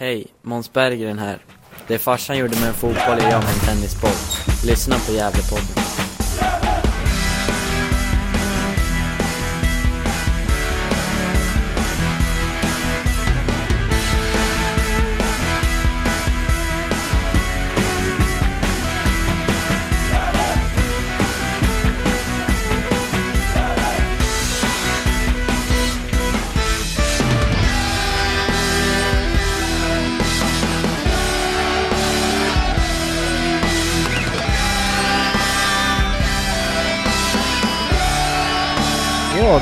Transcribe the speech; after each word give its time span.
Hej, 0.00 0.26
Måns 0.42 0.72
Berggren 0.72 1.18
här. 1.18 1.38
Det 1.86 1.98
farsan 1.98 2.38
gjorde 2.38 2.60
med 2.60 2.68
en 2.68 2.74
fotboll 2.74 3.18
är 3.18 3.30
jag 3.30 3.42
med 3.44 3.52
en 3.52 3.60
tennisboll. 3.66 4.10
Lyssna 4.66 4.96
på 5.06 5.12
Gävlepodden. 5.12 5.99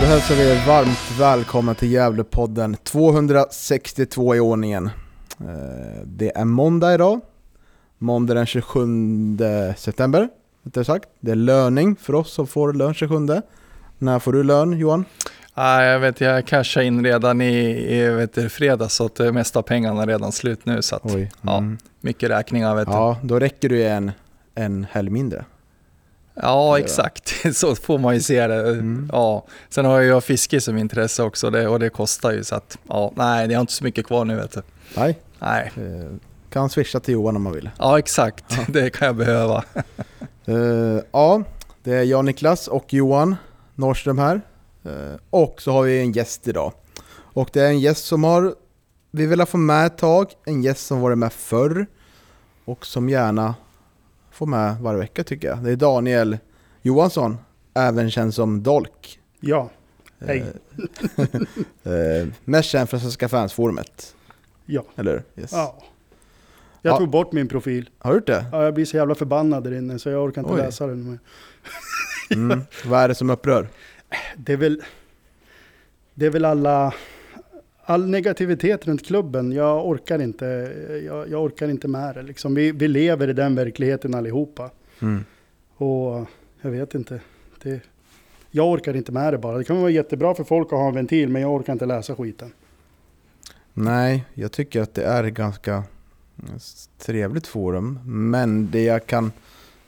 Då 0.01 0.07
hälsar 0.07 0.34
vi 0.34 0.51
er 0.51 0.66
varmt 0.66 1.19
välkomna 1.20 1.75
till 1.75 1.93
Gävlepodden 1.93 2.77
262 2.83 4.34
i 4.37 4.41
ordningen. 4.41 4.87
Eh, 5.41 6.02
Det 6.05 6.37
är 6.37 6.45
måndag 6.45 6.95
idag, 6.95 7.21
måndag 7.98 8.34
den 8.34 8.47
27 8.47 8.80
september, 9.77 10.29
rättare 10.65 10.84
sagt. 10.84 11.09
Det 11.21 11.30
är 11.30 11.34
löning 11.34 11.97
för 11.97 12.15
oss 12.15 12.33
som 12.33 12.47
får 12.47 12.73
lön 12.73 12.95
27. 12.95 13.15
När 13.98 14.19
får 14.19 14.33
du 14.33 14.43
lön 14.43 14.73
Johan? 14.79 15.05
Ah, 15.55 15.83
jag 15.83 16.01
vet, 16.01 16.21
jag 16.21 16.46
cashade 16.46 16.87
in 16.87 17.05
redan 17.05 17.41
i, 17.41 17.55
i 17.96 18.09
vet 18.10 18.35
du, 18.35 18.49
fredags 18.49 18.95
så 18.95 19.07
att 19.07 19.15
det 19.15 19.33
mesta 19.33 19.59
av 19.59 19.62
pengarna 19.62 20.02
är 20.02 20.07
redan 20.07 20.33
slut 20.33 20.66
nu. 20.66 20.83
Så 20.83 20.96
att, 20.96 21.02
Oj. 21.15 21.30
ja, 21.43 21.57
Mm. 21.59 21.79
mycket 22.01 22.30
räkningar 22.30 22.74
vet 22.74 22.87
du. 22.87 22.93
Ja, 22.93 23.16
då 23.23 23.38
räcker 23.38 23.69
det 23.69 23.85
en, 23.88 24.12
en 24.55 24.87
helg 24.90 25.10
mindre. 25.10 25.45
Ja, 26.42 26.78
exakt. 26.78 27.34
Så 27.56 27.74
får 27.74 27.98
man 27.98 28.14
ju 28.14 28.20
se 28.20 28.46
det. 28.46 28.68
Mm. 28.70 29.10
Ja. 29.12 29.46
Sen 29.68 29.84
har 29.84 30.00
jag 30.00 30.24
fiske 30.24 30.60
som 30.60 30.78
intresse 30.78 31.22
också 31.22 31.50
det, 31.50 31.68
och 31.68 31.78
det 31.80 31.90
kostar 31.90 32.32
ju 32.32 32.44
så 32.44 32.54
att, 32.54 32.78
ja, 32.88 33.12
nej, 33.16 33.48
det 33.48 33.54
har 33.54 33.60
inte 33.60 33.72
så 33.72 33.84
mycket 33.84 34.06
kvar 34.06 34.24
nu 34.24 34.36
vet 34.36 34.52
du. 34.52 34.62
Nej, 34.96 35.18
Nej, 35.38 35.72
eh, 35.76 36.16
kan 36.50 36.70
swisha 36.70 37.00
till 37.00 37.14
Johan 37.14 37.36
om 37.36 37.42
man 37.42 37.52
vill. 37.52 37.70
ja 37.78 37.98
exakt. 37.98 38.44
Ja. 38.48 38.64
Det 38.68 38.90
kan 38.90 39.06
jag 39.06 39.16
behöva. 39.16 39.64
Eh, 40.46 41.00
ja, 41.12 41.42
det 41.82 41.94
är 41.94 42.02
jag, 42.02 42.24
Niklas 42.24 42.68
och 42.68 42.92
Johan 42.94 43.36
Norrström 43.74 44.18
här. 44.18 44.40
Eh, 44.84 45.16
och 45.30 45.62
så 45.62 45.72
har 45.72 45.82
vi 45.82 46.00
en 46.00 46.12
gäst 46.12 46.48
idag. 46.48 46.72
Och 47.10 47.50
det 47.52 47.60
är 47.60 47.66
en 47.66 47.80
gäst 47.80 48.04
som 48.04 48.24
har 48.24 48.54
vi 49.10 49.26
vill 49.26 49.46
få 49.46 49.56
med 49.56 49.86
ett 49.86 49.98
tag, 49.98 50.32
en 50.44 50.62
gäst 50.62 50.86
som 50.86 51.00
varit 51.00 51.18
med 51.18 51.32
förr 51.32 51.86
och 52.64 52.86
som 52.86 53.09
gärna 53.09 53.54
får 54.38 54.46
med 54.46 54.76
varje 54.80 54.98
vecka 55.00 55.24
tycker 55.24 55.48
jag. 55.48 55.64
Det 55.64 55.70
är 55.70 55.76
Daniel 55.76 56.38
Johansson, 56.82 57.36
även 57.74 58.10
känd 58.10 58.34
som 58.34 58.62
Dolk. 58.62 59.20
Ja, 59.40 59.70
hej. 60.26 60.44
Eh, 61.84 61.92
eh, 61.92 62.28
mest 62.44 62.68
känd 62.70 62.90
från 62.90 63.00
Svenska 63.00 63.28
fansforumet, 63.28 64.14
Ja. 64.66 64.84
eller 64.97 65.12
hur? 65.12 65.42
Yes. 65.42 65.53
ja. 65.53 65.76
Jag 66.82 66.92
Ja. 66.94 66.98
tog 66.98 67.10
bort 67.10 67.32
min 67.32 67.48
profil. 67.48 67.91
Har 67.98 68.10
du 68.10 68.16
gjort 68.16 68.26
det? 68.26 68.47
Ja, 68.53 68.64
jag 68.64 68.75
blir 68.75 68.84
så 68.84 68.97
jävla 68.97 69.14
förbannad 69.14 69.64
där 69.64 69.75
inne 69.75 69.98
så 69.98 70.09
jag 70.10 70.25
orkar 70.25 70.41
inte 70.42 70.53
Oj. 70.54 70.60
läsa 70.60 70.86
den. 70.86 71.10
mer. 71.10 71.19
Mm. 72.31 72.60
Vad 72.86 73.00
är 73.00 73.09
det 73.09 73.14
som 73.14 73.31
upprör? 73.31 73.69
Det 74.36 74.53
är 74.53 74.56
väl, 74.56 74.82
det 76.14 76.26
är 76.26 76.31
väl 76.31 76.44
alla, 76.44 76.94
all 77.88 78.08
negativitet 78.08 78.86
runt 78.86 79.06
klubben. 79.06 79.53
Jag 79.53 79.86
orkar 79.86 80.19
inte, 80.19 80.44
jag, 81.06 81.28
jag 81.28 81.42
orkar 81.44 81.69
inte 81.69 81.88
med 81.88 82.14
det. 82.14 82.22
Liksom. 82.22 82.54
Vi, 82.54 82.72
vi 82.72 82.88
lever 82.88 83.28
i 83.28 83.32
den 83.32 83.54
verkligheten 83.54 84.14
allihopa. 84.14 84.70
Mm. 85.03 85.25
Och 85.76 86.26
jag 86.60 86.70
vet 86.70 86.94
inte. 86.94 87.20
Det, 87.62 87.81
jag 88.50 88.69
orkar 88.69 88.97
inte 88.97 89.12
med 89.12 89.34
det 89.34 89.38
bara. 89.38 89.59
Det 89.59 89.65
kan 89.65 89.81
vara 89.81 89.91
jättebra 89.91 90.34
för 90.34 90.44
folk 90.44 90.66
att 90.66 90.78
ha 90.78 90.88
en 90.88 90.94
ventil, 90.94 91.28
men 91.28 91.43
jag 91.43 91.54
orkar 91.54 91.72
inte 91.72 91.87
läsa 91.87 92.15
skiten. 92.16 92.53
Nej, 93.75 94.25
jag 94.34 94.53
tycker 94.53 94.82
att 94.82 94.94
det 94.94 95.04
är 95.04 95.25
ett 95.25 95.34
ganska 95.34 95.82
trevligt 96.98 97.47
forum. 97.47 97.98
Men 98.04 98.71
det 98.71 98.82
jag 98.84 99.06
kan 99.06 99.32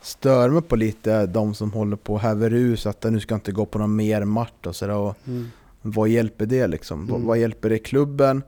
störa 0.00 0.53
mig 0.53 0.62
på 0.62 0.77
lite 0.77 1.12
är 1.12 1.27
de 1.27 1.55
som 1.55 1.72
håller 1.72 1.97
på 1.97 2.15
och 2.15 2.21
häver 2.21 2.53
ur 2.53 2.77
så 2.77 2.89
att 2.89 3.03
nu 3.05 3.21
ska 3.21 3.34
inte 3.34 3.53
gå 3.53 3.66
på 3.66 3.78
någon 3.78 3.97
mer 3.97 4.25
match 4.25 4.66
och 4.66 4.77
sådär. 4.77 4.97
Och 4.97 5.16
Mm. 5.27 5.50
Vad 5.83 6.09
hjälper 6.09 6.47
det 6.47 6.67
liksom? 6.67 7.07
Vad, 7.07 7.17
Mm. 7.17 7.27
vad 7.29 7.39
hjälper 7.39 7.71
det 7.71 7.79
klubben? 7.79 8.43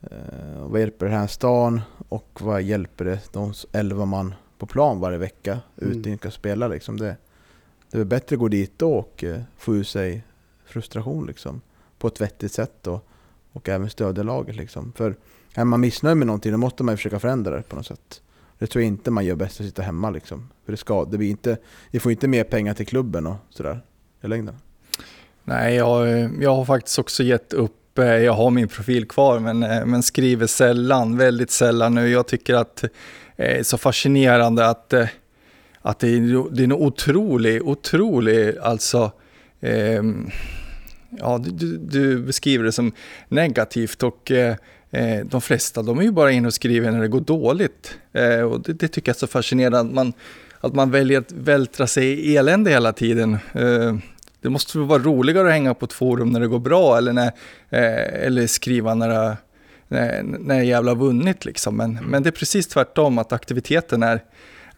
Eh, 0.00 0.66
vad 0.68 0.80
hjälper 0.80 1.06
det 1.06 1.12
här 1.12 1.26
stan? 1.26 1.80
Och 2.08 2.38
vad 2.42 2.62
hjälper 2.62 3.04
det 3.04 3.20
de 3.32 3.50
s- 3.50 3.66
elva 3.72 4.04
man 4.04 4.34
på 4.58 4.66
plan 4.66 5.00
varje 5.00 5.18
vecka 5.18 5.60
Mm. 5.82 5.98
ute 6.04 6.26
och 6.28 6.34
spela 6.34 6.68
liksom? 6.68 6.96
Det, 6.96 7.16
det 7.90 7.98
är 7.98 8.04
bättre 8.04 8.36
att 8.36 8.40
gå 8.40 8.48
dit 8.48 8.72
då 8.76 8.92
och 8.94 9.24
eh, 9.24 9.40
få 9.56 9.74
ur 9.76 9.84
sig 9.84 10.24
frustration 10.64 11.26
liksom. 11.26 11.60
På 11.98 12.08
ett 12.08 12.20
vettigt 12.20 12.52
sätt 12.52 12.72
då. 12.82 13.00
Och 13.52 13.68
även 13.68 13.90
stödja 13.90 14.22
laget 14.22 14.56
liksom. 14.56 14.92
För 14.96 15.16
är 15.54 15.64
man 15.64 15.80
missnöjd 15.80 16.16
med 16.16 16.26
någonting 16.26 16.52
då 16.52 16.58
måste 16.58 16.82
man 16.84 16.96
försöka 16.96 17.20
förändra 17.20 17.56
det 17.56 17.62
på 17.62 17.76
något 17.76 17.86
sätt. 17.86 18.22
Det 18.58 18.66
tror 18.66 18.82
jag 18.82 18.88
inte 18.88 19.10
man 19.10 19.24
gör 19.24 19.36
bäst 19.36 19.60
att 19.60 19.66
sitta 19.66 19.82
hemma 19.82 20.10
liksom. 20.10 20.48
För 20.64 20.72
det, 20.72 20.76
ska, 20.76 21.04
det 21.04 21.18
blir 21.18 21.30
inte, 21.30 21.56
vi 21.90 22.00
får 22.00 22.12
inte 22.12 22.28
mer 22.28 22.44
pengar 22.44 22.74
till 22.74 22.86
klubben 22.86 23.26
och 23.26 23.36
sådär 23.50 23.80
i 24.22 24.26
längden. 24.28 24.54
Nej, 25.44 25.74
jag, 25.74 26.28
jag 26.42 26.54
har 26.54 26.64
faktiskt 26.64 26.98
också 26.98 27.22
gett 27.22 27.52
upp. 27.52 27.98
Eh, 27.98 28.04
jag 28.06 28.32
har 28.32 28.50
min 28.50 28.68
profil 28.68 29.08
kvar 29.08 29.38
men, 29.38 29.62
eh, 29.62 29.86
men 29.86 30.02
skriver 30.02 30.46
sällan, 30.46 31.16
väldigt 31.18 31.50
sällan 31.50 31.94
nu. 31.94 32.08
Jag 32.08 32.26
tycker 32.26 32.54
att 32.54 32.84
det 33.36 33.58
är 33.58 33.62
så 33.62 33.78
fascinerande 33.78 34.66
att, 34.68 34.94
att 35.80 35.98
det, 35.98 36.08
är, 36.08 36.54
det 36.54 36.62
är 36.62 36.64
en 36.64 36.72
otrolig, 36.72 37.62
otrolig, 37.68 38.56
alltså, 38.62 39.12
eh, 39.60 40.02
ja, 41.10 41.38
du- 41.46 41.76
du, 41.78 42.18
beskriver 42.18 42.64
det 42.64 42.72
som 42.72 42.92
negativt 43.28 44.02
och 44.02 44.30
eh, 44.30 44.56
eh, 44.90 45.24
de 45.24 45.40
flesta 45.40 45.82
de 45.82 45.98
är 45.98 46.02
ju 46.02 46.10
bara 46.12 46.32
inne 46.32 46.46
och 46.46 46.54
skriver 46.54 46.90
när 46.90 47.00
det 47.00 47.08
går 47.08 47.20
dåligt. 47.20 47.98
Eh, 48.12 48.40
och 48.40 48.60
det, 48.62 48.72
det 48.72 48.88
tycker 48.88 49.08
jag 49.10 49.16
är 49.16 49.18
så 49.18 49.26
fascinerande 49.26 49.78
att 49.80 49.92
man, 49.94 50.12
att 50.60 50.74
man 50.74 50.90
väljer 50.90 51.18
att 51.18 51.32
vältra 51.32 51.86
sig 51.86 52.06
i 52.06 52.36
elände 52.36 52.70
hela 52.70 52.92
tiden. 52.92 53.38
Det 54.44 54.50
måste 54.50 54.78
väl 54.78 54.86
vara 54.86 55.02
roligare 55.02 55.46
att 55.46 55.52
hänga 55.52 55.74
på 55.74 55.84
ett 55.84 55.92
forum 55.92 56.30
när 56.30 56.40
det 56.40 56.46
går 56.46 56.58
bra 56.58 56.98
eller, 56.98 57.12
när, 57.12 57.26
eh, 57.70 58.24
eller 58.26 58.46
skriva 58.46 58.94
när 58.94 59.08
det, 59.08 59.36
när, 59.88 60.22
när 60.22 60.54
jag 60.54 60.64
jävla 60.64 60.94
vunnit 60.94 61.44
liksom. 61.44 61.76
Men, 61.76 61.94
men 61.94 62.22
det 62.22 62.28
är 62.28 62.32
precis 62.32 62.68
tvärtom, 62.68 63.18
att 63.18 63.32
aktiviteten 63.32 64.02
är, 64.02 64.20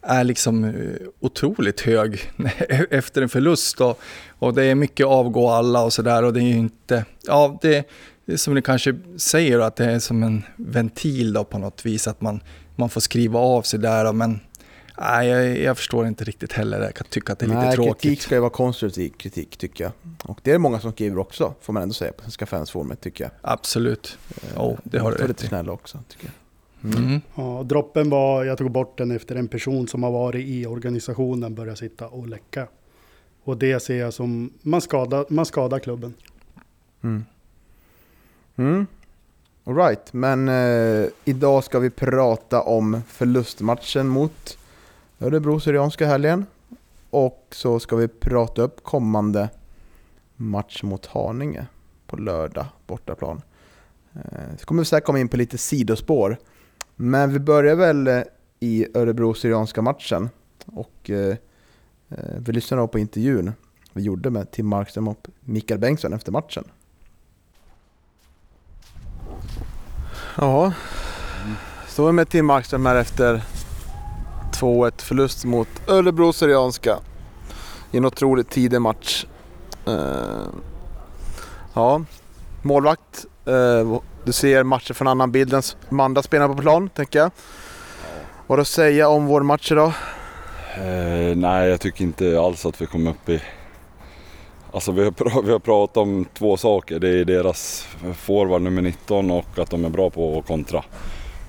är 0.03 0.25
liksom 0.25 0.65
eh, 0.65 0.73
otroligt 1.21 1.81
hög 1.81 2.31
efter 2.91 3.23
en 3.23 3.29
förlust. 3.29 3.81
Och, 3.81 4.01
och 4.39 4.55
det 4.55 4.65
är 4.65 4.75
mycket 4.75 5.07
avgå 5.07 5.51
alla 5.51 5.83
och 5.83 5.93
sådär 5.93 6.23
och 6.23 6.33
det 6.33 6.41
är 6.41 6.49
ju 6.49 6.57
inte, 6.57 7.05
ja 7.27 7.59
det, 7.63 7.89
det 8.27 8.33
är 8.33 8.37
som 8.37 8.55
ni 8.55 8.63
kanske 8.63 8.95
säger 9.17 9.59
att 9.59 9.77
det 9.77 9.85
är 9.85 9.99
som 9.99 10.23
en 10.23 10.43
ventil 10.57 11.33
då 11.33 11.45
på 11.45 11.59
något 11.59 11.87
vis, 11.87 12.09
att 12.09 12.21
man, 12.21 12.41
man 12.77 12.89
får 12.89 13.01
skriva 13.01 13.39
av 13.39 13.63
sig 13.63 13.81
där. 13.81 14.13
Men 14.13 14.41
nej, 14.99 15.29
jag, 15.29 15.59
jag 15.59 15.77
förstår 15.77 16.07
inte 16.07 16.25
riktigt 16.25 16.53
heller, 16.53 16.81
jag 16.83 16.95
kan 16.95 17.07
tycka 17.11 17.33
att 17.33 17.39
det 17.39 17.45
är 17.47 17.49
lite 17.49 17.61
Nej, 17.61 17.75
tråkigt. 17.75 18.03
kritik 18.03 18.21
ska 18.23 18.35
ju 18.35 18.41
vara 18.41 18.51
konstruktiv 18.51 19.11
kritik 19.11 19.57
tycker 19.57 19.85
jag. 19.85 19.93
Och 20.25 20.41
det 20.43 20.53
är 20.53 20.59
många 20.59 20.81
som 20.81 20.93
skriver 20.93 21.19
också, 21.19 21.55
får 21.61 21.73
man 21.73 21.83
ändå 21.83 21.95
säga, 21.95 22.13
på 22.13 22.23
Svenska 22.23 22.47
fansforumet 22.47 23.01
tycker 23.01 23.25
jag. 23.25 23.31
Absolut. 23.41 24.19
Eh, 24.55 24.61
Oh, 24.63 24.79
det 24.85 24.99
har 24.99 25.11
du 25.13 25.17
rätt 25.17 25.29
lite 25.29 25.45
i. 25.45 25.49
snälla 25.49 25.73
också, 25.73 25.99
tycker 26.09 26.27
jag. 26.27 26.35
Mm. 26.93 27.05
Mm. 27.07 27.21
Ja, 27.35 27.63
droppen 27.63 28.11
var, 28.11 28.45
jag 28.45 28.59
tog 28.59 28.71
bort 28.71 28.99
den 28.99 29.11
efter 29.11 29.37
en 29.37 29.49
person 29.49 29.89
som 29.89 30.03
har 30.03 30.11
varit 30.11 30.47
i 30.47 30.67
organisationen 30.67 31.55
började 31.55 31.77
sitta 31.77 32.09
och 32.09 32.29
läcka. 32.29 32.69
Och 33.45 33.57
det 33.57 33.81
ser 33.81 33.97
jag 33.97 34.15
som, 34.15 34.53
man 34.63 34.81
skadar, 34.81 35.27
man 35.29 35.47
skadar 35.47 35.79
klubben. 35.79 36.15
Mm. 37.03 37.25
Mm. 38.57 38.87
All 39.65 39.77
right, 39.77 40.13
men 40.13 40.49
eh, 40.49 41.07
idag 41.25 41.65
ska 41.65 41.79
vi 41.79 41.91
prata 41.91 42.63
om 42.63 43.03
förlustmatchen 43.09 44.09
mot 44.09 44.59
Örebro 45.21 45.61
Syrianska 45.61 46.07
helgen. 46.07 46.47
Och 47.11 47.47
så 47.51 47.81
ska 47.81 47.97
vi 47.97 48.09
prata 48.09 48.63
upp 48.63 48.85
kommande 48.85 49.49
match 50.37 50.83
mot 50.83 51.07
Haninge 51.07 51.67
på 52.07 52.17
lördag, 52.17 52.67
bortaplan. 52.87 53.43
Eh, 54.15 54.57
så 54.59 54.67
kommer 54.67 54.83
vi 54.83 54.87
säkert 54.87 55.07
komma 55.07 55.19
in 55.19 55.29
på 55.29 55.37
lite 55.37 55.59
sidospår. 55.59 56.37
Men 56.97 57.33
vi 57.33 57.39
börjar 57.39 57.77
väl 57.77 58.07
eh, 58.07 58.23
i 58.61 58.87
Örebro 58.95 59.35
Syrianska 59.35 59.83
matchen. 59.83 60.29
Och 60.67 61.11
eh, 61.11 61.37
vi 62.39 62.53
lyssnar 62.53 62.79
då 62.79 62.89
på 62.89 62.99
intervjun 62.99 63.53
vi 63.97 64.03
gjorde 64.03 64.31
med 64.31 64.51
Tim 64.51 64.67
Markström 64.67 65.09
och 65.09 65.27
Mikael 65.41 65.81
Bengtsson 65.81 66.13
efter 66.13 66.33
matchen. 66.33 66.65
Ja, 70.37 70.73
står 71.87 72.07
vi 72.07 72.13
med 72.13 72.29
Tim 72.29 72.47
Markström 72.47 72.87
här 72.87 72.97
efter 72.97 73.43
2-1 74.61 75.03
förlust 75.03 75.45
mot 75.45 75.69
Örebro 75.87 76.33
Syrianska 76.33 76.99
i 77.91 77.97
en 77.97 78.05
otroligt 78.05 78.51
tidig 78.51 78.81
match. 78.81 79.27
Eh, 79.87 80.47
ja, 81.75 82.03
målvakt 82.63 83.27
eh, 83.47 84.01
Du 84.25 84.33
ser 84.33 84.63
matcher 84.63 84.95
från 84.95 85.09
annan 85.09 85.33
bild 85.33 85.55
än 85.55 85.63
de 85.89 86.01
andra 86.01 86.23
spelarna 86.23 86.55
på 86.55 86.63
plan, 86.63 86.89
tänker 86.89 87.19
jag. 87.19 87.31
Vad 88.47 88.49
har 88.49 88.57
du 88.57 88.61
att 88.61 88.69
säga 88.69 89.09
om 89.09 89.27
vår 89.27 89.43
match 89.43 89.73
idag? 89.73 89.93
Eh, 90.77 91.37
nej, 91.37 91.69
jag 91.69 91.81
tycker 91.81 92.05
inte 92.05 92.41
alls 92.41 92.67
att 92.67 92.83
vi 92.83 92.87
kom 92.87 93.07
upp 93.07 93.29
i... 93.29 93.43
Alltså 94.73 94.93
vi 94.93 95.05
har, 95.05 95.11
pr 95.11 95.43
vi 95.43 95.53
har 95.53 95.59
pratat 95.59 95.97
om 95.97 96.27
två 96.35 96.57
saker. 96.57 96.99
Det 96.99 97.09
är 97.09 97.25
deras 97.25 97.89
forward 98.19 98.63
nummer 98.63 98.83
19 98.83 99.31
och 99.31 99.59
att 99.59 99.71
de 99.71 99.85
är 99.85 99.89
bra 99.89 100.11
på 100.11 100.39
att 100.39 100.47
kontra. 100.47 100.85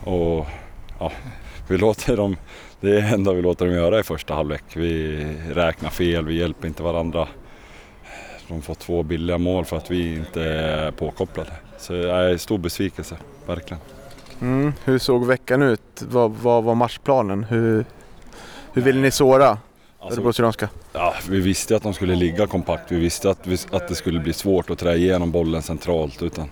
Och 0.04 0.46
ja, 1.00 1.12
vi 1.68 1.78
låter 1.78 2.18
dem... 2.18 2.36
Det 2.82 2.90
är 2.90 3.02
det 3.02 3.08
enda 3.08 3.34
vi 3.34 3.42
låter 3.42 3.66
dem 3.66 3.76
göra 3.76 4.00
i 4.00 4.04
första 4.04 4.34
halvlek. 4.34 4.64
Vi 4.74 5.26
räknar 5.54 5.90
fel, 5.90 6.26
vi 6.26 6.40
hjälper 6.40 6.68
inte 6.68 6.84
varandra. 6.84 7.28
De 8.48 8.62
får 8.62 8.76
två 8.76 9.04
billiga 9.04 9.38
mål 9.38 9.66
för 9.66 9.78
att 9.78 9.92
vi 9.92 10.16
inte 10.16 10.44
är 10.44 10.92
påkopplade. 10.92 11.52
Så 11.78 11.94
jag 11.94 12.32
är 12.32 12.38
stor 12.38 12.58
besvikelse, 12.58 13.18
verkligen. 13.46 13.82
Mm, 14.42 14.74
hur 14.84 15.00
såg 15.00 15.26
veckan 15.26 15.62
ut? 15.62 16.02
Vad, 16.02 16.32
vad 16.32 16.64
var 16.64 16.76
matchplanen? 16.76 17.44
Hur, 17.44 17.86
hur 18.74 18.82
ville 18.82 19.02
ni 19.02 19.12
såra 19.12 19.58
Alltså, 20.00 20.20
Örebro 20.20 20.34
Syrianska? 20.34 20.70
Ja, 20.94 21.14
vi 21.30 21.40
visste 21.40 21.76
att 21.76 21.84
de 21.84 21.94
skulle 21.94 22.16
ligga 22.16 22.48
kompakt. 22.48 22.92
Vi 22.92 23.00
visste 23.00 23.30
att, 23.30 23.48
vi, 23.48 23.58
att 23.72 23.88
det 23.88 23.96
skulle 23.96 24.20
bli 24.20 24.34
svårt 24.34 24.70
att 24.70 24.80
trä 24.80 24.96
igenom 24.96 25.32
bollen 25.32 25.62
centralt. 25.62 26.24
Utan 26.24 26.50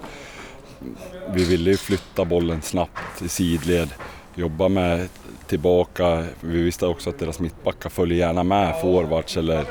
vi 1.34 1.46
ville 1.46 1.70
ju 1.70 1.78
flytta 1.78 2.26
bollen 2.26 2.62
snabbt 2.62 3.22
i 3.22 3.28
sidled, 3.30 3.90
jobba 4.36 4.68
med 4.68 5.10
tillbaka. 5.48 6.26
Vi 6.42 6.64
visste 6.64 6.88
också 6.88 7.10
att 7.10 7.20
deras 7.20 7.40
mittbackar 7.40 7.90
följer 7.90 8.18
gärna 8.18 8.44
med 8.44 8.82
forwards. 8.82 9.38
Eller, 9.38 9.66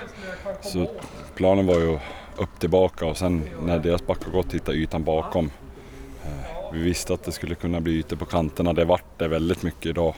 så 0.62 0.90
planen 1.34 1.66
var 1.66 1.78
ju 1.78 1.98
upp 2.36 2.60
tillbaka 2.60 3.06
och 3.06 3.16
sen 3.16 3.42
när 3.62 3.78
deras 3.78 4.06
backar 4.06 4.30
gått 4.30 4.54
hitta 4.54 4.72
ytan 4.72 5.04
bakom. 5.04 5.50
Eh, 6.24 6.72
vi 6.72 6.82
visste 6.82 7.14
att 7.14 7.24
det 7.24 7.32
skulle 7.32 7.54
kunna 7.54 7.80
bli 7.80 7.92
ytor 7.92 8.16
på 8.16 8.24
kanterna. 8.24 8.72
Det 8.72 8.84
vart 8.84 9.18
det 9.18 9.28
väldigt 9.28 9.62
mycket 9.62 9.86
idag. 9.86 10.14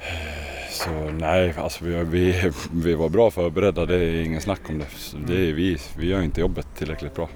Eh, 0.00 0.44
så 0.70 0.90
nej, 0.90 1.54
alltså 1.58 1.84
vi, 1.84 2.04
vi, 2.04 2.50
vi 2.72 2.94
var 2.94 3.08
bra 3.08 3.30
förberedda, 3.30 3.86
det 3.86 3.96
är 3.96 4.24
ingen 4.24 4.40
snack 4.40 4.60
om 4.68 4.78
det. 4.78 4.86
Det 5.26 5.48
är 5.48 5.52
vi, 5.52 5.78
vi 5.96 6.06
gör 6.06 6.22
inte 6.22 6.40
jobbet 6.40 6.66
tillräckligt 6.78 7.14
bra. 7.14 7.28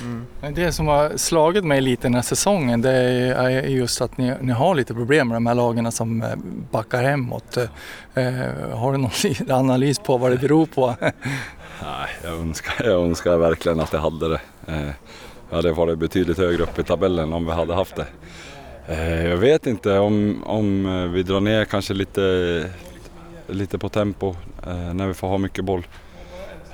Mm. 0.00 0.54
Det 0.54 0.72
som 0.72 0.86
har 0.86 1.16
slagit 1.16 1.64
mig 1.64 1.80
lite 1.80 2.02
den 2.02 2.14
här 2.14 2.22
säsongen 2.22 2.80
det 2.82 2.90
är 2.92 3.62
just 3.62 4.00
att 4.00 4.18
ni, 4.18 4.34
ni 4.40 4.52
har 4.52 4.74
lite 4.74 4.94
problem 4.94 5.28
med 5.28 5.36
de 5.36 5.46
här 5.46 5.54
lagarna 5.54 5.90
som 5.90 6.22
eh, 6.22 6.28
backar 6.70 7.02
hemåt. 7.02 7.56
Eh, 7.56 8.24
har 8.74 8.92
du 8.92 8.98
någon 8.98 9.10
analys 9.50 9.98
på 9.98 10.16
vad 10.18 10.30
det 10.30 10.36
beror 10.38 10.66
på? 10.66 10.94
Nej, 11.00 12.08
jag 12.24 12.32
önskar, 12.32 12.84
jag 12.84 13.02
önskar 13.02 13.36
verkligen 13.36 13.80
att 13.80 13.92
jag 13.92 14.00
hade 14.00 14.28
det. 14.28 14.40
Eh, 14.66 14.88
Jag 15.50 15.56
hade 15.56 15.72
varit 15.72 15.98
betydligt 15.98 16.38
högre 16.38 16.62
upp 16.62 16.78
i 16.78 16.82
tabellen 16.82 17.32
om 17.32 17.46
vi 17.46 17.52
hade 17.52 17.74
haft 17.74 17.96
det. 17.96 18.06
Eh, 18.88 19.26
Jag 19.26 19.36
vet 19.36 19.66
inte 19.66 19.98
om, 19.98 20.42
om 20.46 20.86
eh, 20.86 21.10
vi 21.10 21.22
drar 21.22 21.40
ner 21.40 21.64
kanske 21.64 21.94
lite, 21.94 22.70
lite 23.46 23.78
på 23.78 23.88
tempo 23.88 24.34
eh, 24.66 24.94
när 24.94 25.06
vi 25.06 25.14
får 25.14 25.28
ha 25.28 25.38
mycket 25.38 25.64
boll. 25.64 25.86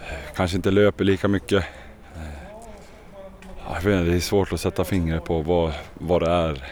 Eh, 0.09 0.35
kanske 0.37 0.57
inte 0.57 0.71
löper 0.71 1.05
lika 1.05 1.29
mycket. 1.29 1.65
Eh, 2.17 2.23
Jag 2.23 2.25
vet 2.49 2.63
inte, 3.43 3.68
det 3.85 4.15
är 4.15 4.21
svårt 4.21 4.53
att 4.53 4.61
sätta 4.61 4.85
fingret 4.85 5.25
på 5.25 5.43
vad, 5.43 5.73
vad 5.95 6.23
det 6.23 6.31
är 6.31 6.65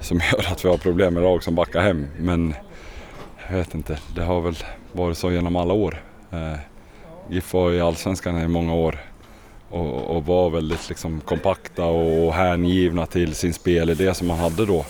som 0.00 0.20
gör 0.32 0.52
att 0.52 0.64
vi 0.64 0.68
har 0.68 0.76
problem 0.78 1.14
med 1.14 1.22
lag 1.22 1.42
som 1.42 1.54
backar 1.54 1.80
hem. 1.80 2.06
Men 2.18 2.54
jag 3.50 3.56
vet 3.56 3.74
inte, 3.74 3.98
det 4.14 4.22
har 4.22 4.40
väl 4.40 4.56
varit 4.92 5.18
så 5.18 5.32
genom 5.32 5.56
alla 5.56 5.74
år. 5.74 6.02
Eh, 6.32 6.58
GIF 7.30 7.52
var 7.52 7.72
i 7.72 7.80
Allsvenskan 7.80 8.38
i 8.38 8.48
många 8.48 8.74
år 8.74 8.98
och, 9.68 10.16
och 10.16 10.26
var 10.26 10.50
väldigt 10.50 10.88
liksom 10.88 11.20
kompakta 11.20 11.84
och 11.84 12.34
hängivna 12.34 13.06
till 13.06 13.34
sin 13.34 13.54
spelidé 13.54 14.14
som 14.14 14.26
man 14.26 14.38
hade 14.38 14.66
då. 14.66 14.84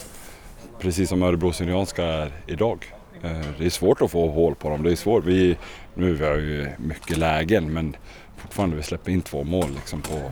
Precis 0.80 1.08
som 1.08 1.22
Örebro 1.22 1.52
Syrianska 1.52 2.04
är 2.04 2.32
idag. 2.46 2.92
Eh, 3.22 3.40
Det 3.58 3.66
är 3.66 3.70
svårt 3.70 4.02
att 4.02 4.10
få 4.10 4.28
hål 4.28 4.54
på 4.54 4.68
dem. 4.70 4.82
Det 4.82 4.92
är 4.92 4.96
svårt. 4.96 5.24
Vi, 5.24 5.56
nu 5.94 6.24
har 6.24 6.34
vi 6.34 6.42
ju 6.52 6.68
mycket 6.78 7.18
lägen 7.18 7.72
men 7.72 7.96
fortfarande 8.36 8.76
vi 8.76 8.82
släpper 8.82 9.12
in 9.12 9.22
två 9.22 9.44
mål 9.44 9.70
liksom 9.74 10.00
på, 10.00 10.30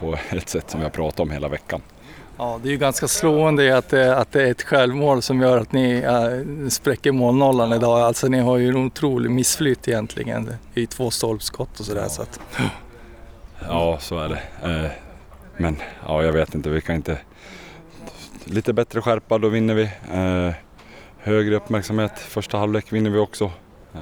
på 0.00 0.16
ett 0.30 0.48
sätt 0.48 0.70
som 0.70 0.80
vi 0.80 0.84
har 0.84 0.90
pratat 0.90 1.20
om 1.20 1.30
hela 1.30 1.48
veckan. 1.48 1.80
Ja, 2.38 2.60
det 2.62 2.68
är 2.68 2.70
ju 2.70 2.76
ganska 2.78 3.08
slående 3.08 3.76
att, 3.78 3.88
det- 3.88 4.16
att 4.16 4.32
det 4.32 4.42
är 4.42 4.50
ett 4.50 4.62
självmål 4.62 5.22
som 5.22 5.40
gör 5.40 5.58
att 5.58 5.72
ni 5.72 5.92
äh, 5.94 6.68
spräcker 6.68 7.12
målnollan 7.12 7.72
idag. 7.72 8.00
Alltså 8.00 8.28
ni 8.28 8.38
har 8.40 8.56
ju 8.56 8.68
en 8.68 8.76
otrolig 8.76 9.30
missflytt 9.30 9.88
egentligen 9.88 10.52
i 10.74 10.86
två 10.86 11.10
stolpskott 11.10 11.80
och 11.80 11.86
sådär. 11.86 12.08
Så 12.08 12.22
att, 12.22 12.40
Ja, 13.68 13.98
så 14.00 14.18
är 14.18 14.28
det. 14.28 14.40
Eh, 14.84 14.90
Men 15.56 15.76
ja, 16.06 16.22
jag 16.22 16.32
vet 16.32 16.54
inte, 16.54 16.68
vi 16.70 16.80
kan 16.80 16.96
inte... 16.96 17.18
Lite 18.44 18.72
bättre 18.72 19.00
skärpa, 19.02 19.38
då 19.38 19.48
vinner 19.48 19.74
vi. 19.74 19.82
Eh, 20.12 20.54
Högre 21.18 21.56
uppmärksamhet, 21.56 22.18
första 22.18 22.58
halvlek 22.58 22.92
vinner 22.92 23.10
vi 23.10 23.18
också. 23.18 23.44
Eh, 23.94 24.00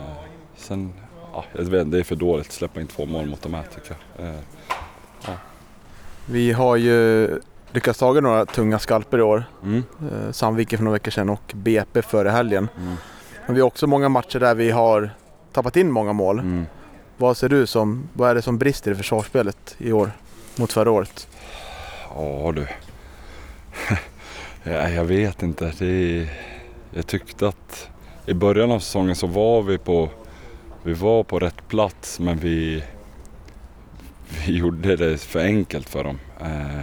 Sen, 0.56 0.92
ja, 1.32 1.44
jag 1.52 1.64
vet, 1.64 1.80
inte, 1.82 1.96
det 1.96 2.00
är 2.00 2.04
för 2.04 2.16
dåligt 2.16 2.46
att 2.46 2.52
släppa 2.52 2.80
in 2.80 2.86
två 2.86 3.06
mål 3.06 3.26
mot 3.26 3.42
de 3.42 3.54
här 3.54 3.64
tycker 3.74 3.96
jag. 4.18 4.26
Eh, 4.28 4.34
Vi 6.26 6.52
har 6.52 6.76
ju 6.76 7.28
lyckats 7.72 7.98
ta 7.98 8.12
några 8.12 8.46
tunga 8.46 8.78
skalper 8.78 9.18
i 9.18 9.22
år. 9.22 9.44
Mm, 9.62 9.82
Eh, 10.12 10.32
Sandviken 10.32 10.76
för 10.78 10.84
några 10.84 10.92
veckor 10.94 11.10
sedan 11.10 11.28
och 11.28 11.52
BP 11.54 12.02
före 12.02 12.28
helgen. 12.30 12.68
mm, 12.78 12.94
Men 13.46 13.54
vi 13.54 13.60
har 13.60 13.66
också 13.66 13.86
många 13.86 14.08
matcher 14.08 14.38
där 14.40 14.54
vi 14.54 14.70
har 14.70 15.10
tappat 15.52 15.76
in 15.76 15.90
många 15.90 16.12
mål. 16.12 16.38
mm. 16.38 16.66
Vad 17.16 17.36
ser 17.36 17.48
du 17.48 17.66
som, 17.66 18.08
vad 18.12 18.30
är 18.30 18.34
det 18.34 18.42
som 18.42 18.58
brister 18.58 18.90
i 18.90 18.94
försvarsspelet 18.94 19.74
i 19.78 19.92
år 19.92 20.10
mot 20.56 20.72
förra 20.72 20.90
året? 20.90 21.28
Ja 22.14 22.52
du. 22.56 22.66
ja, 24.72 24.88
jag 24.88 25.04
vet 25.04 25.42
inte. 25.42 25.72
Det 25.78 26.28
jag 26.90 27.06
tyckte 27.06 27.48
att 27.48 27.88
i 28.26 28.34
början 28.34 28.70
av 28.72 28.78
säsongen 28.78 29.16
så 29.16 29.26
var 29.26 29.62
vi 29.62 29.78
på, 29.78 30.08
vi 30.82 30.92
var 30.92 31.22
på 31.24 31.38
rätt 31.38 31.68
plats 31.68 32.20
men 32.20 32.38
vi, 32.38 32.84
vi 34.46 34.56
gjorde 34.56 34.96
det 34.96 35.18
för 35.18 35.40
enkelt 35.40 35.88
för 35.88 36.04
dem. 36.04 36.18
Eh, 36.40 36.82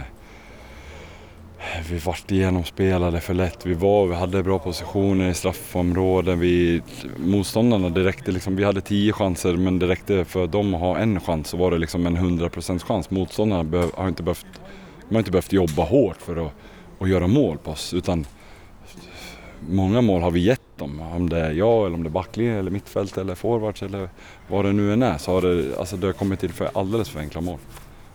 vi 1.90 1.98
vart 1.98 2.30
genomspelade 2.30 3.20
för 3.20 3.34
lätt. 3.34 3.66
Vi, 3.66 3.74
var, 3.74 4.06
vi 4.06 4.14
hade 4.14 4.42
bra 4.42 4.58
positioner 4.58 5.30
i 5.30 5.34
straffområden. 5.34 6.40
Vi, 6.40 6.82
motståndarna, 7.16 7.88
det 7.88 8.04
räckte 8.04 8.32
liksom, 8.32 8.56
vi 8.56 8.64
hade 8.64 8.80
tio 8.80 9.12
chanser 9.12 9.56
men 9.56 9.78
det 9.78 9.88
räckte 9.88 10.24
för 10.24 10.46
dem 10.46 10.74
att 10.74 10.80
ha 10.80 10.98
en 10.98 11.20
chans 11.20 11.48
så 11.48 11.56
var 11.56 11.70
det 11.70 11.78
liksom 11.78 12.06
en 12.06 12.16
100% 12.16 12.78
chans. 12.78 13.10
Motståndarna 13.10 13.64
behöv, 13.64 13.90
har 13.94 14.08
inte 14.08 14.22
behövt 14.22 14.46
de 15.08 15.14
har 15.14 15.20
inte 15.20 15.30
behövt 15.30 15.52
jobba 15.52 15.82
hårt 15.82 16.22
för 16.22 16.46
att, 16.46 16.52
att 16.98 17.08
göra 17.08 17.26
mål 17.26 17.58
på 17.58 17.70
oss 17.70 17.94
utan 17.94 18.26
många 19.68 20.00
mål 20.00 20.22
har 20.22 20.30
vi 20.30 20.40
gett 20.40 20.78
dem. 20.78 21.00
Om 21.00 21.28
det 21.28 21.38
är 21.38 21.50
jag 21.52 21.86
eller 21.86 21.94
om 21.94 22.02
det 22.02 22.08
är 22.08 22.10
backlinje 22.10 22.58
eller 22.58 22.70
mittfält 22.70 23.18
eller 23.18 23.34
forwards 23.34 23.82
eller 23.82 24.08
vad 24.48 24.64
det 24.64 24.72
nu 24.72 24.92
än 24.92 25.02
är 25.02 25.18
så 25.18 25.32
har 25.32 25.42
det, 25.42 25.78
alltså 25.78 25.96
det 25.96 26.06
har 26.06 26.12
kommit 26.12 26.40
till 26.40 26.52
för 26.52 26.70
alldeles 26.74 27.08
för 27.08 27.20
enkla 27.20 27.40
mål. 27.40 27.58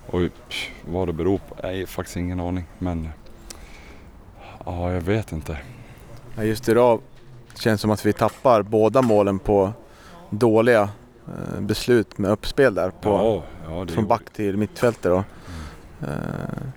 Och 0.07 0.21
pff, 0.49 0.71
vad 0.89 1.07
det 1.07 1.13
beror 1.13 1.37
på, 1.37 1.55
jag 1.61 1.79
har 1.79 1.85
faktiskt 1.85 2.17
ingen 2.17 2.39
aning 2.39 2.65
men 2.79 3.09
ja, 4.65 4.91
jag 4.91 5.01
vet 5.01 5.31
inte. 5.31 5.57
Just 6.41 6.69
idag 6.69 7.01
känns 7.59 7.79
det 7.79 7.81
som 7.81 7.91
att 7.91 8.05
vi 8.05 8.13
tappar 8.13 8.61
båda 8.61 9.01
målen 9.01 9.39
på 9.39 9.71
dåliga 10.29 10.89
eh, 11.27 11.61
beslut 11.61 12.17
med 12.17 12.31
uppspel 12.31 12.75
där. 12.75 12.89
På, 12.89 13.09
ja, 13.09 13.43
ja, 13.69 13.93
från 13.93 14.07
back 14.07 14.23
till 14.33 14.57
mittfältare 14.57 15.13
då. 15.13 15.23
Eh, 16.07 16.67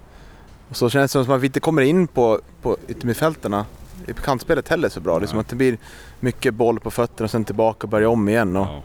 och 0.68 0.76
så 0.76 0.90
känns 0.90 1.12
det 1.12 1.24
som 1.24 1.34
att 1.34 1.40
vi 1.40 1.46
inte 1.46 1.60
kommer 1.60 1.82
in 1.82 2.06
på, 2.06 2.40
på 2.62 2.76
yttermittfältarna 2.88 3.66
i 4.08 4.12
kantspelet 4.24 4.68
heller 4.68 4.88
så 4.88 5.00
bra. 5.00 5.18
Det 5.18 5.24
är 5.24 5.26
som 5.26 5.38
att 5.38 5.48
det 5.48 5.56
blir 5.56 5.78
mycket 6.20 6.54
boll 6.54 6.80
på 6.80 6.90
fötterna 6.90 7.24
och 7.24 7.30
sen 7.30 7.44
tillbaka 7.44 7.84
och 7.86 7.88
börja 7.90 8.08
om 8.08 8.28
igen. 8.28 8.56
Och, 8.56 8.66
Ja. 8.66 8.82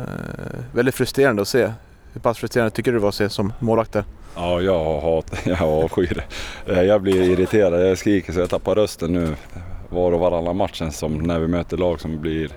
eh, 0.00 0.60
väldigt 0.72 0.94
frustrerande 0.94 1.42
att 1.42 1.48
se. 1.48 1.72
Hur 2.12 2.20
pass 2.20 2.38
frustrerande 2.38 2.70
tycker 2.70 2.92
du 2.92 2.98
det 2.98 3.02
var 3.02 3.08
att 3.08 3.14
se 3.14 3.28
som 3.28 3.52
målvakt 3.58 3.92
där? 3.92 4.04
Ja, 4.36 4.60
jag 4.60 5.00
hatar, 5.00 5.38
jag 5.44 5.62
avskyr 5.62 6.22
det. 6.66 6.72
Eh, 6.74 6.82
Jag 6.82 7.02
blir 7.02 7.22
irriterad, 7.22 7.86
jag 7.90 7.98
skriker 7.98 8.32
så 8.32 8.40
jag 8.40 8.50
tappar 8.50 8.74
rösten 8.74 9.12
nu 9.12 9.34
var 9.88 10.12
och 10.12 10.20
varannan 10.20 10.56
match 10.56 10.82
som 10.90 11.14
när 11.14 11.38
vi 11.38 11.46
möter 11.48 11.76
lag 11.76 12.00
som 12.00 12.20
blir, 12.20 12.50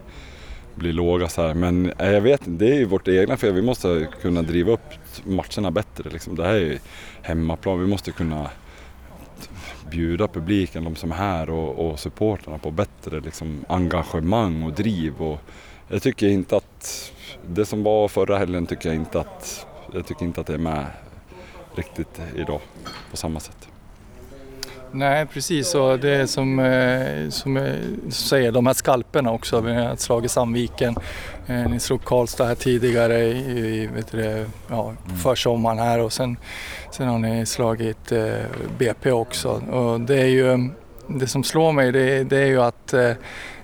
blir 0.76 0.94
låga 0.94 1.28
så 1.28 1.42
här. 1.48 1.54
Men 1.54 1.92
eh, 1.98 2.12
jag 2.12 2.22
vet 2.22 2.48
inte, 2.48 2.66
det 2.66 2.72
är 2.72 2.76
ju 2.78 2.86
vårt 2.86 3.08
egna 3.08 3.38
fel. 3.38 3.54
Vi 3.54 3.62
måste 3.62 4.08
kunna 4.22 4.42
driva 4.42 4.72
upp 4.72 4.90
matcherna 5.24 5.72
bättre. 5.72 6.10
Liksom. 6.10 6.36
Det 6.36 6.44
här 6.44 6.54
är 6.54 6.60
ju 6.60 6.80
hemmaplan, 7.22 7.80
vi 7.82 7.88
måste 7.88 8.12
kunna 8.12 8.50
bjuda 9.90 10.28
publiken, 10.28 10.84
de 10.84 10.96
som 10.96 11.12
är 11.12 11.16
här 11.16 11.50
och, 11.50 11.90
och 11.90 12.00
supportrarna 12.00 12.58
på 12.58 12.72
bättre 12.72 13.20
liksom, 13.20 13.66
engagemang 13.68 14.64
och 14.64 14.74
driv. 14.74 15.22
Och 15.22 15.40
jag 15.88 16.02
tycker 16.02 16.28
inte 16.28 16.58
att 16.58 17.12
det 17.48 17.66
som 17.66 17.84
var 17.84 18.08
förra 18.08 18.38
helgen 18.38 18.66
tycker 18.66 18.90
jag 18.90 18.96
inte 18.96 19.20
att, 19.20 19.68
jag 19.94 20.06
tycker 20.06 20.26
inte 20.26 20.42
att 20.42 20.48
det 20.48 20.54
är 20.54 20.58
med 20.58 20.86
riktigt 21.76 22.22
idag 22.36 22.62
på 23.12 23.18
samma 23.18 23.40
sätt. 23.40 23.69
Nej, 24.92 25.26
precis. 25.26 25.76
Och 25.76 26.00
det 26.00 26.16
är 26.16 26.26
som, 26.26 26.60
eh, 26.60 27.30
som 27.30 27.58
eh, 27.58 27.74
säger, 28.10 28.52
de 28.52 28.68
här 28.68 28.74
skalperna 28.74 29.32
också. 29.32 29.62
Vi 29.62 29.74
har 29.74 29.96
slagit 29.96 30.32
Sandviken. 30.32 30.96
Eh, 31.48 31.70
ni 31.70 31.80
slog 31.80 32.04
Karlstad 32.04 32.46
här 32.46 32.56
tidigare 32.56 33.20
i, 33.28 33.90
vet 33.96 34.12
du, 34.12 34.46
ja, 34.70 34.94
försommaren 35.24 35.80
här 35.80 36.00
och 36.00 36.14
sen, 36.14 36.38
sen 36.92 37.08
har 37.08 37.20
ni 37.20 37.46
slagit 37.46 38.14
BP 38.78 39.12
också. 39.12 39.50
Och 39.50 40.02
det 40.02 40.22
är 40.22 40.28
ju, 40.28 40.70
det 41.08 41.28
som 41.28 41.44
slår 41.44 41.72
mig 41.72 41.92
det, 41.92 42.24
det 42.24 42.38
är 42.38 42.48
ju 42.48 42.62
att 42.62 42.94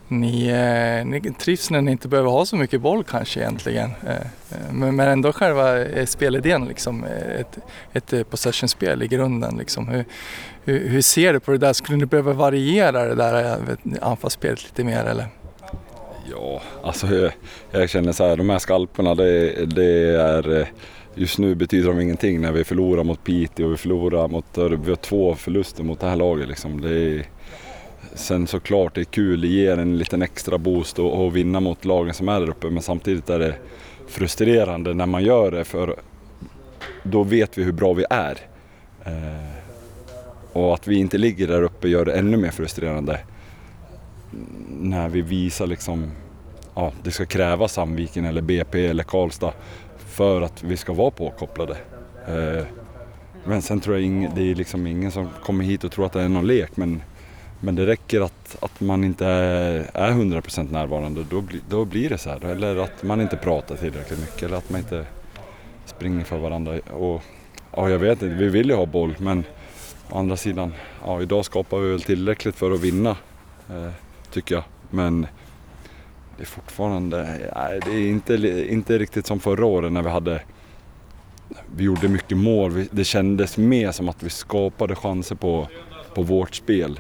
ni, 0.08 0.48
eh, 0.48 1.06
ni 1.06 1.34
trivs 1.40 1.70
när 1.70 1.82
ni 1.82 1.92
inte 1.92 2.08
behöver 2.08 2.30
ha 2.30 2.46
så 2.46 2.56
mycket 2.56 2.82
boll 2.82 3.04
kanske 3.04 3.40
egentligen. 3.40 3.92
Eh, 4.08 4.16
eh, 4.16 4.74
men, 4.74 4.96
men 4.96 5.08
ändå 5.08 5.34
själva 5.34 5.86
spelidén, 6.06 6.66
liksom, 6.66 7.04
ett, 7.40 7.58
ett 7.94 8.30
possession-spel 8.30 9.04
i 9.04 9.08
grunden. 9.08 9.58
Liksom. 9.58 9.88
Hur, 9.88 10.06
hur, 10.66 10.90
hur, 10.90 11.02
ser 11.02 11.34
du 11.34 11.40
på 11.40 11.52
det 11.52 11.58
där? 11.58 11.74
Skulle 11.74 11.98
ni 11.98 12.06
behöva 12.06 12.34
variera 12.34 13.06
det 13.06 13.16
där 13.16 13.58
eh, 13.58 14.10
anfallsspelet 14.10 14.64
lite 14.64 14.84
mer 14.84 15.06
eller? 15.06 15.28
Ja, 16.32 16.62
alltså 16.84 17.08
jag, 17.08 17.32
jag 17.72 17.90
känner 17.90 18.12
så 18.12 18.28
här, 18.28 18.38
de 18.38 18.50
här 18.50 18.60
skalperna 18.60 19.16
det, 19.16 19.66
det 19.66 20.16
är 20.16 20.60
eh, 20.60 20.68
Just 21.18 21.38
nu 21.38 21.56
betyder 21.56 21.88
de 21.88 22.02
ingenting 22.02 22.42
när 22.42 22.52
vi 22.52 22.64
förlorar 22.64 23.04
mot 23.04 23.24
Piteå 23.24 23.66
och 23.66 23.72
vi 23.72 23.78
förlorar 23.78 24.28
mot 24.28 24.46
Vi 24.58 24.90
har 24.90 24.96
två 24.96 25.36
förluster 25.36 25.84
mot 25.84 26.00
det 26.00 26.08
här 26.08 26.16
laget 26.16 26.48
liksom. 26.48 26.82
Det 26.82 26.90
är, 26.90 27.26
Sen 28.14 28.48
såklart, 28.48 28.96
det 28.96 29.02
är 29.02 29.06
kul, 29.06 29.42
det 29.42 29.48
ger 29.48 29.78
en 29.78 29.98
liten 29.98 30.22
extra 30.22 30.58
boost 30.58 31.00
och, 31.00 31.26
och 31.26 31.36
vinna 31.36 31.60
mot 31.60 31.86
lagen 31.86 32.14
som 32.14 32.30
är 32.30 32.40
där 32.40 32.50
uppe 32.50 32.70
men 32.70 32.82
samtidigt 32.82 33.30
är 33.30 33.40
det 33.40 33.56
frustrerande 34.08 34.94
när 34.94 35.06
man 35.06 35.24
gör 35.24 35.52
det 35.52 35.64
för 35.64 35.96
då 37.04 37.24
vet 37.24 37.58
vi 37.58 37.64
hur 37.64 37.72
bra 37.72 37.94
vi 37.94 38.06
är. 38.10 38.38
Eh, 39.06 39.65
och 40.56 40.74
att 40.74 40.88
vi 40.88 40.96
inte 40.96 41.18
ligger 41.18 41.48
där 41.48 41.62
uppe 41.62 41.88
gör 41.88 42.06
det 42.06 42.14
ännu 42.14 42.38
mer 42.38 42.52
frustrerande. 42.52 43.20
När 44.70 45.10
vi 45.10 45.22
visar 45.22 45.68
liksom, 45.68 46.12
ja 46.76 46.92
det 47.04 47.12
ska 47.12 47.26
krävas 47.26 47.74
Sandviken 47.74 48.26
eller 48.26 48.42
BP 48.42 48.88
eller 48.88 49.04
Karlstad 49.04 49.54
för 49.98 50.42
att 50.42 50.64
vi 50.64 50.78
ska 50.78 50.94
vara 50.94 51.12
påkopplade. 51.12 51.78
Eh, 52.28 52.66
men 53.46 53.62
sen 53.62 53.80
tror 53.80 53.96
jag 53.96 54.06
ing, 54.06 54.30
det 54.36 54.52
är 54.52 54.56
liksom 54.56 54.88
ingen 54.88 55.12
som 55.12 55.30
kommer 55.44 55.64
hit 55.64 55.84
och 55.84 55.92
tror 55.92 56.06
att 56.06 56.14
det 56.14 56.22
är 56.22 56.30
någon 56.30 56.48
lek 56.48 56.78
men 56.78 57.02
men 57.60 57.76
det 57.76 57.86
räcker 57.86 58.22
att, 58.22 58.58
att 58.64 58.82
man 58.82 59.04
inte 59.04 59.26
är, 59.26 59.90
är 59.94 60.12
100% 60.12 60.72
närvarande, 60.72 61.26
då, 61.30 61.42
bli, 61.42 61.62
då 61.70 61.86
blir 61.86 62.10
det 62.10 62.18
så 62.18 62.30
här. 62.30 62.46
Eller 62.46 62.76
att 62.76 63.04
man 63.04 63.22
inte 63.22 63.38
pratar 63.38 63.76
tillräckligt 63.76 64.20
mycket 64.20 64.44
eller 64.44 64.58
att 64.58 64.70
man 64.70 64.80
inte 64.80 65.06
springer 65.86 66.24
för 66.24 66.38
varandra. 66.38 66.80
Och, 66.94 67.22
ja, 67.76 67.90
jag 67.90 68.00
vet 68.00 68.22
inte, 68.22 68.36
vi 68.36 68.50
vill 68.50 68.70
ju 68.70 68.76
ha 68.76 68.86
boll 68.86 69.16
men 69.20 69.44
å 70.10 70.18
andra 70.18 70.38
sidan, 70.38 70.74
ja, 71.06 71.22
idag 71.22 71.46
skapar 71.46 71.80
vi 71.80 71.90
väl 71.90 72.02
tillräckligt 72.02 72.56
för 72.56 72.72
att 72.72 72.82
vinna, 72.82 73.18
eh, 73.70 73.90
tycker 74.32 74.56
jag. 74.56 74.64
Men 74.90 75.28
det 76.38 76.44
är 76.44 76.48
fortfarande, 76.48 77.40
nej, 77.56 77.80
det 77.86 77.92
är 77.92 78.10
inte, 78.10 78.34
inte 78.70 78.98
riktigt 78.98 79.28
som 79.28 79.40
förra 79.40 79.66
året 79.66 79.92
när 79.92 80.02
vi 80.02 80.10
hade 80.10 80.42
vi 81.76 81.84
gjorde 81.84 82.08
mycket 82.08 82.38
mål. 82.38 82.86
Det 82.92 83.04
kändes 83.04 83.58
mer 83.58 83.92
som 83.92 84.10
att 84.10 84.24
vi 84.24 84.30
skapade 84.30 84.96
chanser 84.96 85.36
på, 85.36 85.68
på 86.14 86.24
vårt 86.24 86.56
spel. 86.56 87.00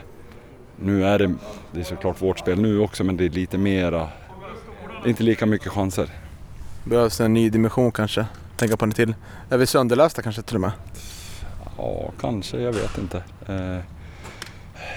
Nu 0.80 1.06
är 1.06 1.20
det, 1.20 1.34
det 1.72 1.80
är 1.80 1.84
såklart 1.84 2.22
vårt 2.22 2.40
spel 2.40 2.62
nu 2.62 2.80
också 2.80 3.04
men 3.04 3.18
det 3.18 3.26
är 3.26 3.30
lite 3.30 3.58
mera, 3.58 4.10
inte 5.06 5.24
lika 5.24 5.46
mycket 5.46 5.72
chanser. 5.72 6.10
Behövs 6.84 7.22
en 7.22 7.34
ny 7.34 7.50
dimension 7.50 7.92
kanske? 7.92 8.26
Tänka 8.58 8.78
på 8.78 8.86
det 8.86 8.92
till. 8.92 9.16
Är 9.50 9.58
vi 9.58 9.66
sönderlästa 9.66 10.22
kanske 10.22 10.42
till 10.42 10.56
och 10.56 10.62
med? 10.62 10.72
Ja, 11.78 12.12
kanske. 12.22 12.62
Jag 12.62 12.74
vet 12.74 12.98
inte. 12.98 13.24
Eh, 13.48 13.80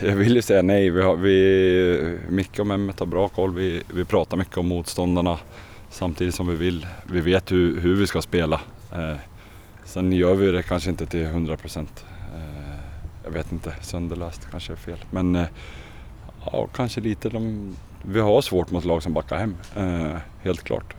jag 0.03 0.17
vill 0.17 0.35
ju 0.35 0.43
säga 0.43 0.63
nej. 0.63 0.91
Vi 0.91 1.03
har, 1.03 1.17
vi, 1.17 2.19
Micke 2.29 2.59
och 2.59 2.67
Mehmet 2.67 3.01
har 3.01 3.07
bra 3.07 3.29
koll. 3.29 3.55
Vi, 3.55 3.83
vi 3.95 4.05
pratar 4.05 4.37
mycket 4.37 4.59
om 4.59 4.69
motståndarna 4.69 5.39
samtidigt 5.91 6.35
som 6.35 6.49
vi 6.49 6.57
vill. 6.57 6.87
Vi 7.13 7.21
vet 7.21 7.53
hur, 7.53 7.81
hur 7.81 7.95
vi 7.95 8.07
ska 8.07 8.23
spela. 8.23 8.61
Eh, 8.93 9.17
sen 9.85 10.13
gör 10.13 10.35
vi 10.35 10.51
det 10.51 10.63
kanske 10.63 10.91
inte 10.91 11.07
till 11.07 11.23
100 11.23 11.57
procent 11.57 12.05
eh, 12.35 12.75
jag 13.25 13.31
vet 13.31 13.53
inte, 13.53 13.75
sönderläst 13.81 14.49
kanske 14.51 14.73
är 14.73 14.77
fel. 14.77 14.99
Men 15.11 15.37
eh, 15.37 15.47
ja, 16.53 16.67
kanske 16.75 17.01
lite. 17.01 17.29
De, 17.29 17.75
vi 18.03 18.21
har 18.21 18.41
svårt 18.41 18.71
mot 18.71 18.85
lag 18.85 19.03
som 19.03 19.13
backar 19.13 19.37
hem, 19.37 19.57
eh, 19.77 20.17
helt 20.43 20.63
klart. 20.63 20.95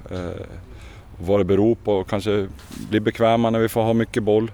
Vad 1.22 1.40
det 1.40 1.44
beror 1.44 1.76
på, 1.76 2.04
kanske 2.04 2.48
bli 2.90 3.00
bekväma 3.00 3.50
när 3.50 3.60
vi 3.60 3.70
får 3.70 3.82
ha 3.82 3.94
mycket 3.94 4.24
boll 4.24 4.44
eh, 4.44 4.52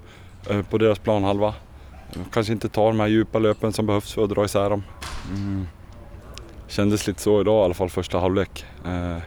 på 0.70 0.78
deras 0.78 1.00
planhalva. 1.00 1.54
Kanske 2.32 2.54
inte 2.54 2.70
tar 2.70 2.88
de 2.88 3.00
här 3.00 3.08
djupa 3.08 3.40
löpen 3.40 3.74
som 3.74 3.86
behövs 3.86 4.14
för 4.14 4.24
att 4.24 4.30
dra 4.30 4.46
isär 4.46 4.70
dem. 4.70 4.84
Mm. 5.30 5.68
Kändes 6.68 7.08
lite 7.08 7.22
så 7.22 7.42
idag 7.42 7.62
i 7.62 7.66
alla 7.66 7.74
fall 7.74 7.90
första 7.90 8.20
halvlek. 8.20 8.66
Eh, 8.86 9.18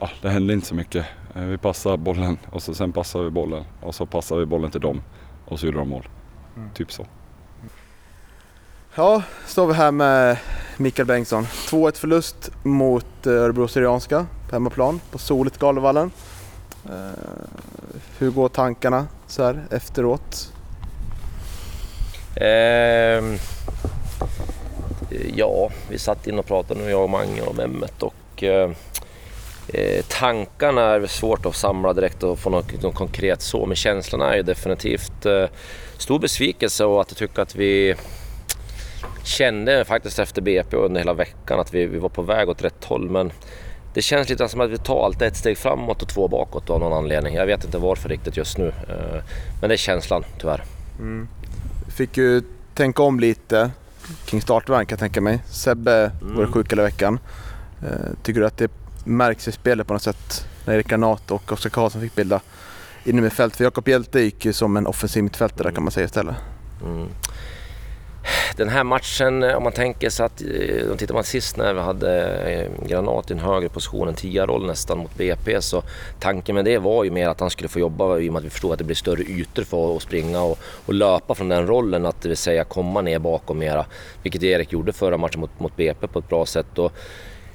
ja, 0.00 0.10
det 0.22 0.28
hände 0.28 0.52
inte 0.52 0.66
så 0.66 0.74
mycket. 0.74 1.06
Eh, 1.34 1.42
vi 1.42 1.58
passade 1.58 1.96
bollen 1.96 2.38
och 2.50 2.62
så, 2.62 2.74
sen 2.74 2.92
passade 2.92 3.24
vi 3.24 3.30
bollen 3.30 3.64
och 3.80 3.94
så 3.94 4.06
passade 4.06 4.40
vi 4.40 4.46
bollen 4.46 4.70
till 4.70 4.80
dem 4.80 5.02
och 5.44 5.60
så 5.60 5.66
gjorde 5.66 5.78
de 5.78 5.88
mål. 5.88 6.08
Mm. 6.56 6.70
Typ 6.74 6.92
så. 6.92 7.06
Ja, 8.94 9.22
står 9.46 9.66
vi 9.66 9.74
här 9.74 9.90
med 9.90 10.36
Mikael 10.76 11.06
Bengtsson. 11.06 11.44
2-1 11.44 11.96
förlust 11.96 12.50
mot 12.62 13.26
eh, 13.26 13.32
Örebro 13.32 13.68
Syrianska 13.68 14.26
på 14.48 14.56
hemmaplan 14.56 15.00
på 15.10 15.18
soligt 15.18 15.58
Galevallen. 15.58 16.10
Eh, 16.88 17.44
hur 18.18 18.30
går 18.30 18.48
tankarna 18.48 19.06
så 19.26 19.44
här 19.44 19.64
efteråt? 19.70 20.52
Eh, 22.36 23.24
ja, 25.34 25.70
vi 25.88 25.98
satt 25.98 26.26
in 26.26 26.38
och 26.38 26.46
pratade 26.46 26.80
nu 26.80 26.90
jag 26.90 27.02
och 27.02 27.10
Mange 27.10 27.42
och 27.42 27.56
Mehmet 27.56 28.02
och 28.02 28.44
eh, 28.44 28.70
tankarna 30.08 30.82
är 30.82 31.06
svårt 31.06 31.46
att 31.46 31.56
samla 31.56 31.92
direkt 31.92 32.22
och 32.22 32.38
få 32.38 32.50
något, 32.50 32.82
något 32.82 32.94
konkret 32.94 33.42
så, 33.42 33.66
men 33.66 33.76
känslorna 33.76 34.32
är 34.32 34.36
ju 34.36 34.42
definitivt 34.42 35.26
eh, 35.26 35.46
stor 35.96 36.18
besvikelse 36.18 36.84
och 36.84 37.00
att 37.00 37.10
jag 37.10 37.18
tycker 37.18 37.42
att 37.42 37.54
vi 37.54 37.94
kände 39.24 39.84
faktiskt 39.84 40.18
efter 40.18 40.42
BP 40.42 40.76
under 40.76 41.00
hela 41.00 41.14
veckan 41.14 41.60
att 41.60 41.74
vi, 41.74 41.86
vi 41.86 41.98
var 41.98 42.08
på 42.08 42.22
väg 42.22 42.48
åt 42.48 42.64
rätt 42.64 42.84
håll. 42.84 43.10
Men 43.10 43.32
det 43.94 44.02
känns 44.02 44.28
lite 44.28 44.48
som 44.48 44.60
att 44.60 44.70
vi 44.70 44.78
tar 44.78 45.04
alltid 45.04 45.28
ett 45.28 45.36
steg 45.36 45.58
framåt 45.58 46.02
och 46.02 46.08
två 46.08 46.28
bakåt 46.28 46.70
av 46.70 46.80
någon 46.80 46.92
anledning. 46.92 47.34
Jag 47.34 47.46
vet 47.46 47.64
inte 47.64 47.78
varför 47.78 48.08
riktigt 48.08 48.36
just 48.36 48.58
nu. 48.58 48.66
Eh, 48.66 49.22
men 49.60 49.68
det 49.68 49.74
är 49.74 49.76
känslan 49.76 50.24
tyvärr. 50.40 50.64
Mm. 50.98 51.28
Fick 51.88 52.16
ju 52.16 52.42
tänka 52.74 53.02
om 53.02 53.20
lite 53.20 53.70
kring 54.24 54.42
startvagn 54.42 54.86
kan 54.86 54.96
jag 54.96 55.00
tänka 55.00 55.20
mig. 55.20 55.42
Sebbe 55.46 56.12
mm. 56.22 56.36
var 56.36 56.46
sjuk 56.46 56.72
hela 56.72 56.82
veckan. 56.82 57.18
Eh, 57.82 58.14
tycker 58.22 58.40
du 58.40 58.46
att 58.46 58.56
det 58.56 58.70
märks 59.04 59.48
i 59.48 59.52
spelet 59.52 59.86
på 59.86 59.92
något 59.92 60.02
sätt 60.02 60.46
när 60.64 60.74
Erik 60.74 60.88
Granat 60.88 61.30
och 61.30 61.52
Oskar 61.52 61.70
Karlsson 61.70 62.00
fick 62.00 62.14
bilda 62.14 62.40
inne 63.04 63.30
fält? 63.30 63.56
För 63.56 63.64
Jakob 63.64 63.88
Hjelte 63.88 64.20
gick 64.20 64.44
ju 64.44 64.52
som 64.52 64.76
en 64.76 64.86
offensiv 64.86 65.24
mittfältare 65.24 65.68
mm. 65.68 65.74
kan 65.74 65.84
man 65.84 65.90
säga 65.90 66.04
istället. 66.04 66.36
Mm 66.84 67.08
den 68.56 68.68
här 68.68 68.84
matchen, 68.84 69.42
eh, 69.42 69.56
om 69.56 69.62
man 69.62 69.72
tänker 69.72 70.10
sig 70.10 70.26
att, 70.26 70.42
eh, 70.42 70.90
om 70.90 70.96
tittar 70.96 71.14
man 71.14 71.24
sist 71.24 71.56
när 71.56 71.74
vi 71.74 71.80
hade 71.80 72.22
eh, 72.50 72.86
Granat 72.88 73.30
i 73.30 73.34
en 73.34 73.40
högre 73.40 73.68
position, 73.68 74.08
en 74.08 74.14
tia-roll 74.14 74.66
nästan 74.66 74.98
mot 74.98 75.14
BP, 75.14 75.60
så 75.60 75.82
tanken 76.18 76.54
med 76.54 76.64
det 76.64 76.78
var 76.78 77.04
ju 77.04 77.10
mer 77.10 77.28
att 77.28 77.40
han 77.40 77.50
skulle 77.50 77.68
få 77.68 77.80
jobba 77.80 78.18
i 78.18 78.28
och 78.28 78.32
med 78.32 78.40
att 78.40 78.44
vi 78.44 78.50
förstod 78.50 78.72
att 78.72 78.78
det 78.78 78.84
blir 78.84 78.96
större 78.96 79.22
ytor 79.22 79.62
för 79.62 79.96
att 79.96 80.02
springa 80.02 80.42
och, 80.42 80.58
och 80.86 80.94
löpa 80.94 81.34
från 81.34 81.48
den 81.48 81.66
rollen, 81.66 82.06
att 82.06 82.22
det 82.22 82.28
vill 82.28 82.36
säga 82.36 82.64
komma 82.64 83.00
ner 83.00 83.18
bakom 83.18 83.58
mera, 83.58 83.86
vilket 84.22 84.42
Erik 84.42 84.72
gjorde 84.72 84.92
förra 84.92 85.16
matchen 85.16 85.40
mot, 85.40 85.60
mot 85.60 85.76
BP 85.76 86.06
på 86.06 86.18
ett 86.18 86.28
bra 86.28 86.46
sätt. 86.46 86.78
Och, 86.78 86.92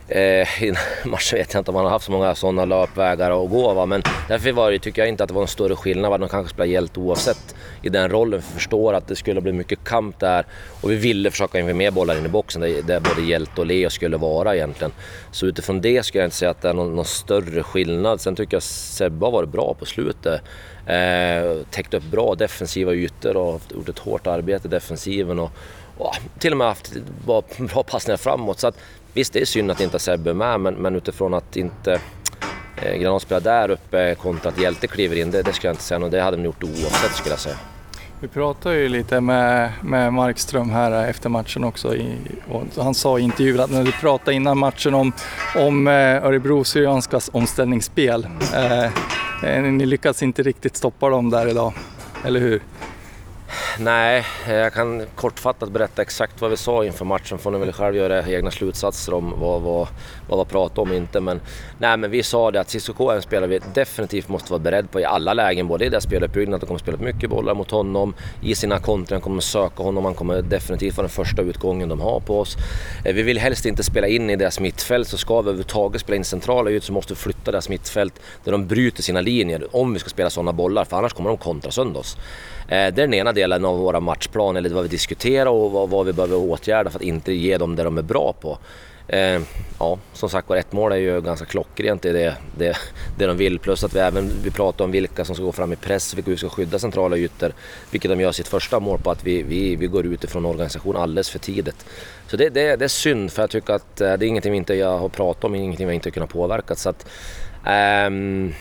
Eh, 0.08 0.64
innan 0.64 0.82
matchen 1.06 1.38
vet 1.38 1.54
jag 1.54 1.62
inte 1.62 1.72
om 1.72 1.76
han 1.76 1.86
har 1.86 1.92
haft 1.92 2.06
så 2.06 2.12
många 2.12 2.36
sådana 2.36 2.66
löpvägar 2.66 3.44
att 3.44 3.50
gå 3.50 3.74
va? 3.74 3.86
men 3.86 4.04
därför 4.28 4.52
var 4.52 4.72
det, 4.72 4.80
tycker 4.80 5.02
jag 5.02 5.10
inte 5.10 5.24
att 5.24 5.28
det 5.28 5.34
var 5.34 5.42
en 5.42 5.48
större 5.48 5.76
skillnad. 5.76 6.20
De 6.20 6.30
kanske 6.30 6.54
spelar 6.54 6.66
hjälte 6.66 7.00
oavsett 7.00 7.56
i 7.82 7.90
den 7.90 8.10
rollen. 8.10 8.42
För 8.42 8.52
förstår 8.52 8.94
att 8.94 9.08
det 9.08 9.16
skulle 9.16 9.42
bli 9.42 9.52
mycket 9.52 9.84
kamp 9.84 10.20
där 10.20 10.46
och 10.82 10.92
vi 10.92 10.96
ville 10.96 11.32
försöka 11.32 11.68
få 11.68 11.74
mer 11.74 11.92
bollar 11.92 12.18
in 12.18 12.26
i 12.26 12.30
boxen 12.30 12.62
där, 12.62 12.82
där 12.82 13.00
både 13.00 13.22
hjälte 13.22 13.62
och 13.62 13.68
Leo 13.68 13.90
skulle 13.90 14.18
vara 14.18 14.56
egentligen. 14.56 14.92
Så 15.32 15.46
utifrån 15.46 15.82
det 15.82 16.06
skulle 16.06 16.22
jag 16.22 16.28
inte 16.28 16.36
säga 16.36 16.52
att 16.52 16.62
det 16.62 16.70
är 16.70 16.74
någon, 16.74 16.96
någon 16.96 17.06
större 17.06 17.64
skillnad. 17.64 18.22
Sen 18.22 18.36
tycker 18.36 18.56
jag 18.56 18.64
Sebbe 18.64 19.26
har 19.26 19.32
varit 19.32 19.50
bra 19.50 19.76
på 19.80 19.86
slutet. 19.86 20.42
Eh, 20.86 21.66
täckt 21.72 21.94
upp 21.94 22.04
bra 22.04 22.36
defensiva 22.36 22.94
ytor 22.94 23.38
och 23.38 23.62
gjort 23.76 23.90
ett 23.90 24.00
hårt 24.00 24.28
arbete 24.28 24.68
i 24.68 24.72
defensiven. 24.72 25.40
Och, 25.40 25.52
och 25.98 26.16
till 26.40 26.52
och 26.52 26.58
med 26.58 26.68
haft 26.68 26.94
bra, 27.26 27.44
bra 27.58 27.84
passningar 27.84 28.18
framåt. 28.18 28.60
Så 28.60 28.68
att, 28.68 28.78
Visst, 29.16 29.34
det 29.34 29.42
är 29.42 29.46
synd 29.46 29.72
att 29.72 29.82
inte 29.82 30.00
Sebbe 30.00 30.30
är 30.30 30.34
med, 30.34 30.60
men, 30.60 30.74
men 30.74 30.96
utifrån 30.96 31.34
att 31.34 31.58
inte 31.58 32.00
eh, 32.82 32.96
Granat 32.98 33.22
spelar 33.22 33.42
där 33.42 33.72
uppe 33.72 34.16
kontra 34.16 34.50
att 34.50 34.60
Hjälte 34.60 34.88
kliver 34.88 35.16
in, 35.16 35.32
det, 35.32 35.42
det 35.42 35.54
skulle 35.54 35.68
jag 35.68 35.74
inte 35.74 35.84
säga. 35.84 36.04
Och 36.06 36.12
det 36.12 36.22
hade 36.22 36.38
de 36.38 36.44
gjort 36.44 36.64
oavsett 36.64 37.12
skulle 37.12 37.34
jag 37.34 37.40
säga. 37.40 37.56
Vi 38.20 38.28
pratade 38.28 38.76
ju 38.76 38.90
lite 38.90 39.22
med, 39.22 39.72
med 39.84 40.14
Markström 40.14 40.70
här 40.70 41.08
efter 41.10 41.30
matchen 41.30 41.64
också. 41.64 41.96
I, 41.96 42.18
han 42.78 42.94
sa 42.94 43.20
i 43.20 43.22
intervjun 43.22 43.60
att 43.60 43.72
när 43.72 43.84
du 43.84 43.92
pratade 43.92 44.34
innan 44.34 44.58
matchen 44.58 44.94
om, 44.94 45.12
om 45.56 45.88
eh, 45.88 45.94
Örebro 46.26 46.64
Syrianskas 46.64 47.30
omställningsspel. 47.34 48.28
Eh, 48.54 48.84
eh, 49.44 49.64
ni 49.64 49.86
lyckas 49.86 50.24
inte 50.24 50.44
riktigt 50.44 50.76
stoppa 50.76 51.10
dem 51.10 51.30
där 51.30 51.48
idag, 51.48 51.74
eller 52.26 52.40
hur? 52.40 52.62
Nej, 53.80 54.26
jag 54.48 54.74
kan 54.74 55.06
kortfattat 55.16 55.72
berätta 55.72 56.02
exakt 56.02 56.42
vad 56.42 56.52
vi 56.52 56.58
sa 56.58 56.86
inför 56.86 57.06
matchen. 57.06 57.38
Får 57.38 57.52
ni 57.52 57.60
väl 57.60 57.72
själv 57.72 57.96
göra 57.96 58.28
egna 58.28 58.52
slutsatser 58.52 59.14
om 59.14 59.34
vad, 59.38 59.62
vad, 59.62 59.88
vad 60.30 60.48
vi 60.48 60.52
pratade 60.52 60.82
om 60.82 60.94
inte. 60.94 61.20
Men, 61.20 61.42
nej, 61.78 61.98
men 61.98 62.12
vi 62.12 62.24
sa 62.24 62.52
det 62.52 62.60
att 62.60 62.70
Cissoko 62.70 63.10
är 63.10 63.16
en 63.16 63.22
spelare 63.22 63.48
vi 63.48 63.60
definitivt 63.74 64.30
måste 64.30 64.52
vara 64.52 64.60
beredd 64.60 64.92
på 64.92 65.00
i 65.00 65.06
alla 65.06 65.34
lägen. 65.34 65.68
Både 65.68 65.86
i 65.86 65.90
det 65.90 66.02
speluppbyggnaden, 66.02 66.54
att 66.54 66.62
de 66.62 66.68
kommer 66.68 66.80
spela 66.80 66.98
mycket 66.98 67.30
bollar 67.30 67.56
mot 67.56 67.72
honom. 67.72 68.14
I 68.42 68.56
sina 68.56 68.80
kontringar 68.80 69.22
kommer 69.22 69.42
söka 69.42 69.84
honom. 69.84 70.06
Han 70.06 70.14
kommer 70.14 70.42
definitivt 70.42 70.98
vara 70.98 71.08
den 71.08 71.16
första 71.26 71.42
utgången 71.42 71.90
de 71.90 72.02
har 72.02 72.20
på 72.20 72.40
oss. 72.40 72.58
Eh, 73.06 73.14
vi 73.14 73.22
vill 73.22 73.38
helst 73.38 73.66
inte 73.66 73.84
spela 73.84 74.08
in 74.08 74.30
i 74.30 74.36
deras 74.36 74.60
mittfält. 74.60 75.08
Så 75.08 75.18
ska 75.18 75.34
vi 75.34 75.40
överhuvudtaget 75.40 76.02
spela 76.02 76.16
in 76.16 76.26
centrala 76.26 76.70
ut 76.70 76.84
så 76.84 76.94
måste 76.94 77.14
vi 77.14 77.20
flytta 77.20 77.52
deras 77.52 77.70
mittfält 77.70 78.22
där 78.44 78.52
de 78.52 78.68
bryter 78.68 79.04
sina 79.04 79.22
linjer. 79.22 79.76
Om 79.76 79.94
vi 79.94 80.00
ska 80.00 80.10
spela 80.10 80.30
sådana 80.30 80.54
bollar. 80.54 80.86
För 80.86 80.98
annars 80.98 81.14
kommer 81.14 81.30
de 81.30 81.38
kontra 81.38 81.72
sönder 81.72 82.00
oss. 82.00 82.18
Eh, 82.68 82.70
det 82.70 82.76
är 82.76 82.92
den 82.92 83.14
ena 83.14 83.34
delen 83.34 83.66
av 83.66 83.78
våra 83.78 84.00
matchplan, 84.00 84.56
eller 84.58 84.70
vad 84.70 84.84
vi 84.84 84.90
diskuterar 84.90 85.50
och 85.50 85.90
vad, 85.90 86.06
vi 86.06 86.14
behöver 86.14 86.38
åtgärda 86.38 86.90
för 86.90 87.00
att 87.00 87.04
inte 87.04 87.34
ge 87.34 87.58
dem 87.58 87.76
det 87.76 87.84
de 87.84 87.98
är 87.98 88.02
bra 88.02 88.34
på. 88.42 88.58
Eh, 89.08 89.42
ja, 89.80 90.00
som 90.14 90.30
sagt 90.30 90.50
var, 90.50 90.58
ett 90.58 90.72
mål 90.72 90.92
är 90.92 90.96
ju 90.96 91.22
ganska 91.22 91.46
klockrent 91.46 92.06
i 92.06 92.12
det, 92.12 92.36
det, 92.58 92.78
det 93.18 93.26
de 93.26 93.38
vill. 93.38 93.60
Plus 93.60 93.84
att 93.84 93.96
vi 93.96 94.00
även 94.00 94.32
vi 94.44 94.52
pratar 94.52 94.86
om 94.86 94.92
vilka 94.92 95.26
som 95.26 95.36
ska 95.36 95.44
gå 95.44 95.52
fram 95.52 95.74
i 95.74 95.76
press, 95.76 96.14
vilka 96.14 96.32
vi 96.32 96.38
ska 96.38 96.50
skydda 96.50 96.80
centrala 96.80 97.18
ytor. 97.18 97.54
Vilket 97.92 98.12
de 98.12 98.22
gör 98.22 98.32
sitt 98.32 98.48
första 98.48 98.80
mål 98.80 99.00
på, 99.00 99.12
att 99.12 99.24
vi, 99.24 99.44
vi, 99.44 99.76
vi 99.76 99.88
går 99.88 100.06
utifrån 100.06 100.46
organisation 100.46 100.98
alldeles 100.98 101.30
för 101.30 101.40
tidigt. 101.40 101.86
Så 102.28 102.38
det, 102.38 102.50
det, 102.50 102.76
det 102.76 102.86
är 102.86 102.90
synd, 102.90 103.32
för 103.32 103.44
jag 103.44 103.50
tycker 103.50 103.74
att 103.74 104.02
eh, 104.02 104.14
det 104.14 104.26
är 104.26 104.28
ingenting 104.28 104.52
vi 104.52 104.58
inte 104.58 104.74
jag 104.74 104.98
har 104.98 105.10
pratat 105.10 105.44
om, 105.44 105.56
ingenting 105.56 105.88
vi 105.88 105.94
inte 105.94 106.10
har 106.10 106.14
kunnat 106.14 106.30
påverka. 106.30 106.76
Så 106.76 106.90
att, 106.90 107.06
ehm, 107.66 108.54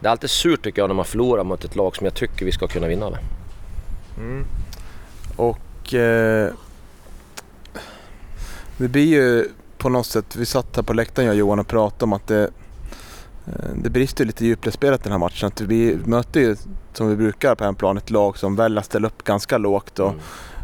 det 0.00 0.06
är 0.06 0.10
alltid 0.10 0.30
surt 0.30 0.62
tycker 0.62 0.82
jag 0.82 0.88
när 0.88 0.94
man 0.94 1.04
förlorar 1.04 1.44
mot 1.44 1.64
ett 1.64 1.76
lag 1.76 1.96
som 1.96 2.04
jag 2.04 2.14
tycker 2.14 2.44
vi 2.44 2.52
ska 2.52 2.66
kunna 2.66 2.86
vinna 2.86 3.10
med. 3.10 3.18
Mm. 4.20 4.46
Och 5.36 5.94
eh, 5.94 6.52
det 8.76 8.88
blir 8.88 9.06
ju 9.06 9.48
på 9.78 9.88
något 9.88 10.06
sätt, 10.06 10.36
vi 10.36 10.46
satt 10.46 10.76
här 10.76 10.82
på 10.82 10.92
läktaren 10.92 11.26
jag 11.26 11.32
och 11.32 11.38
Johan 11.38 11.58
och 11.58 11.66
pratade 11.66 12.04
om 12.04 12.12
att 12.12 12.26
det, 12.26 12.42
eh, 13.46 13.70
det 13.74 13.90
brister 13.90 14.24
lite 14.24 14.44
i 14.44 14.46
djupledsspelet 14.46 15.02
den 15.02 15.12
här 15.12 15.18
matchen. 15.18 15.46
Att 15.46 15.60
vi 15.60 15.98
möter 16.04 16.40
ju 16.40 16.56
som 16.92 17.08
vi 17.08 17.16
brukar 17.16 17.54
på 17.54 17.64
hemplan 17.64 17.96
ett 17.96 18.10
lag 18.10 18.38
som 18.38 18.56
väljer 18.56 18.78
att 18.78 18.86
ställa 18.86 19.08
upp 19.08 19.24
ganska 19.24 19.58
lågt 19.58 19.98
och 19.98 20.08
mm. 20.08 20.20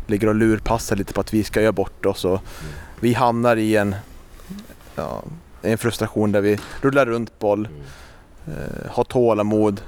ligger 0.06 0.28
och 0.28 0.34
lurpassar 0.34 0.96
lite 0.96 1.12
på 1.12 1.20
att 1.20 1.34
vi 1.34 1.44
ska 1.44 1.60
göra 1.60 1.72
bort 1.72 2.06
oss. 2.06 2.24
Och 2.24 2.30
mm. 2.30 2.72
Vi 3.00 3.14
hamnar 3.14 3.56
i 3.56 3.76
en, 3.76 3.94
ja, 4.94 5.22
en 5.62 5.78
frustration 5.78 6.32
där 6.32 6.40
vi 6.40 6.58
rullar 6.80 7.06
runt 7.06 7.38
boll, 7.38 7.68
mm. 7.68 8.58
eh, 8.58 8.90
har 8.90 9.04
tålamod 9.04 9.80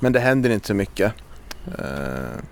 men 0.00 0.12
det 0.12 0.20
händer 0.20 0.50
inte 0.50 0.66
så 0.66 0.74
mycket. 0.74 1.12
Eh, 1.78 2.42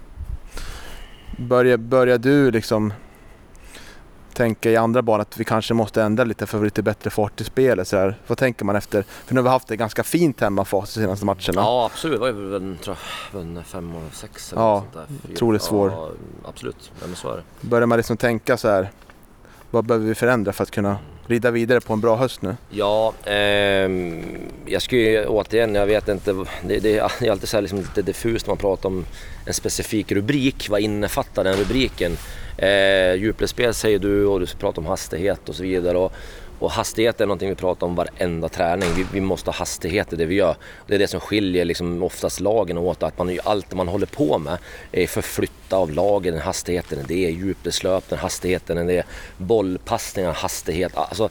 Börjar, 1.40 1.76
börjar 1.76 2.18
du 2.18 2.50
liksom 2.50 2.92
tänka 4.33 4.71
i 4.71 4.76
andra 4.76 5.02
banor 5.02 5.23
att 5.23 5.38
vi 5.38 5.45
kanske 5.45 5.75
måste 5.75 6.02
ändra 6.02 6.25
lite 6.25 6.47
för 6.47 6.59
att 6.59 6.61
få 6.61 6.64
lite 6.64 6.83
bättre 6.83 7.11
fart 7.11 7.40
i 7.40 7.45
spelet? 7.45 7.88
Så 7.88 7.97
här. 7.97 8.18
Vad 8.26 8.38
tänker 8.38 8.64
man 8.64 8.76
efter? 8.76 9.02
För 9.02 9.35
nu 9.35 9.40
har 9.40 9.42
vi 9.42 9.49
haft 9.49 9.68
det 9.68 9.76
ganska 9.76 10.02
fint 10.02 10.40
hemmafas 10.40 10.95
de 10.95 11.00
senaste 11.00 11.26
matcherna. 11.26 11.54
Ja 11.54 11.87
absolut, 11.92 12.16
det 12.16 12.21
var 12.21 12.28
ju 12.28 12.76
jag, 13.57 13.64
fem 13.66 13.95
och 13.95 14.14
sex 14.14 14.52
eller 14.52 14.62
Ja, 14.62 14.85
otroligt 15.33 15.62
svår. 15.62 15.90
Ja, 15.90 16.11
absolut, 16.49 16.92
men 17.00 17.16
så 17.16 17.33
är 17.33 17.37
det. 17.37 17.42
Börjar 17.68 17.87
man 17.87 17.99
liksom 17.99 18.16
tänka 18.16 18.57
så 18.57 18.68
här, 18.68 18.90
vad 19.71 19.85
behöver 19.85 20.07
vi 20.07 20.14
förändra 20.14 20.52
för 20.52 20.62
att 20.62 20.71
kunna 20.71 20.97
rida 21.28 21.50
vidare 21.50 21.80
på 21.80 21.92
en 21.92 22.00
bra 22.00 22.16
höst 22.16 22.42
nu? 22.42 22.56
Ja, 22.70 23.12
eh, 23.25 23.90
jag 24.66 24.82
skulle 24.82 25.02
ju 25.02 25.26
återigen, 25.26 25.75
jag 25.75 25.87
vet 25.87 26.08
inte, 26.08 26.32
det, 26.62 26.78
det 26.80 26.99
är 26.99 27.30
alltid 27.30 27.49
så 27.49 27.56
här 27.56 27.62
liksom 27.62 27.78
lite 27.78 28.02
diffust 28.02 28.47
när 28.47 28.50
man 28.50 28.58
pratar 28.58 28.88
om 28.88 29.04
en 29.47 29.54
specifik 29.54 30.12
rubrik. 30.12 30.68
Vad 30.70 30.80
innefattar 30.80 31.44
den 31.44 31.56
rubriken? 31.56 32.16
Eh, 32.58 33.14
djupledsspel 33.14 33.75
säger 33.75 33.99
du 33.99 34.26
och 34.26 34.40
du 34.40 34.47
pratar 34.47 34.82
om 34.82 34.87
hastighet 34.87 35.49
och 35.49 35.54
så 35.54 35.62
vidare. 35.62 35.99
Och, 35.99 36.12
och 36.59 36.71
hastighet 36.71 37.21
är 37.21 37.27
någonting 37.27 37.49
vi 37.49 37.55
pratar 37.55 37.87
om 37.87 37.95
varenda 37.95 38.49
träning. 38.49 38.88
Vi, 38.97 39.07
vi 39.12 39.21
måste 39.21 39.50
ha 39.50 39.55
hastighet 39.55 40.12
i 40.12 40.17
det 40.17 40.25
vi 40.25 40.35
gör. 40.35 40.57
Det 40.87 40.95
är 40.95 40.99
det 40.99 41.09
som 41.09 41.21
skiljer 41.21 41.65
liksom 41.65 42.03
oftast 42.03 42.41
lagen 42.41 42.79
åt. 42.79 43.03
Att 43.03 43.19
man, 43.19 43.38
allt 43.45 43.75
man 43.75 43.88
håller 43.88 44.07
på 44.07 44.38
med 44.38 44.59
är 44.93 45.07
förflytta 45.07 45.77
av 45.77 45.93
lagen, 45.93 46.38
hastigheten, 46.38 46.99
det 47.09 47.27
är 47.27 47.31
djupledslöpningen, 47.31 48.23
hastigheten, 48.23 48.87
det 48.87 48.97
är 48.97 49.05
bollpassningar, 49.37 50.33
hastighet. 50.33 50.97
Alltså, 50.97 51.29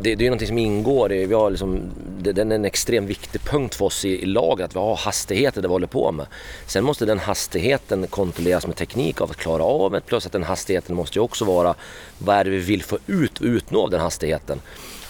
det, 0.00 0.14
det 0.14 0.24
är 0.24 0.30
någonting 0.30 0.48
som 0.48 0.58
ingår 0.58 1.12
i, 1.12 1.26
vi 1.26 1.34
har 1.34 1.50
liksom, 1.50 1.80
det, 2.18 2.32
den 2.32 2.52
är 2.52 2.56
en 2.56 2.64
extremt 2.64 3.10
viktig 3.10 3.40
punkt 3.40 3.74
för 3.74 3.84
oss 3.84 4.04
i, 4.04 4.22
i 4.22 4.26
laget, 4.26 4.64
att 4.64 4.76
vi 4.76 4.78
har 4.78 4.96
hastigheter 4.96 5.62
det 5.62 5.68
vi 5.68 5.72
håller 5.72 5.86
på 5.86 6.12
med. 6.12 6.26
Sen 6.66 6.84
måste 6.84 7.04
den 7.04 7.18
hastigheten 7.18 8.06
kontrolleras 8.06 8.66
med 8.66 8.76
teknik 8.76 9.20
av 9.20 9.30
att 9.30 9.36
klara 9.36 9.62
av 9.62 9.92
det, 9.92 10.00
plus 10.00 10.26
att 10.26 10.32
den 10.32 10.42
hastigheten 10.42 10.96
måste 10.96 11.18
ju 11.18 11.22
också 11.22 11.44
vara, 11.44 11.74
vad 12.18 12.36
är 12.36 12.44
det 12.44 12.50
vi 12.50 12.58
vill 12.58 12.82
få 12.82 12.98
ut 13.06 13.38
och 13.38 13.44
utnå 13.44 13.82
av 13.82 13.90
den 13.90 14.00
hastigheten? 14.00 14.60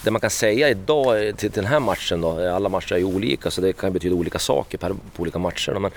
Det 0.03 0.11
man 0.11 0.21
kan 0.21 0.29
säga 0.29 0.69
idag 0.69 1.27
eh, 1.27 1.35
till, 1.35 1.51
till 1.51 1.61
den 1.61 1.71
här 1.71 1.79
matchen 1.79 2.21
då, 2.21 2.49
alla 2.49 2.69
matcher 2.69 2.93
är 2.93 2.97
ju 2.97 3.05
olika 3.05 3.51
så 3.51 3.61
det 3.61 3.73
kan 3.73 3.93
betyda 3.93 4.15
olika 4.15 4.39
saker 4.39 4.77
på 4.77 4.93
olika 5.17 5.39
matcher. 5.39 5.71
Men 5.71 5.91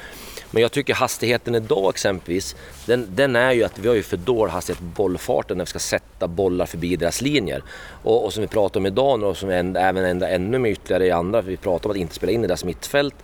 men 0.51 0.63
jag 0.63 0.73
tycker 0.73 0.95
hastigheten 0.95 1.55
idag 1.55 1.91
exempelvis, 1.91 2.57
den, 2.87 3.07
den 3.11 3.37
är 3.37 3.53
ju 3.53 3.65
att 3.65 3.79
vi 3.79 3.89
har 3.89 3.95
ju 3.95 4.03
för 4.03 4.17
dålig 4.17 4.53
hastighet 4.53 4.79
på 4.79 4.85
bollfarten 4.85 5.57
när 5.57 5.65
vi 5.65 5.69
ska 5.69 5.79
sätta 5.79 6.29
bollar 6.29 6.67
förbi 6.67 6.97
deras 6.97 7.21
linjer. 7.23 7.63
Och, 8.03 8.25
och 8.25 8.33
som 8.33 8.41
vi 8.41 8.47
pratar 8.47 8.81
om 8.81 8.87
idag 8.87 9.23
och 9.23 9.37
som 9.37 9.51
även 9.51 10.05
ändrar 10.05 10.29
ännu 10.29 10.59
mer 10.59 10.71
ytterligare 10.71 11.07
i 11.07 11.11
andra, 11.11 11.41
vi 11.41 11.57
pratar 11.57 11.87
om 11.87 11.91
att 11.91 11.97
inte 11.97 12.15
spela 12.15 12.33
in 12.33 12.45
i 12.45 12.47
deras 12.47 12.65
mittfält. 12.65 13.15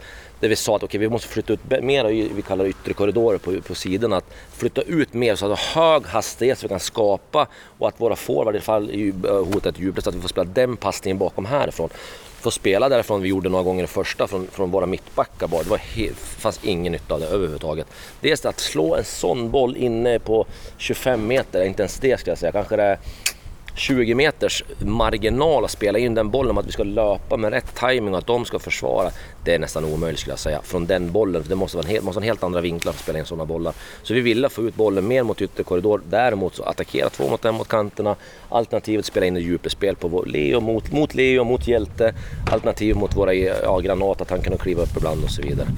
Där 0.41 0.49
vi 0.49 0.57
sa 0.57 0.77
att 0.77 0.83
okay, 0.83 1.01
vi 1.01 1.09
måste 1.09 1.29
flytta 1.29 1.53
ut 1.53 1.61
mer, 1.83 2.05
vi 2.35 2.43
kallar 2.43 2.65
det 2.65 2.71
yttre 2.71 2.93
korridorer 2.93 3.39
på, 3.39 3.61
på 3.61 3.75
sidorna. 3.75 4.17
Att 4.17 4.35
flytta 4.53 4.83
ut 4.83 5.15
mer 5.15 5.37
så 5.37 5.47
att 5.47 5.51
vi 5.51 5.57
har 5.75 5.83
hög 5.83 6.07
hastighet 6.07 6.59
så 6.59 6.65
vi 6.65 6.69
kan 6.69 6.81
skapa 6.81 7.47
och 7.79 7.89
att 7.89 8.01
våra 8.01 8.17
forward, 8.17 8.57
ifall 8.57 8.91
eh, 8.91 9.45
hotet 9.55 9.79
djupet 9.79 10.05
så 10.05 10.11
att 10.11 10.17
vi 10.17 10.21
får 10.21 10.29
spela 10.29 10.51
den 10.55 10.77
passningen 10.77 11.19
bakom 11.19 11.47
härifrån 11.47 11.91
få 12.46 12.50
spela 12.50 12.88
därifrån 12.88 13.22
vi 13.22 13.28
gjorde 13.28 13.48
några 13.48 13.64
gånger 13.64 13.85
i 13.85 13.87
första 13.87 14.26
från, 14.26 14.46
från 14.46 14.70
våra 14.70 14.87
mittbackar 14.87 15.48
bara. 15.48 15.62
Det 15.62 15.70
var 15.70 15.78
helt, 15.78 16.18
fanns 16.18 16.61
ingen 16.62 16.92
nytta 16.92 17.14
av 17.14 17.20
det 17.20 17.26
överhuvudtaget. 17.26 17.87
Dels 18.20 18.46
att 18.46 18.61
slå 18.61 18.94
en 18.94 19.04
sån 19.04 19.50
boll 19.50 19.76
inne 19.76 20.18
på 20.18 20.46
25 20.78 21.26
meter, 21.26 21.64
inte 21.64 21.82
ens 21.82 21.98
det 21.98 22.20
ska 22.20 22.30
jag 22.30 22.38
säga, 22.38 22.52
kanske 22.52 22.76
det 22.76 22.82
är 22.82 22.98
20 23.77 24.15
meters 24.15 24.65
marginal 24.79 25.65
att 25.65 25.71
spela 25.71 25.99
in 25.99 26.15
den 26.15 26.31
bollen, 26.31 26.59
att 26.59 26.67
vi 26.67 26.73
ska 26.73 26.85
löpa 26.85 27.37
med 27.37 27.53
rätt 27.53 27.75
timing 27.75 28.15
och 28.15 28.19
att 28.19 28.27
de 28.27 28.45
ska 28.45 28.59
försvara. 28.59 29.11
Det 29.45 29.55
är 29.55 29.59
nästan 29.59 29.85
omöjligt 29.85 30.21
skulle 30.21 30.33
jag 30.33 30.39
säga, 30.39 30.61
från 30.62 30.87
den 30.87 31.12
bollen. 31.12 31.45
Det 31.49 31.55
måste 31.55 31.77
vara 31.77 31.87
en 31.87 31.91
helt, 31.91 32.05
måste 32.05 32.19
vara 32.19 32.25
en 32.25 32.29
helt 32.29 32.43
andra 32.43 32.61
vinklar 32.61 32.93
för 32.93 32.99
att 32.99 33.03
spela 33.03 33.19
in 33.19 33.25
sådana 33.25 33.45
bollar. 33.45 33.75
Så 34.03 34.15
vi 34.15 34.21
ville 34.21 34.49
få 34.49 34.62
ut 34.62 34.75
bollen 34.75 35.09
mer 35.09 35.23
mot 35.23 35.43
ytterkorridor. 35.43 36.01
Däremot 36.11 36.55
så 36.55 36.62
attackera 36.62 37.09
två 37.09 37.29
mot 37.29 37.45
en 37.45 37.55
mot 37.55 37.69
kanterna. 37.69 38.17
Alternativet 38.49 39.05
spela 39.05 39.27
in 39.27 39.59
ett 39.65 39.73
spel 39.73 39.97
på 39.97 40.09
vår 40.09 40.27
Leo 40.27 40.61
mot, 40.61 40.93
mot 40.93 41.15
Leo, 41.15 41.45
mot 41.45 41.69
Hjälte. 41.69 42.15
Alternativ 42.51 42.97
mot 42.97 43.17
våra 43.17 43.35
ja, 43.35 43.79
Granat, 43.79 44.21
att 44.21 44.31
han 44.31 44.41
kan 44.41 44.59
kliva 44.59 44.83
upp 44.83 44.97
ibland 44.97 45.25
och 45.25 45.31
så 45.31 45.43
vidare. 45.43 45.69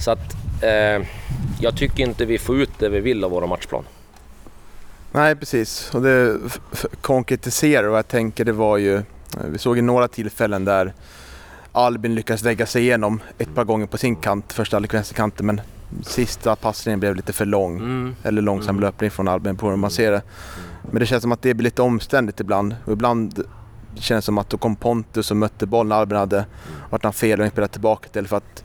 Så 0.00 0.10
att 0.10 0.34
eh, 0.62 1.06
jag 1.60 1.76
tycker 1.76 2.02
inte 2.02 2.24
vi 2.24 2.38
får 2.38 2.60
ut 2.60 2.70
det 2.78 2.88
vi 2.88 3.00
vill 3.00 3.24
av 3.24 3.30
våra 3.30 3.46
matchplan. 3.46 3.84
Nej 5.12 5.36
precis, 5.36 5.94
och 5.94 6.02
det 6.02 6.38
konkretiserar 7.00 7.88
och 7.88 7.96
jag 7.96 8.08
tänker 8.08 8.44
det 8.44 8.52
var 8.52 8.76
ju, 8.76 9.02
vi 9.50 9.58
såg 9.58 9.78
i 9.78 9.82
några 9.82 10.08
tillfällen 10.08 10.64
där 10.64 10.92
Albin 11.72 12.14
lyckades 12.14 12.42
lägga 12.42 12.66
sig 12.66 12.82
igenom 12.82 13.20
ett 13.38 13.54
par 13.54 13.64
gånger 13.64 13.86
på 13.86 13.98
sin 13.98 14.16
kant, 14.16 14.52
första 14.52 14.80
vänsterkanten 14.80 15.46
men 15.46 15.60
sista 16.02 16.56
passningen 16.56 17.00
blev 17.00 17.16
lite 17.16 17.32
för 17.32 17.44
lång. 17.44 17.76
Mm. 17.76 18.16
Eller 18.22 18.42
långsam 18.42 18.76
mm. 18.76 18.80
löpning 18.80 19.10
från 19.10 19.28
Albin 19.28 19.56
på 19.56 19.70
hur 19.70 19.76
man 19.76 19.90
ser 19.90 20.12
det. 20.12 20.22
Men 20.90 21.00
det 21.00 21.06
känns 21.06 21.22
som 21.22 21.32
att 21.32 21.42
det 21.42 21.54
blir 21.54 21.64
lite 21.64 21.82
omständigt 21.82 22.40
ibland. 22.40 22.76
Och 22.84 22.92
ibland 22.92 23.44
känns 23.94 24.24
det 24.24 24.26
som 24.26 24.38
att 24.38 24.50
då 24.50 24.58
kom 24.58 24.76
Pontus 24.76 25.30
och 25.30 25.36
mötte 25.36 25.66
bollen. 25.66 25.92
Albin 25.92 26.18
hade 26.18 26.44
varit 26.90 27.04
han 27.04 27.12
fel 27.12 27.40
och 27.40 27.48
spelat 27.48 27.72
tillbaka 27.72 28.08
till 28.08 28.28
för 28.28 28.36
att 28.36 28.64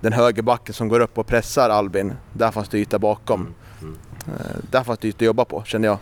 den 0.00 0.12
högerbacken 0.12 0.74
som 0.74 0.88
går 0.88 1.00
upp 1.00 1.18
och 1.18 1.26
pressar 1.26 1.70
Albin, 1.70 2.12
där 2.32 2.50
fanns 2.50 2.68
det 2.68 2.78
yta 2.78 2.98
bakom. 2.98 3.54
Mm. 3.84 3.98
att 4.28 4.28
Eh, 4.28 4.56
det 4.70 4.78
är 4.78 4.82
att 5.16 5.26
jobba 5.26 5.44
på 5.44 5.64
känner 5.64 5.88
jag. 5.88 5.98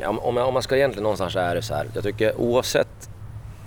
Ja, 0.00 0.08
om, 0.08 0.38
om 0.38 0.54
man 0.54 0.62
ska 0.62 0.76
egentligen 0.76 1.02
någonstans 1.02 1.32
så 1.32 1.38
är 1.38 1.54
det 1.54 1.62
så 1.62 1.74
här. 1.74 1.86
Jag 1.94 2.02
tycker 2.04 2.40
oavsett, 2.40 3.10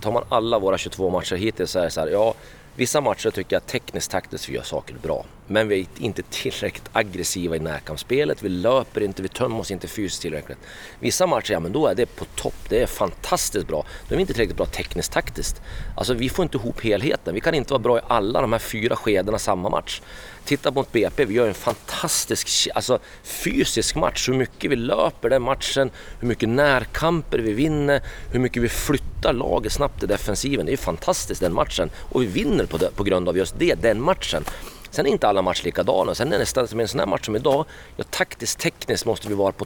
tar 0.02 0.12
man 0.12 0.24
alla 0.30 0.60
våra 0.60 0.78
22 0.78 1.10
matcher 1.10 1.36
hittills 1.36 1.72
så 1.72 1.80
är 1.80 1.84
det 1.84 1.90
så 1.90 2.02
här. 2.02 2.08
Ja, 2.08 2.34
vissa 2.76 3.02
matcher 3.02 3.30
tycker 3.30 3.56
jag 3.56 3.66
tekniskt 3.66 4.12
taktiskt 4.12 4.50
vi 4.50 4.54
gör 4.54 4.64
saker 4.64 4.96
bra. 5.02 5.26
Men 5.54 5.68
vi 5.68 5.80
är 5.80 5.86
inte 5.98 6.22
tillräckligt 6.22 6.90
aggressiva 6.94 7.56
i 7.56 7.60
närkampsspelet. 7.60 8.44
Vi 8.44 8.50
löper 8.50 9.02
inte, 9.02 9.22
vi 9.22 9.28
tömmer 9.28 9.60
oss 9.60 9.72
inte 9.72 9.88
fysiskt 9.88 10.22
tillräckligt. 10.22 10.58
Vissa 11.00 11.28
matcher, 11.28 11.52
ja 11.52 11.60
men 11.60 11.72
då 11.72 11.88
är 11.88 11.96
det 11.96 12.06
på 12.06 12.26
topp. 12.26 12.56
Det 12.70 12.82
är 12.82 12.86
fantastiskt 12.86 13.68
bra. 13.68 13.86
Då 14.08 14.14
är 14.14 14.18
vi 14.18 14.22
inte 14.22 14.34
tillräckligt 14.34 14.58
bra 14.58 14.66
tekniskt 14.66 15.12
taktiskt. 15.12 15.62
Alltså 15.96 16.14
vi 16.14 16.30
får 16.30 16.44
inte 16.44 16.58
ihop 16.58 16.82
helheten. 16.82 17.34
Vi 17.36 17.42
kan 17.42 17.54
inte 17.54 17.74
vara 17.74 17.82
bra 17.82 17.98
i 17.98 18.02
alla 18.08 18.42
de 18.42 18.52
här 18.52 18.60
fyra 18.60 18.96
skedena 18.96 19.40
samma 19.40 19.70
match. 19.70 20.02
Titta 20.46 20.72
mot 20.72 20.92
BP, 20.92 21.26
vi 21.26 21.34
gör 21.34 21.48
en 21.48 21.54
fantastisk 21.54 22.70
alltså, 22.76 23.00
fysisk 23.24 23.96
match. 23.96 24.30
Hur 24.30 24.34
mycket 24.34 24.72
vi 24.72 24.76
löper 24.76 25.30
den 25.30 25.42
matchen, 25.42 25.92
hur 26.20 26.28
mycket 26.28 26.50
närkamper 26.50 27.40
vi 27.40 27.54
vinner, 27.54 28.02
hur 28.32 28.40
mycket 28.40 28.64
vi 28.64 28.70
flyttar 28.70 29.34
laget 29.34 29.72
snabbt 29.72 30.04
i 30.04 30.06
defensiven. 30.06 30.66
Det 30.66 30.74
är 30.74 30.78
fantastiskt 30.78 31.42
den 31.42 31.54
matchen 31.54 31.90
och 31.98 32.22
vi 32.22 32.26
vinner 32.26 32.66
på, 32.66 32.78
det, 32.78 32.92
på 32.96 33.04
grund 33.04 33.30
av 33.30 33.38
just 33.38 33.60
det, 33.60 33.76
den 33.76 34.02
matchen. 34.02 34.46
Sen 34.94 35.06
är 35.06 35.10
inte 35.10 35.28
alla 35.28 35.42
matcher 35.42 35.64
likadana. 35.64 36.16
Sen 36.16 36.34
är 36.34 36.40
nästan 36.40 36.68
som 36.68 36.80
en 36.80 36.88
sån 36.88 37.00
här 37.00 37.08
match 37.08 37.26
som 37.26 37.36
idag, 37.36 37.66
ja, 37.98 38.04
taktiskt 38.10 38.60
tekniskt 38.60 39.06
måste 39.06 39.28
vi 39.28 39.36
vara 39.36 39.52
på 39.52 39.66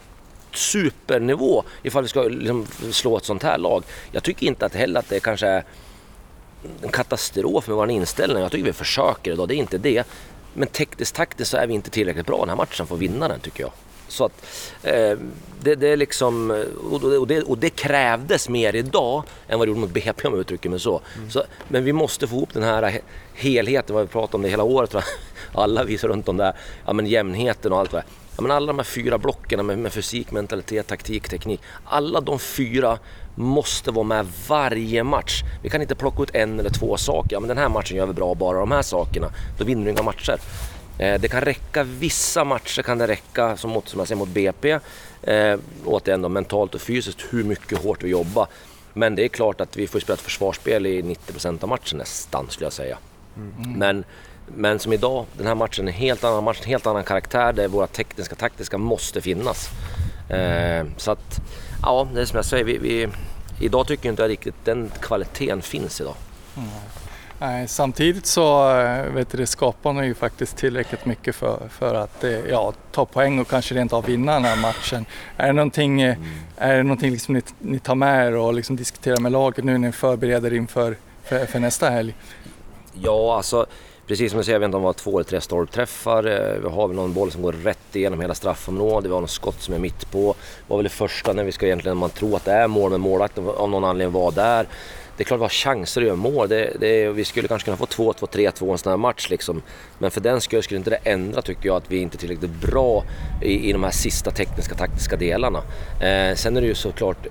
supernivå 0.53 1.63
ifall 1.83 2.03
vi 2.03 2.09
ska 2.09 2.23
liksom 2.23 2.67
slå 2.91 3.17
ett 3.17 3.25
sånt 3.25 3.43
här 3.43 3.57
lag. 3.57 3.83
Jag 4.11 4.23
tycker 4.23 4.47
inte 4.47 4.65
att 4.65 4.75
heller 4.75 4.99
att 4.99 5.09
det 5.09 5.19
kanske 5.19 5.47
är 5.47 5.63
en 6.81 6.89
katastrof 6.89 7.67
med 7.67 7.77
vår 7.77 7.89
inställning. 7.89 8.43
Jag 8.43 8.51
tycker 8.51 8.65
vi 8.65 8.73
försöker 8.73 9.31
idag, 9.31 9.47
det 9.47 9.55
är 9.55 9.57
inte 9.57 9.77
det. 9.77 10.07
Men 10.53 10.67
tekniskt 10.67 11.15
taktiskt 11.15 11.51
så 11.51 11.57
är 11.57 11.67
vi 11.67 11.73
inte 11.73 11.89
tillräckligt 11.89 12.25
bra 12.25 12.39
den 12.39 12.49
här 12.49 12.55
matchen 12.55 12.87
för 12.87 12.95
att 12.95 13.01
vinna 13.01 13.27
den 13.27 13.39
tycker 13.39 13.63
jag. 13.63 13.71
Så 14.07 14.25
att 14.25 14.45
eh, 14.83 15.17
det, 15.61 15.75
det, 15.75 15.87
är 15.87 15.97
liksom, 15.97 16.65
och 16.91 17.27
det, 17.27 17.41
och 17.41 17.57
det, 17.57 17.69
krävdes 17.69 18.49
mer 18.49 18.75
idag 18.75 19.23
än 19.47 19.59
vad 19.59 19.67
det 19.67 19.69
gjorde 19.69 19.81
mot 19.81 19.89
BP 19.89 20.27
om 20.27 20.33
jag 20.33 20.41
uttrycker 20.41 20.69
mig 20.69 20.79
så. 20.79 21.01
Mm. 21.17 21.29
så. 21.29 21.43
Men 21.67 21.83
vi 21.83 21.93
måste 21.93 22.27
få 22.27 22.35
ihop 22.35 22.53
den 22.53 22.63
här 22.63 23.01
helheten, 23.33 23.95
vad 23.95 24.05
vi 24.05 24.11
pratat 24.11 24.35
om 24.35 24.41
det 24.41 24.49
hela 24.49 24.63
året. 24.63 24.95
Alla 25.53 25.83
visar 25.83 26.07
runt 26.07 26.29
om 26.29 26.37
det 26.37 26.43
här, 26.43 26.55
ja 26.85 26.93
men 26.93 27.05
jämnheten 27.05 27.73
och 27.73 27.79
allt 27.79 27.93
vad 27.93 28.03
ja, 28.37 28.41
men 28.41 28.51
alla 28.51 28.67
de 28.67 28.79
här 28.79 28.83
fyra 28.83 29.17
blocken 29.17 29.65
med, 29.65 29.79
med 29.79 29.93
fysik, 29.93 30.31
mentalitet, 30.31 30.87
taktik, 30.87 31.29
teknik. 31.29 31.61
Alla 31.85 32.21
de 32.21 32.39
fyra 32.39 32.99
måste 33.35 33.91
vara 33.91 34.03
med 34.03 34.27
varje 34.47 35.03
match. 35.03 35.43
Vi 35.63 35.69
kan 35.69 35.81
inte 35.81 35.95
plocka 35.95 36.23
ut 36.23 36.35
en 36.35 36.59
eller 36.59 36.69
två 36.69 36.97
saker. 36.97 37.29
Ja, 37.35 37.39
men 37.39 37.47
den 37.47 37.57
här 37.57 37.69
matchen 37.69 37.97
gör 37.97 38.05
vi 38.05 38.13
bra, 38.13 38.35
bara 38.35 38.59
de 38.59 38.71
här 38.71 38.81
sakerna. 38.81 39.31
Då 39.57 39.65
vinner 39.65 39.85
du 39.85 39.91
inga 39.91 40.03
matcher. 40.03 40.39
Eh, 40.97 41.21
det 41.21 41.27
kan 41.27 41.41
räcka, 41.41 41.83
vissa 41.83 42.43
matcher 42.43 42.81
kan 42.81 42.97
det 42.97 43.07
räcka, 43.07 43.57
som, 43.57 43.71
mot, 43.71 43.89
som 43.89 43.99
jag 43.99 44.07
säger 44.07 44.19
mot 44.19 44.29
BP, 44.29 44.79
eh, 45.21 45.59
återigen 45.85 46.21
då, 46.21 46.29
mentalt 46.29 46.75
och 46.75 46.81
fysiskt, 46.81 47.25
hur 47.29 47.43
mycket 47.43 47.83
hårt 47.83 48.03
vi 48.03 48.09
jobbar. 48.09 48.47
Men 48.93 49.15
det 49.15 49.23
är 49.23 49.27
klart 49.27 49.61
att 49.61 49.77
vi 49.77 49.87
får 49.87 49.99
spela 49.99 50.13
ett 50.13 50.21
försvarsspel 50.21 50.85
i 50.85 51.01
90% 51.01 51.63
av 51.63 51.69
matchen 51.69 51.97
nästan, 51.97 52.45
skulle 52.49 52.65
jag 52.65 52.73
säga. 52.73 52.97
Mm. 53.35 53.73
Men, 53.79 54.03
men 54.55 54.79
som 54.79 54.93
idag, 54.93 55.25
den 55.37 55.47
här 55.47 55.55
matchen 55.55 55.87
är 55.87 55.91
en 55.91 55.97
helt 55.97 56.23
annan 56.23 56.43
match, 56.43 56.59
en 56.61 56.67
helt 56.67 56.87
annan 56.87 57.03
karaktär 57.03 57.53
där 57.53 57.67
våra 57.67 57.87
tekniska, 57.87 58.35
taktiska 58.35 58.77
måste 58.77 59.21
finnas. 59.21 59.69
Eh, 60.29 60.85
så 60.97 61.11
att, 61.11 61.41
ja, 61.81 62.07
det 62.13 62.21
är 62.21 62.25
som 62.25 62.35
jag 62.35 62.45
säger, 62.45 62.63
vi, 62.63 62.77
vi, 62.77 63.07
idag 63.59 63.87
tycker 63.87 64.05
jag 64.05 64.13
inte 64.13 64.27
riktigt 64.27 64.65
den 64.65 64.91
kvaliteten 65.01 65.61
finns 65.61 66.01
idag. 66.01 66.15
Mm. 66.57 66.69
Nej, 67.39 67.67
samtidigt 67.67 68.25
så 68.25 68.79
eh, 68.79 69.13
vet 69.13 69.29
du, 69.29 69.45
skapar 69.45 69.93
man 69.93 70.05
ju 70.05 70.13
faktiskt 70.13 70.57
tillräckligt 70.57 71.05
mycket 71.05 71.35
för, 71.35 71.59
för 71.69 71.95
att 71.95 72.23
eh, 72.23 72.39
ja, 72.49 72.73
ta 72.91 73.05
poäng 73.05 73.39
och 73.39 73.47
kanske 73.47 73.75
rent 73.75 73.93
av 73.93 74.05
vinna 74.05 74.33
den 74.33 74.45
här 74.45 74.55
matchen. 74.55 75.05
Är 75.37 75.47
det 75.47 75.53
någonting, 75.53 76.01
mm. 76.01 76.23
är 76.57 76.77
det 76.77 76.83
någonting 76.83 77.11
liksom 77.11 77.33
ni, 77.33 77.41
ni 77.59 77.79
tar 77.79 77.95
med 77.95 78.27
er 78.27 78.35
och 78.35 78.53
liksom 78.53 78.75
diskuterar 78.75 79.19
med 79.19 79.31
laget 79.31 79.65
nu 79.65 79.71
när 79.71 79.87
ni 79.87 79.91
förbereder 79.91 80.53
inför 80.53 80.95
för, 81.23 81.45
för 81.45 81.59
nästa 81.59 81.89
helg? 81.89 82.15
Ja, 82.93 83.37
alltså 83.37 83.65
precis 84.07 84.31
som 84.31 84.37
du 84.37 84.43
säger, 84.43 84.55
jag 84.55 84.59
vet 84.59 84.65
inte 84.65 84.77
om 84.77 84.83
det 84.83 84.87
var 84.87 84.93
två 84.93 85.19
eller 85.19 85.29
tre 85.29 85.41
stolpträffar. 85.41 86.23
Vi 86.63 86.69
har 86.69 86.87
väl 86.87 86.95
någon 86.95 87.13
boll 87.13 87.31
som 87.31 87.41
går 87.41 87.53
rätt 87.53 87.95
igenom 87.95 88.21
hela 88.21 88.35
straffområdet. 88.35 89.09
Vi 89.09 89.13
har 89.13 89.21
något 89.21 89.29
skott 89.29 89.61
som 89.61 89.73
är 89.73 89.79
mitt 89.79 90.11
på. 90.11 90.35
Det 90.37 90.69
var 90.69 90.77
väl 90.77 90.83
det 90.83 90.89
första 90.89 91.33
när 91.33 91.43
vi 91.43 91.51
ska 91.51 91.65
egentligen, 91.65 91.97
man 91.97 92.09
tror 92.09 92.35
att 92.35 92.45
det 92.45 92.51
är 92.51 92.67
mål, 92.67 92.91
men 92.91 93.01
målvakten 93.01 93.49
av 93.49 93.69
någon 93.69 93.83
anledning 93.83 94.13
var 94.13 94.31
där 94.31 94.67
det 95.17 95.23
är 95.23 95.25
klart 95.25 95.39
vi 95.39 95.43
har 95.43 95.49
chanser 95.49 96.01
att 96.01 96.07
göra 96.07 96.15
mål. 96.15 96.49
Det, 96.49 96.73
det, 96.79 97.09
vi 97.09 97.25
skulle 97.25 97.47
kanske 97.47 97.65
kunna 97.65 97.77
få 97.77 97.85
2-2, 97.85 98.51
3-2 98.51 98.71
en 98.71 98.77
sån 98.77 98.89
här 98.89 98.97
match 98.97 99.29
liksom. 99.29 99.61
Men 99.99 100.11
för 100.11 100.21
den 100.21 100.41
skull 100.41 100.63
skulle 100.63 100.77
inte 100.77 100.89
det 100.89 100.99
ändra 101.03 101.41
tycker 101.41 101.67
jag 101.67 101.77
att 101.77 101.91
vi 101.91 101.97
inte 101.97 102.15
är 102.15 102.19
tillräckligt 102.19 102.61
bra 102.61 103.03
i, 103.41 103.69
i 103.69 103.73
de 103.73 103.83
här 103.83 103.91
sista 103.91 104.31
tekniska, 104.31 104.75
taktiska 104.75 105.15
delarna. 105.15 105.61
Eh, 106.01 106.35
sen 106.35 106.57
är 106.57 106.61
det 106.61 106.67
ju 106.67 106.75
såklart 106.75 107.27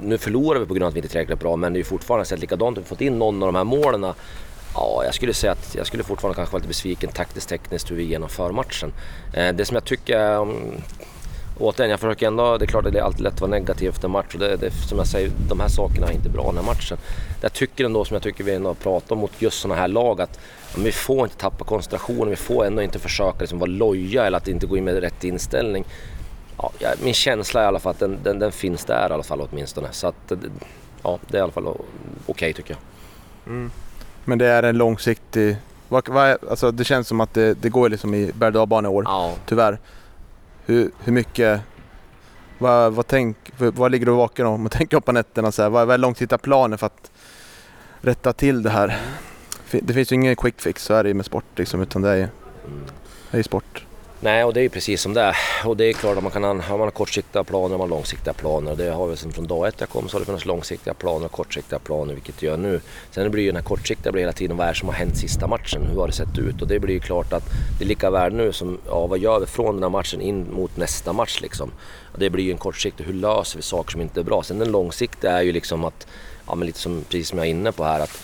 nu 0.00 0.18
förlorar 0.18 0.60
vi 0.60 0.66
på 0.66 0.74
grund 0.74 0.82
av 0.82 0.88
att 0.88 0.94
vi 0.94 0.98
inte 0.98 1.06
är 1.06 1.10
tillräckligt 1.10 1.40
bra 1.40 1.56
men 1.56 1.72
det 1.72 1.76
är 1.76 1.80
ju 1.80 1.84
fortfarande 1.84 2.24
sett 2.24 2.40
likadant. 2.40 2.78
Vi 2.78 2.82
har 2.82 2.86
fått 2.86 3.00
in 3.00 3.18
någon 3.18 3.42
av 3.42 3.48
de 3.48 3.54
här 3.54 3.64
målen. 3.64 4.06
Ja, 4.74 5.02
jag 5.04 5.14
skulle 5.14 5.34
säga 5.34 5.52
att 5.52 5.74
jag 5.74 5.86
skulle 5.86 6.02
fortfarande 6.02 6.36
kanske 6.36 6.52
vara 6.52 6.58
lite 6.58 6.68
besviken 6.68 7.10
taktiskt 7.10 7.48
tekniskt 7.48 7.90
hur 7.90 7.96
vi 7.96 8.04
genomför 8.04 8.52
matchen. 8.52 8.92
Eh, 9.32 9.54
det 9.54 9.64
som 9.64 9.74
jag 9.74 9.84
tycker 9.84 10.46
återigen, 11.58 11.90
jag 11.90 12.00
försöker 12.00 12.26
ändå, 12.26 12.58
det 12.58 12.64
är 12.64 12.66
klart 12.66 12.86
att 12.86 12.92
det 12.92 12.98
är 12.98 13.02
alltid 13.02 13.20
lätt 13.20 13.34
att 13.34 13.40
vara 13.40 13.50
negativ 13.50 13.88
efter 13.88 14.04
en 14.04 14.10
match 14.10 14.34
och 14.34 14.40
det, 14.40 14.56
det, 14.56 14.70
som 14.70 14.98
jag 14.98 15.06
säger, 15.06 15.30
de 15.48 15.60
här 15.60 15.68
sakerna 15.68 16.06
är 16.06 16.12
inte 16.12 16.28
bra 16.28 16.46
den 16.46 16.56
här 16.56 16.64
matchen. 16.64 16.98
Jag 17.40 17.52
tycker 17.52 17.84
ändå, 17.84 18.04
som 18.04 18.14
jag 18.14 18.22
tycker 18.22 18.44
vi 18.44 18.54
ändå 18.54 18.68
har 18.68 18.74
pratat 18.74 19.12
om 19.12 19.18
mot 19.18 19.42
just 19.42 19.60
sådana 19.60 19.80
här 19.80 19.88
lag, 19.88 20.20
att 20.20 20.40
vi 20.78 20.92
får 20.92 21.24
inte 21.24 21.36
tappa 21.36 21.64
koncentrationen, 21.64 22.30
vi 22.30 22.36
får 22.36 22.64
ändå 22.64 22.82
inte 22.82 22.98
försöka 22.98 23.38
liksom 23.38 23.58
vara 23.58 23.70
loja 23.70 24.26
eller 24.26 24.38
att 24.38 24.48
inte 24.48 24.66
gå 24.66 24.76
in 24.76 24.84
med 24.84 25.00
rätt 25.00 25.24
inställning. 25.24 25.84
Ja, 26.58 26.72
min 27.02 27.14
känsla 27.14 27.60
är 27.60 27.64
i 27.64 27.68
alla 27.68 27.78
fall 27.78 27.90
att 27.90 27.98
den, 27.98 28.18
den, 28.22 28.38
den 28.38 28.52
finns 28.52 28.84
där 28.84 29.08
i 29.10 29.12
alla 29.12 29.22
fall 29.22 29.40
åtminstone. 29.40 29.88
Så 29.90 30.06
att, 30.06 30.32
ja, 31.02 31.18
det 31.28 31.36
är 31.36 31.40
i 31.40 31.42
alla 31.42 31.52
fall 31.52 31.66
okej 31.66 31.82
okay, 32.26 32.52
tycker 32.52 32.70
jag. 32.70 32.80
Mm. 33.52 33.70
Men 34.24 34.38
det 34.38 34.46
är 34.46 34.62
en 34.62 34.78
långsiktig... 34.78 35.56
Alltså 36.50 36.70
det 36.70 36.84
känns 36.84 37.08
som 37.08 37.20
att 37.20 37.34
det, 37.34 37.54
det 37.54 37.68
går 37.68 37.88
liksom 37.88 38.14
i 38.14 38.32
berg 38.34 38.58
och 38.58 38.72
år, 38.72 39.04
ja. 39.06 39.32
tyvärr 39.46 39.78
hur, 40.66 40.90
hur 41.04 41.12
mycket, 41.12 41.60
vad, 42.58 42.92
vad, 42.92 43.06
tänk, 43.06 43.36
vad 43.58 43.90
ligger 43.90 44.06
du 44.06 44.12
vaken 44.12 44.46
om 44.46 44.66
och 44.66 44.72
tänker 44.72 45.00
på 45.00 45.12
nätterna? 45.12 45.52
Så 45.52 45.62
här, 45.62 45.70
vad, 45.70 45.86
vad 45.86 45.94
är 45.94 45.98
långsiktiga 45.98 46.38
planer 46.38 46.76
för 46.76 46.86
att 46.86 47.10
rätta 48.00 48.32
till 48.32 48.62
det 48.62 48.70
här? 48.70 49.00
Det 49.70 49.94
finns 49.94 50.12
ju 50.12 50.16
ingen 50.16 50.36
quick 50.36 50.60
fix, 50.60 50.84
så 50.84 50.94
är 50.94 51.02
det 51.02 51.08
ju 51.08 51.14
med 51.14 51.26
sport 51.26 51.44
liksom, 51.56 51.80
utan 51.80 52.02
det 52.02 52.08
är 52.08 52.16
ju, 52.16 52.28
det 53.30 53.38
är 53.38 53.42
sport. 53.42 53.86
Nej, 54.24 54.44
och 54.44 54.54
det 54.54 54.60
är 54.60 54.62
ju 54.62 54.68
precis 54.68 55.02
som 55.02 55.14
det 55.14 55.20
är. 55.20 55.36
Och 55.64 55.76
det 55.76 55.84
är 55.84 55.92
klart 55.92 56.16
att 56.16 56.22
man 56.22 56.32
kan 56.32 56.44
ha 56.44 56.76
man 56.76 56.80
har 56.80 56.90
kortsiktiga 56.90 57.44
planer 57.44 57.64
och 57.64 57.70
man 57.70 57.80
har 57.80 57.96
långsiktiga 57.96 58.32
planer. 58.32 58.76
Det 58.76 58.90
har 58.90 59.06
vi 59.06 59.16
sedan 59.16 59.32
från 59.32 59.46
dag 59.46 59.68
ett 59.68 59.74
jag 59.78 59.88
kom 59.88 60.08
så 60.08 60.14
har 60.14 60.20
det 60.20 60.26
funnits 60.26 60.44
långsiktiga 60.44 60.94
planer 60.94 61.24
och 61.24 61.32
kortsiktiga 61.32 61.78
planer, 61.78 62.14
vilket 62.14 62.38
det 62.38 62.46
gör 62.46 62.56
nu. 62.56 62.80
Sen 63.10 63.30
blir 63.30 63.42
ju 63.42 63.48
den 63.48 63.56
här 63.56 63.62
kortsiktiga 63.62 64.12
blir 64.12 64.22
hela 64.22 64.32
tiden 64.32 64.56
vad 64.56 64.66
är 64.66 64.72
det 64.72 64.78
som 64.78 64.88
har 64.88 64.94
hänt 64.94 65.16
sista 65.16 65.46
matchen? 65.46 65.86
Hur 65.86 66.00
har 66.00 66.06
det 66.06 66.12
sett 66.12 66.38
ut? 66.38 66.62
Och 66.62 66.68
det 66.68 66.80
blir 66.80 66.94
ju 66.94 67.00
klart 67.00 67.32
att 67.32 67.44
det 67.78 67.84
är 67.84 67.88
lika 67.88 68.10
värde 68.10 68.36
nu 68.36 68.52
som, 68.52 68.78
ja 68.86 69.06
vad 69.06 69.18
gör 69.18 69.40
vi 69.40 69.46
från 69.46 69.74
den 69.74 69.82
här 69.82 69.90
matchen 69.90 70.20
in 70.20 70.52
mot 70.52 70.76
nästa 70.76 71.12
match 71.12 71.40
liksom? 71.40 71.70
Och 72.12 72.18
det 72.18 72.30
blir 72.30 72.44
ju 72.44 72.50
en 72.50 72.58
kortsiktig, 72.58 73.04
hur 73.04 73.14
löser 73.14 73.56
vi 73.56 73.62
saker 73.62 73.92
som 73.92 74.00
inte 74.00 74.20
är 74.20 74.24
bra? 74.24 74.42
Sen 74.42 74.58
den 74.58 74.70
långsiktiga 74.70 75.32
är 75.32 75.42
ju 75.42 75.52
liksom 75.52 75.84
att, 75.84 76.06
ja 76.46 76.54
men 76.54 76.66
lite 76.66 76.78
som, 76.78 77.04
precis 77.08 77.28
som 77.28 77.38
jag 77.38 77.46
är 77.46 77.50
inne 77.50 77.72
på 77.72 77.84
här, 77.84 78.00
att 78.00 78.22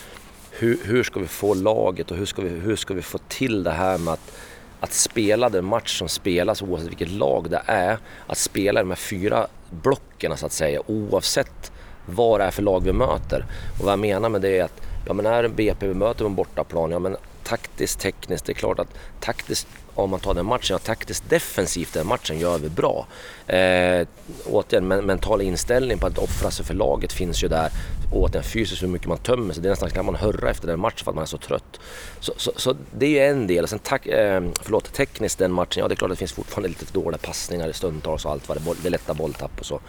hur, 0.50 0.78
hur 0.84 1.02
ska 1.02 1.20
vi 1.20 1.26
få 1.26 1.54
laget 1.54 2.10
och 2.10 2.16
hur 2.16 2.26
ska 2.26 2.42
vi, 2.42 2.48
hur 2.48 2.76
ska 2.76 2.94
vi 2.94 3.02
få 3.02 3.18
till 3.18 3.62
det 3.62 3.70
här 3.70 3.98
med 3.98 4.14
att 4.14 4.32
att 4.80 4.92
spela 4.92 5.48
den 5.48 5.64
match 5.64 5.98
som 5.98 6.08
spelas 6.08 6.62
oavsett 6.62 6.88
vilket 6.88 7.10
lag 7.10 7.50
det 7.50 7.62
är, 7.66 7.98
att 8.26 8.38
spela 8.38 8.80
de 8.80 8.88
här 8.88 8.96
fyra 8.96 9.46
blocken 9.70 10.36
så 10.36 10.46
att 10.46 10.52
säga 10.52 10.82
oavsett 10.86 11.72
vad 12.06 12.40
det 12.40 12.44
är 12.44 12.50
för 12.50 12.62
lag 12.62 12.84
vi 12.84 12.92
möter. 12.92 13.44
Och 13.78 13.84
vad 13.84 13.92
jag 13.92 13.98
menar 13.98 14.28
med 14.28 14.40
det 14.40 14.58
är 14.58 14.64
att 14.64 14.82
ja, 15.06 15.12
men 15.12 15.26
är 15.26 15.42
det 15.42 15.48
BP 15.48 15.88
vi 15.88 15.94
möter 15.94 16.18
på 16.18 16.26
en 16.26 16.34
bortaplan, 16.34 16.90
ja 16.90 16.98
men 16.98 17.16
taktiskt, 17.42 18.00
tekniskt, 18.00 18.44
det 18.44 18.52
är 18.52 18.54
klart 18.54 18.78
att 18.78 18.94
taktiskt 19.20 19.68
om 19.94 20.10
man 20.10 20.20
tar 20.20 20.34
den 20.34 20.46
matchen, 20.46 20.74
ja, 20.74 20.78
taktiskt 20.78 21.30
defensivt 21.30 21.94
den 21.94 22.06
matchen 22.06 22.38
gör 22.38 22.58
vi 22.58 22.68
bra. 22.68 23.06
Eh, 23.46 24.06
återigen, 24.46 24.88
men, 24.88 25.06
mental 25.06 25.40
inställning 25.40 25.98
på 25.98 26.06
att 26.06 26.18
offra 26.18 26.50
sig 26.50 26.64
för 26.64 26.74
laget 26.74 27.12
finns 27.12 27.44
ju 27.44 27.48
där. 27.48 27.70
Återigen 28.12 28.44
fysiskt 28.44 28.82
hur 28.82 28.88
mycket 28.88 29.08
man 29.08 29.18
tömmer 29.18 29.54
sig, 29.54 29.62
det 29.62 29.68
är 29.68 29.70
nästan 29.70 29.90
kan 29.90 30.04
man 30.04 30.14
hurra 30.14 30.50
efter 30.50 30.66
den 30.66 30.80
matchen 30.80 31.04
för 31.04 31.10
att 31.10 31.14
man 31.14 31.22
är 31.22 31.26
så 31.26 31.38
trött. 31.38 31.80
Så, 32.20 32.32
så, 32.36 32.52
så 32.56 32.76
det 32.92 33.06
är 33.06 33.10
ju 33.10 33.18
en 33.18 33.46
del. 33.46 33.68
Sen 33.68 33.78
tack, 33.78 34.06
eh, 34.06 34.42
förlåt, 34.62 34.92
tekniskt 34.92 35.38
den 35.38 35.52
matchen, 35.52 35.80
ja 35.80 35.88
det 35.88 35.94
är 35.94 35.96
klart 35.96 36.10
att 36.10 36.16
det 36.16 36.18
finns 36.18 36.32
fortfarande 36.32 36.68
lite 36.68 36.84
dåliga 36.92 37.18
passningar 37.18 37.68
i 37.68 37.72
stundtals 37.72 38.24
och 38.24 38.30
allt 38.30 38.48
vad 38.48 38.58
det, 38.58 38.74
det 38.82 38.88
är 38.88 38.90
lätta 38.90 39.14
bolltapp 39.14 39.60
och 39.60 39.66
så. 39.66 39.80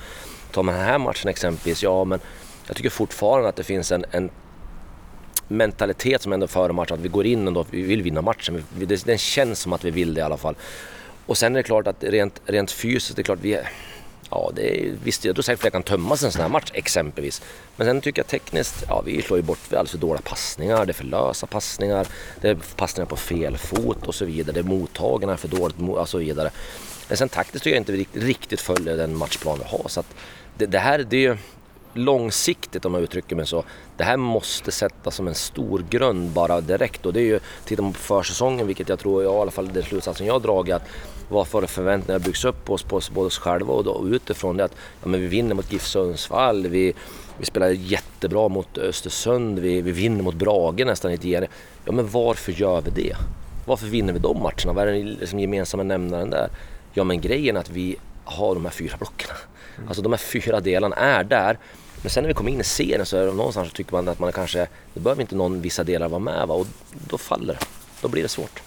Tar 0.51 0.63
man 0.63 0.75
den 0.75 0.83
här 0.83 0.97
matchen 0.97 1.29
exempelvis, 1.29 1.83
ja 1.83 2.03
men 2.03 2.19
jag 2.67 2.75
tycker 2.75 2.89
fortfarande 2.89 3.49
att 3.49 3.55
det 3.55 3.63
finns 3.63 3.91
en, 3.91 4.05
en 4.11 4.29
mentalitet 5.47 6.21
som 6.21 6.33
ändå 6.33 6.47
före 6.47 6.73
matchen, 6.73 6.93
att 6.93 7.03
vi 7.03 7.09
går 7.09 7.25
in 7.25 7.57
och 7.57 7.67
vi 7.71 7.81
vill 7.81 8.01
vinna 8.01 8.21
matchen. 8.21 8.65
Det, 8.75 9.05
det 9.05 9.19
känns 9.19 9.59
som 9.59 9.73
att 9.73 9.83
vi 9.83 9.91
vill 9.91 10.13
det 10.13 10.19
i 10.19 10.23
alla 10.23 10.37
fall. 10.37 10.55
Och 11.25 11.37
sen 11.37 11.55
är 11.55 11.59
det 11.59 11.63
klart 11.63 11.87
att 11.87 12.03
rent, 12.03 12.41
rent 12.45 12.71
fysiskt, 12.71 13.15
det 13.15 13.21
är 13.21 13.23
klart 13.23 13.39
vi 13.41 13.53
är, 13.53 13.69
Ja, 14.31 14.51
det 14.55 14.81
är, 14.81 14.95
visst, 15.03 15.25
jag 15.25 15.35
tror 15.35 15.43
säkert 15.43 15.61
fler 15.61 15.69
kan 15.69 15.83
tömmas 15.83 16.23
en 16.23 16.31
sån 16.31 16.41
här 16.41 16.49
match 16.49 16.71
exempelvis. 16.73 17.41
Men 17.75 17.87
sen 17.87 18.01
tycker 18.01 18.19
jag 18.19 18.27
tekniskt, 18.27 18.83
ja 18.87 19.01
vi 19.05 19.21
slår 19.21 19.39
ju 19.39 19.43
bort 19.43 19.59
alldeles 19.69 19.91
för 19.91 19.97
dåliga 19.97 20.21
passningar, 20.21 20.85
det 20.85 20.91
är 20.91 20.93
för 20.93 21.03
lösa 21.03 21.47
passningar, 21.47 22.07
det 22.41 22.49
är 22.49 22.57
passningar 22.75 23.05
på 23.05 23.15
fel 23.15 23.57
fot 23.57 24.07
och 24.07 24.15
så 24.15 24.25
vidare, 24.25 24.53
det 24.53 24.59
är 24.59 24.63
mottagarna 24.63 25.37
för 25.37 25.47
dåligt 25.47 25.75
och 25.79 26.09
så 26.09 26.17
vidare. 26.17 26.51
Men 27.07 27.17
sen 27.17 27.29
taktiskt 27.29 27.63
tycker 27.63 27.75
jag 27.75 27.81
inte 27.81 27.91
vi 27.91 27.97
riktigt, 27.97 28.23
riktigt 28.23 28.61
följer 28.61 28.97
den 28.97 29.17
matchplan 29.17 29.59
vi 29.59 29.77
har. 29.77 29.87
Så 29.87 29.99
att 29.99 30.15
det, 30.57 30.65
det 30.65 30.79
här, 30.79 31.05
det 31.09 31.25
är 31.25 31.37
långsiktigt 31.93 32.85
om 32.85 32.93
jag 32.93 33.03
uttrycker 33.03 33.35
mig 33.35 33.47
så. 33.47 33.63
Det 33.97 34.03
här 34.03 34.17
måste 34.17 34.71
sättas 34.71 35.15
som 35.15 35.27
en 35.27 35.35
stor 35.35 35.85
grund 35.89 36.29
bara 36.29 36.61
direkt 36.61 37.05
och 37.05 37.13
det 37.13 37.19
är 37.19 37.25
ju, 37.25 37.39
tittar 37.65 37.83
man 37.83 37.93
på 37.93 37.99
försäsongen, 37.99 38.67
vilket 38.67 38.89
jag 38.89 38.99
tror, 38.99 39.23
i 39.23 39.27
alla 39.27 39.51
fall 39.51 39.73
den 39.73 39.83
slutsatsen 39.83 40.27
jag 40.27 40.33
har 40.33 40.39
dragit, 40.39 40.75
att 40.75 40.87
varför 41.31 41.65
förväntningar 41.65 42.19
byggs 42.19 42.45
upp 42.45 42.65
på 42.65 42.73
oss, 42.73 42.83
på 42.83 42.95
oss 42.95 43.11
både 43.11 43.27
oss 43.27 43.37
själva 43.37 43.73
och, 43.73 43.87
och 43.87 44.05
utifrån 44.05 44.57
det 44.57 44.63
att 44.63 44.75
ja, 45.03 45.07
men 45.07 45.21
vi 45.21 45.27
vinner 45.27 45.55
mot 45.55 45.71
GIF 45.71 45.87
Sundsvall, 45.87 46.67
vi, 46.67 46.93
vi 47.37 47.45
spelar 47.45 47.69
jättebra 47.69 48.49
mot 48.49 48.77
Östersund, 48.77 49.59
vi, 49.59 49.81
vi 49.81 49.91
vinner 49.91 50.23
mot 50.23 50.35
Brage 50.35 50.85
nästan 50.85 51.11
i 51.11 51.13
ett 51.13 51.49
Ja 51.85 51.91
men 51.91 52.07
varför 52.07 52.51
gör 52.51 52.81
vi 52.81 52.91
det? 53.03 53.15
Varför 53.65 53.85
vinner 53.87 54.13
vi 54.13 54.19
de 54.19 54.41
matcherna? 54.43 54.73
Vad 54.73 54.87
är 54.87 54.91
den 54.91 55.07
liksom 55.07 55.39
gemensamma 55.39 55.83
nämnaren 55.83 56.29
där? 56.29 56.49
Ja 56.93 57.03
men 57.03 57.21
grejen 57.21 57.55
är 57.55 57.59
att 57.59 57.69
vi 57.69 57.95
har 58.23 58.55
de 58.55 58.65
här 58.65 58.71
fyra 58.71 58.97
blocken. 58.97 59.29
Mm. 59.77 59.87
Alltså 59.87 60.01
de 60.01 60.11
här 60.11 60.19
fyra 60.19 60.59
delarna 60.59 60.95
är 60.95 61.23
där. 61.23 61.57
Men 62.01 62.09
sen 62.09 62.23
när 62.23 62.27
vi 62.27 62.33
kommer 62.33 62.51
in 62.51 62.59
i 62.59 62.63
serien 62.63 63.05
så 63.05 63.17
är 63.17 63.25
det 63.25 63.33
någonstans 63.33 63.69
så 63.69 63.75
tycker 63.75 63.91
man 63.91 64.07
att 64.07 64.19
man 64.19 64.31
kanske, 64.31 64.67
då 64.93 64.99
behöver 64.99 65.21
inte 65.21 65.35
någon 65.35 65.61
vissa 65.61 65.83
delar 65.83 66.09
vara 66.09 66.19
med 66.19 66.47
va? 66.47 66.55
och 66.55 66.67
då 67.07 67.17
faller 67.17 67.53
det. 67.53 67.65
Då 68.01 68.07
blir 68.07 68.23
det 68.23 68.29
svårt. 68.29 68.61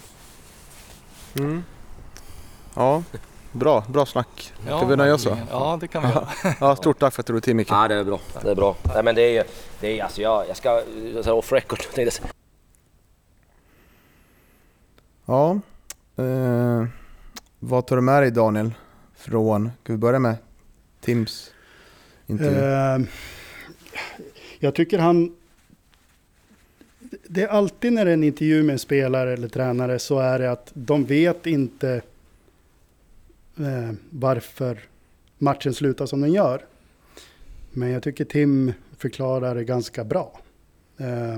Mm. 1.39 1.63
Ja, 2.75 3.03
bra, 3.51 3.83
bra 3.89 4.05
snack. 4.05 4.53
Ja, 4.67 4.85
vi 4.85 4.95
nöja 4.95 5.13
oss. 5.13 5.27
Ja, 5.49 5.77
det 5.81 5.87
kan 5.87 6.03
vi 6.03 6.09
göra. 6.09 6.27
Ja, 6.59 6.75
stort 6.75 6.99
tack 6.99 7.13
för 7.13 7.21
att 7.21 7.27
du 7.27 7.33
tog 7.33 7.35
dig 7.35 7.41
tid 7.41 7.55
Micke. 7.55 7.71
Ja, 7.71 7.87
det 7.87 7.95
är 7.95 8.03
bra. 8.03 8.19
Det 8.41 8.51
är 8.51 8.55
bra. 8.55 8.75
Nej, 8.93 9.03
men 9.03 9.15
det 9.15 9.21
är 9.21 9.31
ju, 9.31 9.43
det 9.79 9.99
är, 9.99 10.03
alltså 10.03 10.21
jag, 10.21 10.47
jag 10.47 10.57
ska, 10.57 10.81
så 11.23 11.33
off 11.33 11.51
record. 11.51 11.79
Ja, 15.25 15.59
eh, 16.15 16.85
vad 17.59 17.87
tar 17.87 17.95
du 17.95 18.01
med 18.01 18.23
dig 18.23 18.31
Daniel 18.31 18.73
från, 19.15 19.71
ska 19.83 19.93
vi 19.93 19.97
börja 19.97 20.19
med 20.19 20.35
Tims 21.01 21.51
intervju? 22.27 22.59
Eh, 22.59 22.99
jag 24.59 24.75
tycker 24.75 24.99
han... 24.99 25.35
Det 27.27 27.43
är 27.43 27.47
alltid 27.47 27.93
när 27.93 28.05
det 28.05 28.11
är 28.11 28.13
en 28.13 28.23
intervju 28.23 28.63
med 28.63 28.73
en 28.73 28.79
spelare 28.79 29.33
eller 29.33 29.47
tränare 29.47 29.99
så 29.99 30.19
är 30.19 30.39
det 30.39 30.51
att 30.51 30.71
de 30.73 31.05
vet 31.05 31.45
inte 31.45 32.01
eh, 33.59 33.91
varför 34.09 34.79
matchen 35.37 35.73
slutar 35.73 36.05
som 36.05 36.21
den 36.21 36.33
gör. 36.33 36.65
Men 37.71 37.89
jag 37.89 38.03
tycker 38.03 38.25
Tim 38.25 38.73
förklarar 38.97 39.55
det 39.55 39.63
ganska 39.63 40.03
bra. 40.03 40.39
Eh, 40.97 41.37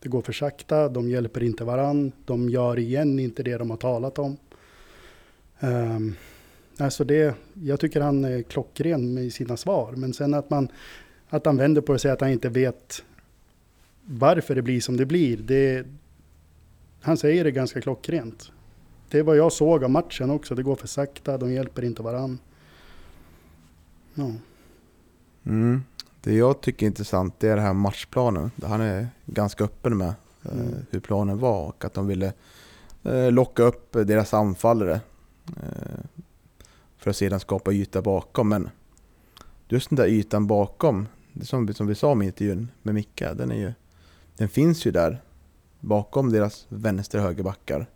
det 0.00 0.08
går 0.08 0.22
för 0.22 0.32
sakta, 0.32 0.88
de 0.88 1.10
hjälper 1.10 1.42
inte 1.42 1.64
varann, 1.64 2.12
de 2.24 2.50
gör 2.50 2.78
igen 2.78 3.18
inte 3.18 3.42
det 3.42 3.56
de 3.56 3.70
har 3.70 3.76
talat 3.76 4.18
om. 4.18 4.36
Eh, 5.60 5.98
alltså 6.78 7.04
det, 7.04 7.34
jag 7.54 7.80
tycker 7.80 8.00
han 8.00 8.24
är 8.24 8.42
klockren 8.42 9.18
i 9.18 9.30
sina 9.30 9.56
svar, 9.56 9.92
men 9.92 10.12
sen 10.12 10.34
att, 10.34 10.50
man, 10.50 10.68
att 11.28 11.46
han 11.46 11.56
vänder 11.56 11.80
på 11.80 11.92
det 11.92 11.94
och 11.94 12.00
säger 12.00 12.14
att 12.14 12.20
han 12.20 12.30
inte 12.30 12.48
vet 12.48 13.04
varför 14.04 14.54
det 14.54 14.62
blir 14.62 14.80
som 14.80 14.96
det 14.96 15.06
blir, 15.06 15.36
det, 15.36 15.86
han 17.00 17.16
säger 17.16 17.44
det 17.44 17.50
ganska 17.50 17.80
klockrent. 17.80 18.52
Det 19.10 19.18
är 19.18 19.22
vad 19.22 19.36
jag 19.36 19.52
såg 19.52 19.84
av 19.84 19.90
matchen 19.90 20.30
också, 20.30 20.54
det 20.54 20.62
går 20.62 20.76
för 20.76 20.88
sakta, 20.88 21.38
de 21.38 21.52
hjälper 21.52 21.84
inte 21.84 22.02
varann. 22.02 22.38
Ja. 24.14 24.30
Mm. 25.46 25.82
Det 26.22 26.34
jag 26.34 26.60
tycker 26.60 26.86
är 26.86 26.88
intressant 26.88 27.34
det 27.40 27.48
är 27.48 27.56
det 27.56 27.62
här 27.62 27.72
matchplanen. 27.72 28.50
Han 28.64 28.80
är 28.80 29.08
ganska 29.26 29.64
öppen 29.64 29.96
med 29.98 30.08
eh, 30.08 30.14
Mm. 30.52 30.74
hur 30.90 31.00
planen 31.00 31.38
var 31.38 31.66
och 31.66 31.84
att 31.84 31.94
de 31.94 32.06
ville 32.06 32.32
eh, 33.02 33.32
locka 33.32 33.62
upp 33.62 33.92
deras 33.92 34.34
anfallare 34.34 35.00
eh, 35.56 36.00
för 36.98 37.10
att 37.10 37.16
sedan 37.16 37.40
skapa 37.40 37.72
yta 37.72 38.02
bakom. 38.02 38.48
Men 38.48 38.70
just 39.68 39.88
den 39.90 39.96
där 39.96 40.06
ytan 40.06 40.46
bakom, 40.46 41.06
det 41.32 41.44
som, 41.46 41.66
vi- 41.66 41.74
som 41.74 41.86
vi 41.86 41.94
sa 41.94 42.14
med 42.14 42.26
intervjun 42.26 42.68
med 42.82 42.94
Micke, 42.94 43.22
den, 43.34 43.50
är 43.50 43.56
ju, 43.56 43.72
den 44.36 44.48
finns 44.48 44.86
ju 44.86 44.90
där 44.90 45.22
bakom 45.80 46.32
deras 46.32 46.66
vänster 46.68 47.18
och 47.18 47.24
högerbackar. 47.24 47.86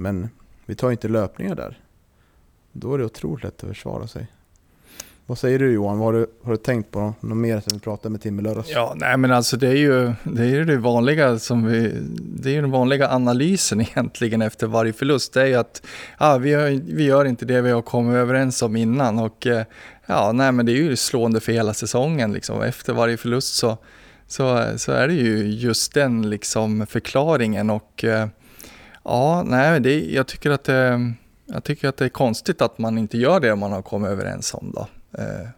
Men 0.00 0.28
vi 0.66 0.74
tar 0.74 0.90
inte 0.90 1.08
löpningar 1.08 1.54
där. 1.54 1.78
Då 2.72 2.94
är 2.94 2.98
det 2.98 3.04
otroligt 3.04 3.44
lätt 3.44 3.62
att 3.62 3.68
försvara 3.68 4.06
sig. 4.06 4.26
Vad 5.26 5.38
säger 5.38 5.58
du 5.58 5.72
Johan? 5.72 5.98
Vad 5.98 6.14
har, 6.14 6.20
du, 6.20 6.26
har 6.42 6.52
du 6.52 6.56
tänkt 6.56 6.90
på 6.90 7.14
något 7.20 7.36
mer 7.36 7.60
sen 7.60 7.70
vi 7.72 7.78
pratade 7.78 8.12
med 8.12 8.20
Tim 8.20 8.40
i 8.40 8.42
lördags? 8.42 8.70
Ja, 8.70 8.94
nej 8.96 9.16
men 9.16 9.32
alltså 9.32 9.56
det 9.56 9.68
är 9.68 9.76
ju 9.76 10.12
det, 10.24 10.42
är 10.42 10.46
ju 10.46 10.64
det 10.64 10.76
vanliga 10.76 11.38
som 11.38 11.66
vi, 11.66 11.92
det 12.18 12.50
är 12.50 12.52
ju 12.52 12.60
den 12.60 12.70
vanliga 12.70 13.10
analysen 13.10 13.80
egentligen 13.80 14.42
efter 14.42 14.66
varje 14.66 14.92
förlust. 14.92 15.32
Det 15.32 15.42
är 15.42 15.46
ju 15.46 15.54
att 15.54 15.82
ja, 16.18 16.38
vi, 16.38 16.50
gör, 16.50 16.80
vi 16.94 17.04
gör 17.04 17.24
inte 17.24 17.44
det 17.44 17.60
vi 17.60 17.70
har 17.70 17.82
kommit 17.82 18.14
överens 18.14 18.62
om 18.62 18.76
innan 18.76 19.18
och 19.18 19.46
eh, 19.46 19.64
ja, 20.06 20.32
nej 20.32 20.52
men 20.52 20.66
det 20.66 20.72
är 20.72 20.76
ju 20.76 20.96
slående 20.96 21.40
för 21.40 21.52
hela 21.52 21.74
säsongen 21.74 22.32
liksom. 22.32 22.62
Efter 22.62 22.92
varje 22.92 23.16
förlust 23.16 23.54
så, 23.54 23.78
så, 24.26 24.64
så 24.76 24.92
är 24.92 25.08
det 25.08 25.14
ju 25.14 25.48
just 25.48 25.94
den 25.94 26.30
liksom 26.30 26.86
förklaringen 26.86 27.70
och 27.70 28.04
eh, 28.04 28.26
ja, 29.04 29.42
nej, 29.46 29.80
det, 29.80 30.00
jag 30.00 30.26
tycker 30.26 30.50
att 30.50 30.64
det, 30.64 31.12
jag 31.46 31.64
tycker 31.64 31.88
att 31.88 31.96
det 31.96 32.04
är 32.04 32.08
konstigt 32.08 32.62
att 32.62 32.78
man 32.78 32.98
inte 32.98 33.18
gör 33.18 33.40
det 33.40 33.56
man 33.56 33.72
har 33.72 33.82
kommit 33.82 34.10
överens 34.10 34.54
om 34.54 34.72
då. 34.74 34.86
Eh, 35.18 35.48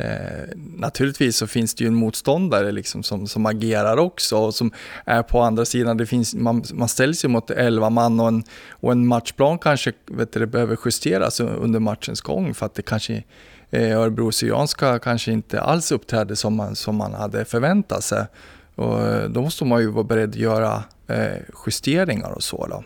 Eh, 0.00 0.48
naturligtvis 0.76 1.36
så 1.36 1.46
finns 1.46 1.74
det 1.74 1.84
ju 1.84 1.88
en 1.88 1.94
motståndare 1.94 2.72
liksom 2.72 3.02
som, 3.02 3.26
som 3.26 3.46
agerar 3.46 3.96
också 3.96 4.38
och 4.38 4.54
som 4.54 4.72
är 5.04 5.22
på 5.22 5.40
andra 5.40 5.64
sidan. 5.64 5.96
Det 5.96 6.06
finns, 6.06 6.34
man, 6.34 6.64
man 6.72 6.88
ställs 6.88 7.24
ju 7.24 7.28
mot 7.28 7.50
11 7.50 7.90
man 7.90 8.20
och 8.20 8.28
en, 8.28 8.44
och 8.70 8.92
en 8.92 9.06
matchplan 9.06 9.58
kanske 9.58 9.92
vet 10.06 10.32
du, 10.32 10.46
behöver 10.46 10.78
justeras 10.84 11.40
under 11.40 11.80
matchens 11.80 12.20
gång 12.20 12.54
för 12.54 12.66
att 12.66 12.74
det 12.74 12.82
kanske 12.82 13.22
eh, 13.70 13.98
Örebro 13.98 14.32
Syrianska 14.32 14.98
kanske 14.98 15.32
inte 15.32 15.60
alls 15.60 15.92
uppträdde 15.92 16.36
som 16.36 16.54
man, 16.54 16.76
som 16.76 16.96
man 16.96 17.14
hade 17.14 17.44
förväntat 17.44 18.04
sig. 18.04 18.26
Och 18.74 19.06
eh, 19.06 19.28
då 19.28 19.42
måste 19.42 19.64
man 19.64 19.80
ju 19.80 19.86
vara 19.86 20.04
beredd 20.04 20.30
att 20.30 20.36
göra 20.36 20.82
Eh, 21.10 21.36
justeringar 21.66 22.30
och 22.30 22.42
så. 22.42 22.66
Då. 22.66 22.84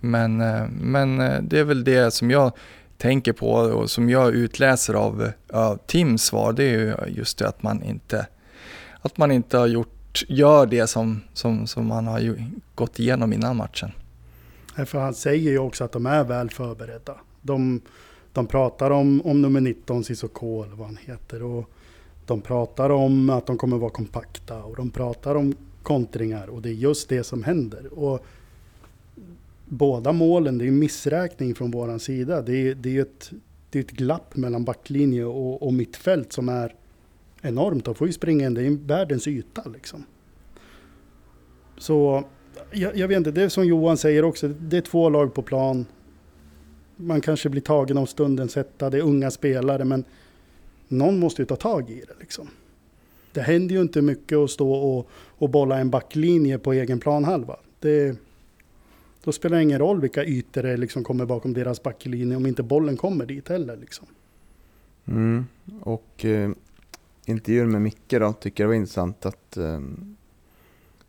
Men, 0.00 0.40
eh, 0.40 0.68
men 0.68 1.20
eh, 1.20 1.42
det 1.42 1.58
är 1.58 1.64
väl 1.64 1.84
det 1.84 2.10
som 2.10 2.30
jag 2.30 2.52
tänker 2.98 3.32
på 3.32 3.50
och 3.50 3.90
som 3.90 4.10
jag 4.10 4.34
utläser 4.34 4.94
av, 4.94 5.30
av 5.52 5.78
Tims 5.86 6.24
svar, 6.24 6.52
det 6.52 6.64
är 6.64 6.78
ju 6.78 6.94
just 7.08 7.38
det 7.38 7.48
att 7.48 7.62
man 7.62 7.82
inte, 7.82 8.26
att 9.00 9.18
man 9.18 9.32
inte 9.32 9.58
har 9.58 9.66
gjort, 9.66 10.24
gör 10.28 10.66
det 10.66 10.86
som, 10.86 11.20
som, 11.32 11.66
som 11.66 11.86
man 11.86 12.06
har 12.06 12.20
ju, 12.20 12.36
gått 12.74 12.98
igenom 12.98 13.32
innan 13.32 13.56
matchen. 13.56 13.92
För 14.86 14.98
han 14.98 15.14
säger 15.14 15.50
ju 15.50 15.58
också 15.58 15.84
att 15.84 15.92
de 15.92 16.06
är 16.06 16.24
väl 16.24 16.50
förberedda. 16.50 17.14
De, 17.42 17.80
de 18.32 18.46
pratar 18.46 18.90
om, 18.90 19.22
om 19.24 19.42
nummer 19.42 19.60
19, 19.60 20.04
Cissoko 20.04 20.64
eller 20.64 20.76
vad 20.76 20.86
han 20.86 20.98
heter. 21.06 21.42
Och 21.42 21.70
de 22.26 22.40
pratar 22.40 22.90
om 22.90 23.30
att 23.30 23.46
de 23.46 23.58
kommer 23.58 23.76
vara 23.76 23.90
kompakta 23.90 24.62
och 24.62 24.76
de 24.76 24.90
pratar 24.90 25.34
om 25.34 25.54
kontringar 25.86 26.46
och 26.46 26.62
det 26.62 26.68
är 26.68 26.72
just 26.72 27.08
det 27.08 27.24
som 27.24 27.44
händer. 27.44 27.98
Och 27.98 28.26
båda 29.64 30.12
målen, 30.12 30.58
det 30.58 30.66
är 30.66 30.70
missräkning 30.70 31.54
från 31.54 31.70
våran 31.70 32.00
sida. 32.00 32.42
Det 32.42 32.56
är, 32.56 32.74
det 32.74 32.96
är 32.96 33.02
ett, 33.02 33.30
det 33.70 33.78
är 33.78 33.82
ett 33.82 33.90
glapp 33.90 34.36
mellan 34.36 34.64
backlinje 34.64 35.24
och, 35.24 35.62
och 35.62 35.74
mittfält 35.74 36.32
som 36.32 36.48
är 36.48 36.74
enormt. 37.42 37.84
De 37.84 37.94
får 37.94 38.06
ju 38.06 38.12
springa 38.12 38.46
in, 38.46 38.54
det 38.54 38.62
är 38.62 38.70
världens 38.70 39.26
yta 39.26 39.62
liksom. 39.74 40.04
Så 41.78 42.24
jag, 42.70 42.96
jag 42.96 43.08
vet 43.08 43.16
inte, 43.16 43.30
det 43.30 43.42
är 43.42 43.48
som 43.48 43.66
Johan 43.66 43.96
säger 43.96 44.24
också, 44.24 44.48
det 44.48 44.76
är 44.76 44.80
två 44.80 45.08
lag 45.08 45.34
på 45.34 45.42
plan. 45.42 45.86
Man 46.96 47.20
kanske 47.20 47.48
blir 47.48 47.62
tagen 47.62 47.98
av 47.98 48.06
stundens 48.06 48.56
hetta, 48.56 48.90
det 48.90 48.98
är 48.98 49.02
unga 49.02 49.30
spelare, 49.30 49.84
men 49.84 50.04
någon 50.88 51.18
måste 51.18 51.42
ju 51.42 51.46
ta 51.46 51.56
tag 51.56 51.90
i 51.90 52.00
det 52.00 52.14
liksom. 52.20 52.48
Det 53.32 53.42
händer 53.42 53.74
ju 53.74 53.80
inte 53.80 54.02
mycket 54.02 54.38
att 54.38 54.50
stå 54.50 54.72
och, 54.72 55.10
och 55.38 55.50
bolla 55.50 55.78
en 55.78 55.90
backlinje 55.90 56.58
på 56.58 56.72
egen 56.72 57.00
planhalva. 57.00 57.56
Det, 57.80 58.18
då 59.24 59.32
spelar 59.32 59.56
det 59.56 59.62
ingen 59.62 59.78
roll 59.78 60.00
vilka 60.00 60.24
ytor 60.24 60.62
det 60.62 60.76
liksom 60.76 61.04
kommer 61.04 61.26
bakom 61.26 61.52
deras 61.52 61.82
backlinje 61.82 62.36
om 62.36 62.46
inte 62.46 62.62
bollen 62.62 62.96
kommer 62.96 63.26
dit 63.26 63.48
heller. 63.48 63.76
Liksom. 63.76 64.06
Mm. 65.06 65.46
Och 65.80 66.24
eh, 66.24 66.50
intervjun 67.26 67.70
med 67.70 67.82
Micke 67.82 68.10
då, 68.10 68.32
tycker 68.32 68.64
jag 68.64 68.68
var 68.68 68.74
intressant 68.74 69.26
att 69.26 69.56
eh, 69.56 69.80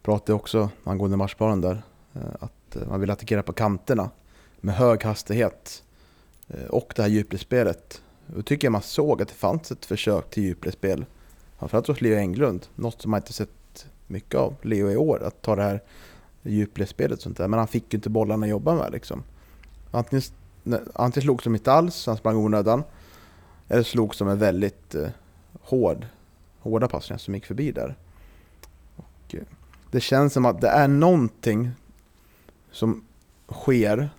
prata 0.01 0.33
också 0.33 0.69
angående 0.83 1.17
matchplanen 1.17 1.61
där. 1.61 1.81
Eh, 2.13 2.21
att 2.39 2.75
eh, 2.75 2.87
man 2.87 2.99
vill 2.99 3.11
attackera 3.11 3.43
på 3.43 3.53
kanterna 3.53 4.09
med 4.61 4.75
hög 4.75 5.03
hastighet 5.03 5.83
eh, 6.47 6.65
och 6.65 6.93
det 6.95 7.01
här 7.01 7.09
djupledsspelet. 7.09 8.01
Då 8.27 8.41
tycker 8.41 8.67
jag 8.67 8.71
man 8.71 8.81
såg 8.81 9.21
att 9.21 9.27
det 9.27 9.33
fanns 9.33 9.71
ett 9.71 9.85
försök 9.85 10.29
till 10.29 10.43
djupledsspel. 10.43 11.05
Framförallt 11.59 11.87
hos 11.87 12.01
Leo 12.01 12.17
Englund, 12.17 12.65
något 12.75 13.01
som 13.01 13.11
man 13.11 13.19
inte 13.19 13.33
sett 13.33 13.56
mycket 14.07 14.35
av 14.35 14.55
Leo 14.61 14.91
i 14.91 14.97
år, 14.97 15.23
att 15.23 15.41
ta 15.41 15.55
det 15.55 15.63
här 15.63 15.81
djupledsspelet 16.41 17.17
och 17.17 17.23
sånt 17.23 17.37
där. 17.37 17.47
Men 17.47 17.59
han 17.59 17.67
fick 17.67 17.93
ju 17.93 17.97
inte 17.97 18.09
bollarna 18.09 18.45
att 18.45 18.49
jobba 18.49 18.75
med 18.75 18.91
liksom. 18.91 19.23
Antingen, 19.91 20.23
antingen 20.93 21.23
slogs 21.23 21.43
de 21.43 21.55
inte 21.55 21.71
alls, 21.71 22.05
han 22.05 22.17
sprang 22.17 22.35
onödan. 22.35 22.83
Eller 23.67 23.83
slogs 23.83 24.17
de 24.17 24.27
med 24.27 24.39
väldigt 24.39 24.95
eh, 24.95 25.07
hård, 25.61 26.05
hårda 26.59 26.87
passningar 26.87 27.17
som 27.17 27.35
gick 27.35 27.45
förbi 27.45 27.71
där. 27.71 27.95
Och, 28.95 29.35
eh, 29.35 29.41
det 29.91 29.99
känns 29.99 30.33
som 30.33 30.45
att 30.45 30.61
det 30.61 30.69
är 30.69 30.87
någonting 30.87 31.71
som 32.71 33.05
sker 33.51 34.09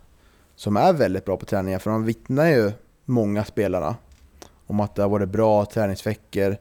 som 0.56 0.76
är 0.76 0.92
väldigt 0.92 1.24
bra 1.24 1.36
på 1.36 1.46
träningen. 1.46 1.80
För 1.80 1.90
de 1.90 2.04
vittnar 2.04 2.46
ju 2.46 2.72
många 3.04 3.44
spelarna 3.44 3.96
om 4.66 4.80
att 4.80 4.94
det 4.94 5.02
har 5.02 5.08
varit 5.08 5.28
bra 5.28 5.64
träningsveckor. 5.64 6.56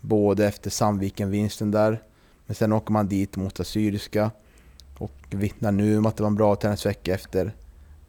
Både 0.00 0.46
efter 0.46 0.70
Sandviken-vinsten 0.70 1.70
där. 1.70 2.02
Men 2.46 2.54
sen 2.54 2.72
åker 2.72 2.92
man 2.92 3.08
dit 3.08 3.36
mot 3.36 3.60
Assyriska. 3.60 4.30
Och 4.98 5.12
vittnar 5.30 5.72
nu 5.72 5.98
om 5.98 6.06
att 6.06 6.16
det 6.16 6.22
var 6.22 6.30
en 6.30 6.36
bra 6.36 6.56
träningsvecka 6.56 7.14
efter, 7.14 7.54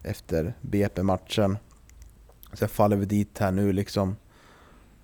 efter 0.03 0.53
BP-matchen. 0.61 1.57
Sen 2.53 2.69
faller 2.69 2.95
vi 2.95 3.05
dit 3.05 3.37
här 3.39 3.51
nu 3.51 3.73
liksom. 3.73 4.15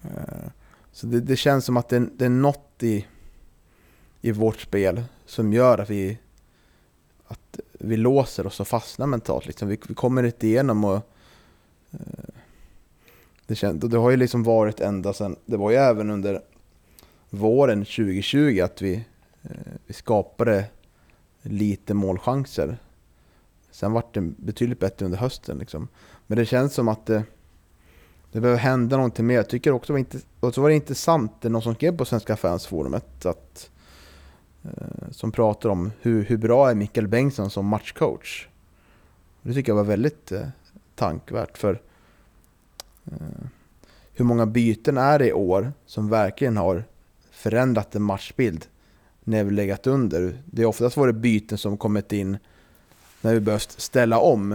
Eh, 0.01 0.49
så 0.91 1.07
det, 1.07 1.19
det 1.19 1.35
känns 1.35 1.65
som 1.65 1.77
att 1.77 1.89
det, 1.89 1.99
det 1.99 2.25
är 2.25 2.29
något 2.29 2.83
i, 2.83 3.05
i 4.21 4.31
vårt 4.31 4.59
spel 4.59 5.03
som 5.25 5.53
gör 5.53 5.77
att 5.77 5.89
vi, 5.89 6.17
att 7.27 7.59
vi 7.71 7.97
låser 7.97 8.47
oss 8.47 8.59
och 8.59 8.67
fastnar 8.67 9.07
mentalt. 9.07 9.45
Liksom. 9.45 9.67
Vi, 9.67 9.79
vi 9.87 9.95
kommer 9.95 10.23
inte 10.23 10.47
igenom 10.47 10.83
och 10.83 11.09
eh, 11.91 11.99
det, 13.45 13.55
känns, 13.55 13.83
och 13.83 13.89
det 13.89 13.97
har 13.97 14.11
ju 14.11 14.17
liksom 14.17 14.43
varit 14.43 14.79
ända 14.79 15.13
sedan, 15.13 15.35
det 15.45 15.57
var 15.57 15.71
ju 15.71 15.77
även 15.77 16.09
under 16.09 16.41
våren 17.29 17.79
2020 17.85 18.59
att 18.63 18.81
vi, 18.81 19.05
Eh, 19.43 19.73
vi 19.85 19.93
skapade 19.93 20.65
lite 21.41 21.93
målchanser. 21.93 22.77
Sen 23.71 23.91
vart 23.91 24.13
det 24.13 24.21
betydligt 24.21 24.79
bättre 24.79 25.05
under 25.05 25.17
hösten 25.17 25.57
liksom. 25.57 25.87
Men 26.27 26.37
det 26.37 26.45
känns 26.45 26.73
som 26.73 26.87
att 26.87 27.05
det, 27.05 27.23
det 28.31 28.41
behöver 28.41 28.59
hända 28.59 28.95
någonting 28.95 29.25
mer. 29.25 29.35
Jag 29.35 29.49
tycker 29.49 29.71
också 29.71 29.93
var 29.93 29.99
inte, 29.99 30.19
och 30.39 30.53
så 30.53 30.61
var 30.61 30.69
det 30.69 30.75
intressant, 30.75 31.41
det 31.41 31.47
är 31.47 31.49
någon 31.49 31.61
som 31.61 31.75
skrev 31.75 31.97
på 31.97 32.05
Svenska 32.05 32.35
fansforumet 32.35 33.25
att 33.25 33.69
eh, 34.63 35.11
som 35.11 35.31
pratar 35.31 35.69
om 35.69 35.91
hur, 36.01 36.23
hur 36.23 36.37
bra 36.37 36.69
är 36.69 36.75
Mikael 36.75 37.07
Bengtsson 37.07 37.49
som 37.49 37.65
matchcoach. 37.65 38.47
Det 39.41 39.53
tycker 39.53 39.71
jag 39.71 39.77
var 39.77 39.83
väldigt 39.83 40.31
eh, 40.31 40.47
tankvärt 40.95 41.57
för 41.57 41.81
eh, 43.05 43.45
hur 44.13 44.25
många 44.25 44.45
byten 44.45 44.97
är 44.97 45.19
det 45.19 45.27
i 45.27 45.33
år 45.33 45.73
som 45.85 46.09
verkligen 46.09 46.57
har 46.57 46.83
förändrat 47.31 47.95
en 47.95 48.01
matchbild 48.01 48.67
när 49.23 49.43
vi 49.43 49.51
legat 49.51 49.87
under. 49.87 50.37
Det 50.45 50.61
är 50.61 50.65
oftast 50.65 50.97
varit 50.97 51.15
byten 51.15 51.57
som 51.57 51.77
kommit 51.77 52.13
in 52.13 52.37
när 53.21 53.33
vi 53.33 53.39
behövt 53.39 53.71
ställa 53.71 54.19
om. 54.19 54.51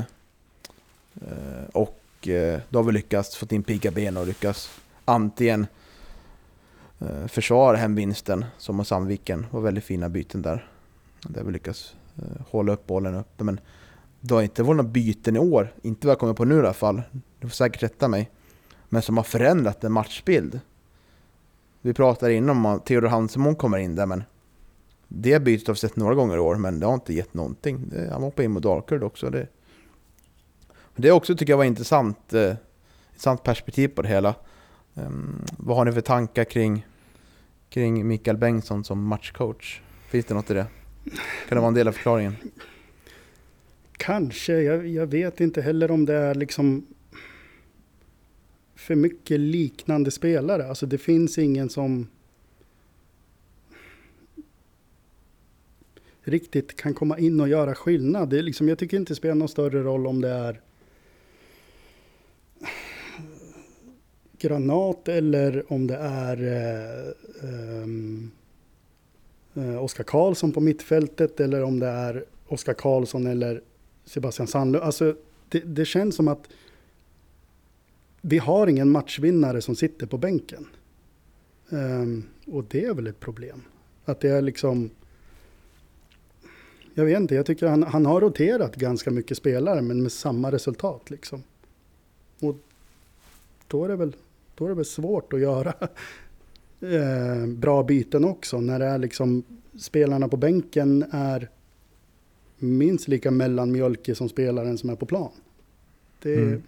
Eh, 1.14 1.64
och 1.72 2.28
eh, 2.28 2.60
då 2.68 2.78
har 2.78 2.84
vi 2.84 2.92
lyckats 2.92 3.36
få 3.36 3.46
in 3.50 3.62
pigga 3.62 3.90
ben 3.90 4.16
och 4.16 4.26
lyckats 4.26 4.80
antingen 5.04 5.66
eh, 6.98 7.26
försvara 7.26 7.76
hemvinsten 7.76 8.44
som 8.58 8.76
mot 8.76 8.88
Sandviken. 8.88 9.40
Det 9.40 9.48
var 9.50 9.60
väldigt 9.60 9.84
fina 9.84 10.08
byten 10.08 10.42
där. 10.42 10.68
Där 11.22 11.42
vi 11.42 11.52
lyckas 11.52 11.94
hålla 12.50 12.72
upp 12.72 12.86
bollen 12.86 13.14
uppe. 13.14 13.44
Men 13.44 13.60
det 14.20 14.34
har 14.34 14.42
inte 14.42 14.62
varit 14.62 14.76
några 14.76 14.90
byten 14.90 15.36
i 15.36 15.38
år, 15.38 15.72
inte 15.82 16.06
vad 16.06 16.12
jag 16.12 16.18
kommer 16.18 16.34
på 16.34 16.44
nu 16.44 16.54
i 16.54 16.58
alla 16.58 16.72
fall. 16.72 17.02
Du 17.40 17.48
får 17.48 17.54
säkert 17.54 17.82
rätta 17.82 18.08
mig. 18.08 18.30
Men 18.88 19.02
som 19.02 19.16
har 19.16 19.24
förändrat 19.24 19.84
en 19.84 19.92
matchbild. 19.92 20.60
Vi 21.80 21.94
pratade 21.94 22.34
innan 22.34 22.56
om 22.56 22.66
att 22.66 22.86
Theodor 22.86 23.08
Hansemon 23.08 23.56
kommer 23.56 23.78
in 23.78 23.94
där 23.94 24.06
men 24.06 24.24
det 25.08 25.40
bytet 25.40 25.66
har 25.66 25.74
vi 25.74 25.78
sett 25.78 25.96
några 25.96 26.14
gånger 26.14 26.36
i 26.36 26.40
år 26.40 26.56
men 26.56 26.80
det 26.80 26.86
har 26.86 26.94
inte 26.94 27.14
gett 27.14 27.34
någonting. 27.34 27.92
Han 28.10 28.22
hoppade 28.22 28.44
in 28.44 28.50
mot 28.50 28.62
Dalkurd 28.62 29.02
också. 29.02 29.30
Det, 29.30 29.46
det 30.96 31.12
också 31.12 31.36
tycker 31.36 31.52
jag 31.52 31.58
var 31.58 31.64
intressant, 31.64 32.34
eh, 32.34 32.54
intressant 33.10 33.42
perspektiv 33.42 33.88
på 33.88 34.02
det 34.02 34.08
hela. 34.08 34.34
Um, 34.94 35.42
vad 35.58 35.76
har 35.76 35.84
ni 35.84 35.92
för 35.92 36.00
tankar 36.00 36.44
kring, 36.44 36.86
kring 37.68 38.06
Mikael 38.06 38.36
Bengtsson 38.36 38.84
som 38.84 39.04
matchcoach? 39.04 39.80
Finns 40.08 40.26
det 40.26 40.34
något 40.34 40.50
i 40.50 40.54
det? 40.54 40.66
Kan 41.48 41.56
det 41.56 41.60
vara 41.60 41.68
en 41.68 41.74
del 41.74 41.88
av 41.88 41.92
förklaringen? 41.92 42.36
Kanske, 43.96 44.52
jag, 44.52 44.86
jag 44.86 45.06
vet 45.06 45.40
inte 45.40 45.62
heller 45.62 45.90
om 45.90 46.04
det 46.04 46.14
är 46.14 46.34
liksom 46.34 46.86
för 48.74 48.94
mycket 48.94 49.40
liknande 49.40 50.10
spelare. 50.10 50.68
Alltså 50.68 50.86
det 50.86 50.98
finns 50.98 51.38
ingen 51.38 51.68
som 51.68 52.08
riktigt 56.28 56.76
kan 56.76 56.94
komma 56.94 57.18
in 57.18 57.40
och 57.40 57.48
göra 57.48 57.74
skillnad. 57.74 58.28
Det 58.30 58.38
är 58.38 58.42
liksom, 58.42 58.68
jag 58.68 58.78
tycker 58.78 58.96
inte 58.96 59.10
det 59.10 59.16
spelar 59.16 59.34
någon 59.34 59.48
större 59.48 59.82
roll 59.82 60.06
om 60.06 60.20
det 60.20 60.28
är 60.28 60.60
Granat 64.38 65.08
eller 65.08 65.72
om 65.72 65.86
det 65.86 65.96
är 65.96 66.42
eh, 66.42 67.50
ehm, 67.50 68.30
eh, 69.54 69.84
Oskar 69.84 70.04
Karlsson 70.04 70.52
på 70.52 70.60
mittfältet 70.60 71.40
eller 71.40 71.62
om 71.62 71.78
det 71.78 71.86
är 71.86 72.24
Oskar 72.48 72.74
Karlsson 72.74 73.26
eller 73.26 73.62
Sebastian 74.04 74.46
Sandlund. 74.48 74.84
Alltså, 74.84 75.16
det, 75.48 75.60
det, 75.60 75.84
känns 75.84 76.16
som 76.16 76.28
att 76.28 76.48
vi 78.20 78.38
har 78.38 78.66
ingen 78.66 78.90
matchvinnare 78.90 79.62
som 79.62 79.76
sitter 79.76 80.06
på 80.06 80.18
bänken. 80.18 80.66
Um, 81.68 82.24
och 82.46 82.64
det 82.64 82.84
är 82.84 82.94
väl 82.94 83.06
ett 83.06 83.20
problem. 83.20 83.62
Att 84.04 84.20
det 84.20 84.28
är 84.28 84.42
liksom... 84.42 84.90
Jag 86.98 87.04
vet 87.04 87.20
inte, 87.20 87.34
jag 87.34 87.46
tycker 87.46 87.66
han, 87.66 87.82
han 87.82 88.06
har 88.06 88.20
roterat 88.20 88.76
ganska 88.76 89.10
mycket 89.10 89.36
spelare 89.36 89.82
men 89.82 90.02
med 90.02 90.12
samma 90.12 90.52
resultat 90.52 91.10
liksom. 91.10 91.42
Och 92.40 92.56
då 93.66 93.84
är 93.84 93.88
det 93.88 93.96
väl, 93.96 94.16
då 94.54 94.64
är 94.64 94.68
det 94.68 94.74
väl 94.74 94.84
svårt 94.84 95.32
att 95.32 95.40
göra 95.40 95.74
eh, 96.80 97.46
bra 97.46 97.82
byten 97.82 98.24
också 98.24 98.60
när 98.60 98.78
det 98.78 98.84
är 98.84 98.98
liksom 98.98 99.42
spelarna 99.78 100.28
på 100.28 100.36
bänken 100.36 101.04
är 101.10 101.48
minst 102.56 103.08
lika 103.08 103.30
mellanmjölkig 103.30 104.16
som 104.16 104.28
spelaren 104.28 104.78
som 104.78 104.90
är 104.90 104.96
på 104.96 105.06
plan. 105.06 105.32
Det, 106.22 106.34
mm. 106.34 106.62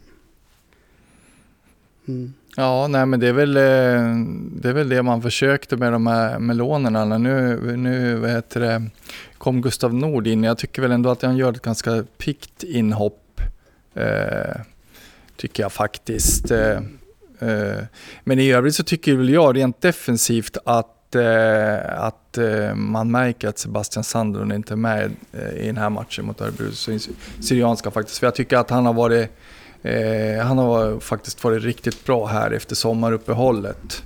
Mm. 2.11 2.33
Ja, 2.57 2.87
nej 2.89 3.07
men 3.07 3.21
det 3.21 3.29
är, 3.29 3.33
väl, 3.33 3.57
eh, 3.57 3.63
det 4.61 4.69
är 4.69 4.73
väl 4.73 4.89
det 4.89 5.03
man 5.03 5.23
försökte 5.23 5.77
med 5.77 5.93
de 5.93 6.07
här 6.07 6.39
melonerna. 6.39 7.19
Nu, 7.19 7.57
nu 7.77 8.15
vad 8.15 8.31
heter 8.31 8.61
det, 8.61 8.83
kom 9.39 9.63
Gustav 9.63 9.95
Nord 9.95 10.27
in. 10.27 10.45
Jag 10.45 10.59
tycker 10.59 10.83
väl 10.83 10.93
ändå 10.93 11.11
att 11.11 11.23
han 11.23 11.37
gör 11.37 11.53
ett 11.53 11.63
ganska 11.63 12.05
pikt 12.19 12.63
inhopp. 12.63 13.41
Eh, 13.95 14.61
tycker 15.37 15.63
jag 15.63 15.73
faktiskt. 15.73 16.51
Eh, 16.51 16.77
eh, 17.39 17.85
men 18.25 18.39
i 18.39 18.53
övrigt 18.53 18.75
så 18.75 18.83
tycker 18.83 19.15
väl 19.15 19.29
jag 19.29 19.57
rent 19.57 19.81
defensivt 19.81 20.57
att, 20.65 21.15
eh, 21.15 22.03
att 22.03 22.39
eh, 22.39 22.75
man 22.75 23.11
märker 23.11 23.49
att 23.49 23.59
Sebastian 23.59 24.05
Sandlund 24.05 24.53
inte 24.53 24.75
är 24.75 24.77
med 24.77 25.11
eh, 25.33 25.63
i 25.63 25.67
den 25.67 25.77
här 25.77 25.91
matchen 25.91 26.25
mot 26.25 26.41
Örebro 26.41 26.73
Syrianska 27.41 27.91
faktiskt. 27.91 28.19
För 28.19 28.27
jag 28.27 28.35
tycker 28.35 28.57
att 28.57 28.71
han 28.71 28.87
har 28.87 28.93
varit 28.93 29.31
Eh, 29.83 30.47
han 30.47 30.59
har 30.59 31.01
faktiskt 31.01 31.45
varit 31.45 31.63
riktigt 31.63 32.05
bra 32.05 32.27
här 32.27 32.51
efter 32.51 32.75
sommaruppehållet. 32.75 34.03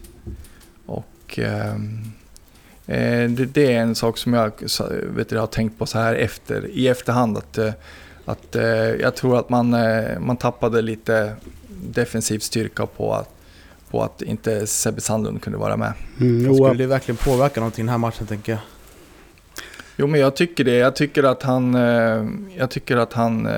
Och 0.86 1.38
eh, 1.38 1.74
eh 2.86 3.30
det, 3.30 3.44
det, 3.44 3.72
är 3.74 3.80
en 3.80 3.94
sak 3.94 4.18
som 4.18 4.34
jag, 4.34 4.52
vet 5.16 5.30
har 5.30 5.46
tänkt 5.46 5.78
på 5.78 5.86
så 5.86 5.98
här 5.98 6.14
efter, 6.14 6.66
i 6.66 6.88
efterhand. 6.88 7.38
Att, 7.38 7.58
eh, 7.58 7.72
att 8.24 8.56
eh, 8.56 8.64
jag 8.74 9.14
tror 9.16 9.38
att 9.38 9.48
man, 9.48 9.70
man 10.20 10.36
tappade 10.36 10.82
lite 10.82 11.34
defensiv 11.68 12.38
styrka 12.38 12.86
på 12.86 13.14
att, 13.14 13.30
på 13.90 14.02
att 14.02 14.22
inte 14.22 14.66
Sebbe 14.66 15.00
Sandlund 15.00 15.42
kunde 15.42 15.58
vara 15.58 15.76
med. 15.76 15.92
Mm, 16.20 16.54
skulle 16.54 16.74
det 16.74 16.86
verkligen 16.86 17.16
påverka 17.16 17.60
någonting 17.60 17.82
i 17.82 17.86
den 17.86 17.90
här 17.90 17.98
matchen 17.98 18.26
tänker 18.26 18.52
jag? 18.52 18.60
Jo 19.96 20.06
men 20.06 20.20
jag 20.20 20.36
tycker 20.36 20.64
det. 20.64 20.74
Jag 20.74 20.96
tycker 20.96 21.22
att 21.22 21.42
han, 21.42 21.74
jag 22.56 22.70
tycker 22.70 22.96
att 22.96 23.12
han 23.12 23.48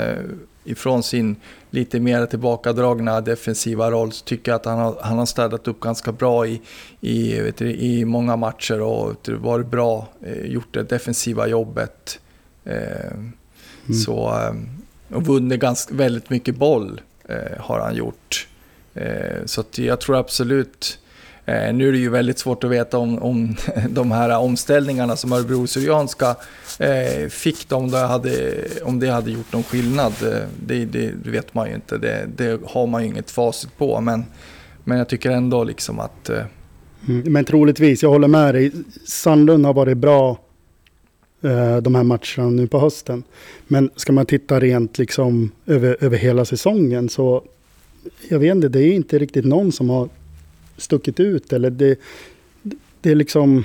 ifrån 0.66 1.02
sin 1.02 1.37
lite 1.70 2.00
mer 2.00 2.26
tillbakadragna 2.26 3.20
defensiva 3.20 3.90
roll 3.90 4.12
så 4.12 4.24
tycker 4.24 4.52
jag 4.52 4.57
att 4.57 4.64
han 4.64 4.79
har, 4.79 4.98
han 5.00 5.18
har 5.18 5.26
städat 5.26 5.68
upp 5.68 5.81
ganska 5.81 6.12
bra 6.12 6.46
i, 6.46 6.61
i, 7.00 7.40
vet 7.40 7.57
du, 7.57 7.72
i 7.74 8.05
många 8.05 8.37
matcher 8.37 8.81
och 8.81 9.14
du, 9.22 9.35
varit 9.35 9.66
bra, 9.66 10.09
eh, 10.22 10.46
gjort 10.46 10.74
det 10.74 10.83
defensiva 10.83 11.46
jobbet. 11.46 12.20
Eh, 12.64 13.12
mm. 13.12 13.33
så, 14.05 14.29
eh, 14.29 15.16
och 15.16 15.26
vunnit 15.26 15.61
ganska, 15.61 15.94
väldigt 15.94 16.31
mycket 16.31 16.57
boll 16.57 17.00
eh, 17.29 17.59
har 17.61 17.81
han 17.81 17.94
gjort. 17.94 18.48
Eh, 18.94 19.44
så 19.44 19.64
jag 19.74 20.00
tror 20.00 20.16
absolut 20.16 20.98
Eh, 21.49 21.75
nu 21.75 21.89
är 21.89 21.93
det 21.93 21.99
ju 21.99 22.11
väldigt 22.11 22.39
svårt 22.39 22.65
att 22.65 22.71
veta 22.71 22.99
om, 22.99 23.19
om 23.19 23.57
de 23.91 24.11
här 24.11 24.39
omställningarna 24.39 25.17
som 25.17 25.33
Örebro 25.33 25.67
Syrianska 25.67 26.37
eh, 26.79 27.29
fick, 27.29 27.73
om 27.73 27.91
det, 27.91 27.99
hade, 27.99 28.65
om 28.83 29.01
det 29.01 29.09
hade 29.09 29.31
gjort 29.31 29.53
någon 29.53 29.63
skillnad. 29.63 30.13
Eh, 30.23 30.49
det, 30.67 30.85
det, 30.85 31.13
vet 31.25 31.55
man 31.55 31.69
ju 31.69 31.75
inte, 31.75 31.99
det, 31.99 32.29
det, 32.37 32.61
har 32.65 32.87
man 32.87 33.03
ju 33.03 33.09
inget 33.09 33.31
facit 33.31 33.79
på. 33.79 34.01
Men, 34.01 34.25
men 34.85 34.99
jag 34.99 35.09
tycker 35.09 35.31
ändå 35.31 35.65
liksom 35.65 36.01
att... 36.01 36.29
Eh... 36.29 36.43
Mm, 37.09 37.33
men 37.33 37.45
troligtvis, 37.45 38.03
jag 38.03 38.11
håller 38.11 38.29
med 38.29 38.55
dig. 38.55 38.73
Sandlund 39.05 39.67
har 39.67 39.75
varit 39.75 39.97
bra 39.97 40.39
eh, 41.43 41.77
de 41.77 41.95
här 41.95 42.03
matcherna 42.03 42.51
nu 42.51 42.67
på 42.67 42.79
hösten. 42.79 43.23
Men 43.67 43.91
ska 43.97 44.13
man 44.13 44.27
titta 44.27 44.61
rent 44.61 44.99
liksom 44.99 45.51
över, 45.67 45.97
över 46.01 46.17
hela 46.17 46.45
säsongen 46.45 47.09
så 47.09 47.43
jag 48.29 48.39
vet 48.39 48.55
inte, 48.55 48.69
det 48.69 48.81
är 48.81 48.93
inte 48.93 49.19
riktigt 49.19 49.45
någon 49.45 49.73
som 49.73 49.91
har 49.91 50.09
stuckit 50.77 51.21
ut. 51.21 51.53
Eller 51.53 51.71
det, 51.71 51.99
det 53.01 53.11
är 53.11 53.15
liksom... 53.15 53.65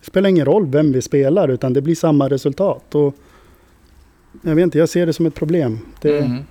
Det 0.00 0.06
spelar 0.06 0.28
ingen 0.28 0.44
roll 0.44 0.66
vem 0.66 0.92
vi 0.92 1.02
spelar 1.02 1.48
utan 1.48 1.72
det 1.72 1.80
blir 1.80 1.94
samma 1.94 2.28
resultat. 2.28 2.94
Och 2.94 3.14
jag 4.42 4.54
vet 4.54 4.62
inte, 4.62 4.78
jag 4.78 4.88
ser 4.88 5.06
det 5.06 5.12
som 5.12 5.26
ett 5.26 5.34
problem. 5.34 5.78
Det, 6.00 6.18
mm. 6.18 6.44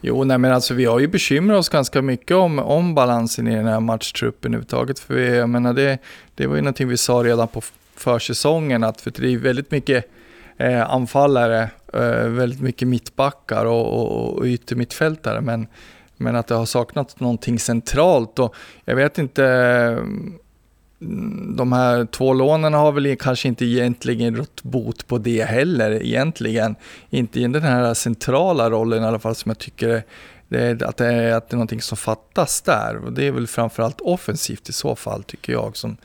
Jo, 0.00 0.24
nej 0.24 0.38
men 0.38 0.52
alltså 0.52 0.74
vi 0.74 0.84
har 0.84 0.98
ju 0.98 1.08
bekymrat 1.08 1.58
oss 1.58 1.68
ganska 1.68 2.02
mycket 2.02 2.36
om, 2.36 2.58
om 2.58 2.94
balansen 2.94 3.48
i 3.48 3.56
den 3.56 3.66
här 3.66 3.80
matchtruppen 3.80 4.54
överhuvudtaget. 4.54 4.98
För 4.98 5.14
vi, 5.14 5.36
jag 5.36 5.48
menar 5.48 5.74
det, 5.74 5.98
det 6.34 6.46
var 6.46 6.56
ju 6.56 6.62
någonting 6.62 6.88
vi 6.88 6.96
sa 6.96 7.12
redan 7.12 7.48
på 7.48 7.62
försäsongen 7.96 8.84
att 8.84 9.00
för 9.00 9.12
det 9.16 9.32
är 9.32 9.38
väldigt 9.38 9.70
mycket 9.70 10.04
eh, 10.56 10.90
anfallare, 10.90 11.70
eh, 11.92 12.28
väldigt 12.28 12.60
mycket 12.60 12.88
mittbackar 12.88 13.64
och, 13.64 14.00
och, 14.00 14.38
och 14.38 14.44
yttermittfältare. 14.44 15.40
Men 15.40 15.66
men 16.16 16.36
att 16.36 16.46
det 16.46 16.54
har 16.54 16.66
saknats 16.66 17.20
någonting 17.20 17.58
centralt 17.58 18.38
och 18.38 18.54
jag 18.84 18.96
vet 18.96 19.18
inte, 19.18 19.44
mm, 21.00 21.56
de 21.56 21.72
här 21.72 22.04
två 22.04 22.32
lånen 22.32 22.74
har 22.74 22.92
väl 22.92 23.16
kanske 23.16 23.48
inte 23.48 23.64
egentligen 23.64 24.36
rått 24.36 24.62
bot 24.62 25.06
på 25.06 25.18
det 25.18 25.42
heller 25.42 26.02
egentligen. 26.02 26.74
Inte 27.10 27.40
i 27.40 27.42
den 27.42 27.62
här 27.62 27.94
centrala 27.94 28.70
rollen 28.70 29.02
i 29.02 29.06
alla 29.06 29.18
fall 29.18 29.34
som 29.34 29.50
jag 29.50 29.58
tycker 29.58 30.02
det 30.48 30.62
är, 30.62 30.84
att, 30.84 30.96
det 30.96 31.06
är, 31.06 31.32
att 31.32 31.48
det 31.48 31.54
är 31.54 31.56
någonting 31.56 31.80
som 31.80 31.96
fattas 31.96 32.62
där. 32.62 32.96
Och 33.04 33.12
det 33.12 33.26
är 33.26 33.32
väl 33.32 33.46
framförallt 33.46 34.00
offensivt 34.00 34.68
i 34.68 34.72
så 34.72 34.96
fall 34.96 35.22
tycker 35.22 35.52
jag. 35.52 35.76
Som, 35.76 35.96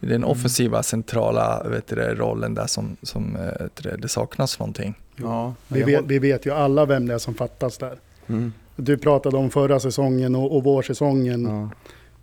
den 0.00 0.10
mm. 0.10 0.28
offensiva 0.28 0.82
centrala 0.82 1.62
vet 1.68 1.86
du, 1.86 1.96
rollen 1.96 2.54
där 2.54 2.66
som, 2.66 2.96
som 3.02 3.36
vet 3.60 3.76
du, 3.76 3.96
det 3.96 4.08
saknas 4.08 4.58
någonting. 4.58 4.94
Ja, 5.16 5.54
Vi 5.68 5.82
vet, 5.82 6.04
vi 6.04 6.18
vet 6.18 6.46
ju 6.46 6.50
alla 6.50 6.86
vem 6.86 7.06
det 7.06 7.14
är 7.14 7.18
som 7.18 7.34
fattas 7.34 7.78
där. 7.78 7.98
Mm, 8.26 8.52
Du 8.76 8.98
pratade 8.98 9.36
om 9.36 9.50
förra 9.50 9.80
säsongen 9.80 10.34
och, 10.34 10.56
och 10.56 10.64
vårsäsongen. 10.64 11.44
ja, 11.44 11.70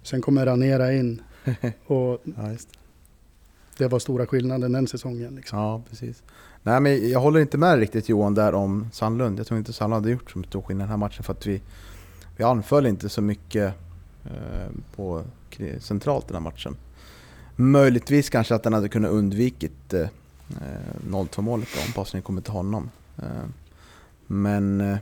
Sen 0.03 0.21
kommer 0.21 0.45
Ranera 0.45 0.93
in. 0.93 1.21
Och 1.85 2.21
ja, 2.23 2.55
det. 3.77 3.87
var 3.87 3.99
stora 3.99 4.27
skillnaden 4.27 4.71
den 4.71 4.87
säsongen. 4.87 5.35
Liksom. 5.35 5.59
ja, 5.59 5.81
precis. 5.89 6.23
Nej, 6.63 6.79
men 6.79 7.09
jag 7.09 7.19
håller 7.19 7.39
inte 7.39 7.57
med 7.57 7.79
riktigt 7.79 8.09
Johan 8.09 8.33
där 8.33 8.53
om 8.53 8.89
Sandlund. 8.93 9.39
Jag 9.39 9.47
tror 9.47 9.57
inte 9.57 9.73
Sandlund 9.73 10.05
hade 10.05 10.11
gjort 10.13 10.31
så 10.31 10.43
stor 10.43 10.61
skillnad 10.61 10.81
i 10.81 10.87
den 10.87 10.89
här 10.89 10.97
matchen 10.97 11.23
för 11.23 11.33
att 11.33 11.45
vi, 11.45 11.61
vi 12.37 12.43
anföll 12.43 12.85
inte 12.85 13.09
så 13.09 13.21
mycket 13.21 13.73
eh, 14.25 14.69
på 14.95 15.23
centralt 15.79 16.27
den 16.27 16.35
här 16.35 16.41
matchen. 16.41 16.75
Möjligtvis 17.55 18.29
kanske 18.29 18.55
att 18.55 18.63
den 18.63 18.73
hade 18.73 18.89
kunnat 18.89 19.11
undvikit 19.11 19.93
eh, 19.93 20.01
eh, 20.01 20.07
0-2 21.07 21.41
målet 21.41 21.67
om 21.87 21.93
passningen 21.93 22.23
kommit 22.23 22.43
till 22.43 22.53
honom. 22.53 22.89
Eh, 23.17 23.25
men 24.27 24.81
eh, 24.81 24.91
eh, 24.91 24.97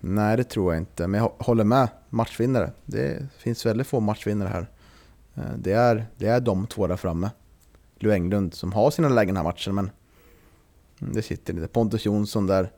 nej, 0.00 0.36
det 0.36 0.44
tror 0.44 0.72
jag 0.74 0.80
inte. 0.82 1.06
Men 1.06 1.20
jag 1.20 1.28
hå- 1.28 1.44
håller 1.44 1.64
med. 1.64 1.88
Matchvinnare. 2.10 2.70
Det 2.84 3.26
finns 3.38 3.66
väldigt 3.66 3.86
få 3.86 4.00
matchvinnare 4.00 4.48
här. 4.48 4.66
Eh, 5.34 5.56
det, 5.58 5.72
är, 5.72 6.06
det 6.16 6.26
är 6.26 6.40
de 6.40 6.66
två 6.66 6.86
där 6.86 6.96
framme. 6.96 7.30
Lou 7.98 8.12
Englund 8.12 8.54
som 8.54 8.72
har 8.72 8.90
sina 8.90 9.08
lägen 9.08 9.34
den 9.34 9.36
här 9.36 9.52
matchen, 9.52 9.74
men 9.74 9.90
det 10.98 11.22
sitter 11.22 11.52
lite. 11.52 11.68
Pontus 11.68 12.04
Jonsson 12.06 12.46
där. 12.46 12.70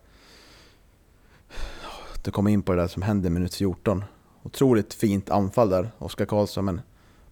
Du 2.24 2.30
kommer 2.30 2.50
in 2.50 2.62
på 2.62 2.72
det 2.74 2.80
där 2.82 2.88
som 2.88 3.02
hände 3.02 3.30
minut 3.30 3.54
14. 3.54 4.04
Otroligt 4.42 4.94
fint 4.94 5.30
anfall 5.30 5.68
där, 5.68 5.90
Oskar 5.98 6.24
Karlsson, 6.26 6.64
men 6.64 6.80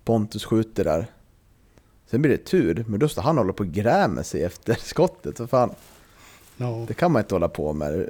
Pontus 0.04 0.44
skjuter 0.44 0.84
där. 0.84 1.06
Sen 2.06 2.22
blir 2.22 2.30
det 2.32 2.44
tur, 2.44 2.84
men 2.88 3.00
då 3.00 3.08
står 3.08 3.22
han 3.22 3.38
och 3.38 3.44
håller 3.44 3.52
på 3.52 3.62
och 3.64 3.70
grämer 3.70 4.22
sig 4.22 4.42
efter 4.44 4.74
skottet. 4.80 5.36
Så 5.36 5.46
fan, 5.46 5.70
Ja. 6.56 6.84
det 6.88 6.94
kan 6.94 7.12
man 7.12 7.22
inte 7.22 7.34
hålla 7.34 7.48
på 7.48 7.72
med. 7.72 8.06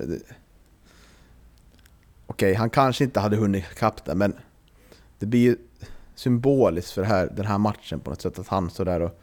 Okej, 2.36 2.54
han 2.54 2.70
kanske 2.70 3.04
inte 3.04 3.20
hade 3.20 3.36
hunnit 3.36 3.64
ikapp 3.72 4.04
det, 4.04 4.14
men 4.14 4.34
det 5.18 5.26
blir 5.26 5.40
ju 5.40 5.56
symboliskt 6.14 6.92
för 6.92 7.02
det 7.02 7.08
här, 7.08 7.32
den 7.36 7.46
här 7.46 7.58
matchen 7.58 8.00
på 8.00 8.10
något 8.10 8.22
sätt. 8.22 8.38
Att 8.38 8.48
han 8.48 8.70
står 8.70 8.84
där 8.84 9.00
och 9.00 9.20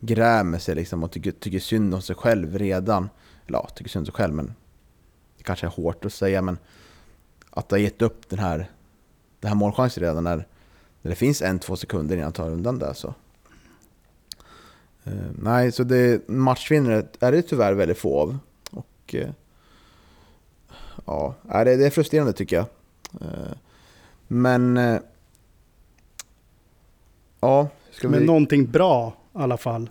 grämer 0.00 0.58
sig 0.58 0.74
liksom 0.74 1.04
och 1.04 1.12
tycker, 1.12 1.30
tycker 1.32 1.58
synd 1.58 1.94
om 1.94 2.02
sig 2.02 2.16
själv 2.16 2.58
redan. 2.58 3.08
Eller 3.46 3.58
ja, 3.58 3.68
tycker 3.74 3.90
synd 3.90 4.02
om 4.02 4.06
sig 4.06 4.14
själv, 4.14 4.34
men 4.34 4.54
det 5.36 5.44
kanske 5.44 5.66
är 5.66 5.70
hårt 5.70 6.04
att 6.04 6.12
säga, 6.12 6.42
men 6.42 6.58
att 7.50 7.70
ha 7.70 7.78
gett 7.78 8.02
upp 8.02 8.28
den 8.28 8.38
här, 8.38 8.70
den 9.40 9.48
här 9.48 9.56
målchansen 9.56 10.02
redan 10.02 10.24
när, 10.24 10.46
när 11.02 11.10
det 11.10 11.16
finns 11.16 11.42
en, 11.42 11.58
två 11.58 11.76
sekunder 11.76 12.14
innan 12.14 12.24
han 12.24 12.32
tar 12.32 12.50
undan 12.50 12.78
det. 12.78 12.94
Så. 12.94 13.14
Eh, 15.04 15.12
nej, 15.42 15.72
så 15.72 15.84
det, 15.84 16.28
matchvinnare 16.28 17.06
är 17.20 17.32
det 17.32 17.42
tyvärr 17.42 17.72
väldigt 17.72 17.98
få 17.98 18.20
av. 18.20 18.38
Och 18.70 19.14
eh, 19.14 19.30
ja, 21.04 21.34
är 21.48 21.64
det, 21.64 21.86
är 21.86 21.90
frustrerande 21.90 22.32
tycker 22.32 22.56
jag. 22.56 22.66
Eh, 23.20 23.56
men 24.26 24.76
eh, 24.76 25.00
ja, 27.40 27.68
ska 27.90 28.08
Men 28.08 28.20
vi... 28.20 28.26
någonting 28.26 28.70
bra 28.70 29.16
i 29.34 29.38
alla 29.38 29.56
fall. 29.56 29.90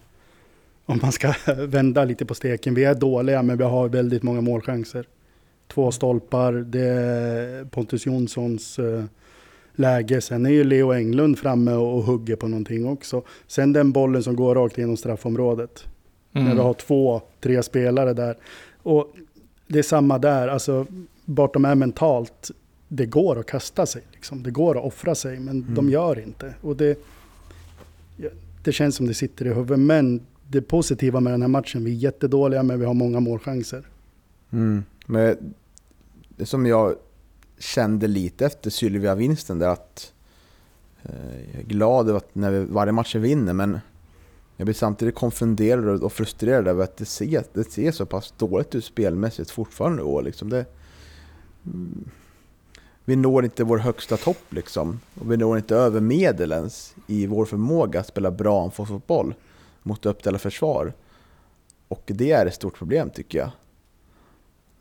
Om 0.86 1.00
man 1.02 1.12
ska 1.12 1.34
vända 1.58 2.06
lite 2.06 2.26
på 2.26 2.36
steken. 2.36 2.74
Vi 2.74 2.84
är 2.84 2.96
dåliga 2.96 3.44
men 3.44 3.58
vi 3.58 3.64
har 3.64 3.90
väldigt 3.90 4.24
många 4.24 4.42
målchanser. 4.42 5.08
Två 5.68 5.92
stolpar, 5.92 6.54
det 6.54 6.88
är 6.88 7.66
Pontus 7.66 8.06
Jonssons 8.06 8.80
eh, 8.80 9.04
läge. 9.76 10.22
Sen 10.22 10.46
är 10.46 10.50
ju 10.50 10.64
Leo 10.64 10.94
Englund 10.94 11.40
framme 11.40 11.72
och, 11.74 12.04
hugger 12.04 12.36
på 12.36 12.48
någonting 12.48 12.88
också. 12.88 13.22
Sen 13.48 13.74
den 13.74 13.92
bollen 13.92 14.24
som 14.24 14.36
går 14.36 14.56
rakt 14.56 14.78
igenom 14.78 14.98
straffområdet. 14.98 15.88
Mm. 16.34 16.48
När 16.48 16.56
vi 16.56 16.62
har 16.62 16.74
två, 16.74 17.22
tre 17.42 17.64
spelare 17.64 18.14
där. 18.14 18.38
Och 18.84 19.16
det 19.68 19.80
är 19.80 19.84
samma 19.84 20.18
där, 20.18 20.48
alltså 20.48 20.86
vart 21.26 21.54
de 21.54 21.66
är 21.66 21.76
mentalt. 21.76 22.52
Det 22.88 23.06
går 23.06 23.40
att 23.40 23.46
kasta 23.46 23.86
sig, 23.86 24.02
liksom. 24.12 24.44
det 24.44 24.52
går 24.52 24.78
att 24.78 24.84
offra 24.84 25.16
sig, 25.16 25.40
men 25.40 25.62
Mm. 25.62 25.76
de 25.76 25.90
gör 25.90 26.20
inte. 26.20 26.54
Och 26.62 26.76
det, 26.78 27.00
det 28.64 28.72
känns 28.72 28.96
som 28.96 29.08
det 29.08 29.14
sitter 29.14 29.46
i 29.46 29.50
huvudet. 29.54 29.80
Men 29.80 30.22
det 30.48 30.62
positiva 30.62 31.20
med 31.20 31.34
den 31.34 31.42
här 31.42 31.50
matchen, 31.50 31.84
vi 31.84 31.92
är 31.92 31.96
jättedåliga 31.96 32.64
men 32.64 32.80
vi 32.80 32.86
har 32.86 32.94
många 32.94 33.20
målchanser. 33.20 33.88
Mm. 34.52 34.84
Men 35.06 35.54
det 36.30 36.46
som 36.46 36.66
jag 36.66 36.96
kände 37.60 38.08
lite 38.08 38.46
efter 38.46 38.70
Sylvia-vinsten 38.70 39.60
där 39.60 39.68
att 39.70 40.14
eh, 41.04 41.12
jag 41.54 41.62
är 41.62 41.66
glad 41.66 42.10
över 42.10 42.18
att 42.18 42.36
när 42.36 42.52
vi, 42.52 42.66
varje 42.66 42.92
match 42.92 43.16
vi 43.16 43.20
vinner 43.20 43.54
men 43.54 43.80
jag 44.58 44.66
blir 44.66 44.76
samtidigt 44.76 45.16
konfunderad 45.16 46.04
och- 46.04 46.14
frustrerad 46.14 46.68
över 46.68 46.84
att 46.84 46.98
det 46.98 47.06
ser, 47.06 47.44
det 47.54 47.72
ser 47.72 47.92
så 47.92 48.06
pass 48.06 48.34
dåligt 48.38 48.76
ut 48.76 48.86
spelmässigt 48.86 49.52
fortfarande 49.52 50.02
i 50.02 50.06
år. 50.06 50.22
Liksom. 50.22 50.50
Det, 50.50 50.66
mm, 51.66 52.10
vi 53.06 53.16
når 53.16 53.44
inte 53.44 53.64
vår 53.64 53.78
högsta 53.78 54.18
topp 54.18 54.44
liksom. 54.50 55.00
Och 55.20 55.32
vi 55.32 55.38
når 55.38 55.58
inte 55.58 55.76
över 55.76 56.02
medel 56.02 56.52
ens 56.52 56.96
i 57.08 57.28
vår 57.28 57.46
förmåga 57.46 58.00
att 58.00 58.08
spela 58.08 58.32
bra 58.32 58.64
anfallsfotboll 58.64 59.34
mot 59.84 60.06
uppställda 60.06 60.40
försvar. 60.40 60.94
Och 61.88 62.04
det 62.06 62.32
är 62.32 62.46
ett 62.46 62.56
stort 62.56 62.78
problem 62.78 63.10
tycker 63.10 63.38
jag. 63.38 63.52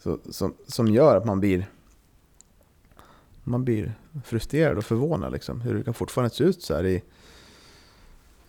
Så, 0.02 0.18
som, 0.30 0.54
som 0.66 0.88
gör 0.88 1.16
att 1.16 1.24
man 1.24 1.40
blir 1.40 1.66
man 3.44 3.64
blir 3.64 3.94
frustrerad 4.24 4.78
och 4.78 4.84
förvånad 4.84 5.32
liksom. 5.32 5.60
Hur 5.60 5.74
det 5.74 5.84
kan 5.84 5.94
fortfarande 5.94 6.34
se 6.34 6.44
ut 6.44 6.62
så 6.62 6.74
här 6.74 6.86
i 6.86 7.02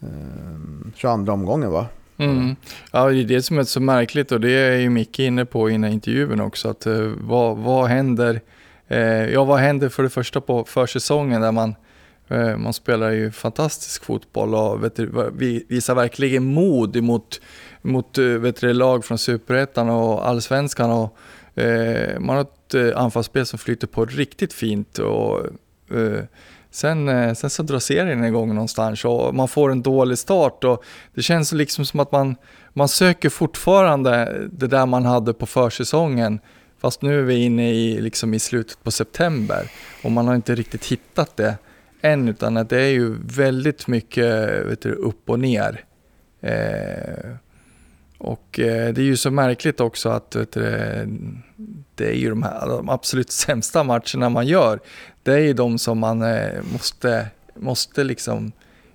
Eh, 0.06 0.92
22 0.96 1.32
omgången 1.32 1.72
va? 1.72 1.88
Mm. 2.18 2.56
Ja, 2.92 3.10
det 3.10 3.20
är 3.20 3.24
det 3.24 3.42
som 3.42 3.58
är 3.58 3.64
så 3.64 3.80
märkligt 3.80 4.32
och 4.32 4.42
det 4.42 4.52
är 4.52 4.78
ju 4.78 4.90
Micke 4.90 5.20
inne 5.20 5.46
på 5.46 5.70
innan 5.70 5.92
intervjun 5.92 6.42
också. 6.42 6.70
Att, 6.70 6.86
eh, 6.86 7.12
vad, 7.18 7.58
vad 7.58 7.88
händer? 7.88 8.42
Eh, 8.88 9.26
ja, 9.26 9.44
vad 9.44 9.60
händer 9.60 9.90
för 9.90 10.04
det 10.04 10.10
första 10.10 10.42
på 10.42 10.64
försäsongen 10.64 11.42
där 11.42 11.52
man, 11.52 11.76
eh, 12.28 12.58
man 12.58 12.74
spelar 12.74 13.12
ju 13.12 13.32
fantastisk 13.32 14.06
fotboll 14.06 14.56
och 14.56 14.84
vet 14.84 14.96
du, 14.96 15.32
visar 15.70 15.96
verkligen 15.96 16.44
mod 16.46 17.04
mot, 17.04 17.42
mot 17.82 18.18
vet 18.18 18.62
du, 18.62 18.74
lag 18.74 19.06
från 19.06 19.18
superettan 19.18 19.90
och 19.90 20.28
allsvenskan. 20.28 20.92
Och, 20.92 21.18
eh, 21.62 22.20
man 22.20 22.36
har 22.36 22.42
ett 22.42 22.96
anfallsspel 22.96 23.46
som 23.46 23.60
flyter 23.60 23.88
på 23.88 24.06
riktigt 24.06 24.54
fint. 24.54 25.00
Och, 25.00 25.40
eh, 25.92 26.24
Sen, 26.76 27.10
eh, 27.10 27.34
sen 27.34 27.50
så 27.50 27.64
drar 27.64 27.80
serien 27.80 28.24
igång 28.24 28.54
någonstans 28.54 29.06
och 29.06 29.36
man 29.36 29.48
får 29.48 29.72
en 29.72 29.82
dålig 29.82 30.18
start 30.18 30.64
och 30.64 30.84
det 31.14 31.22
känns 31.22 31.52
liksom 31.52 31.86
som 31.86 32.00
att 32.00 32.12
man, 32.12 32.36
man 32.74 32.88
söker 32.88 33.30
fortfarande 33.30 34.42
det 34.52 34.68
där 34.68 34.86
man 34.86 35.06
hade 35.06 35.34
på 35.34 35.46
försäsongen. 35.46 36.40
Fast 36.80 37.02
nu 37.02 37.20
är 37.20 37.24
vi 37.24 37.36
inne 37.36 37.72
i, 37.74 38.02
liksom 38.02 38.34
i 38.34 38.40
slutet 38.40 38.84
på 38.84 38.92
september 38.92 39.72
och 40.04 40.12
man 40.12 40.28
har 40.28 40.36
inte 40.36 40.56
riktigt 40.56 40.86
hittat 40.86 41.38
det 41.38 41.58
än 42.02 42.28
utan 42.28 42.58
att 42.58 42.70
det 42.70 42.82
är 42.82 42.92
ju 42.92 43.16
väldigt 43.26 43.88
mycket 43.88 44.50
vet 44.68 44.82
du, 44.82 44.92
upp 44.92 45.30
och 45.30 45.40
ner. 45.40 45.86
Eh, 46.42 47.36
och 48.18 48.60
eh, 48.60 48.94
det 48.94 49.02
är 49.02 49.06
ju 49.06 49.18
så 49.18 49.32
märkligt 49.32 49.80
också 49.80 50.10
att 50.10 50.36
vet 50.36 50.52
du, 50.52 50.62
det 51.96 52.10
är 52.10 52.16
ju 52.16 52.30
de 52.30 52.44
här 52.44 52.68
de 52.68 52.90
absolut 52.90 53.32
sämsta 53.46 53.84
matcherna 53.84 54.30
man 54.30 54.48
gör. 54.48 54.80
Det 55.26 55.34
är 55.34 55.40
ju 55.40 55.54
de 55.54 55.78
som 55.78 56.00
man 56.00 56.22
eh, 56.22 56.64
måste, 56.74 57.28
måste 57.56 58.04
liksom 58.04 58.52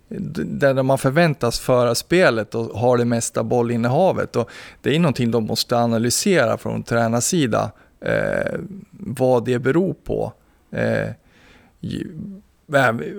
där 0.08 0.82
man 0.82 0.98
förväntas 0.98 1.60
föra 1.60 1.94
spelet 1.94 2.54
och 2.54 2.78
har 2.78 2.98
det 2.98 3.04
mesta 3.04 3.44
bollinnehavet. 3.44 4.36
Och 4.36 4.50
det 4.82 4.94
är 4.94 4.98
någonting 4.98 5.30
de 5.30 5.44
måste 5.44 5.76
analysera 5.76 6.58
från 6.58 6.82
tränarsida, 6.82 7.72
eh, 8.00 8.58
vad 8.90 9.44
det 9.44 9.58
beror 9.58 9.94
på. 9.94 10.32
Eh, 10.72 11.10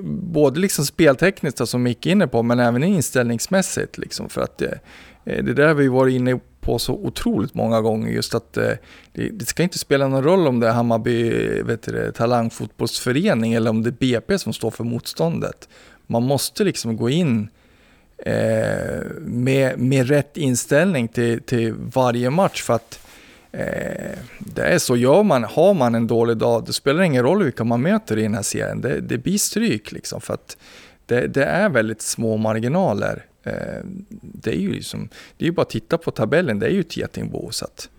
både 0.04 0.60
liksom 0.60 0.86
speltekniskt 0.86 1.68
som 1.68 1.84
Micke 1.84 2.06
är 2.06 2.12
inne 2.12 2.28
på, 2.28 2.44
men 2.44 2.60
även 2.60 2.84
inställningsmässigt. 2.84 3.98
Liksom, 3.98 4.30
för 4.30 4.42
att 4.42 4.58
det, 4.58 4.80
det 5.24 5.54
där 5.54 5.68
har 5.68 5.74
vi 5.74 5.88
varit 5.88 6.14
inne 6.14 6.40
på 6.62 6.80
så 6.80 6.94
otroligt 6.94 7.54
många 7.54 7.82
gånger, 7.82 8.12
just 8.12 8.36
att 8.36 8.58
eh, 8.58 8.72
det, 9.14 9.30
det 9.30 9.46
ska 9.46 9.64
inte 9.64 9.78
spela 9.78 10.08
någon 10.08 10.24
roll 10.24 10.48
om 10.48 10.60
det 10.60 10.68
är 10.68 10.72
Hammarby 10.72 11.32
vet 11.62 11.82
du, 11.82 12.12
talangfotbollsförening 12.12 13.54
eller 13.54 13.70
om 13.70 13.84
det 13.84 13.90
är 13.90 13.92
BP 13.92 14.40
som 14.40 14.54
står 14.54 14.72
för 14.72 14.84
motståndet. 14.84 15.70
Man 16.08 16.24
måste 16.24 16.64
liksom 16.64 16.98
gå 16.98 17.10
in 17.10 17.50
eh, 18.18 19.06
med, 19.20 19.80
med 19.80 20.08
rätt 20.08 20.38
inställning 20.38 21.08
till, 21.08 21.42
till 21.42 21.74
varje 21.74 22.30
match 22.30 22.62
för 22.62 22.74
att 22.74 23.00
eh, 23.52 24.18
det 24.40 24.62
är 24.62 24.78
så, 24.78 24.98
gör 24.98 25.24
man, 25.24 25.44
har 25.44 25.74
man 25.74 25.96
en 25.96 26.08
dålig 26.08 26.38
dag, 26.38 26.66
det 26.66 26.74
spelar 26.74 27.02
ingen 27.02 27.24
roll 27.24 27.44
vilka 27.44 27.64
man 27.64 27.82
möter 27.82 28.18
i 28.18 28.22
den 28.22 28.36
här 28.36 28.42
serien, 28.42 28.82
det, 28.82 29.02
det 29.02 29.18
blir 29.18 29.38
stryk 29.38 29.92
liksom 29.92 30.22
för 30.22 30.34
att 30.34 30.58
det, 31.06 31.28
det 31.28 31.44
är 31.44 31.70
väldigt 31.70 32.02
små 32.02 32.38
marginaler. 32.38 33.26
Eh, 33.44 33.82
det 34.22 34.52
är 34.52 34.60
ju 34.60 34.72
liksom, 34.72 35.10
det 35.38 35.46
är 35.46 35.48
ju 35.48 35.52
bara 35.52 35.62
att 35.62 35.70
titta 35.70 35.98
på 35.98 36.12
tabellen, 36.12 36.60
det 36.60 36.66
är 36.66 36.72
ju 36.72 36.80
ett 36.80 36.98
getingbo 36.98 37.52
så 37.52 37.66
att 37.66 37.90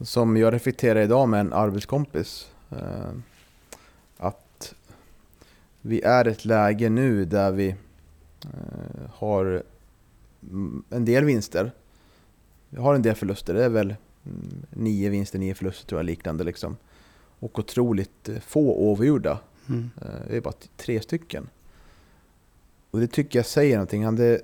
Som 0.00 0.36
jag 0.36 0.54
reflekterar 0.54 1.00
idag 1.00 1.28
med 1.28 1.40
en 1.40 1.52
arbetskompis. 1.52 2.50
Eh, 2.70 3.10
att 4.16 4.74
vi 5.80 6.02
är 6.02 6.28
i 6.28 6.30
ett 6.30 6.44
läge 6.44 6.88
nu 6.88 7.24
där 7.24 7.52
vi 7.52 7.68
eh, 8.44 9.10
har 9.14 9.62
en 10.90 11.04
del 11.04 11.24
vinster. 11.24 11.72
Vi 12.70 12.80
har 12.80 12.94
en 12.94 13.02
del 13.02 13.14
förluster, 13.14 13.54
det 13.54 13.64
är 13.64 13.68
väl 13.68 13.94
mm, 14.26 14.66
nio 14.70 15.08
vinster, 15.08 15.38
nio 15.38 15.54
förluster 15.54 15.86
tror 15.86 15.98
jag 15.98 16.06
liknande 16.06 16.44
liksom. 16.44 16.76
Och 17.40 17.58
otroligt 17.58 18.28
få 18.46 18.74
oavgjorda. 18.74 19.38
Mm. 19.68 19.90
Det 20.28 20.36
är 20.36 20.40
bara 20.40 20.54
tre 20.76 21.00
stycken. 21.00 21.48
Och 22.90 23.00
det 23.00 23.06
tycker 23.06 23.38
jag 23.38 23.46
säger 23.46 23.76
någonting. 23.76 24.04
Hade 24.04 24.40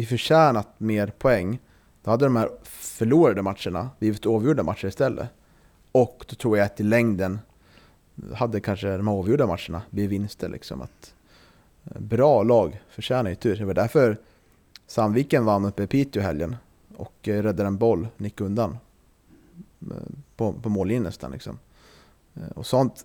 vi 0.00 0.06
förtjänat 0.06 0.80
mer 0.80 1.06
poäng, 1.06 1.58
då 2.02 2.10
hade 2.10 2.24
de 2.24 2.36
här 2.36 2.50
förlorade 2.62 3.42
matcherna 3.42 3.90
blivit 3.98 4.26
oavgjorda 4.26 4.62
matcher 4.62 4.86
istället. 4.86 5.28
Och 5.92 6.24
då 6.28 6.34
tror 6.34 6.58
jag 6.58 6.66
att 6.66 6.80
i 6.80 6.82
längden 6.82 7.38
hade 8.34 8.60
kanske 8.60 8.96
de 8.96 9.08
här 9.08 9.14
avgjorda 9.14 9.46
matcherna 9.46 9.82
blivit 9.90 10.10
vinster. 10.10 10.48
Liksom. 10.48 10.82
Att, 10.82 11.14
eh, 11.84 12.00
bra 12.00 12.42
lag 12.42 12.80
förtjänar 12.88 13.30
ju 13.30 13.36
tur. 13.36 13.56
Det 13.56 13.64
var 13.64 13.74
därför 13.74 14.18
Sandviken 14.86 15.44
vann 15.44 15.64
uppe 15.64 15.82
i 15.82 15.86
Piteå 15.86 16.22
i 16.22 16.24
helgen 16.24 16.56
och 16.96 17.28
eh, 17.28 17.42
räddade 17.42 17.66
en 17.66 17.78
boll, 17.78 18.08
nick 18.16 18.40
undan 18.40 18.78
eh, 19.80 19.96
på, 20.36 20.52
på 20.52 20.68
mållinjen 20.68 21.02
nästan. 21.02 21.32
Liksom. 21.32 21.58
Och 22.54 22.66
sånt, 22.66 23.04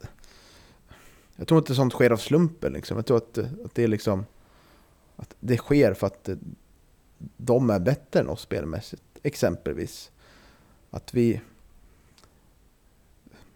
jag 1.35 1.47
tror 1.47 1.57
inte 1.57 1.75
sånt 1.75 1.93
sker 1.93 2.11
av 2.11 2.17
slumpen. 2.17 2.73
Liksom. 2.73 2.97
Jag 2.97 3.05
tror 3.05 3.17
att, 3.17 3.37
att 3.37 3.75
det 3.75 3.83
är 3.83 3.87
liksom 3.87 4.25
att 5.15 5.35
det 5.39 5.57
sker 5.57 5.93
för 5.93 6.07
att 6.07 6.29
de 7.37 7.69
är 7.69 7.79
bättre 7.79 8.19
än 8.19 8.29
oss 8.29 8.41
spelmässigt. 8.41 9.03
Exempelvis. 9.23 10.11
Att 10.91 11.13
vi 11.13 11.41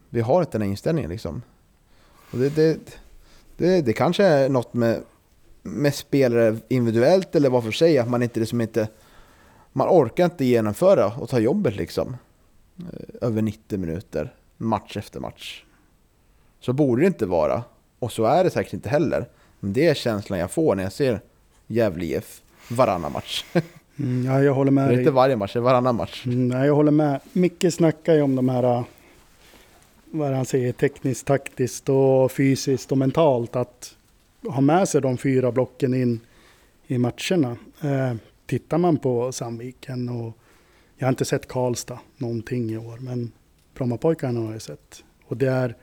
vi 0.09 0.21
har 0.21 0.41
inte 0.41 0.51
den 0.51 0.61
här 0.61 0.69
inställningen 0.69 1.09
liksom. 1.09 1.41
Och 2.31 2.37
det, 2.37 2.49
det, 2.49 2.79
det, 3.57 3.81
det 3.81 3.93
kanske 3.93 4.25
är 4.25 4.49
något 4.49 4.73
med, 4.73 5.03
med 5.63 5.95
spelare 5.95 6.57
individuellt 6.67 7.35
eller 7.35 7.49
vad 7.49 7.63
för 7.63 7.71
sig, 7.71 7.97
att 7.97 8.09
man 8.09 8.23
inte 8.23 8.39
liksom 8.39 8.61
inte 8.61 8.87
man 9.73 9.87
orkar 9.89 10.25
inte 10.25 10.45
genomföra 10.45 11.05
och 11.05 11.29
ta 11.29 11.39
jobbet 11.39 11.75
liksom. 11.75 12.17
Eh, 12.77 13.27
över 13.27 13.41
90 13.41 13.79
minuter, 13.79 14.35
match 14.57 14.97
efter 14.97 15.19
match. 15.19 15.63
Så 16.59 16.73
borde 16.73 17.01
det 17.01 17.07
inte 17.07 17.25
vara. 17.25 17.63
Och 17.99 18.11
så 18.11 18.25
är 18.25 18.43
det 18.43 18.49
säkert 18.49 18.73
inte 18.73 18.89
heller. 18.89 19.29
Men 19.59 19.73
det 19.73 19.87
är 19.87 19.93
känslan 19.93 20.39
jag 20.39 20.51
får 20.51 20.75
när 20.75 20.83
jag 20.83 20.93
ser 20.93 21.21
Gävle 21.67 22.05
IF 22.05 22.41
varannan 22.69 23.11
match. 23.11 23.45
Mm, 23.99 24.25
ja, 24.25 24.43
jag 24.43 24.53
håller 24.53 24.71
Det 24.71 24.75
med 24.75 24.83
är 24.83 24.89
dig. 24.89 24.99
inte 24.99 25.11
varje 25.11 25.35
match, 25.35 25.53
det 25.53 25.59
är 25.59 25.63
varannan 25.63 25.95
match. 25.95 26.25
Mm, 26.25 26.47
nej, 26.47 26.67
jag 26.67 26.75
håller 26.75 26.91
med. 26.91 27.19
Micke 27.33 27.73
snackar 27.73 28.13
ju 28.13 28.21
om 28.21 28.35
de 28.35 28.49
här, 28.49 28.63
äh, 28.63 28.83
vad 30.11 30.31
han 30.33 30.45
säger, 30.45 30.71
tekniskt, 30.71 31.27
taktiskt 31.27 31.89
och 31.89 32.31
fysiskt 32.31 32.91
och 32.91 32.97
mentalt. 32.97 33.55
Att 33.55 33.95
ha 34.47 34.61
med 34.61 34.89
sig 34.89 35.01
de 35.01 35.17
fyra 35.17 35.51
blocken 35.51 35.93
in 35.93 36.19
i 36.87 36.97
matcherna. 36.97 37.57
Eh, 37.81 38.15
tittar 38.45 38.77
man 38.77 38.97
på 38.97 39.31
Sandviken 39.31 40.09
och 40.09 40.37
jag 40.97 41.05
har 41.07 41.09
inte 41.09 41.25
sett 41.25 41.47
Karlstad 41.47 41.99
någonting 42.17 42.69
i 42.71 42.77
år, 42.77 42.97
men 42.99 43.31
Brommapojkarna 43.75 44.39
har 44.39 44.51
jag 44.51 44.61
sett. 44.61 45.03
Och 45.25 45.37
det 45.37 45.49
är 45.49 45.75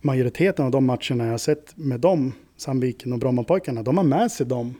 majoriteten 0.00 0.64
av 0.64 0.70
de 0.70 0.84
matcherna 0.86 1.24
jag 1.24 1.30
har 1.30 1.38
sett 1.38 1.76
med 1.76 2.00
dem, 2.00 2.32
Sandviken 2.56 3.12
och 3.12 3.18
Brommapojkarna, 3.18 3.82
de 3.82 3.96
har 3.96 4.04
med 4.04 4.32
sig 4.32 4.46
de 4.46 4.74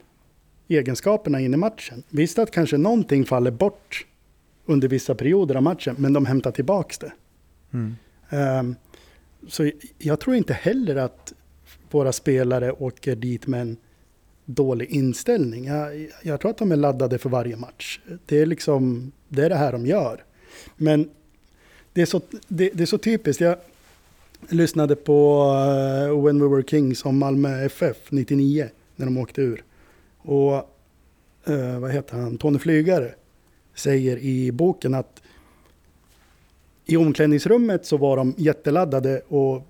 egenskaperna 0.69 1.41
in 1.41 1.55
i 1.55 1.57
matchen. 1.57 2.03
Visst 2.09 2.39
att 2.39 2.51
kanske 2.51 2.77
någonting 2.77 3.25
faller 3.25 3.51
bort 3.51 4.07
under 4.67 4.89
vissa 4.89 5.15
perioder 5.15 5.55
av 5.55 5.63
matchen, 5.63 5.95
men 5.99 6.13
de 6.13 6.27
hämtar 6.27 6.51
tillbaks 6.51 6.99
det. 6.99 7.13
Mm. 7.73 7.97
Ehm, 8.31 8.77
så 9.49 9.71
jag 9.99 10.21
tror 10.21 10.37
inte 10.37 10.53
heller 10.53 10.97
att 10.97 11.33
våra 11.91 12.13
spelare 12.13 12.73
åker 12.73 13.17
dit 13.17 13.47
med 13.47 13.61
en 13.61 13.77
dålig 14.45 14.91
inställning. 14.91 15.65
Jag, 15.65 16.11
jag 16.23 16.41
tror 16.41 16.51
att 16.51 16.59
de 16.59 16.73
är 16.73 16.77
laddade 16.77 17.19
för 17.19 17.31
varje 17.31 17.57
match. 17.57 18.01
Det 18.27 18.41
är 18.41 18.47
liksom, 18.47 19.13
det 19.29 19.45
är 19.45 19.49
det 19.49 19.57
här 19.57 19.73
de 19.73 19.87
gör. 19.87 20.25
Men 20.77 21.11
det 21.93 22.03
är 22.03 22.07
så, 22.07 22.21
det, 22.49 22.71
det 22.75 22.83
är 22.85 22.87
så 22.87 22.99
typiskt. 22.99 23.41
Jag 23.41 23.57
lyssnade 24.49 24.97
på 24.97 25.43
eh, 26.09 26.25
When 26.25 26.41
We 26.41 26.57
Were 26.57 26.63
Kings 26.63 27.05
om 27.05 27.19
Malmö 27.19 27.65
FF 27.65 27.97
99, 28.11 28.69
när 28.97 29.07
de 29.07 29.19
åkte 29.19 29.41
ur. 29.41 29.65
Och 30.27 30.55
eh, 31.45 31.79
vad 31.79 31.91
heter 31.91 32.17
han, 32.17 32.39
Tony 32.39 32.59
Flygare 32.59 33.15
säger 33.75 34.19
i 34.19 34.53
boken 34.53 34.95
att 34.95 35.23
i 36.85 36.97
omklädningsrummet 36.97 37.87
så 37.87 37.97
var 37.97 38.17
de 38.17 38.35
jätteladdade 38.37 39.23
och 39.29 39.63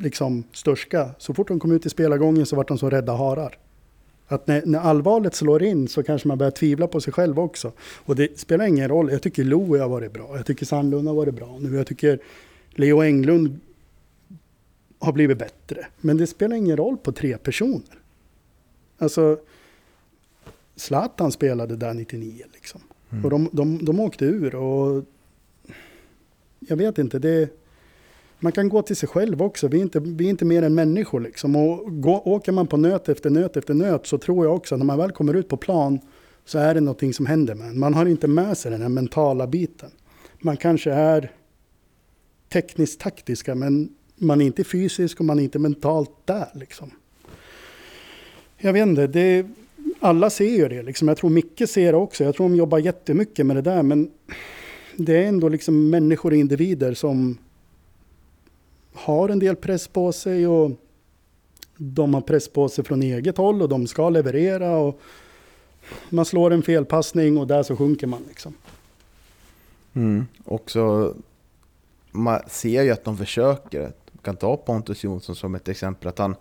liksom 0.00 0.44
störska. 0.52 1.10
Så 1.18 1.34
fort 1.34 1.48
de 1.48 1.60
kom 1.60 1.72
ut 1.72 1.86
i 1.86 1.90
spelargången 1.90 2.46
så 2.46 2.56
var 2.56 2.64
de 2.64 2.78
som 2.78 2.90
rädda 2.90 3.12
harar. 3.12 3.58
Att 4.28 4.46
när, 4.46 4.62
när 4.66 4.78
allvaret 4.78 5.34
slår 5.34 5.62
in 5.62 5.88
så 5.88 6.02
kanske 6.02 6.28
man 6.28 6.38
börjar 6.38 6.50
tvivla 6.50 6.86
på 6.86 7.00
sig 7.00 7.12
själv 7.12 7.40
också. 7.40 7.72
Och 7.78 8.16
det 8.16 8.38
spelar 8.38 8.66
ingen 8.66 8.88
roll. 8.88 9.10
Jag 9.12 9.22
tycker 9.22 9.44
Louie 9.44 9.82
har 9.82 9.88
varit 9.88 10.12
bra. 10.12 10.36
Jag 10.36 10.46
tycker 10.46 10.66
Sandlund 10.66 11.08
har 11.08 11.14
varit 11.14 11.34
bra 11.34 11.58
nu. 11.60 11.76
Jag 11.76 11.86
tycker 11.86 12.18
Leo 12.70 13.02
Englund 13.02 13.60
har 14.98 15.12
blivit 15.12 15.38
bättre. 15.38 15.86
Men 16.00 16.16
det 16.16 16.26
spelar 16.26 16.56
ingen 16.56 16.76
roll 16.76 16.96
på 16.96 17.12
tre 17.12 17.38
personer. 17.38 17.98
Alltså, 18.98 19.38
Zlatan 20.76 21.32
spelade 21.32 21.76
där 21.76 21.94
99 21.94 22.44
liksom. 22.54 22.80
Mm. 23.10 23.24
Och 23.24 23.30
de, 23.30 23.48
de, 23.52 23.84
de 23.84 24.00
åkte 24.00 24.24
ur 24.24 24.54
och 24.54 25.04
jag 26.58 26.76
vet 26.76 26.98
inte, 26.98 27.18
det, 27.18 27.50
man 28.38 28.52
kan 28.52 28.68
gå 28.68 28.82
till 28.82 28.96
sig 28.96 29.08
själv 29.08 29.42
också. 29.42 29.68
Vi 29.68 29.78
är 29.78 29.82
inte, 29.82 30.00
vi 30.00 30.26
är 30.26 30.30
inte 30.30 30.44
mer 30.44 30.62
än 30.62 30.74
människor 30.74 31.20
liksom. 31.20 31.56
Och 31.56 32.02
gå, 32.02 32.22
åker 32.24 32.52
man 32.52 32.66
på 32.66 32.76
nöt 32.76 33.08
efter 33.08 33.30
nöt 33.30 33.56
efter 33.56 33.74
nöt 33.74 34.06
så 34.06 34.18
tror 34.18 34.46
jag 34.46 34.54
också 34.54 34.74
att 34.74 34.78
när 34.78 34.86
man 34.86 34.98
väl 34.98 35.12
kommer 35.12 35.34
ut 35.34 35.48
på 35.48 35.56
plan 35.56 36.00
så 36.44 36.58
är 36.58 36.74
det 36.74 36.80
någonting 36.80 37.14
som 37.14 37.26
händer 37.26 37.54
med. 37.54 37.76
Man 37.76 37.94
har 37.94 38.06
inte 38.06 38.28
med 38.28 38.58
sig 38.58 38.70
den 38.70 38.82
här 38.82 38.88
mentala 38.88 39.46
biten. 39.46 39.90
Man 40.38 40.56
kanske 40.56 40.92
är 40.92 41.32
tekniskt 42.48 43.00
taktiska 43.00 43.54
men 43.54 43.88
man 44.16 44.40
är 44.40 44.46
inte 44.46 44.64
fysisk 44.64 45.20
och 45.20 45.26
man 45.26 45.38
är 45.38 45.42
inte 45.42 45.58
mentalt 45.58 46.10
där 46.24 46.48
liksom. 46.54 46.90
Jag 48.58 48.72
vet 48.72 48.86
inte, 48.86 49.06
det, 49.06 49.46
alla 50.00 50.30
ser 50.30 50.56
ju 50.56 50.68
det 50.68 50.82
liksom. 50.82 51.08
Jag 51.08 51.16
tror 51.16 51.30
Micke 51.30 51.68
ser 51.68 51.92
det 51.92 51.98
också. 51.98 52.24
Jag 52.24 52.34
tror 52.34 52.48
de 52.48 52.56
jobbar 52.56 52.78
jättemycket 52.78 53.46
med 53.46 53.56
det 53.56 53.62
där 53.62 53.82
men 53.82 54.10
det 54.96 55.16
är 55.16 55.28
ändå 55.28 55.48
liksom 55.48 55.90
människor 55.90 56.30
och 56.30 56.36
individer 56.36 56.94
som 56.94 57.38
har 58.92 59.28
en 59.28 59.38
del 59.38 59.56
press 59.56 59.88
på 59.88 60.12
sig 60.12 60.46
och 60.46 60.70
de 61.76 62.14
har 62.14 62.20
press 62.20 62.48
på 62.48 62.68
sig 62.68 62.84
från 62.84 63.02
eget 63.02 63.36
håll 63.36 63.62
och 63.62 63.68
de 63.68 63.86
ska 63.86 64.10
leverera 64.10 64.76
och 64.76 65.00
man 66.08 66.24
slår 66.24 66.50
en 66.50 66.62
felpassning 66.62 67.38
och 67.38 67.46
där 67.46 67.62
så 67.62 67.76
sjunker 67.76 68.06
man 68.06 68.22
liksom. 68.28 68.54
Mm. 69.94 70.26
Och 70.44 70.70
så, 70.70 71.14
man 72.10 72.40
ser 72.46 72.82
ju 72.82 72.90
att 72.90 73.04
de 73.04 73.16
försöker. 73.16 73.80
Man 73.82 74.22
kan 74.22 74.36
ta 74.36 74.56
Pontus 74.56 75.04
Jonsson 75.04 75.36
som 75.36 75.54
ett 75.54 75.68
exempel. 75.68 76.08
Att 76.08 76.18
han 76.18 76.36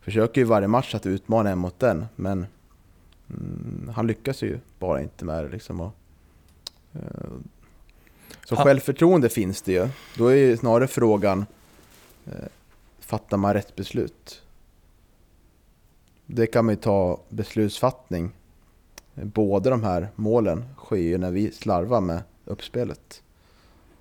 försöker 0.00 0.40
ju 0.40 0.44
varje 0.44 0.68
match 0.68 0.94
att 0.94 1.06
utmana 1.06 1.50
en 1.50 1.58
mot 1.58 1.78
den. 1.78 2.06
Men 2.16 2.46
mm, 3.30 3.90
han 3.94 4.06
lyckas 4.06 4.42
ju 4.42 4.58
bara 4.78 5.02
inte 5.02 5.24
med 5.24 5.44
det. 5.44 5.50
Liksom. 5.50 5.80
Och, 5.80 5.92
eh, 6.92 7.00
så 8.46 8.54
Ja. 8.54 8.64
självförtroende 8.64 9.28
finns 9.28 9.62
det 9.62 9.72
ju. 9.72 9.88
Då 10.16 10.26
är 10.26 10.34
ju 10.36 10.56
snarare 10.56 10.86
frågan, 10.88 11.46
eh, 12.26 12.32
fattar 13.00 13.36
man 13.36 13.54
rätt 13.54 13.76
beslut? 13.76 14.42
Det 16.26 16.46
kan 16.46 16.64
man 16.64 16.74
ju 16.74 16.80
ta 16.80 17.20
beslutsfattning. 17.28 18.30
Båda 19.14 19.70
de 19.70 19.82
här 19.82 20.08
målen 20.14 20.64
sker 20.76 20.96
ju 20.96 21.18
när 21.18 21.30
vi 21.30 21.52
slarvar 21.52 22.00
med 22.00 22.22
uppspelet. 22.44 23.22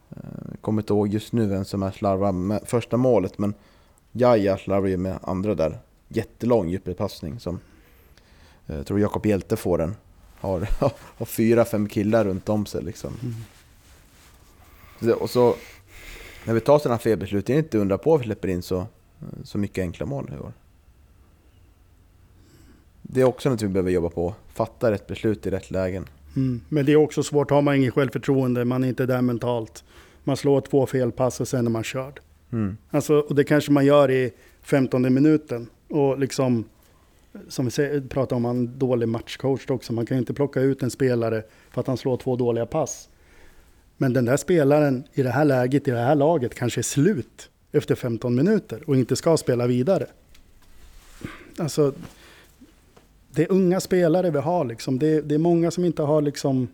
Eh, 0.09 0.17
Jag 0.51 0.61
kommer 0.61 0.81
inte 0.81 0.93
ihåg 0.93 1.07
just 1.07 1.33
nu 1.33 1.45
vem 1.47 1.65
som 1.65 1.83
är 1.83 1.91
slarvar 1.91 2.31
med 2.31 2.61
första 2.65 2.97
målet, 2.97 3.37
men 3.37 3.53
Jaja 4.11 4.57
slarvar 4.57 4.87
ju 4.87 4.97
med 4.97 5.19
andra 5.21 5.55
där. 5.55 5.79
Jättelång 6.07 6.69
djupledspassning 6.69 7.39
som 7.39 7.59
jag 8.67 8.85
tror 8.87 8.99
Jakob 8.99 9.25
Hjelte 9.25 9.55
får 9.55 9.77
den. 9.77 9.95
Har, 10.39 10.59
har 11.17 11.25
fyra, 11.25 11.65
fem 11.65 11.87
killar 11.89 12.25
runt 12.25 12.49
om 12.49 12.65
sig 12.65 12.83
liksom. 12.83 13.13
Så- 15.01 15.13
Och 15.15 15.29
så 15.29 15.55
när 16.45 16.53
vi 16.53 16.59
tar 16.59 16.79
sådana 16.79 16.99
felbeslut, 16.99 17.45
det 17.45 17.53
är 17.53 17.57
inte 17.57 17.77
undra 17.77 17.97
på 17.97 18.15
att 18.15 18.21
vi 18.21 18.25
släpper 18.25 18.47
in 18.47 18.61
så, 18.61 18.87
så 19.43 19.57
mycket 19.57 19.81
enkla 19.81 20.05
mål 20.05 20.31
i 20.35 20.39
år. 20.39 20.53
Det 23.01 23.21
är 23.21 23.25
också 23.25 23.49
något 23.49 23.61
vi 23.61 23.67
behöver 23.67 23.91
jobba 23.91 24.09
på. 24.09 24.35
Fatta 24.53 24.91
rätt 24.91 25.07
beslut 25.07 25.45
i 25.45 25.49
rätt 25.51 25.71
lägen. 25.71 26.05
Mm. 26.35 26.61
Men 26.69 26.85
det 26.85 26.91
är 26.91 26.95
också 26.95 27.23
svårt, 27.23 27.49
har 27.51 27.61
man 27.61 27.75
inget 27.75 27.93
självförtroende, 27.93 28.65
man 28.65 28.83
är 28.83 28.87
inte 28.87 29.05
där 29.05 29.21
mentalt. 29.21 29.83
Man 30.23 30.37
slår 30.37 30.61
två 30.61 30.85
felpass 30.85 31.39
och 31.41 31.47
sen 31.47 31.65
är 31.65 31.69
man 31.71 31.83
körd. 31.83 32.19
Mm. 32.51 32.77
Alltså, 32.91 33.15
och 33.19 33.35
det 33.35 33.43
kanske 33.43 33.71
man 33.71 33.85
gör 33.85 34.11
i 34.11 34.33
15 34.61 35.13
minuten. 35.13 35.69
Och 35.89 36.19
liksom, 36.19 36.65
som 37.47 37.69
vi 37.77 38.01
pratar 38.09 38.35
om 38.35 38.45
en 38.45 38.79
dålig 38.79 39.07
matchcoach 39.07 39.69
också. 39.69 39.93
Man 39.93 40.05
kan 40.05 40.17
ju 40.17 40.19
inte 40.19 40.33
plocka 40.33 40.61
ut 40.61 40.83
en 40.83 40.91
spelare 40.91 41.43
för 41.69 41.81
att 41.81 41.87
han 41.87 41.97
slår 41.97 42.17
två 42.17 42.35
dåliga 42.35 42.65
pass. 42.65 43.09
Men 43.97 44.13
den 44.13 44.25
där 44.25 44.37
spelaren 44.37 45.03
i 45.13 45.23
det 45.23 45.29
här 45.29 45.45
läget, 45.45 45.87
i 45.87 45.91
det 45.91 45.97
här 45.97 46.15
laget, 46.15 46.55
kanske 46.55 46.81
är 46.81 46.83
slut 46.83 47.49
efter 47.71 47.95
15 47.95 48.35
minuter 48.35 48.83
och 48.87 48.95
inte 48.95 49.15
ska 49.15 49.37
spela 49.37 49.67
vidare. 49.67 50.07
Alltså, 51.57 51.93
det 53.31 53.43
är 53.43 53.51
unga 53.51 53.79
spelare 53.79 54.31
vi 54.31 54.39
har 54.39 54.65
liksom. 54.65 54.99
Det, 54.99 55.21
det 55.21 55.35
är 55.35 55.39
många 55.39 55.71
som 55.71 55.85
inte 55.85 56.03
har 56.03 56.21
liksom 56.21 56.67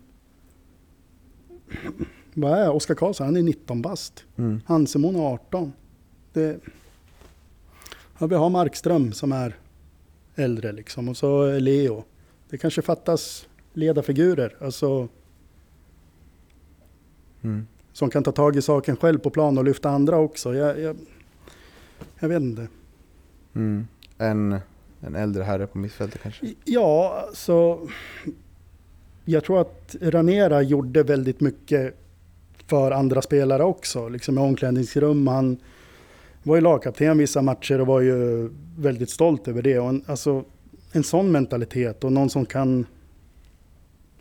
vad 2.34 2.58
är 2.58 2.70
Oskar 2.70 2.94
Karlsson? 2.94 3.26
Han 3.26 3.36
är 3.36 3.42
19 3.42 3.82
bast. 3.82 4.24
Mm. 4.36 4.60
Hansemon 4.66 5.16
är 5.16 5.20
18. 5.20 5.72
Det, 6.32 6.60
ja, 8.18 8.26
vi 8.26 8.34
har 8.34 8.50
Markström 8.50 9.12
som 9.12 9.32
är 9.32 9.56
äldre 10.36 10.72
liksom 10.72 11.08
och 11.08 11.16
så 11.16 11.58
Leo. 11.58 12.04
Det 12.50 12.58
kanske 12.58 12.82
fattas 12.82 13.48
ledarfigurer, 13.72 14.56
alltså 14.60 15.08
Mm. 17.42 17.66
som 17.92 18.10
kan 18.10 18.22
ta 18.22 18.32
tag 18.32 18.56
i 18.56 18.62
saken 18.62 18.96
själv 18.96 19.18
på 19.18 19.30
plan 19.30 19.58
och 19.58 19.64
lyfta 19.64 19.90
andra 19.90 20.16
också. 20.18 20.54
Jag, 20.54 20.80
jag, 20.80 20.96
jag 22.18 22.28
vet 22.28 22.42
inte. 22.42 22.68
Mm. 23.54 23.86
En, 24.18 24.58
en 25.00 25.14
äldre 25.14 25.42
herre 25.42 25.66
på 25.66 25.78
mittfältet 25.78 26.22
kanske? 26.22 26.54
Ja, 26.64 27.28
så 27.32 27.88
jag 29.24 29.44
tror 29.44 29.60
att 29.60 29.96
Ranera 30.00 30.62
gjorde 30.62 31.02
väldigt 31.02 31.40
mycket 31.40 31.94
för 32.66 32.90
andra 32.90 33.22
spelare 33.22 33.64
också. 33.64 34.08
Liksom 34.08 34.38
i 34.38 34.40
omklädningsrum. 34.40 35.26
Han 35.26 35.56
var 36.44 36.56
ju 36.56 36.62
lagkapten 36.62 37.18
vissa 37.18 37.42
matcher 37.42 37.80
och 37.80 37.86
var 37.86 38.00
ju 38.00 38.50
väldigt 38.78 39.10
stolt 39.10 39.48
över 39.48 39.62
det. 39.62 39.78
Och 39.78 39.88
en, 39.88 40.04
alltså, 40.06 40.44
en 40.92 41.04
sån 41.04 41.32
mentalitet 41.32 42.04
och 42.04 42.12
någon 42.12 42.30
som 42.30 42.46
kan 42.46 42.86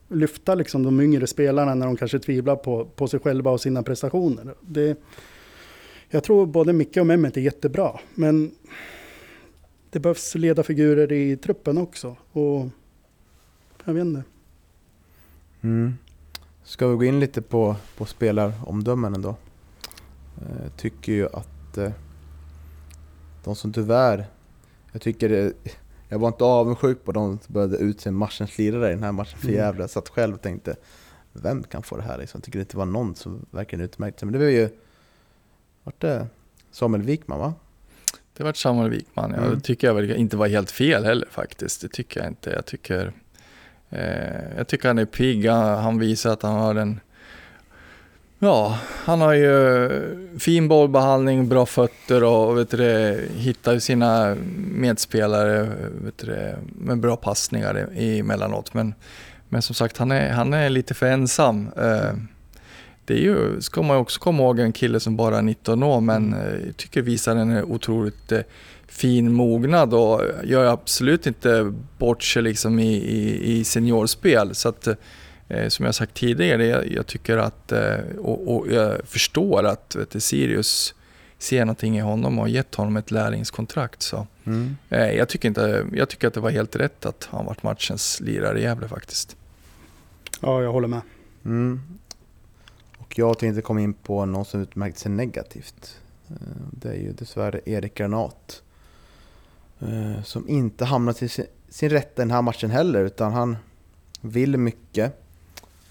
lyfta 0.08 0.56
liksom 0.56 0.84
de 0.84 1.02
yngre 1.02 1.28
spelarna 1.28 1.76
när 1.76 1.86
de 1.86 1.98
kanske 1.98 2.20
tvivlar 2.20 2.56
på, 2.56 2.86
på 2.86 3.08
sig 3.08 3.20
själva 3.20 3.52
och 3.52 3.62
sina 3.62 3.84
prestationer. 3.84 4.56
Det, 4.62 4.98
jag 6.10 6.24
tror 6.24 6.46
både 6.46 6.74
Micke 6.74 6.98
och 6.98 7.08
Mehmet 7.08 7.38
är 7.38 7.42
jättebra, 7.42 8.00
men 8.16 8.52
det 9.90 10.00
behövs 10.00 10.36
ledarfigurer 10.36 11.12
i 11.12 11.38
truppen 11.38 11.78
också. 11.78 12.16
Och 12.32 12.68
jag 13.86 13.94
vet 13.94 14.02
inte. 14.02 14.24
Mm. 15.62 15.94
Ska 16.64 16.88
vi 16.88 16.96
gå 16.96 17.04
in 17.04 17.20
lite 17.20 17.42
på, 17.42 17.76
på 17.98 18.06
spelaromdömen 18.06 19.16
ändå? 19.16 19.36
Eh, 20.38 20.72
tycker 20.78 21.12
ju 21.12 21.26
att 21.26 21.78
eh, 21.78 21.92
de 23.44 23.56
som 23.56 23.74
tyvärr, 23.74 24.26
jag 24.92 25.02
tycker 25.02 25.30
det, 25.30 25.54
jag 26.10 26.20
var 26.20 26.28
inte 26.28 26.44
avundsjuk 26.44 27.04
på 27.04 27.12
de 27.12 27.40
som 27.40 27.54
började 27.54 27.78
utse 27.78 28.12
matchens 28.12 28.58
lirare 28.58 28.88
i 28.90 28.94
den 28.94 29.04
här 29.04 29.12
matchen 29.12 29.40
för 29.40 29.48
Mm. 29.48 29.60
jävla. 29.60 29.84
Jag 29.84 29.90
satt 29.90 30.10
själv 30.10 30.34
och 30.36 30.42
tänkte, 30.42 30.76
vem 31.34 31.64
kan 31.64 31.84
få 31.84 31.98
det 31.98 32.04
här 32.04 32.18
liksom? 32.18 32.38
Jag 32.40 32.44
tycker 32.46 32.60
det 32.60 32.64
inte 32.64 32.78
var 32.78 32.86
någon 32.86 33.16
som 33.16 33.46
verkligen 33.52 33.86
utmärkte 33.86 34.20
sig. 34.20 34.26
Men 34.26 34.34
det 34.40 34.46
var 34.46 34.52
ju, 34.52 34.70
vart 35.84 36.02
det 36.02 36.28
Samuel 36.72 37.04
Wikman 37.04 37.40
va? 37.40 37.54
Det 38.38 38.44
var 38.44 38.54
Samuel 38.54 38.90
Wikman, 38.90 39.32
ja. 39.32 39.38
Mm. 39.38 39.56
Det 39.56 39.60
tycker 39.62 39.88
jag 39.88 39.94
väl 39.94 40.12
inte 40.12 40.38
var 40.38 40.48
helt 40.48 40.72
fel 40.72 41.06
heller 41.06 41.28
faktiskt. 41.32 41.82
Det 41.82 41.88
tycker 41.90 42.20
jag 42.20 42.30
inte. 42.30 42.50
Jag 42.50 42.66
tycker, 42.66 43.14
eh, 43.90 44.58
jag 44.58 44.68
tycker 44.68 44.88
han 44.88 44.98
är 44.98 45.06
pigg. 45.06 45.50
Han, 45.50 45.84
han 45.84 46.00
visar 46.00 46.34
att 46.34 46.42
han 46.42 46.54
har 46.54 46.76
en... 46.76 47.00
Ja, 48.40 48.80
han 48.90 49.22
har 49.22 49.34
ju 49.34 49.90
fin 50.40 50.68
bollbehandling, 50.68 51.50
bra 51.50 51.66
fötter 51.66 52.24
och 52.24 52.58
vet 52.58 52.72
du, 52.72 53.30
hittar 53.38 53.80
sina 53.80 54.36
medspelare 54.58 55.72
vet 56.04 56.18
du, 56.18 56.56
med 56.76 57.00
bra 57.00 57.16
passningar 57.16 57.90
emellanåt. 57.96 58.74
Men, 58.74 58.94
men 59.50 59.62
som 59.62 59.76
sagt, 59.76 59.98
han 59.98 60.12
är, 60.12 60.32
han 60.32 60.54
är 60.54 60.70
lite 60.70 60.94
för 60.94 61.06
ensam. 61.06 61.70
Eh, 61.78 62.14
det 63.06 63.14
är 63.14 63.22
ju, 63.22 63.62
ska 63.62 63.82
man 63.82 63.98
också 63.98 64.20
komma 64.20 64.44
ihåg, 64.44 64.60
en 64.60 64.74
kille 64.74 65.00
som 65.00 65.16
bara 65.16 65.38
är 65.38 65.42
19 65.42 65.84
år 65.84 66.02
men 66.02 66.34
eh, 66.34 66.66
jag 66.66 66.78
tycker 66.78 67.02
visar 67.02 67.36
en 67.36 67.64
otroligt 67.64 68.32
eh, 68.32 68.40
fin 68.88 69.34
mognad 69.34 69.94
och 69.94 70.22
gör 70.44 70.66
absolut 70.66 71.28
inte 71.28 71.74
bort 71.98 72.24
sig 72.24 72.42
liksom 72.42 72.80
i, 72.80 72.94
i, 72.96 73.54
i 73.54 73.64
seniorspel. 73.64 74.56
Så 74.56 74.70
att, 74.70 74.88
som 75.70 75.86
jag 75.86 75.96
sagt 75.96 76.14
tidigare, 76.14 76.66
jag, 76.66 76.92
jag 76.92 77.08
tycker 77.08 77.38
att, 77.38 77.72
eh, 77.72 77.96
och, 78.20 78.56
och 78.56 78.68
jag 78.72 79.02
förstår 79.08 79.64
att 79.64 79.96
vet 79.96 80.10
du, 80.10 80.20
Sirius 80.20 80.96
ser 81.38 81.66
någonting 81.66 81.98
i 81.98 82.02
honom 82.02 82.38
och 82.40 82.44
har 82.44 82.50
gett 82.50 82.76
honom 82.76 82.98
ett 82.98 83.12
lärlingskontrakt. 83.12 84.02
Så, 84.02 84.28
Mm. 84.46 84.76
eh, 84.90 85.12
jag, 85.12 85.30
tycker 85.30 85.48
inte, 85.48 85.86
jag 85.94 86.10
tycker 86.10 86.28
att 86.28 86.34
det 86.34 86.40
var 86.40 86.50
helt 86.52 86.76
rätt 86.76 87.06
att 87.06 87.28
han 87.32 87.46
varit 87.46 87.64
matchens 87.64 88.20
lirare 88.20 88.60
i 88.60 88.64
Gävle 88.64 88.88
faktiskt. 88.88 89.36
Ja, 90.42 90.62
jag 90.64 90.72
håller 90.72 90.88
med. 90.88 91.02
Mm. 91.46 91.82
Och 92.98 93.20
jag 93.20 93.40
tänkte 93.40 93.62
komma 93.62 93.82
in 93.82 93.94
på 93.94 94.26
någon 94.26 94.46
som 94.46 94.62
utmärkt 94.62 94.98
sig 94.98 95.12
negativt. 95.12 95.98
Eh, 96.30 96.36
Det 96.72 96.90
är 96.90 96.94
ju 96.96 97.12
dessvärre 97.12 97.62
Erik 97.66 97.96
Granat. 97.96 98.62
eh, 99.80 100.24
Som 100.24 100.50
inte 100.50 100.86
hamnat 100.86 101.22
i 101.22 101.28
sin, 101.30 101.46
sin 101.70 101.90
rätt 101.90 102.16
den 102.16 102.32
här 102.32 102.42
matchen 102.42 102.72
heller, 102.72 103.04
utan 103.06 103.34
han 103.34 103.58
vill 104.22 104.58
mycket. 104.58 105.20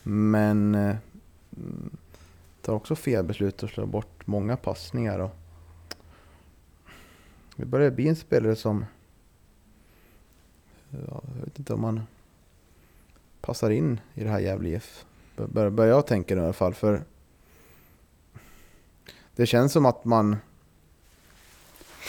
Men 0.02 0.74
eh, 0.74 0.96
tar 2.62 2.72
också 2.74 2.96
fel 2.96 3.24
beslut 3.24 3.62
och 3.62 3.70
slår 3.70 3.86
bort 3.86 4.26
många 4.26 4.56
passningar. 4.56 5.18
Och 5.18 5.30
det 7.56 7.64
börjar 7.64 7.90
bli 7.90 8.08
en 8.08 8.16
spelare 8.16 8.56
som... 8.56 8.84
Ja, 10.90 11.22
jag 11.38 11.44
vet 11.44 11.58
inte 11.58 11.74
om 11.74 11.80
man... 11.80 12.00
passar 13.40 13.70
in 13.70 14.00
i 14.14 14.24
det 14.24 14.30
här 14.30 14.40
Gävle 14.40 14.68
IF. 14.68 15.04
Bör- 15.36 15.70
Börjar 15.70 15.90
jag 15.94 16.06
tänka 16.06 16.34
i 16.34 16.38
alla 16.40 16.52
fall. 16.52 16.74
För 16.74 17.02
det 19.36 19.46
känns 19.46 19.72
som 19.72 19.86
att 19.86 20.04
man 20.04 20.36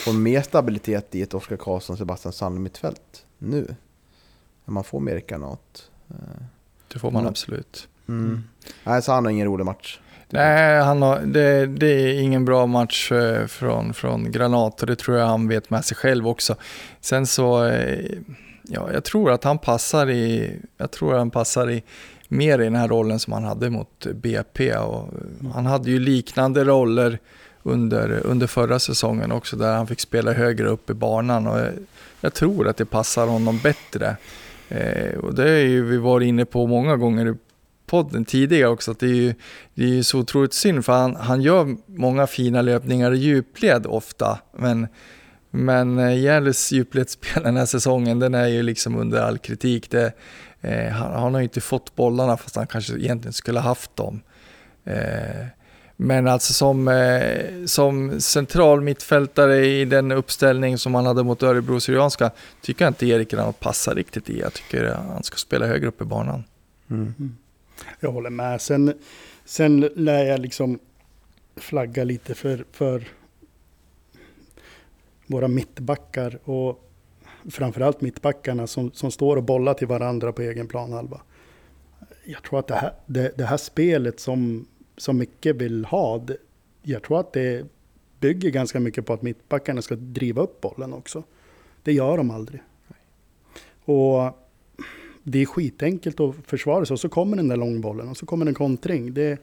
får 0.06 0.14
mer 0.14 0.42
stabilitet 0.42 1.16
i 1.16 1.22
ett 1.22 1.34
Oskar 1.34 1.58
Karlsson, 1.58 1.98
Sebastian 1.98 2.34
Sandlund 2.34 2.64
mittfält 2.64 3.26
nu. 3.38 3.76
När 4.66 4.74
man 4.74 4.84
får 4.84 5.00
mer 5.00 5.20
kanat. 5.20 5.92
Eh, 6.10 6.44
det 6.94 7.00
får 7.00 7.12
man 7.12 7.20
Mm. 7.22 7.30
absolut. 7.30 7.88
Mm. 8.08 8.44
Nej, 8.84 9.02
så 9.02 9.12
han 9.12 9.26
har 9.26 9.32
ingen 9.32 9.48
rolig 9.48 9.66
match. 9.66 10.00
Nej, 10.30 10.82
han 10.82 11.02
har, 11.02 11.20
det, 11.20 11.66
det 11.66 11.88
är 11.88 12.22
ingen 12.22 12.46
bra 12.46 12.66
match 12.66 13.12
eh, 13.12 13.46
från, 13.48 13.94
från 13.94 14.32
Granat 14.32 14.82
och 14.82 14.88
det 14.88 14.96
tror 14.96 15.18
jag 15.18 15.28
han 15.28 15.48
vet 15.48 15.70
med 15.70 15.86
sig 15.86 15.98
själv 15.98 16.28
också. 16.28 16.56
Sen 17.02 17.28
så, 17.28 17.66
eh, 17.66 18.06
ja, 18.64 18.90
jag 18.94 19.04
tror 19.04 19.32
att 19.32 19.44
han 19.44 19.58
passar 19.58 20.10
i, 20.10 20.52
jag 20.78 20.92
tror 20.92 21.14
han 21.18 21.30
passar 21.32 21.70
i 21.72 21.84
mer 22.28 22.60
i 22.60 22.64
den 22.64 22.76
här 22.76 22.88
rollen 22.88 23.20
som 23.20 23.34
han 23.34 23.44
hade 23.44 23.70
mot 23.70 24.06
BP 24.14 24.76
och 24.76 25.08
eh, 25.44 25.52
han 25.54 25.66
hade 25.66 25.92
ju 25.92 26.00
liknande 26.00 26.64
roller 26.64 27.20
under, 27.64 28.22
under 28.26 28.48
förra 28.48 28.80
säsongen 28.80 29.32
också 29.32 29.56
där 29.56 29.76
han 29.76 29.88
fick 29.88 30.00
spela 30.00 30.34
högre 30.34 30.68
upp 30.68 30.90
i 30.90 30.94
banan 30.94 31.48
och 31.48 31.60
jag, 31.60 31.70
jag 32.22 32.34
tror 32.34 32.68
att 32.68 32.78
det 32.78 32.86
passar 32.86 33.28
honom 33.28 33.60
bättre. 33.64 34.16
Eh, 34.74 35.18
och 35.18 35.36
det 35.36 35.50
är 35.50 35.66
ju 35.66 35.84
vi 35.84 35.98
varit 35.98 36.28
inne 36.28 36.46
på 36.46 36.68
många 36.68 36.98
gånger 36.98 37.32
i 37.32 37.36
podden 37.86 38.26
tidigare 38.26 38.70
också 38.70 38.92
att 38.92 39.00
det 39.00 39.06
är 39.06 39.16
ju 39.16 39.34
det 39.74 39.84
är 39.84 39.88
ju 39.88 40.04
så 40.04 40.20
otroligt 40.20 40.54
synd 40.54 40.86
för 40.86 40.94
han, 40.94 41.16
han 41.16 41.42
gör 41.42 41.76
många 41.86 42.28
fina 42.28 42.62
löpningar 42.62 43.14
i 43.14 43.18
djupled 43.18 43.86
ofta. 43.86 44.40
Men, 44.58 44.88
men 45.52 46.00
eh, 46.00 46.44
djupledsspel 46.72 47.44
den 47.44 47.58
här 47.58 47.66
säsongen 47.66 48.20
den 48.20 48.36
är 48.36 48.48
ju 48.48 48.64
liksom 48.64 48.96
under 48.96 49.22
all 49.22 49.38
kritik. 49.38 49.92
Det, 49.92 50.14
eh, 50.62 50.92
han, 50.92 51.14
han 51.14 51.34
har 51.34 51.42
ju 51.42 51.44
inte 51.44 51.62
fått 51.62 51.96
bollarna 51.96 52.38
fast 52.38 52.56
han 52.56 52.68
kanske 52.68 52.94
egentligen 52.94 53.34
skulle 53.34 53.60
ha 53.60 53.68
haft 53.68 53.96
dem. 53.96 54.22
Eh, 54.84 55.46
men 55.96 56.28
alltså 56.28 56.54
som, 56.54 56.88
eh, 56.88 57.66
som 57.66 58.22
central 58.22 58.82
mittfältare 58.82 59.66
i 59.66 59.86
den 59.86 60.12
uppställning 60.12 60.78
som 60.78 60.96
han 60.96 61.06
hade 61.06 61.24
mot 61.24 61.44
Örebro 61.44 61.80
Syrianska 61.80 62.32
tycker 62.62 62.86
jag 62.86 62.90
inte 62.90 63.06
Erik 63.06 63.30
Granat 63.30 63.60
passar 63.60 63.96
riktigt 63.96 64.30
i. 64.30 64.40
Jag 64.40 64.54
tycker 64.54 64.86
han 64.86 65.24
ska 65.24 65.38
spela 65.38 65.66
högre 65.66 65.88
upp 65.88 66.02
i 66.02 66.06
banan. 66.06 66.44
Mm. 66.90 67.38
Jag 68.00 68.12
håller 68.12 68.30
med. 68.30 68.62
Sen, 68.62 68.94
sen 69.46 69.80
lär 69.96 70.26
jag 70.26 70.40
liksom 70.40 70.80
flagga 71.56 72.04
lite 72.04 72.36
för, 72.36 72.66
för 72.72 73.08
våra 75.28 75.48
mittbackar 75.48 76.40
och 76.44 76.90
framförallt 77.52 78.02
mittbackarna 78.02 78.68
som, 78.68 78.92
som 78.92 79.12
står 79.12 79.38
och 79.38 79.44
bollar 79.44 79.74
till 79.74 79.88
varandra 79.88 80.32
på 80.32 80.42
egen 80.42 80.68
planhalva. 80.68 81.22
Jag 82.24 82.44
tror 82.44 82.60
att 82.60 82.68
det 82.68 82.76
här, 82.76 82.94
det, 83.06 83.38
det 83.38 83.46
här 83.46 83.58
spelet 83.58 84.20
som, 84.20 84.68
som 84.98 85.18
Micke 85.18 85.46
vill 85.46 85.86
ha, 85.86 86.18
det, 86.18 86.38
jag 86.82 87.04
tror 87.04 87.20
att 87.20 87.34
det 87.34 87.66
bygger 88.20 88.50
ganska 88.50 88.80
mycket 88.80 89.06
på 89.06 89.14
att 89.14 89.22
mittbackarna 89.22 89.82
ska 89.82 89.96
driva 89.96 90.42
upp 90.42 90.62
bollen 90.62 90.94
också. 90.94 91.24
Det 91.84 91.94
gör 91.94 92.18
de 92.18 92.32
aldrig. 92.32 92.62
Och 93.86 94.32
det 95.24 95.42
är 95.42 95.46
skitenkelt 95.46 96.20
att 96.20 96.36
försvara 96.46 96.86
sig 96.86 96.94
och 96.94 97.00
så 97.00 97.10
kommer 97.10 97.38
den 97.38 97.48
där 97.48 97.58
långbollen 97.58 98.10
och 98.10 98.18
så 98.18 98.26
kommer 98.26 98.46
en 98.46 98.54
kontring. 98.54 99.14
Det, 99.14 99.40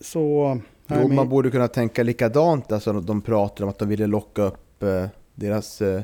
så... 0.00 0.58
nej, 0.86 1.08
man 1.08 1.28
borde 1.28 1.50
kunna 1.50 1.68
tänka 1.68 2.02
likadant. 2.02 2.72
Alltså, 2.72 2.92
de 2.92 3.22
pratar 3.22 3.64
om 3.64 3.70
att 3.70 3.78
de 3.78 3.88
ville 3.88 4.06
locka 4.06 4.42
upp 4.42 4.82
eh, 4.82 5.06
deras 5.34 5.82
eh, 5.82 6.02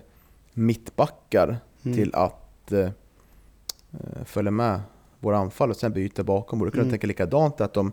mittbackar 0.53 1.59
Mm. 1.83 1.97
till 1.97 2.15
att 2.15 2.73
eh, 2.73 2.91
följa 4.25 4.51
med 4.51 4.81
våra 5.21 5.39
anfall 5.39 5.71
och 5.71 5.77
sen 5.77 5.93
byta 5.93 6.23
bakom. 6.25 6.59
Borde 6.59 6.71
kunna 6.71 6.83
Mm. 6.83 6.93
tänka 6.93 7.07
likadant 7.07 7.61
att 7.61 7.75
de, 7.75 7.93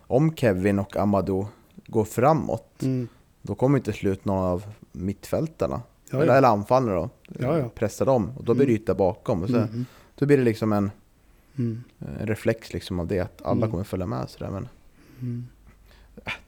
om 0.00 0.36
Kevin 0.36 0.78
och 0.78 0.96
Amadou 0.96 1.46
går 1.86 2.04
framåt, 2.04 2.82
Mm. 2.82 3.08
då 3.42 3.54
kommer 3.54 3.78
inte 3.78 3.92
slut 3.92 4.24
någon 4.24 4.44
av 4.44 4.64
mittfältarna. 4.92 5.82
Ja, 6.10 6.16
eller, 6.22 6.32
ja. 6.32 6.38
eller 6.38 6.48
anfallarna 6.48 6.94
då. 6.94 7.10
Ja. 7.38 7.68
Pressa 7.68 8.04
dem 8.04 8.30
och 8.36 8.44
då 8.44 8.52
Mm. 8.52 8.66
bryta 8.66 8.94
bakom. 8.94 9.42
Och 9.42 9.48
så, 9.48 9.56
Mm. 9.56 9.84
Då 10.14 10.26
blir 10.26 10.36
det 10.38 10.44
liksom 10.44 10.72
en, 10.72 10.90
Mm. 11.58 11.82
En 12.20 12.26
reflex 12.26 12.72
liksom 12.72 13.00
av 13.00 13.06
det, 13.06 13.20
att 13.20 13.42
alla 13.42 13.56
Mm. 13.56 13.70
kommer 13.70 13.84
följa 13.84 14.06
med 14.06 14.30
sådär. 14.30 14.50
Men 14.50 14.68
Mm. 15.20 15.46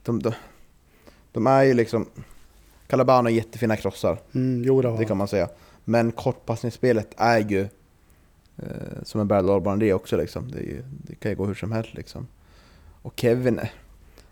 de, 0.03 0.23
de, 0.23 0.33
de 1.33 1.47
är 1.47 1.63
ju 1.63 1.75
liksom... 1.75 2.07
Calabano 2.87 3.27
har 3.27 3.31
jättefina 3.31 3.77
krossar, 3.77 4.19
Mm, 4.35 4.63
jo, 4.65 4.83
det 4.83 4.97
det 4.97 5.05
kan 5.05 5.17
man 5.17 5.29
säga. 5.29 5.49
Men 5.85 6.13
kortpassningsspelet 6.13 7.15
är 7.17 7.39
ju 7.39 7.69
eh, 8.59 9.03
som 9.03 9.21
en 9.21 9.29
berg 9.29 9.45
och 9.45 9.79
det 9.79 9.93
också 9.93 10.17
liksom. 10.17 10.51
Det, 10.51 10.59
är 10.59 10.63
ju, 10.63 10.83
det 11.07 11.15
kan 11.15 11.31
ju 11.31 11.37
gå 11.37 11.47
hur 11.47 11.55
som 11.55 11.73
helst 11.73 11.95
liksom. 11.95 12.27
Och 13.03 13.13
Kevin 13.17 13.59
eh, 13.59 13.69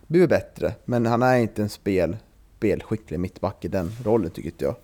blir 0.07 0.27
bättre, 0.27 0.75
men 0.85 1.07
han 1.07 1.23
är 1.23 1.37
inte 1.37 1.63
en 1.63 1.69
spel, 1.69 2.17
spelskicklig 2.57 3.21
mittback 3.21 3.65
i 3.65 3.69
den 3.69 3.93
rollen 4.05 4.31
tycker 4.31 4.53
jag. 4.59 4.75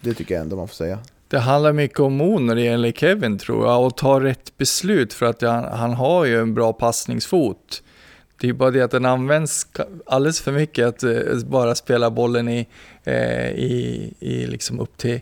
Det 0.00 0.14
tycker 0.14 0.34
jag 0.34 0.42
ändå 0.42 0.56
man 0.56 0.68
får 0.68 0.74
säga. 0.74 0.98
Det 1.28 1.38
handlar 1.38 1.72
mycket 1.72 2.00
om 2.00 2.16
mod 2.16 2.42
när 2.42 2.54
det 2.54 2.60
gäller 2.60 2.92
Kevin 2.92 3.38
tror 3.38 3.66
jag 3.66 3.86
och 3.86 3.96
ta 3.96 4.20
rätt 4.20 4.56
beslut 4.56 5.12
för 5.12 5.26
att 5.26 5.42
han, 5.42 5.64
han 5.64 5.92
har 5.92 6.24
ju 6.24 6.40
en 6.40 6.54
bra 6.54 6.72
passningsfot. 6.72 7.82
Det 8.40 8.48
är 8.48 8.52
bara 8.52 8.70
det 8.70 8.80
att 8.80 8.90
den 8.90 9.04
används 9.04 9.66
alldeles 10.06 10.40
för 10.40 10.52
mycket 10.52 10.86
att 10.86 11.02
eh, 11.02 11.38
bara 11.46 11.74
spela 11.74 12.10
bollen 12.10 12.48
i, 12.48 12.66
eh, 13.04 13.50
i, 13.50 14.14
i 14.18 14.46
liksom 14.46 14.80
upp 14.80 14.96
till 14.96 15.20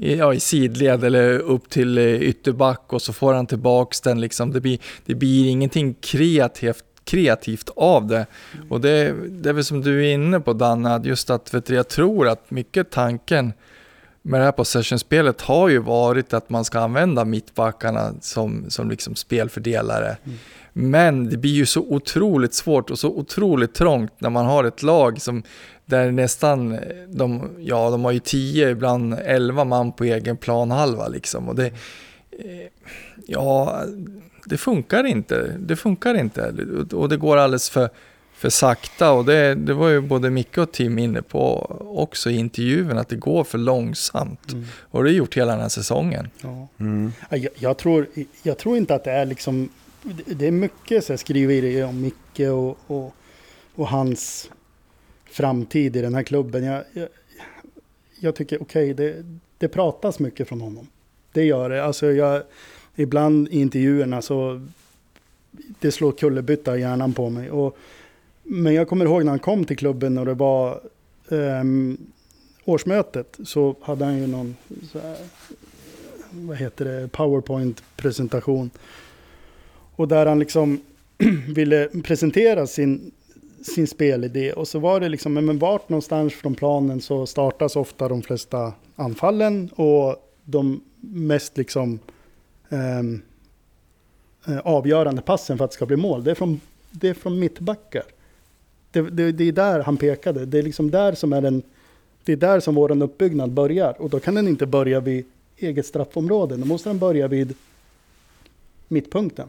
ja, 0.00 0.34
i 0.34 0.40
sidled 0.40 1.04
eller 1.04 1.38
upp 1.38 1.70
till 1.70 1.98
eh, 1.98 2.04
ytterback 2.04 2.92
och 2.92 3.02
så 3.02 3.12
får 3.12 3.34
han 3.34 3.46
tillbaks 3.46 4.00
den 4.00 4.20
liksom. 4.20 4.52
Det 4.52 4.60
blir, 4.60 4.78
det 5.06 5.14
blir 5.14 5.48
ingenting 5.48 5.94
kreativt, 6.00 6.84
kreativt 7.04 7.70
av 7.76 8.06
det. 8.06 8.26
Och 8.68 8.80
det, 8.80 9.14
det 9.28 9.48
är 9.48 9.52
väl 9.52 9.64
som 9.64 9.80
du 9.80 10.06
är 10.06 10.12
inne 10.14 10.40
på 10.40 10.52
Danne, 10.52 11.00
just 11.04 11.30
att 11.30 11.54
vet 11.54 11.66
du, 11.66 11.74
jag 11.74 11.88
tror 11.88 12.28
att 12.28 12.50
mycket 12.50 12.90
tanken 12.90 13.52
med 14.22 14.40
det 14.40 14.44
här 14.44 14.52
possession-spelet 14.52 15.40
har 15.40 15.68
ju 15.68 15.78
varit 15.78 16.34
att 16.34 16.50
man 16.50 16.64
ska 16.64 16.80
använda 16.80 17.24
mittbackarna 17.24 18.14
som, 18.20 18.64
som 18.68 18.90
liksom 18.90 19.14
spelfördelare. 19.14 20.16
Mm. 20.24 20.38
Men 20.72 21.30
det 21.30 21.36
blir 21.36 21.52
ju 21.52 21.66
så 21.66 21.80
otroligt 21.80 22.54
svårt 22.54 22.90
och 22.90 22.98
så 22.98 23.08
otroligt 23.08 23.74
trångt 23.74 24.12
när 24.18 24.30
man 24.30 24.46
har 24.46 24.64
ett 24.64 24.82
lag 24.82 25.20
som 25.20 25.42
där 25.90 26.10
nästan, 26.10 26.78
de, 27.08 27.50
ja 27.58 27.90
de 27.90 28.04
har 28.04 28.12
ju 28.12 28.18
10, 28.18 28.70
ibland 28.70 29.14
11 29.24 29.64
man 29.64 29.92
på 29.92 30.04
egen 30.04 30.36
planhalva 30.36 31.08
liksom. 31.08 31.48
Och 31.48 31.54
det, 31.54 31.66
eh, 31.66 32.66
ja, 33.26 33.82
det 34.44 34.56
funkar 34.56 35.04
inte. 35.04 35.56
Det 35.58 35.76
funkar 35.76 36.14
inte. 36.14 36.54
Och 36.92 37.08
det 37.08 37.16
går 37.16 37.36
alldeles 37.36 37.70
för, 37.70 37.88
för 38.34 38.50
sakta 38.50 39.12
och 39.12 39.24
det, 39.24 39.54
det 39.54 39.74
var 39.74 39.88
ju 39.88 40.00
både 40.00 40.30
Micke 40.30 40.58
och 40.58 40.72
Tim 40.72 40.98
inne 40.98 41.22
på 41.22 41.76
också 41.96 42.30
i 42.30 42.36
intervjun 42.36 42.98
att 42.98 43.08
det 43.08 43.16
går 43.16 43.44
för 43.44 43.58
långsamt. 43.58 44.52
Mm. 44.52 44.64
Och 44.80 45.04
det 45.04 45.10
har 45.10 45.14
gjort 45.14 45.36
hela 45.36 45.52
den 45.52 45.60
här 45.60 45.68
säsongen. 45.68 46.30
Ja. 46.42 46.68
Mm. 46.80 47.12
Ja, 47.30 47.36
Jag, 47.36 47.48
jag, 47.58 47.76
tror, 47.78 48.06
jag 48.42 48.58
tror 48.58 48.76
inte 48.76 48.94
att 48.94 49.04
det 49.04 49.10
är 49.12 49.26
liksom... 49.26 49.68
det- 50.02 50.34
Det 50.34 50.46
är 50.46 50.50
mycket 50.52 51.04
så 51.04 51.12
här, 51.12 51.16
skriverier 51.18 51.86
om 51.86 52.00
Micke 52.00 52.40
och, 52.40 52.78
och, 52.86 53.14
och 53.74 53.88
hans 53.88 54.50
framtid 55.30 55.96
i 55.96 56.00
den 56.00 56.14
här 56.14 56.22
klubben. 56.22 56.64
Jag, 56.64 56.84
jag, 56.92 57.08
jag 58.20 58.34
tycker, 58.34 58.62
okej, 58.62 58.94
det, 58.94 59.24
det 59.58 59.68
pratas 59.68 60.18
mycket 60.18 60.48
från 60.48 60.60
honom. 60.60 60.86
Det 61.32 61.44
gör 61.44 61.70
det. 61.70 61.84
Alltså 61.84 62.12
jag, 62.12 62.42
ibland 62.96 63.48
i 63.48 63.60
intervjuerna 63.60 64.22
så... 64.22 64.66
Det 65.80 65.92
slår 65.92 66.12
kullerbytta 66.12 66.76
i 66.76 66.80
hjärnan 66.80 67.12
på 67.12 67.30
mig. 67.30 67.50
Och, 67.50 67.76
men 68.42 68.74
jag 68.74 68.88
kommer 68.88 69.04
ihåg 69.04 69.24
när 69.24 69.30
han 69.30 69.38
kom 69.38 69.64
till 69.64 69.76
klubben 69.76 70.18
och 70.18 70.26
det 70.26 70.34
var 70.34 70.80
ehm, 71.30 71.98
årsmötet. 72.64 73.38
Så 73.44 73.76
hade 73.80 74.04
han 74.04 74.18
ju 74.18 74.26
någon 74.26 74.56
så 74.92 74.98
här, 74.98 75.16
vad 76.30 76.56
heter 76.56 76.84
det, 76.84 77.08
powerpoint-presentation. 77.08 78.70
Och 79.96 80.08
där 80.08 80.26
han 80.26 80.38
liksom 80.38 80.80
ville 81.48 81.88
presentera 82.04 82.66
sin, 82.66 83.10
sin 83.62 83.86
spelidé. 83.86 84.52
Och 84.52 84.68
så 84.68 84.78
var 84.78 85.00
det 85.00 85.08
liksom, 85.08 85.34
men 85.34 85.58
vart 85.58 85.88
någonstans 85.88 86.34
från 86.34 86.54
planen 86.54 87.00
så 87.00 87.26
startas 87.26 87.76
ofta 87.76 88.08
de 88.08 88.22
flesta 88.22 88.72
anfallen 88.96 89.68
och 89.68 90.16
de 90.44 90.80
mest 91.00 91.56
liksom 91.56 91.98
ehm, 92.68 93.22
eh, 94.46 94.58
avgörande 94.58 95.22
passen 95.22 95.58
för 95.58 95.64
att 95.64 95.70
det 95.70 95.74
ska 95.74 95.86
bli 95.86 95.96
mål. 95.96 96.24
Det 96.24 96.30
är 96.30 96.34
från, 96.34 96.60
det 96.90 97.08
är 97.08 97.14
från 97.14 97.38
mittbackar. 97.38 98.04
Det, 98.90 99.00
det, 99.00 99.32
det 99.32 99.44
är 99.44 99.52
där 99.52 99.80
han 99.80 99.96
pekade. 99.96 100.46
Det 100.46 100.58
är 100.58 100.62
liksom 100.62 100.90
där 100.90 101.14
som 101.14 101.32
är 101.32 101.40
den, 101.40 101.62
det 102.24 102.32
är 102.32 102.36
där 102.36 102.60
som 102.60 102.74
vår 102.74 103.02
uppbyggnad 103.02 103.50
börjar. 103.50 104.00
Och 104.02 104.10
då 104.10 104.20
kan 104.20 104.34
den 104.34 104.48
inte 104.48 104.66
börja 104.66 105.00
vid 105.00 105.24
eget 105.56 105.86
straffområde. 105.86 106.56
Då 106.56 106.66
måste 106.66 106.88
den 106.88 106.98
börja 106.98 107.28
vid 107.28 107.54
mittpunkten. 108.88 109.48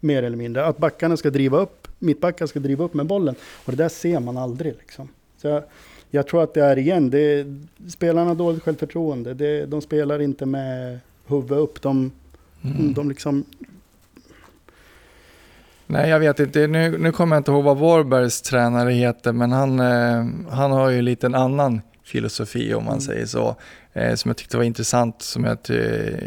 Mer 0.00 0.22
eller 0.22 0.36
mindre. 0.36 0.66
Att 0.66 0.78
backarna 0.78 1.16
ska 1.16 1.30
driva 1.30 1.58
upp, 1.58 1.88
mittbackar 1.98 2.46
ska 2.46 2.58
driva 2.60 2.84
upp 2.84 2.94
med 2.94 3.06
bollen. 3.06 3.34
Och 3.64 3.72
det 3.72 3.78
där 3.82 3.88
ser 3.88 4.20
man 4.20 4.36
aldrig 4.36 4.74
liksom. 4.78 5.08
Så 5.36 5.48
jag, 5.48 5.62
jag 6.10 6.26
tror 6.26 6.42
att 6.42 6.54
det 6.54 6.60
är 6.64 6.78
igen, 6.78 7.10
det 7.10 7.18
är, 7.18 7.60
spelarna 7.90 8.28
har 8.30 8.34
dåligt 8.34 8.62
självförtroende. 8.62 9.34
Det, 9.34 9.66
de 9.66 9.82
spelar 9.82 10.20
inte 10.22 10.46
med 10.46 10.98
huvudet 11.26 11.58
upp. 11.58 11.82
De, 11.82 12.10
Mm. 12.64 12.94
de 12.94 13.08
liksom, 13.08 13.44
Nej, 15.86 16.10
jag 16.10 16.20
vet 16.20 16.40
inte. 16.40 16.66
Nu, 16.66 16.98
nu 16.98 17.12
kommer 17.12 17.36
jag 17.36 17.40
inte 17.40 17.50
ihåg 17.50 17.64
vad 17.64 17.78
Varbergs 17.78 18.42
tränare 18.42 18.90
heter, 18.92 19.32
men 19.32 19.52
han, 19.52 19.80
eh, 19.80 20.26
han 20.50 20.70
har 20.70 20.90
ju 20.90 21.02
lite 21.02 21.26
en 21.26 21.34
annan 21.34 21.80
filosofi 22.04 22.74
om 22.74 22.84
man 22.84 22.92
Mm. 22.92 23.00
säger 23.00 23.26
så. 23.26 23.56
Eh, 23.96 24.14
som 24.14 24.28
jag 24.28 24.36
tyckte 24.36 24.56
var 24.56 24.64
intressant. 24.64 25.22
Som 25.22 25.44
jag, 25.44 25.58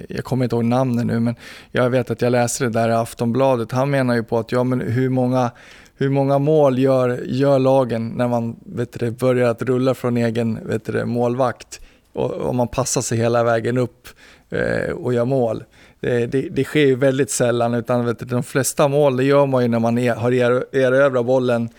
jag 0.09 0.23
kommer 0.23 0.45
inte 0.45 0.55
ihåg 0.55 0.65
namnet 0.65 1.05
nu, 1.05 1.19
men 1.19 1.35
jag 1.71 1.89
vet 1.89 2.11
att 2.11 2.21
jag 2.21 2.31
läste 2.31 2.63
det 2.63 2.69
där 2.69 2.89
i 2.89 2.93
Aftonbladet. 2.93 3.71
Han 3.71 3.89
menar 3.89 4.15
ju 4.15 4.23
på 4.23 4.39
att 4.39 4.51
ja, 4.51 4.63
men 4.63 4.81
hur 4.81 5.09
många 5.09 5.51
hur 5.99 6.09
många 6.09 6.39
mål 6.39 6.79
gör, 6.79 7.21
gör 7.25 7.59
lagen 7.59 8.07
när 8.07 8.27
man 8.27 8.55
vet 8.65 8.99
du, 8.99 9.11
börjar 9.11 9.49
att 9.49 9.61
rulla 9.61 9.93
från 9.93 10.17
egen 10.17 10.67
vet 10.67 10.85
du, 10.85 11.05
målvakt 11.05 11.81
och, 12.13 12.31
och 12.31 12.55
man 12.55 12.67
passar 12.67 13.01
sig 13.01 13.17
hela 13.17 13.43
vägen 13.43 13.77
upp 13.77 14.07
eh, 14.49 14.91
och 14.91 15.13
gör 15.13 15.25
mål. 15.25 15.63
Det, 15.99 16.25
det, 16.25 16.41
det 16.41 16.63
sker 16.63 16.85
ju 16.85 16.95
väldigt 16.95 17.29
sällan, 17.29 17.73
utan 17.73 18.05
vet 18.05 18.19
du, 18.19 18.25
de 18.25 18.43
flesta 18.43 18.87
mål 18.87 19.17
det 19.17 19.23
gör 19.23 19.45
man 19.45 19.63
ju 19.63 19.67
när 19.67 19.79
man 19.79 19.97
er, 19.97 20.15
har 20.15 20.31
er, 20.31 20.75
erövrat 20.75 21.25
bollen 21.25 21.69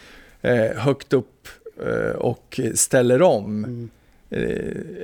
eh, 0.41 0.76
högt 0.76 1.12
upp 1.12 1.49
eh, 1.86 2.16
och 2.16 2.61
ställer 2.74 3.22
om. 3.22 3.64
mm, 3.64 3.91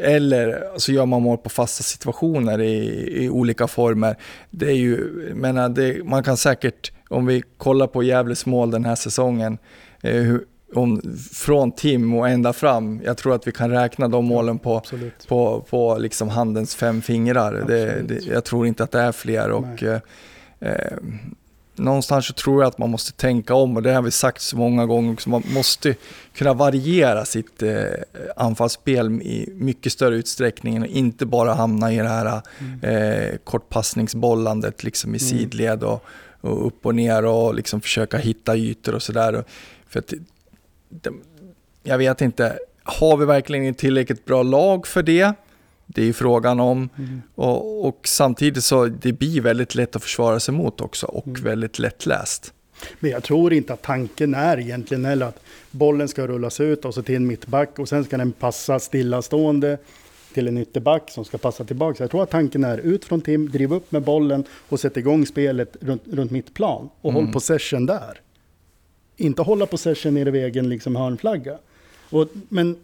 eller 0.03 0.63
så 0.77 0.93
gör 0.93 1.07
man 1.07 1.23
mål 1.23 1.39
på 1.39 1.49
fasta 1.49 1.83
situationer 1.83 2.61
i, 2.61 3.25
i 3.25 3.29
olika 3.29 3.67
former. 3.67 4.17
Det 4.51 4.67
är 4.67 4.77
ju, 4.77 4.99
menar, 5.35 5.69
det, 5.69 6.05
man 6.05 6.23
kan 6.23 6.37
säkert, 6.37 6.93
om 7.09 7.27
vi 7.27 7.43
kollar 7.57 7.87
på 7.87 8.03
Gävles 8.03 8.47
mål 8.47 8.71
den 8.71 8.85
här 8.85 8.95
säsongen, 8.95 9.59
eh, 10.03 10.15
hur, 10.15 10.45
om, 10.75 11.17
från 11.33 11.73
Tim 11.73 12.15
och 12.15 12.29
ända 12.29 12.53
fram, 12.53 13.01
jag 13.05 13.17
tror 13.17 13.35
att 13.35 13.47
vi 13.47 13.53
kan 13.53 13.71
räkna 13.71 14.09
de 14.09 14.25
målen 14.25 14.59
på, 14.59 14.77
absolut. 14.77 15.29
på, 15.29 15.67
på 15.71 15.99
liksom 15.99 16.29
handens 16.29 16.75
fem 16.75 17.03
fingrar. 17.03 17.65
Det, 17.67 18.03
det, 18.03 18.27
jag 18.27 18.45
tror 18.45 18.67
inte 18.67 18.85
att 18.85 18.93
det 18.93 19.01
är 19.01 19.13
fler. 19.13 19.51
Och, 19.51 19.83
eh, 19.83 20.01
eh, 20.61 20.97
någonstans 21.79 22.27
så 22.27 22.33
tror 22.33 22.63
jag 22.63 22.69
att 22.69 22.79
man 22.79 22.91
måste 22.91 23.13
tänka 23.13 23.55
om 23.55 23.77
och 23.77 23.83
det 23.83 23.93
har 23.93 24.03
vi 24.03 24.11
sagt 24.11 24.43
så 24.43 24.57
många 24.57 24.87
gånger 24.87 25.13
också. 25.13 25.29
Man 25.29 25.43
måste 25.47 25.95
kunna 26.35 26.55
variera 26.55 27.25
sitt 27.25 27.63
eh, 27.63 27.73
anfallsspel 28.37 29.07
i 29.23 29.49
mycket 29.55 29.93
större 29.93 30.17
utsträckning 30.17 30.83
och 30.83 30.89
inte 30.89 31.27
bara 31.27 31.55
hamna 31.55 31.93
i 31.93 31.97
det 31.97 32.09
här 32.09 32.43
eh, 32.83 33.37
kortpassningsbollandet 33.45 34.85
liksom 34.85 35.15
i 35.15 35.19
Mm. 35.19 35.29
sidled 35.29 35.83
och, 35.85 36.05
och 36.41 36.67
upp 36.67 36.87
och 36.87 36.95
ner 36.95 37.25
och 37.25 37.55
liksom 37.55 37.81
försöka 37.81 38.19
hitta 38.19 38.57
ytor 38.57 38.95
och 38.95 39.03
sådär. 39.03 39.45
För 39.89 39.99
att 39.99 40.13
det, 40.89 41.11
jag 41.83 41.99
vet 41.99 42.21
inte, 42.21 42.59
har 42.83 43.17
vi 43.17 43.25
verkligen 43.25 43.67
ett 43.67 43.79
tillräckligt 43.79 44.25
bra 44.25 44.43
lag 44.43 44.87
för 44.87 45.03
det? 45.03 45.33
Det 45.87 46.01
är 46.03 46.07
ju 46.07 46.13
frågan 46.13 46.61
om. 46.61 46.89
Mm. 46.99 47.23
Och, 47.35 47.87
och 47.89 48.01
samtidigt 48.05 48.65
så 48.65 48.87
det 48.87 49.13
blir 49.13 49.41
väldigt 49.41 49.75
lätt 49.75 49.97
att 49.97 50.03
försvara 50.03 50.41
sig 50.41 50.55
mot 50.55 50.81
också 50.81 51.07
och 51.07 51.27
Mm. 51.27 51.43
väldigt 51.43 51.79
lättläst. 51.79 52.53
Men 53.01 53.11
jag 53.11 53.23
tror 53.23 53.53
inte 53.53 53.73
att 53.73 53.83
tanken 53.83 54.35
är 54.35 54.59
egentligen 54.61 55.05
heller 55.05 55.27
att 55.27 55.41
bollen 55.71 56.09
ska 56.09 56.27
rullas 56.27 56.61
ut 56.61 56.85
och 56.85 56.95
så 56.95 57.03
till 57.03 57.15
en 57.15 57.27
mittback 57.27 57.79
och 57.79 57.89
sen 57.89 58.05
ska 58.05 58.17
den 58.17 58.33
passa 58.33 58.79
stillastående 58.79 59.79
till 60.35 60.49
en 60.49 60.59
ytterback 60.59 61.11
som 61.11 61.25
ska 61.25 61.39
passa 61.39 61.65
tillbaka. 61.65 62.03
Jag 62.03 62.11
tror 62.11 62.23
att 62.23 62.31
tanken 62.31 62.65
är 62.65 62.79
ut 62.79 63.05
från 63.05 63.21
Tim, 63.21 63.49
driv 63.51 63.73
upp 63.73 63.93
med 63.93 64.03
bollen 64.03 64.45
och 64.69 64.81
sätt 64.81 64.97
igång 64.97 65.27
spelet 65.27 65.77
runt, 65.81 66.03
runt 66.13 66.31
mittplan 66.31 66.89
och 67.01 67.11
Mm. 67.11 67.25
håll 67.25 67.33
possession 67.33 67.87
där. 67.87 68.21
Inte 69.17 69.43
hålla 69.43 69.67
possession 69.67 70.15
nere 70.15 70.31
vid 70.31 70.45
egen 70.45 70.69
liksom 70.69 70.97
hörnflagga. 70.97 71.59
Och, 72.11 72.29
men 72.49 72.77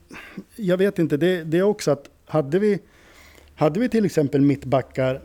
jag 0.57 0.76
vet 0.76 0.98
inte, 0.98 1.16
det, 1.16 1.44
det 1.44 1.59
är 1.59 1.62
också 1.62 1.90
att 1.90 2.09
hade 2.26 2.59
vi, 2.59 2.78
hade 3.55 3.80
vi 3.80 3.88
till 3.88 4.05
exempel 4.05 4.40
mittbackar 4.40 5.20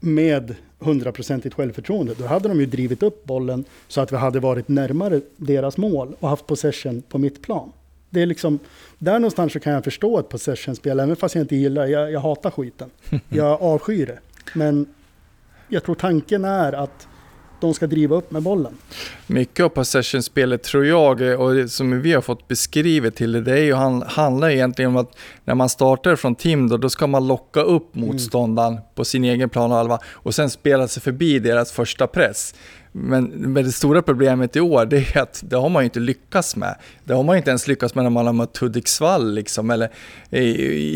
med 0.00 0.54
hundraprocentigt 0.78 1.54
självförtroende, 1.54 2.14
då 2.18 2.26
hade 2.26 2.48
de 2.48 2.60
ju 2.60 2.66
drivit 2.66 3.02
upp 3.02 3.24
bollen 3.24 3.64
så 3.88 4.00
att 4.00 4.12
vi 4.12 4.16
hade 4.16 4.40
varit 4.40 4.68
närmare 4.68 5.20
deras 5.36 5.76
mål 5.76 6.16
och 6.20 6.28
haft 6.28 6.46
possession 6.46 7.02
på 7.08 7.18
mittplan. 7.18 7.72
Det 8.10 8.22
är 8.22 8.26
liksom, 8.26 8.58
där 8.98 9.18
någonstans 9.18 9.52
så 9.52 9.60
kan 9.60 9.72
jag 9.72 9.84
förstå 9.84 10.18
ett 10.18 10.28
possession-spel, 10.28 11.00
även 11.00 11.16
fast 11.16 11.34
jag 11.34 11.44
inte 11.44 11.56
gillar 11.56 11.86
jag, 11.86 12.12
jag 12.12 12.20
hatar 12.20 12.50
skiten. 12.50 12.90
Jag 13.28 13.62
avskyr 13.62 14.06
det. 14.06 14.18
Men 14.54 14.86
jag 15.68 15.84
tror 15.84 15.94
tanken 15.94 16.44
är 16.44 16.72
att 16.72 17.08
de 17.66 17.74
ska 17.74 17.86
driva 17.86 18.16
upp 18.16 18.30
med 18.30 18.42
bollen. 18.42 18.72
Mycket 19.26 19.64
av 19.64 19.68
possession-spelet 19.68 20.62
tror 20.62 20.86
jag, 20.86 21.40
och 21.40 21.70
som 21.70 22.00
vi 22.00 22.12
har 22.12 22.20
fått 22.20 22.48
beskrivet 22.48 23.16
till 23.16 23.32
det, 23.32 23.40
det 23.40 23.52
är 23.52 23.62
ju, 23.62 23.74
handlar 24.06 24.50
egentligen 24.50 24.90
om 24.90 24.96
att 24.96 25.16
när 25.44 25.54
man 25.54 25.68
startar 25.68 26.16
från 26.16 26.34
Tim 26.34 26.68
då, 26.68 26.76
då 26.76 26.90
ska 26.90 27.06
man 27.06 27.26
locka 27.26 27.60
upp 27.60 27.96
mm. 27.96 28.08
motståndaren 28.08 28.72
mm. 28.72 28.84
på 28.94 29.04
sin 29.04 29.24
egen 29.24 29.48
planhalva 29.48 29.98
och 30.12 30.34
sen 30.34 30.50
spela 30.50 30.88
sig 30.88 31.02
förbi 31.02 31.38
deras 31.38 31.72
första 31.72 32.06
press. 32.06 32.54
Men, 32.94 33.24
men 33.24 33.64
det 33.64 33.72
stora 33.72 34.02
problemet 34.02 34.56
i 34.56 34.60
år, 34.60 34.86
det 34.86 35.16
är 35.16 35.22
att 35.22 35.42
det 35.46 35.56
har 35.56 35.68
man 35.68 35.82
ju 35.82 35.84
inte 35.84 36.00
lyckats 36.00 36.56
med. 36.56 36.76
Det 37.04 37.14
har 37.14 37.22
man 37.22 37.36
inte 37.36 37.50
ens 37.50 37.68
lyckats 37.68 37.94
med 37.94 38.04
när 38.04 38.10
man 38.10 38.26
har 38.26 38.32
mött 38.32 38.56
Hudiksvall 38.56 39.34
liksom, 39.34 39.70
eller 39.70 39.90
i, 40.30 40.44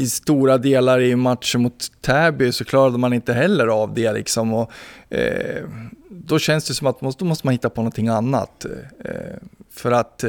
i, 0.02 0.06
stora 0.06 0.58
delar 0.58 1.00
i 1.00 1.16
matcher 1.16 1.58
mot 1.58 1.86
Täby 2.00 2.52
så 2.52 2.64
klarade 2.64 2.98
man 2.98 3.12
inte 3.12 3.32
heller 3.32 3.66
av 3.66 3.94
det 3.94 4.12
liksom. 4.12 4.54
Och, 4.54 4.70
eh, 5.08 5.64
då 6.26 6.38
känns 6.38 6.64
det 6.68 6.74
som 6.74 6.86
att 6.86 7.00
då 7.18 7.24
måste 7.24 7.46
man 7.46 7.52
hitta 7.52 7.70
på 7.70 7.80
någonting 7.80 8.08
annat. 8.08 8.66
Eh, 9.04 9.10
för 9.70 9.92
att, 9.92 10.24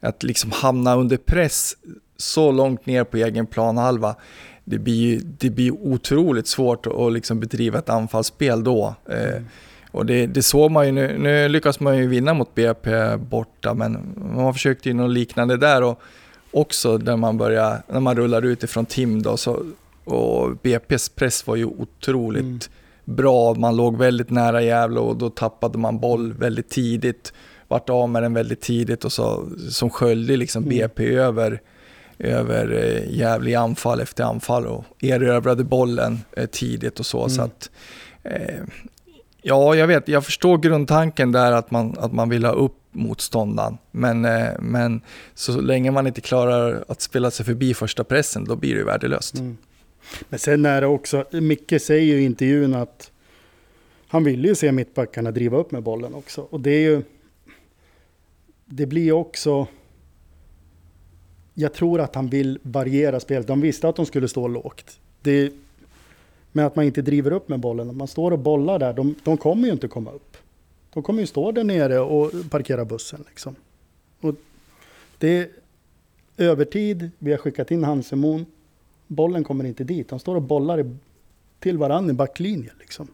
att 0.00 0.22
liksom 0.22 0.50
hamna 0.52 0.96
under 0.96 1.16
press 1.16 1.76
så 2.16 2.52
långt 2.52 2.86
ner 2.86 3.04
på 3.04 3.16
egen 3.16 3.46
planhalva, 3.46 4.16
det 4.64 4.78
blir, 4.78 5.20
det 5.24 5.50
blir 5.50 5.70
otroligt 5.70 6.46
svårt 6.46 6.86
att 6.86 7.12
liksom 7.12 7.40
bedriva 7.40 7.78
ett 7.78 7.88
anfallsspel 7.88 8.64
då. 8.64 8.94
Eh, 9.08 9.28
mm. 9.28 9.44
Och 9.90 10.06
det, 10.06 10.26
det 10.26 10.42
såg 10.42 10.70
man 10.70 10.86
ju 10.86 10.92
nu, 10.92 11.18
nu 11.18 11.48
lyckas 11.48 11.80
man 11.80 11.98
ju 11.98 12.06
vinna 12.06 12.34
mot 12.34 12.54
BP 12.54 13.16
borta, 13.16 13.74
men 13.74 14.14
man 14.34 14.54
försökte 14.54 14.88
ju 14.88 14.94
något 14.94 15.10
liknande 15.10 15.56
där 15.56 15.82
och 15.82 16.00
också 16.50 16.98
när 16.98 17.16
man 17.16 17.38
börjar, 17.38 17.82
när 17.88 18.00
man 18.00 18.16
rullar 18.16 18.42
ut 18.42 18.62
ifrån 18.62 18.86
Tim 18.86 19.22
då, 19.22 19.36
så, 19.36 19.62
och 20.04 20.50
BP's 20.62 21.12
press 21.14 21.46
var 21.46 21.56
ju 21.56 21.64
otroligt 21.64 22.42
mm. 22.42 22.60
Bra. 23.08 23.54
Man 23.54 23.76
låg 23.76 23.96
väldigt 23.96 24.30
nära 24.30 24.62
Gävle 24.62 25.00
och 25.00 25.16
då 25.16 25.30
tappade 25.30 25.78
man 25.78 25.98
boll 25.98 26.32
väldigt 26.32 26.68
tidigt, 26.68 27.32
vart 27.68 27.90
av 27.90 28.08
med 28.08 28.22
den 28.22 28.34
väldigt 28.34 28.60
tidigt 28.60 29.04
och 29.04 29.12
så 29.12 29.48
som 29.70 29.90
sköljde 29.90 30.36
liksom 30.36 30.62
mm. 30.62 30.78
BP 30.78 31.14
över 31.14 31.60
över 32.18 32.72
eh, 32.72 33.16
Gävle 33.16 33.50
i 33.50 33.54
anfall 33.54 34.00
efter 34.00 34.24
anfall 34.24 34.66
och 34.66 34.84
erövrade 35.00 35.64
bollen 35.64 36.20
eh, 36.36 36.46
tidigt 36.46 37.00
och 37.00 37.06
så. 37.06 37.18
Mm. 37.18 37.30
så 37.30 37.42
att, 37.42 37.70
eh, 38.22 38.64
Ja, 39.42 39.74
jag 39.74 39.86
vet. 39.86 40.08
Jag 40.08 40.24
förstår 40.24 40.58
grundtanken 40.58 41.32
där 41.32 41.52
att 41.52 41.70
man, 41.70 41.94
att 41.98 42.12
man 42.12 42.28
vill 42.28 42.44
ha 42.44 42.52
upp 42.52 42.76
motståndaren. 42.92 43.78
Men, 43.90 44.24
eh, 44.24 44.48
men 44.60 45.00
så 45.34 45.60
länge 45.60 45.90
man 45.90 46.06
inte 46.06 46.20
klarar 46.20 46.84
att 46.88 47.00
spela 47.00 47.30
sig 47.30 47.46
förbi 47.46 47.74
första 47.74 48.04
pressen, 48.04 48.44
då 48.44 48.56
blir 48.56 48.74
det 48.74 48.84
värdelöst. 48.84 49.34
Mm. 49.34 49.56
Men 50.28 50.38
sen 50.38 50.66
är 50.66 50.80
det 50.80 50.86
också, 50.86 51.24
Micke 51.32 51.82
säger 51.82 52.14
ju 52.14 52.20
i 52.20 52.24
intervjun 52.24 52.74
att 52.74 53.10
han 54.08 54.24
vill 54.24 54.44
ju 54.44 54.54
se 54.54 54.72
mittbackarna 54.72 55.30
driva 55.30 55.58
upp 55.58 55.70
med 55.70 55.82
bollen 55.82 56.14
också. 56.14 56.40
Och 56.50 56.60
det 56.60 56.70
är 56.70 56.80
ju... 56.80 57.02
Det 58.64 58.86
blir 58.86 59.12
också... 59.12 59.66
Jag 61.54 61.72
tror 61.72 62.00
att 62.00 62.14
han 62.14 62.28
vill 62.28 62.58
variera 62.62 63.20
spelet. 63.20 63.46
De 63.46 63.60
visste 63.60 63.88
att 63.88 63.96
de 63.96 64.06
skulle 64.06 64.28
stå 64.28 64.48
lågt. 64.48 65.00
Det, 65.22 65.52
men 66.52 66.64
att 66.66 66.76
man 66.76 66.84
inte 66.84 67.02
driver 67.02 67.32
upp 67.32 67.48
med 67.48 67.60
bollen. 67.60 67.90
Om 67.90 67.98
man 67.98 68.08
står 68.08 68.30
och 68.30 68.38
bollar 68.38 68.78
där, 68.78 68.92
de, 68.92 69.14
de 69.24 69.36
kommer 69.36 69.66
ju 69.66 69.72
inte 69.72 69.88
komma 69.88 70.10
upp. 70.10 70.36
De 70.92 71.02
kommer 71.02 71.20
ju 71.20 71.26
stå 71.26 71.52
där 71.52 71.64
nere 71.64 71.98
och 72.00 72.32
parkera 72.50 72.84
bussen. 72.84 73.24
Liksom. 73.28 73.56
Och 74.20 74.34
det 75.18 75.28
är 75.28 75.48
övertid, 76.36 77.10
vi 77.18 77.30
har 77.30 77.38
skickat 77.38 77.70
in 77.70 77.84
Hansemon. 77.84 78.46
Bollen 79.08 79.44
kommer 79.44 79.64
inte 79.64 79.84
dit. 79.84 80.08
De 80.08 80.18
står 80.18 80.36
och 80.36 80.42
bollar 80.42 80.80
i, 80.80 80.96
till 81.60 81.78
varandra 81.78 82.10
i 82.10 82.14
backlinjen. 82.14 82.74
Liksom. 82.78 83.08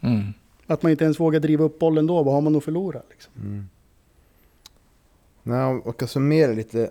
Mm. 0.00 0.32
Att 0.66 0.82
man 0.82 0.92
inte 0.92 1.04
ens 1.04 1.20
vågar 1.20 1.40
driva 1.40 1.64
upp 1.64 1.78
bollen 1.78 2.06
då, 2.06 2.22
vad 2.22 2.34
har 2.34 2.40
man 2.40 2.56
att 2.56 2.64
förlora? 2.64 3.02
Liksom? 3.10 3.32
Mm. 3.40 3.68
Nej, 5.42 5.64
och 5.64 6.02
jag 6.02 6.08
summera 6.08 6.52
lite 6.52 6.90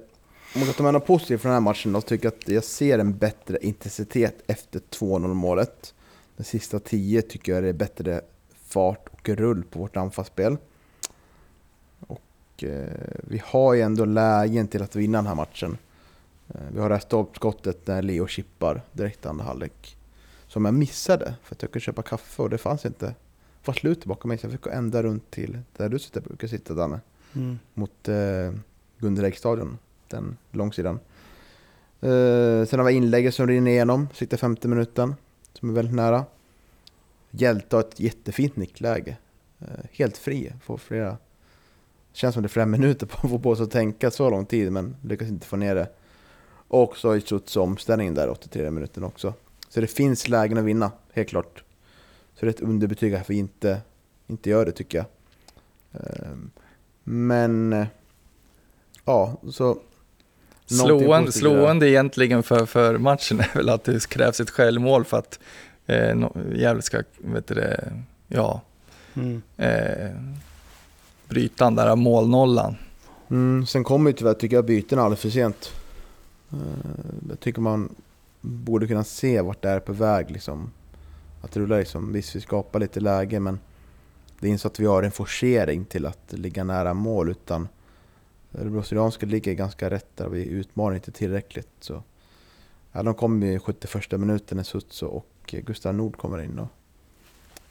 om 0.55 0.59
man 0.59 0.65
kan 0.65 0.73
ta 0.73 0.83
med 0.83 0.93
något 0.93 1.05
positivt 1.05 1.41
från 1.41 1.49
den 1.49 1.55
här 1.55 1.61
matchen 1.61 1.93
då, 1.93 2.01
tycker 2.01 2.25
jag 2.25 2.33
att 2.33 2.49
jag 2.49 2.63
ser 2.63 2.99
en 2.99 3.17
bättre 3.17 3.57
intensitet 3.61 4.43
efter 4.47 4.79
2-0 4.79 5.33
målet. 5.33 5.93
De 6.37 6.43
sista 6.43 6.79
10 6.79 7.21
tycker 7.21 7.53
jag 7.53 7.63
det 7.63 7.69
är 7.69 7.73
bättre 7.73 8.21
fart 8.65 9.07
och 9.11 9.29
rull 9.29 9.63
på 9.63 9.79
vårt 9.79 9.97
anfallsspel. 9.97 10.57
Och 11.99 12.63
eh, 12.63 12.87
vi 13.23 13.41
har 13.45 13.73
ju 13.73 13.81
ändå 13.81 14.05
lägen 14.05 14.67
till 14.67 14.83
att 14.83 14.95
vinna 14.95 15.17
den 15.17 15.27
här 15.27 15.35
matchen. 15.35 15.77
Eh, 16.53 16.61
vi 16.73 16.79
har 16.79 16.89
det 16.89 16.95
här 16.95 17.01
stolpskottet 17.01 17.87
när 17.87 18.01
Leo 18.01 18.27
chippar 18.27 18.81
direkt 18.91 19.25
andra 19.25 19.45
halvlek. 19.45 19.97
Som 20.47 20.65
jag 20.65 20.73
missade 20.73 21.35
för 21.43 21.55
att 21.55 21.61
jag 21.61 21.71
kunde 21.71 21.83
köpa 21.83 22.01
kaffe 22.01 22.41
och 22.41 22.49
det 22.49 22.57
fanns 22.57 22.85
inte. 22.85 23.05
Det 23.05 23.67
var 23.67 23.73
slut 23.73 24.05
bakom 24.05 24.29
mig 24.29 24.37
så 24.37 24.45
jag 24.45 24.51
fick 24.51 24.61
gå 24.61 24.69
ända 24.69 25.03
runt 25.03 25.31
till 25.31 25.59
där 25.77 25.89
du 25.89 25.99
sitter, 25.99 26.21
brukar 26.21 26.47
sitta 26.47 26.73
Danne. 26.73 26.99
Mm. 27.35 27.59
Mot 27.73 28.07
eh, 28.07 28.51
Gunderäggsstadion 28.97 29.77
den 30.13 30.37
långsidan. 30.51 30.99
Uh, 32.03 32.65
sen 32.65 32.79
har 32.79 32.83
vi 32.83 32.93
inlägget 32.93 33.35
som 33.35 33.47
rinner 33.47 33.71
igenom, 33.71 34.07
sitter 34.13 34.37
50 34.37 34.67
minuten, 34.67 35.15
som 35.53 35.69
är 35.69 35.73
väldigt 35.73 35.95
nära. 35.95 36.25
Hjälte 37.31 37.75
har 37.75 37.83
ett 37.83 37.99
jättefint 37.99 38.55
nickläge. 38.55 39.17
Uh, 39.61 39.67
helt 39.91 40.17
fri, 40.17 40.53
får 40.63 40.77
flera... 40.77 41.17
Känns 42.13 42.33
som 42.33 42.43
det 42.43 42.47
är 42.47 42.49
flera 42.49 42.65
minuter 42.77 43.05
på 43.05 43.17
att 43.27 43.31
få 43.31 43.39
på 43.39 43.55
sig 43.55 43.63
att 43.63 43.71
tänka 43.71 44.11
så 44.11 44.29
lång 44.29 44.45
tid, 44.45 44.71
men 44.71 44.95
lyckas 45.01 45.27
inte 45.27 45.47
få 45.47 45.55
ner 45.55 45.75
det. 45.75 45.89
Och 46.73 46.97
så 46.97 47.09
har 47.09 47.19
Schutz 47.19 47.57
omställningen 47.57 48.13
där 48.13 48.29
83 48.29 48.71
minuten 48.71 49.03
också. 49.03 49.33
Så 49.69 49.81
det 49.81 49.87
finns 49.87 50.27
lägen 50.27 50.57
att 50.57 50.63
vinna, 50.63 50.91
helt 51.13 51.29
klart. 51.29 51.63
Så 52.33 52.45
det 52.45 52.47
är 52.47 52.49
ett 52.49 52.61
underbetyg 52.61 53.15
att 53.15 53.29
vi 53.29 53.35
inte, 53.35 53.81
inte 54.27 54.49
gör 54.49 54.65
det 54.65 54.71
tycker 54.71 54.97
jag. 54.97 55.05
Uh, 56.01 56.37
men... 57.03 57.85
Ja, 59.05 59.37
så 59.51 59.77
Slående, 60.65 61.31
slående 61.31 61.89
egentligen 61.89 62.43
för, 62.43 62.65
för 62.65 62.97
matchen 62.97 63.39
är 63.39 63.57
väl 63.57 63.69
att 63.69 63.83
det 63.83 64.07
krävs 64.07 64.39
ett 64.39 64.49
självmål 64.49 65.05
för 65.05 65.17
att 65.17 65.39
eh, 65.85 66.27
Gävle 66.55 66.81
ska, 66.81 67.03
vet 67.17 67.47
du 67.47 67.53
det, 67.53 67.93
ja, 68.27 68.61
mm. 69.13 69.41
eh, 69.57 70.11
bryta 71.29 71.63
den 71.63 71.75
där 71.75 71.95
målnollan. 71.95 72.75
Mm, 73.29 73.65
sen 73.65 73.83
kommer 73.83 74.09
ju 74.09 74.15
tyvärr, 74.15 74.33
tycker 74.33 74.55
jag, 74.55 74.65
bytena 74.65 75.01
alldeles 75.01 75.21
för 75.21 75.29
sent. 75.29 75.73
Eh, 76.53 76.59
jag 77.29 77.39
tycker 77.39 77.61
man 77.61 77.95
borde 78.41 78.87
kunna 78.87 79.03
se 79.03 79.41
vart 79.41 79.61
det 79.61 79.69
är 79.69 79.79
på 79.79 79.93
väg 79.93 80.31
liksom. 80.31 80.71
Att 81.41 81.57
rulla 81.57 81.77
liksom, 81.77 82.13
visst 82.13 82.35
vi 82.35 82.41
skapar 82.41 82.79
lite 82.79 82.99
läge 82.99 83.39
men 83.39 83.59
det 84.39 84.47
är 84.47 84.51
inte 84.51 84.61
så 84.61 84.67
att 84.67 84.79
vi 84.79 84.85
har 84.85 85.03
en 85.03 85.11
forcering 85.11 85.85
till 85.85 86.05
att 86.05 86.33
ligga 86.33 86.63
nära 86.63 86.93
mål 86.93 87.29
utan 87.29 87.67
Örebro 88.53 88.83
Syrianska 88.83 89.25
ligger 89.25 89.53
ganska 89.53 89.89
rätt 89.89 90.17
där, 90.17 90.29
vi 90.29 90.45
utmanar 90.45 90.95
inte 90.95 91.11
tillräckligt. 91.11 91.69
Så. 91.79 92.03
Ja, 92.91 93.03
de 93.03 93.13
kommer 93.13 93.47
i 93.47 93.59
71 93.59 94.11
minuten 94.11 94.55
när 94.55 94.63
Sutso 94.63 95.05
och 95.05 95.55
Gustav 95.65 95.95
Nord 95.95 96.17
kommer 96.17 96.41
in. 96.41 96.59
Och 96.59 96.67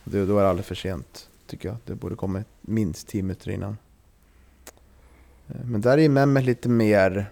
det, 0.04 0.26
då 0.26 0.38
är 0.38 0.42
det 0.42 0.48
alldeles 0.48 0.66
för 0.66 0.74
sent, 0.74 1.30
tycker 1.46 1.68
jag. 1.68 1.76
Det 1.84 1.94
borde 1.94 2.16
komma 2.16 2.44
minst 2.60 3.08
10 3.08 3.22
minuter 3.22 3.50
innan. 3.50 3.76
Eh, 5.48 5.64
men 5.64 5.80
där 5.80 5.98
är 5.98 6.08
Mehmet 6.08 6.44
lite 6.44 6.68
mer 6.68 7.30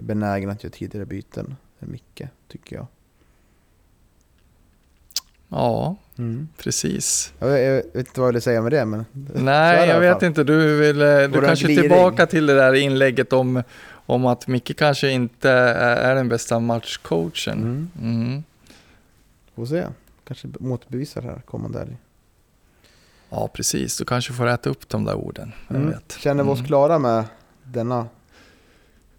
benägen 0.00 0.50
att 0.50 0.64
göra 0.64 0.72
tidigare 0.72 1.06
byten 1.06 1.56
än 1.80 1.90
Micke, 1.90 2.22
tycker 2.48 2.76
jag. 2.76 2.86
Ja, 5.48 5.96
mm. 6.18 6.48
precis. 6.58 7.32
Jag, 7.38 7.60
jag, 7.60 7.74
vet 7.74 7.94
inte 7.94 8.20
vad 8.20 8.28
jag 8.28 8.32
vill 8.32 8.42
säga 8.42 8.62
med 8.62 8.72
det, 8.72 8.84
men... 8.84 9.04
Nej, 9.34 9.88
jag 9.88 10.00
vet 10.00 10.22
inte. 10.22 10.44
Du, 10.44 10.76
vill, 10.76 11.02
eh, 11.02 11.18
du 11.18 11.40
kanske 11.40 11.66
gliring. 11.66 11.82
tillbaka 11.82 12.26
till 12.26 12.46
det 12.46 12.54
där 12.54 12.74
inlägget 12.74 13.32
om, 13.32 13.62
om 14.06 14.26
att 14.26 14.46
Micke 14.46 14.76
kanske 14.76 15.10
inte 15.10 15.50
är 15.50 16.14
den 16.14 16.28
bästa 16.28 16.60
matchcoachen. 16.60 17.58
Mm. 17.58 17.90
Mm. 18.00 18.42
Får 19.54 19.66
se. 19.66 19.86
Kanske 20.24 20.48
motbevisa 20.60 21.20
det 21.20 21.26
här 21.26 21.42
kommande 21.44 21.78
helg. 21.78 21.96
Ja, 23.30 23.48
precis. 23.52 23.98
Du 23.98 24.04
kanske 24.04 24.32
får 24.32 24.46
äta 24.46 24.70
upp 24.70 24.88
de 24.88 25.04
där 25.04 25.14
orden. 25.14 25.52
Mm. 25.70 25.94
Känner 26.18 26.44
vi 26.44 26.50
oss 26.50 26.58
mm. 26.58 26.66
klara 26.66 26.98
med 26.98 27.24
denna 27.62 28.06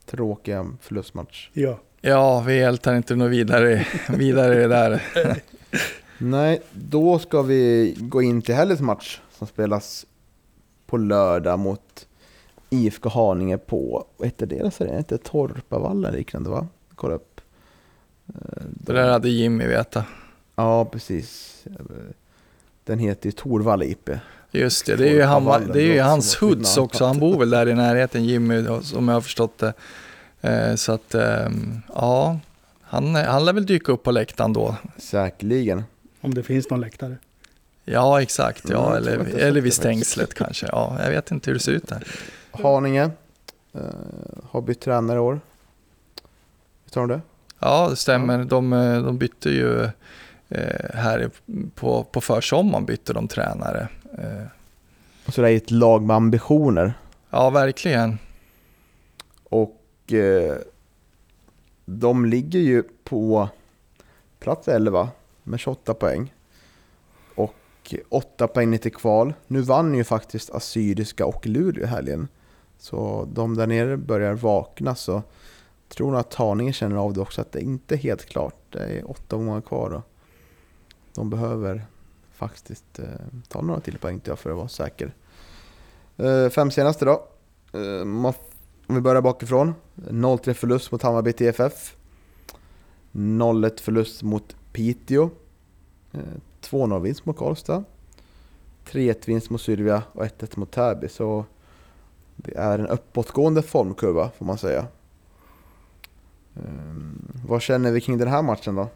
tråkiga 0.06 0.72
förlustmatch? 0.82 1.50
Ja. 1.54 1.80
Ja, 2.02 2.44
vi 2.48 2.60
ältar 2.60 2.96
inte 2.96 3.16
något 3.16 3.32
vidare, 3.32 3.88
vidare 4.10 4.56
det 4.56 4.68
där. 4.68 5.02
Nej, 6.18 6.62
då 6.72 7.20
ska 7.20 7.42
vi 7.42 7.96
gå 8.00 8.22
in 8.22 8.42
till 8.42 8.56
helgens 8.56 8.82
match 8.82 9.22
som 9.32 9.48
spelas 9.48 10.06
på 10.86 10.98
lördag 10.98 11.60
mot 11.60 12.08
IFK 12.70 13.10
Haninge 13.10 13.58
på, 13.58 14.06
vad 14.18 14.28
heter 14.28 14.46
deras 14.46 14.82
arena? 14.82 14.98
Inte 14.98 15.18
Torpavallen 15.18 16.14
liknande 16.14 16.50
va? 16.50 16.68
Kolla 16.96 17.16
upp. 17.16 17.42
Det 18.70 18.94
där 18.94 19.12
hade 19.12 19.30
Jimmy 19.30 19.68
veta. 19.68 20.06
Ja, 20.56 20.86
precis. 20.86 21.64
Den 22.84 23.00
heter 23.00 23.26
ju 23.28 23.32
Torvalla 23.32 23.86
IP. 23.86 24.10
Just 24.56 24.86
det, 24.86 24.96
det 24.96 25.10
är 25.10 25.14
ju, 25.14 25.22
han, 25.22 25.72
det 25.74 25.82
är 25.82 25.94
ju 25.94 26.00
hans 26.02 26.36
hoods 26.36 26.78
också. 26.78 27.06
Han 27.06 27.20
bor 27.20 27.40
väl 27.40 27.50
där 27.50 27.70
i 27.70 27.74
närheten, 27.74 28.26
Jimmy, 28.26 28.68
om 28.96 29.08
jag 29.08 29.16
har 29.16 29.22
förstått 29.22 29.58
det. 29.58 29.74
Eh, 30.42 30.76
så 30.76 30.92
att, 30.92 31.16
ehm, 31.16 31.82
ja, 31.96 32.40
han, 32.82 33.16
han 33.16 33.46
lär 33.46 33.54
väl 33.54 33.66
dyka 33.66 33.92
upp 33.92 34.04
på 34.04 34.12
läktaren 34.12 34.54
då. 34.54 34.76
Säkerligen. 34.98 35.84
Om 36.22 36.34
det 36.34 36.44
finns 36.44 36.70
någon 36.70 36.82
läktare. 36.82 37.18
Ja, 37.86 38.22
exakt. 38.22 38.66
Mm, 38.66 38.78
Ja, 38.78 38.86
tror 38.86 38.98
eller, 38.98 39.38
eller 39.38 39.62
vid 39.62 39.74
stängslet 39.74 40.34
kanske. 40.34 40.68
Ja, 40.72 40.98
jag 41.04 41.10
vet 41.10 41.32
inte 41.32 41.50
hur 41.50 41.54
det 41.56 41.64
ser 41.64 41.72
ut 41.72 41.88
där. 41.88 42.04
Haninge 42.52 43.12
eh, 43.74 43.82
har 44.50 44.62
bytt 44.62 44.82
tränare 44.82 45.18
i 45.18 45.20
år. 45.20 45.40
Visst 46.84 46.96
har 46.96 47.08
de 47.08 47.14
det? 47.14 47.22
Ja, 47.60 47.88
det 47.90 47.96
stämmer. 47.96 48.44
De, 48.46 48.74
eh, 48.74 49.04
de 49.04 49.18
bytte 49.18 49.50
ju 49.50 49.84
eh, 50.50 50.94
här 50.94 51.30
på, 51.76 52.04
på 52.04 52.22
försommaren 52.22 52.86
bytte 52.86 53.14
de 53.14 53.28
tränare. 53.28 53.88
Eh, 54.18 54.43
Och 55.28 55.34
så 55.34 55.42
det 55.42 55.52
är 55.52 55.58
ett 55.58 55.72
lag 55.72 56.04
med 56.04 56.16
ambitioner. 56.16 56.94
ja, 57.30 57.50
verkligen. 57.50 58.18
Och 59.44 60.14
eh, 60.14 60.58
de 61.86 62.26
ligger 62.26 62.60
ju 62.60 62.84
på 63.04 63.50
plats 64.40 64.68
11 64.68 65.10
med 65.44 65.60
28 65.60 65.94
poäng. 65.94 66.34
Och 67.36 67.96
8 68.10 68.48
poäng 68.48 68.70
ner 68.70 68.78
till 68.78 68.94
kval. 68.94 69.34
Nu 69.48 69.62
vann 69.62 69.96
ju 69.96 70.04
faktiskt 70.04 70.50
Assyriska 70.50 71.26
och 71.26 71.48
Luleå 71.48 71.84
i 71.84 71.88
helgen. 71.88 72.28
Så 72.78 73.28
de 73.34 73.56
där 73.56 73.68
nere 73.68 73.98
börjar 73.98 74.34
vakna 74.34 74.96
så 74.96 75.22
tror 75.90 76.12
nog 76.12 76.20
att 76.20 76.34
Haninge 76.34 76.74
känner 76.74 76.96
av 76.96 77.14
det 77.14 77.22
också 77.22 77.42
att 77.42 77.52
det 77.52 77.62
inte 77.62 77.96
är 77.96 77.98
helt 77.98 78.26
klart. 78.26 78.56
Det 78.70 78.80
är 78.80 79.12
åtta 79.12 79.36
gånger 79.36 79.62
kvar 79.62 79.90
och 79.90 80.02
de 81.16 81.30
behöver 81.30 81.86
faktiskt 82.34 83.00
eh, 83.00 83.06
ta 83.48 83.62
några 83.62 83.80
till 83.80 83.98
poäng 83.98 84.20
till 84.20 84.36
för 84.36 84.50
att 84.50 84.58
vara 84.58 84.68
säker. 84.68 85.14
Eh, 86.18 86.50
fem 86.50 86.72
senaste 86.72 87.06
då. 87.06 87.28
Eh, 87.74 88.06
man 88.06 88.34
om 88.88 88.96
vi 88.96 89.02
börjar 89.02 89.22
bakifrån. 89.22 89.74
0-3 89.96 90.54
förlust 90.54 90.92
mot 90.92 91.02
Hammarby 91.02 91.34
TFF. 91.34 91.96
0-1 93.12 93.82
förlust 93.82 94.24
mot 94.24 94.56
Piteå. 94.72 95.30
Eh, 96.12 96.20
2-0 96.62 97.02
vinst 97.02 97.26
mot 97.26 97.38
Karlstad. 97.38 97.84
3-1 98.86 99.28
vinst 99.28 99.50
mot 99.50 99.62
Sylvia 99.62 100.04
och 100.12 100.26
1-1 100.26 100.60
mot 100.60 100.72
Täby. 100.72 101.10
Så 101.10 101.46
det 102.36 102.58
är 102.58 102.80
en 102.80 102.88
uppåtgående 102.88 103.62
formkurva 103.62 104.30
får 104.38 104.46
man 104.46 104.58
säga. 104.58 104.88
Eh, 106.56 106.94
vad 107.46 107.62
känner 107.62 107.92
vi 107.92 108.02
kring 108.02 108.18
den 108.18 108.28
här 108.28 108.42
matchen 108.42 108.76
då? 108.76 108.88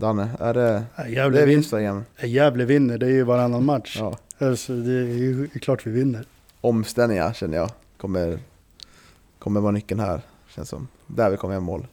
Danne, 0.00 0.28
är 0.40 0.54
det, 0.54 0.82
Ja, 0.96 1.02
det 1.04 1.10
Gävle, 1.10 1.42
är 1.42 1.46
vin, 1.46 1.54
vinst 1.54 1.72
igen? 1.72 2.04
Gävle 2.22 2.64
vinner, 2.64 2.98
det 2.98 3.06
är 3.06 3.10
ju 3.10 3.22
varannan 3.22 3.64
match. 3.64 3.96
Ja. 4.00 4.18
Alltså, 4.38 4.72
det 4.72 4.92
är 4.92 5.04
ju 5.04 5.48
klart 5.48 5.86
vi 5.86 5.90
vinner. 5.90 6.24
Omställningar 6.60 7.32
känner 7.32 7.56
jag 7.56 7.70
kommer, 7.96 8.38
kommer 9.38 9.60
vara 9.60 9.72
nyckeln 9.72 10.00
här. 10.00 10.20
Känns 10.48 10.68
som. 10.68 10.88
Där 11.06 11.30
vi 11.30 11.36
kommer 11.36 11.54
göra 11.54 11.60
mål. 11.60 11.86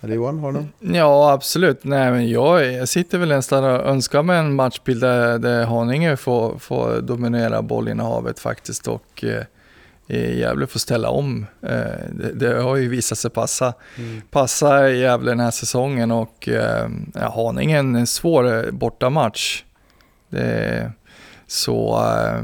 Eller 0.00 0.14
Johan, 0.14 0.38
har 0.38 0.52
du 0.52 0.58
någon? 0.58 0.94
Ja, 0.96 1.32
absolut. 1.32 1.84
Nej, 1.84 2.10
men 2.10 2.30
jag, 2.30 2.72
jag 2.72 2.88
sitter 2.88 3.18
väl 3.18 3.28
nästan 3.28 3.64
och 3.64 3.70
önskar 3.70 4.22
mig 4.22 4.38
en 4.38 4.54
matchbild 4.54 5.00
där, 5.00 5.38
där 5.38 5.64
Haninge 5.64 6.16
får, 6.16 6.58
får 6.58 7.00
dominera 7.00 7.62
bollinnehavet 7.62 8.38
faktiskt 8.38 8.88
och 8.88 9.24
eh, 9.24 9.42
Gävle 10.06 10.66
får 10.66 10.78
ställa 10.78 11.10
om. 11.10 11.46
Eh, 11.62 11.68
det, 12.12 12.32
det 12.34 12.62
har 12.62 12.76
ju 12.76 12.88
visat 12.88 13.18
sig 13.18 13.30
passa, 13.30 13.74
passa 14.30 14.90
Gävle 14.90 15.30
den 15.30 15.40
här 15.40 15.50
säsongen 15.50 16.10
och 16.10 16.48
eh, 16.48 16.88
ja, 17.14 17.30
Haninge 17.30 17.76
är 17.76 17.80
en 17.80 18.06
svår 18.06 18.66
eh, 18.66 18.70
bortamatch. 18.70 19.64
Det, 20.28 20.92
så 21.46 22.02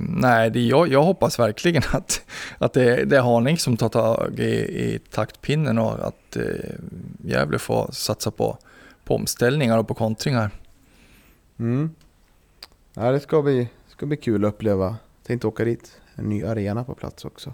nej, 0.09 0.51
det, 0.51 0.61
jag, 0.61 0.89
jag 0.89 1.03
hoppas 1.03 1.39
verkligen 1.39 1.83
att, 1.93 2.23
att 2.59 2.73
det, 2.73 3.05
det 3.05 3.17
är 3.17 3.23
Haninge 3.23 3.59
som 3.59 3.77
tar 3.77 3.89
tag 3.89 4.39
i, 4.39 4.55
i 4.95 5.01
taktpinnen 5.11 5.79
och 5.79 6.07
att 6.07 6.37
eh, 6.37 6.45
Gävle 7.25 7.59
får 7.59 7.89
satsa 7.93 8.31
på, 8.31 8.59
på 9.05 9.15
omställningar 9.15 9.79
och 9.79 9.89
på 9.89 9.95
kontringar. 9.95 10.51
Mm. 11.59 11.91
Ja, 12.95 13.13
det 13.13 13.21
ska 13.21 13.43
bli, 13.43 13.69
ska 13.89 14.07
bli 14.07 14.17
kul 14.17 14.45
att 14.45 14.55
uppleva. 14.55 14.97
Tänkte 15.27 15.47
åka 15.47 15.65
dit. 15.65 16.00
En 16.21 16.29
ny 16.29 16.45
arena 16.45 16.85
på 16.85 16.95
plats 16.95 17.25
också. 17.25 17.53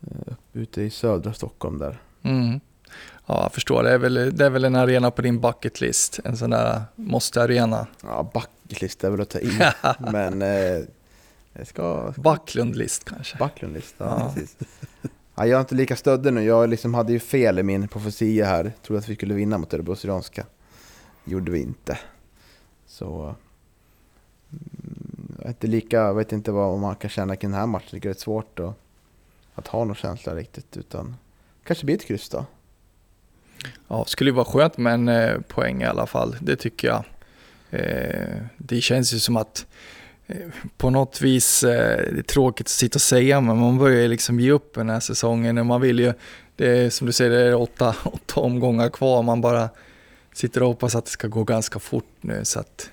Eh, 0.00 0.34
Ute 0.52 0.82
i 0.82 0.90
södra 0.90 1.32
Stockholm 1.32 1.78
där. 1.78 2.00
Mm. 2.22 2.60
Ja, 3.26 3.42
jag 3.42 3.52
förstår. 3.52 3.82
Det 3.82 3.90
är, 3.90 3.98
väl, 3.98 4.36
det 4.36 4.46
är 4.46 4.50
väl 4.50 4.64
en 4.64 4.76
arena 4.76 5.10
på 5.10 5.22
din 5.22 5.40
bucket 5.40 5.80
list. 5.80 6.20
En 6.24 6.36
sån 6.36 6.50
där 6.50 6.82
måste-arena. 6.96 7.86
Ja, 8.02 8.30
bucketlist 8.34 9.04
är 9.04 9.10
väl 9.10 9.20
att 9.20 9.30
ta 9.30 9.38
i. 9.38 9.58
Men 10.12 10.42
eh, 10.42 10.80
det 11.52 11.64
ska... 11.64 12.12
Backlund-list 12.16 13.04
kanske. 13.04 13.36
Backlundlist, 13.38 13.94
ja, 13.98 14.04
Ja. 14.20 14.32
precis. 14.34 14.56
Ja, 15.34 15.46
jag 15.46 15.56
är 15.56 15.60
inte 15.60 15.74
lika 15.74 15.96
stöddig 15.96 16.32
nu. 16.32 16.44
Jag 16.44 16.68
liksom 16.70 16.94
hade 16.94 17.12
ju 17.12 17.18
fel 17.20 17.58
i 17.58 17.62
min 17.62 17.88
profetia 17.88 18.46
här. 18.46 18.72
Trodde 18.82 18.98
att 18.98 19.08
vi 19.08 19.14
skulle 19.14 19.34
vinna 19.34 19.58
mot 19.58 19.74
Örebro 19.74 19.96
Syrianska. 19.96 20.46
Gjorde 21.24 21.50
vi 21.52 21.62
inte. 21.62 21.98
Så... 22.86 23.34
Jag 25.42 25.50
inte 25.50 25.66
lika, 25.66 25.96
jag 25.96 26.14
vet 26.14 26.32
inte 26.32 26.52
vad 26.52 26.78
man 26.78 26.94
kan 26.96 27.10
känna 27.10 27.36
kring 27.36 27.50
den 27.50 27.60
här 27.60 27.66
matchen. 27.66 28.00
Det 28.02 28.08
är 28.08 28.14
svårt 28.14 28.58
att, 28.58 28.74
att 29.54 29.66
ha 29.66 29.84
någon 29.84 29.94
känsla 29.94 30.34
riktigt. 30.34 30.76
Utan 30.76 31.16
kanske 31.64 31.84
blir 31.84 31.96
ett 31.96 32.04
kryss 32.04 32.28
då. 32.28 32.46
Ja, 33.88 34.04
skulle 34.04 34.30
ju 34.30 34.34
vara 34.34 34.44
skönt 34.44 34.78
med 34.78 34.94
en 34.94 35.08
eh, 35.08 35.40
poäng 35.40 35.82
i 35.82 35.84
alla 35.84 36.06
fall. 36.06 36.36
Det 36.40 36.56
tycker 36.56 36.88
jag. 36.88 37.04
Eh, 37.70 38.36
det 38.56 38.80
känns 38.80 39.14
ju 39.14 39.18
som 39.18 39.36
att 39.36 39.66
eh, 40.26 40.48
på 40.76 40.90
något 40.90 41.20
vis, 41.20 41.64
eh, 41.64 42.12
det 42.12 42.18
är 42.18 42.22
tråkigt 42.22 42.66
att 42.66 42.70
sitta 42.70 42.96
och 42.96 43.02
säga, 43.02 43.40
men 43.40 43.58
man 43.58 43.78
börjar 43.78 44.00
ju 44.00 44.08
liksom 44.08 44.40
ge 44.40 44.50
upp 44.50 44.74
den 44.74 44.90
här 44.90 45.00
säsongen. 45.00 45.58
Och 45.58 45.66
Man 45.66 45.80
vill 45.80 45.98
ju, 45.98 46.12
det 46.56 46.66
är 46.66 46.90
som 46.90 47.06
du 47.06 47.12
säger, 47.12 47.30
det 47.30 47.40
är 47.40 47.54
åtta, 47.54 47.96
åtta 48.04 48.40
omgångar 48.40 48.88
kvar. 48.88 49.22
Man 49.22 49.40
bara 49.40 49.68
sitter 50.32 50.62
och 50.62 50.68
hoppas 50.68 50.94
att 50.94 51.04
det 51.04 51.10
ska 51.10 51.28
gå 51.28 51.44
ganska 51.44 51.78
fort 51.78 52.16
nu. 52.20 52.44
Så 52.44 52.60
att, 52.60 52.90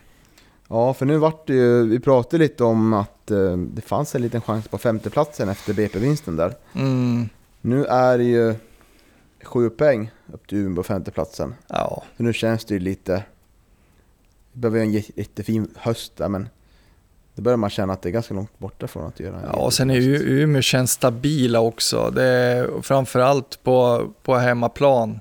Ja, 0.70 0.94
för 0.94 1.06
nu 1.06 1.18
vart 1.18 1.48
det 1.48 1.54
ju, 1.54 1.88
vi 1.88 2.00
pratade 2.00 2.44
lite 2.44 2.64
om 2.64 2.94
att 2.94 3.32
eh, 3.32 3.58
det 3.58 3.82
fanns 3.82 4.16
en 4.16 4.22
liten 4.22 4.42
chans 4.42 4.68
på 4.68 4.78
femteplatsen 4.78 5.50
efter 5.50 5.74
BP-vinsten 5.74 6.36
där. 6.36 6.54
mm, 6.76 7.30
Nu 7.62 7.86
är 7.86 8.18
det 8.18 8.24
ju 8.24 8.56
sju 9.44 9.70
poäng 9.70 10.12
upp 10.34 10.48
till 10.48 10.58
Umeå 10.58 10.76
på 10.76 10.84
femteplatsen. 10.84 11.56
ja, 11.68 12.04
Så 12.18 12.24
nu 12.24 12.34
känns 12.34 12.66
det 12.66 12.74
ju 12.74 12.80
lite... 12.80 13.24
Vi 14.54 14.60
behöver 14.62 14.78
ju 14.80 14.84
en 14.86 14.92
jä- 14.94 15.12
jättefin 15.16 15.70
höst 15.76 16.18
där 16.18 16.30
men 16.30 16.50
då 17.36 17.42
börjar 17.42 17.58
man 17.58 17.70
känna 17.70 17.94
att 17.94 18.02
det 18.02 18.10
är 18.10 18.12
ganska 18.12 18.34
långt 18.34 18.60
borta 18.60 18.88
från 18.88 19.06
att 19.08 19.20
göra 19.20 19.36
en 19.36 19.44
Ja, 19.54 19.60
och 19.60 19.74
sen 19.74 19.90
är 19.90 19.96
höst. 19.96 20.24
Umeå 20.26 20.62
känns 20.62 20.92
stabila 20.92 21.60
också. 21.60 22.12
Det 22.16 22.24
är 22.24 22.82
framförallt 22.82 23.64
på, 23.64 24.08
på 24.24 24.36
hemmaplan. 24.36 25.20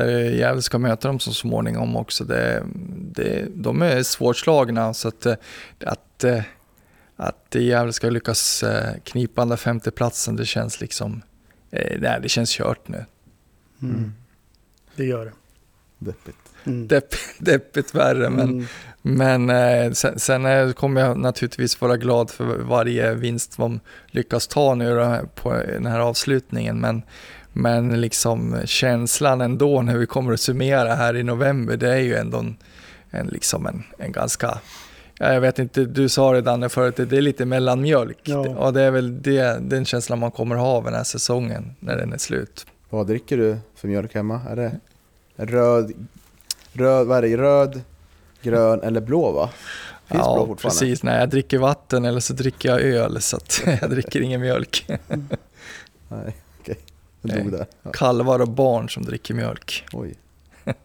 Där 0.00 0.30
Gävle 0.30 0.62
ska 0.62 0.78
möta 0.78 1.08
dem 1.08 1.18
så 1.18 1.32
småningom 1.32 1.96
också. 1.96 2.24
Det, 2.24 2.62
det, 3.14 3.46
de 3.54 3.82
är 3.82 4.02
svårslagna 4.02 4.94
så 4.94 5.08
att, 5.08 5.26
att, 5.84 6.24
att 7.16 7.54
Gävle 7.54 7.92
ska 7.92 8.10
lyckas 8.10 8.62
eh, 8.62 8.94
knipa 9.04 9.40
den 9.40 9.48
där 9.48 9.56
femteplatsen 9.56 10.36
det 10.36 10.46
känns 10.46 10.80
liksom, 10.80 11.22
eh, 11.70 12.00
nej 12.00 12.18
det 12.22 12.28
känns 12.28 12.50
kört 12.50 12.88
nu. 12.88 13.04
Mm. 13.82 13.96
Mm. 13.96 14.12
Det 14.96 15.04
gör 15.04 15.24
det. 15.24 15.32
Deppigt. 15.98 16.36
Mm. 16.64 16.88
Depp, 16.88 17.14
deppigt 17.38 17.94
värre 17.94 18.30
men 18.30 18.66
Mm. 19.02 19.46
Men 19.46 19.50
eh, 19.50 19.92
sen, 19.92 20.18
sen 20.18 20.72
kommer 20.72 21.00
jag 21.00 21.18
naturligtvis 21.18 21.80
vara 21.80 21.96
glad 21.96 22.30
för 22.30 22.44
varje 22.44 23.14
vinst 23.14 23.56
de 23.56 23.80
lyckas 24.06 24.48
ta 24.48 24.74
nu 24.74 25.18
på 25.34 25.52
den 25.52 25.86
här 25.86 26.00
avslutningen. 26.00 26.80
Men, 26.80 27.02
men 27.52 28.00
liksom 28.00 28.56
känslan 28.64 29.40
ändå 29.40 29.82
när 29.82 29.96
vi 29.96 30.06
kommer 30.06 30.32
att 30.32 30.40
summera 30.40 30.94
här 30.94 31.16
i 31.16 31.22
november, 31.22 31.76
det 31.76 31.92
är 31.94 31.98
ju 31.98 32.14
ändå 32.14 32.38
en, 32.38 32.56
en, 33.10 33.26
liksom 33.26 33.66
en, 33.66 33.84
en 33.98 34.12
ganska 34.12 34.60
ja, 35.18 35.32
jag 35.32 35.40
vet 35.40 35.58
inte, 35.58 35.84
du 35.84 36.08
sa 36.08 36.32
det 36.32 36.40
Danne 36.40 36.68
förut, 36.68 36.96
det 36.96 37.16
är 37.16 37.22
lite 37.22 37.44
mellanmjölk. 37.44 38.18
Ja. 38.22 38.48
Och 38.48 38.72
det 38.72 38.82
är 38.82 38.90
väl 38.90 39.22
det, 39.22 39.58
den 39.60 39.84
känslan 39.84 40.18
man 40.18 40.30
kommer 40.30 40.56
ha 40.56 40.66
av 40.66 40.84
den 40.84 40.94
här 40.94 41.04
säsongen 41.04 41.74
när 41.80 41.96
den 41.96 42.12
är 42.12 42.18
slut. 42.18 42.66
Vad 42.90 43.06
dricker 43.06 43.36
du 43.36 43.58
för 43.74 43.88
mjölk 43.88 44.14
hemma? 44.14 44.40
Är 44.48 44.56
det 44.56 44.72
röd, 45.36 45.92
röd, 46.72 47.06
vad 47.06 47.18
är 47.18 47.22
det? 47.22 47.36
Röd, 47.36 47.80
grön 48.42 48.80
eller 48.82 49.00
blå 49.00 49.32
va? 49.32 49.50
Finns 50.06 50.22
blå 50.22 50.36
ja, 50.36 50.46
fortfarande? 50.46 50.78
precis. 50.80 51.02
Nej, 51.02 51.20
jag 51.20 51.30
dricker 51.30 51.58
vatten 51.58 52.04
eller 52.04 52.20
så 52.20 52.32
dricker 52.32 52.68
jag 52.68 52.80
öl, 52.80 53.22
så 53.22 53.36
att 53.36 53.62
jag 53.80 53.90
dricker 53.90 54.20
ingen 54.20 54.40
mjölk. 54.40 54.86
Nej, 56.08 56.36
okej. 56.60 56.78
Jag 57.22 57.42
dog 57.42 57.52
där. 57.52 57.66
Ja. 57.82 57.90
kalvar 57.90 58.40
och 58.40 58.48
barn 58.48 58.88
som 58.88 59.02
dricker 59.02 59.34
mjölk. 59.34 59.84
Oj. 59.92 60.14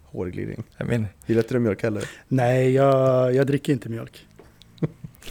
Hårglidning. 0.04 0.64
Jag 0.78 1.06
Gillar 1.26 1.42
inte 1.42 1.54
du 1.54 1.60
mjölk 1.60 1.84
heller? 1.84 2.10
Nej, 2.28 2.72
jag, 2.72 3.36
jag 3.36 3.48
dricker 3.48 3.74
inte 3.74 3.90
mjölk. 3.90 4.26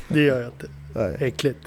Det 0.09 0.21
gör 0.21 0.41
jag 0.41 0.49
inte. 0.53 0.67
Nej. 0.95 1.17
Äckligt. 1.21 1.59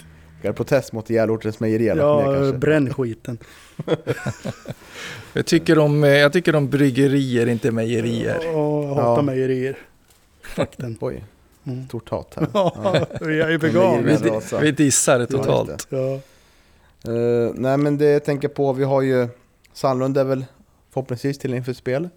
Är 0.42 0.48
det 0.48 0.54
protest 0.54 0.94
mot 0.94 1.10
Järortens 1.10 1.60
mejeri? 1.60 1.86
Ja, 1.86 2.24
kanske? 2.36 2.58
bränn 2.58 2.94
skiten. 2.94 3.38
jag, 5.34 5.46
tycker 5.46 5.80
om, 5.80 6.04
eh, 6.04 6.10
jag 6.10 6.34
tycker 6.34 6.56
om 6.56 6.70
bryggerier, 6.70 7.48
inte 7.48 7.72
mejerier. 7.72 8.40
Ja, 8.44 8.50
jag 8.84 8.88
hatar 8.96 9.16
Ja. 9.16 9.22
mejerier. 9.22 9.78
Fuck 10.42 10.70
den. 10.78 10.98
Oj, 11.02 11.24
Mm. 11.66 11.86
stort 11.88 12.10
hat 12.10 12.34
här. 12.36 12.48
Ja, 12.54 13.08
jag 13.22 13.54
är 13.54 13.58
vegan. 13.58 14.04
Vi, 14.06 14.62
vi 14.62 14.72
dissar 14.72 15.20
det 15.20 15.26
totalt. 15.28 15.88
Ja. 15.90 16.20
Eh, 17.08 17.52
nej 17.56 17.78
men 17.78 17.98
det 17.98 18.06
jag 18.06 18.24
tänker 18.26 18.48
på, 18.48 18.74
vi 18.74 18.84
har 18.84 19.02
ju 19.02 19.28
Sandlund 19.74 20.18
är 20.18 20.24
väl 20.24 20.46
förhoppningsvis 20.90 21.38
till 21.38 21.54
inför 21.54 21.74
spel. 21.74 22.10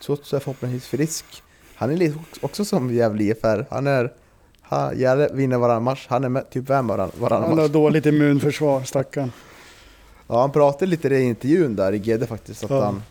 Sots 0.00 0.34
är 0.34 0.38
förhoppningsvis 0.40 0.86
frisk. 0.86 1.42
Han 1.74 1.90
är 1.90 1.96
lite 1.96 2.18
också 2.40 2.64
som 2.64 2.94
Gävle 2.94 3.24
IFR. 3.24 3.66
Han 3.70 3.86
är... 3.86 4.12
Gävle 4.94 5.28
vinner 5.32 5.58
varannan 5.58 5.82
match, 5.82 6.06
han 6.08 6.24
är 6.24 6.28
med, 6.28 6.50
typ 6.50 6.70
vän 6.70 6.86
varann, 6.86 7.10
varannan 7.18 7.48
Han 7.48 7.58
har 7.58 7.64
match. 7.64 7.72
dåligt 7.72 8.06
immunförsvar, 8.06 8.82
stackarn. 8.82 9.32
Ja, 10.26 10.40
han 10.40 10.52
pratade 10.52 10.86
lite 10.86 11.08
i 11.08 11.22
intervjun 11.22 11.76
där 11.76 11.92
i 11.92 11.98
GD 11.98 12.26
faktiskt, 12.28 12.64
att 12.64 12.70
Ja. 12.70 12.84
han 12.84 13.02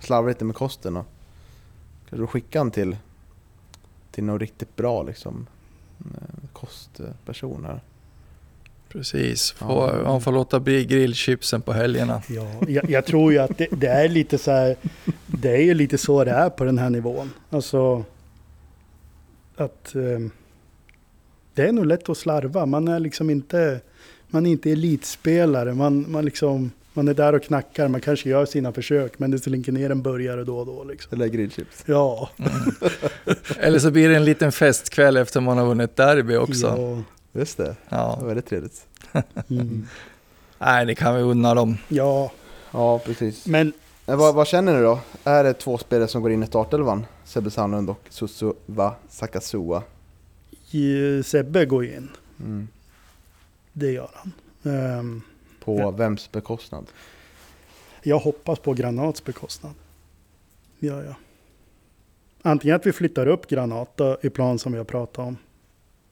slarvar 0.00 0.28
lite 0.28 0.44
med 0.44 0.56
kosten 0.56 0.96
och 0.96 1.06
kanske 2.10 2.26
skicka 2.26 2.58
han 2.60 2.70
till, 2.70 2.96
till 4.10 4.24
någon 4.24 4.38
riktigt 4.40 4.76
bra 4.76 5.02
liksom 5.02 5.46
eh, 6.00 6.48
kostperson 6.52 7.64
här. 7.64 7.80
Precis, 8.98 9.52
får, 9.52 9.90
Ja. 9.94 10.02
man 10.04 10.20
får 10.20 10.32
låta 10.32 10.60
bli 10.60 10.84
grillchipsen 10.84 11.62
på 11.62 11.72
helgerna. 11.72 12.22
Ja, 12.28 12.46
jag, 12.68 12.90
jag 12.90 13.04
tror 13.06 13.32
ju 13.32 13.38
att 13.38 13.58
det, 13.58 13.66
det 13.70 13.86
är 13.88 14.08
lite 14.08 14.38
så 14.38 14.50
här, 14.50 14.76
det 15.26 15.50
är 15.50 15.62
ju 15.62 15.74
lite 15.74 15.98
så 15.98 16.24
det 16.24 16.30
är 16.30 16.50
på 16.50 16.64
den 16.64 16.78
här 16.78 16.90
nivån. 16.90 17.30
Alltså 17.50 18.04
att 19.56 19.94
eh, 19.94 20.18
det 21.54 21.62
är 21.68 21.72
nog 21.72 21.86
lätt 21.86 22.08
att 22.08 22.16
slarva. 22.18 22.66
Man 22.66 22.88
är 22.88 23.00
liksom 23.00 23.30
inte, 23.30 23.80
man 24.28 24.46
är 24.46 24.50
inte 24.50 24.70
elitspelare. 24.72 25.74
Man, 25.74 26.04
man, 26.12 26.24
liksom, 26.24 26.70
man 26.92 27.08
är 27.08 27.14
där 27.14 27.32
och 27.32 27.42
knackar, 27.42 27.88
man 27.88 28.00
kanske 28.00 28.28
gör 28.28 28.46
sina 28.46 28.72
försök, 28.72 29.18
men 29.18 29.30
det 29.30 29.38
slinker 29.38 29.72
ner 29.72 29.90
en 29.90 30.02
burgare 30.02 30.44
då 30.44 30.58
och 30.58 30.66
då. 30.66 30.84
Liksom. 30.84 31.08
Eller 31.12 31.26
grillchips. 31.26 31.82
Ja, 31.86 32.30
Eller 33.58 33.78
så 33.78 33.90
blir 33.90 34.08
det 34.08 34.16
en 34.16 34.24
liten 34.24 34.52
festkväll 34.52 35.16
efter 35.16 35.40
man 35.40 35.58
har 35.58 35.66
vunnit 35.66 35.96
derby 35.96 36.36
också. 36.36 36.66
ja, 36.66 37.02
Just 37.34 37.56
det, 37.56 37.64
det 37.64 37.76
Ja. 37.88 38.16
var 38.20 38.26
väldigt 38.26 38.46
trevligt. 38.46 38.86
mm, 39.50 39.86
Nej, 40.58 40.86
det 40.86 40.94
kan 40.94 41.14
vi 41.16 41.22
unna 41.22 41.54
dem. 41.54 41.76
ja. 41.88 42.32
Ja, 42.72 42.98
precis. 42.98 43.46
men 43.46 43.72
Men 44.06 44.18
vad, 44.18 44.34
vad 44.34 44.46
känner 44.46 44.74
ni 44.76 44.82
då? 44.82 44.98
Är 45.24 45.44
det 45.44 45.52
två 45.54 45.78
spelare 45.78 46.08
som 46.08 46.22
går 46.22 46.32
in 46.32 46.42
i 46.42 46.46
startelvan? 46.46 47.06
Sebbe 47.24 47.50
Sandlund 47.50 47.90
och 47.90 48.00
Susuva 48.08 48.94
Sakasua. 49.08 49.82
Sebbe 51.24 51.64
går 51.66 51.84
in, 51.84 52.08
Mm. 52.40 52.68
det 53.72 53.90
gör 53.92 54.10
han. 54.14 54.32
Ehm, 54.74 55.22
På 55.64 55.78
Ja. 55.78 55.90
vems 55.90 56.32
bekostnad? 56.32 56.86
Jag 58.02 58.18
hoppas 58.18 58.58
på 58.58 58.72
Granats 58.74 59.24
bekostnad. 59.24 59.72
Ja, 60.78 61.02
ja. 61.02 61.14
Antingen 62.42 62.76
att 62.76 62.86
vi 62.86 62.92
flyttar 62.92 63.26
upp 63.26 63.46
Granat 63.48 63.96
då, 63.96 64.18
i 64.22 64.30
plan 64.30 64.58
som 64.58 64.72
vi 64.72 64.78
har 64.78 64.84
pratat 64.84 65.18
om. 65.26 65.36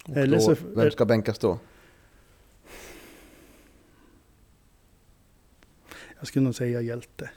Eller 0.04 0.36
då, 0.36 0.40
så- 0.42 0.56
vem 0.74 0.90
ska 0.90 1.04
bänkas 1.04 1.38
då? 1.38 1.58
Jag 6.18 6.26
skulle 6.26 6.44
nog 6.44 6.54
säga 6.54 6.80
hjälte. 6.80 7.30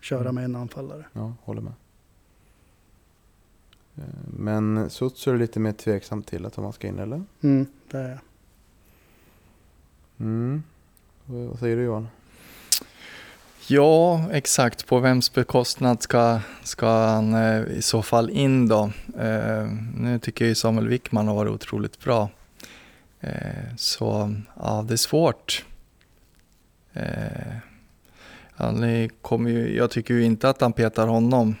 Köra 0.00 0.32
med 0.32 0.44
en 0.44 0.56
anfallare. 0.56 1.04
Ja, 1.12 1.34
håller 1.42 1.60
med. 1.60 1.72
Eh, 3.96 4.02
Men 4.38 4.90
Sutsu 4.90 5.30
är 5.32 5.36
lite 5.38 5.60
mer 5.60 5.72
tveksam 5.72 6.22
till 6.22 6.46
att 6.46 6.56
han 6.56 6.72
ska 6.72 6.86
in 6.88 6.98
eller? 6.98 7.22
Mm, 7.40 7.66
det 7.90 7.98
är 7.98 8.08
jag. 8.10 8.18
Mm. 10.20 10.62
Vad 11.26 11.58
säger 11.58 11.76
du 11.76 11.82
Johan? 11.82 12.08
Ja, 13.68 14.24
exakt. 14.32 14.86
På 14.86 14.98
vems 14.98 15.32
bekostnad 15.32 16.02
ska, 16.02 16.40
ska 16.62 16.86
han 16.86 17.34
eh, 17.34 17.62
i 17.62 17.82
så 17.82 18.02
fall 18.02 18.30
in 18.30 18.68
då? 18.68 18.90
Eh, 19.18 19.66
nu 19.96 20.18
tycker 20.22 20.44
jag 20.44 20.48
ju 20.48 20.54
Samuel 20.54 20.88
Wickman 20.88 21.28
har 21.28 21.34
varit 21.34 21.50
otroligt 21.52 22.04
bra. 22.04 22.30
Eh, 23.20 23.74
så 23.76 24.34
ja, 24.60 24.84
det 24.88 24.94
är 24.94 24.96
svårt. 24.96 25.64
Eh, 26.92 27.56
han 28.54 29.08
kommer 29.08 29.50
ju, 29.50 29.76
jag 29.76 29.90
tycker 29.90 30.14
ju 30.14 30.24
inte 30.24 30.48
att 30.48 30.60
han 30.60 30.72
petar 30.72 31.06
honom. 31.06 31.56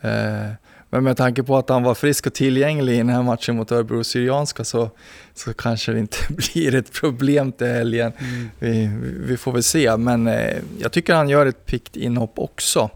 Eh, 0.00 0.50
men 0.94 1.04
med 1.04 1.16
tanke 1.16 1.42
på 1.42 1.56
att 1.56 1.68
han 1.68 1.82
var 1.82 1.94
frisk 1.94 2.26
och 2.26 2.34
tillgänglig 2.34 2.94
i 2.94 2.96
den 2.96 3.08
här 3.08 3.22
matchen 3.22 3.56
mot 3.56 3.72
Örebro 3.72 4.04
Syrianska 4.04 4.64
så, 4.64 4.90
så 5.34 5.54
kanske 5.54 5.92
det 5.92 5.98
inte 5.98 6.18
blir 6.28 6.74
ett 6.74 6.92
problem 6.92 7.52
till 7.52 7.66
helgen. 7.66 8.12
Vi, 8.58 8.90
vi 9.26 9.36
får 9.36 9.52
väl 9.52 9.62
se, 9.62 9.96
men 9.96 10.26
eh, 10.26 10.58
jag 10.78 10.92
tycker 10.92 11.14
han 11.14 11.28
gör 11.28 11.46
ett 11.46 11.66
pikt 11.66 11.96
inhopp 11.96 12.38
också. 12.38 12.90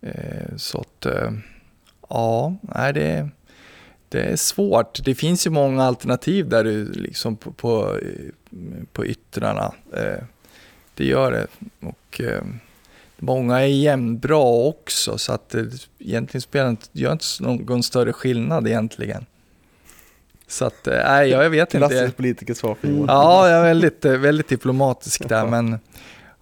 Eh, 0.00 0.56
så 0.56 0.80
att, 0.80 1.06
eh, 1.06 1.30
ja, 2.08 2.56
nej, 2.62 2.92
det, 2.92 3.28
det 4.08 4.20
är 4.20 4.36
svårt. 4.36 5.04
Det 5.04 5.14
finns 5.14 5.46
ju 5.46 5.50
många 5.50 5.84
alternativ 5.84 6.48
där 6.48 6.64
du 6.64 6.92
liksom 6.92 7.36
på, 7.36 7.52
på, 7.52 7.98
eh, 7.98 8.84
på 8.92 9.06
yttrarna. 9.06 9.72
Eh, 9.96 10.24
det 10.94 11.04
gör 11.04 11.32
det. 11.32 11.46
Och 11.80 12.20
eh, 12.20 12.42
många 13.20 13.60
är 13.60 13.66
jämnbra 13.66 14.38
också, 14.68 15.18
så 15.18 15.32
att 15.32 15.48
det 15.48 15.88
egentligen 15.98 16.42
spelar 16.42 16.70
inte, 16.70 16.86
gör 16.92 17.12
inte 17.12 17.24
någon 17.40 17.82
större 17.82 18.12
skillnad 18.12 18.66
egentligen. 18.66 19.26
Så 20.48 20.64
att, 20.64 20.86
eh, 20.86 20.98
nej, 21.04 21.30
jag 21.30 21.50
vet 21.50 21.74
inte. 21.74 21.88
Klassiskt 21.88 22.16
politikersvar 22.16 22.74
för 22.74 22.88
Mm. 22.88 23.00
Johan. 23.00 23.16
Ja, 23.16 23.48
jag 23.48 23.58
är 23.58 23.62
väldigt, 23.62 24.04
eh, 24.04 24.12
väldigt 24.12 24.48
diplomatisk 24.48 25.28
där, 25.28 25.46
men 25.50 25.78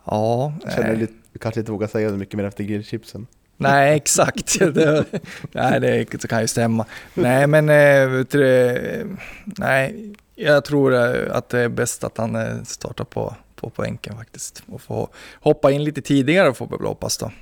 ja. 0.04 0.52
Jag 0.64 0.72
känner 0.72 0.88
nej. 0.88 0.96
lite, 0.96 1.12
du 1.32 1.38
kanske 1.38 1.60
inte 1.60 1.72
vågar 1.72 1.86
säga 1.86 2.10
så 2.10 2.16
mycket 2.16 2.34
mer 2.34 2.44
efter 2.44 2.64
grillchipsen. 2.64 3.26
Nej, 3.56 3.96
exakt. 3.96 4.58
Det, 4.74 5.04
nej, 5.52 5.80
det 5.80 6.28
kan 6.28 6.40
ju 6.40 6.46
stämma. 6.46 6.86
Nej, 7.14 7.46
men 7.46 7.68
eh, 7.68 8.24
du, 8.30 8.46
eh, 8.46 9.06
nej, 9.44 10.14
jag 10.34 10.64
tror 10.64 10.94
eh, 10.94 11.36
att 11.36 11.48
det 11.48 11.58
är 11.58 11.68
bäst 11.68 12.04
att 12.04 12.18
han 12.18 12.36
eh, 12.36 12.62
startar 12.62 13.04
på, 13.04 13.34
på 13.60 13.70
poängen 13.70 14.16
faktiskt. 14.16 14.62
Och 14.66 14.80
får 14.80 15.08
hoppa 15.40 15.70
in 15.70 15.84
lite 15.84 16.02
tidigare 16.02 16.54
får 16.54 16.66
vi 16.66 16.76
väl 16.76 16.86
hoppas 16.86 17.18
då. 17.18 17.32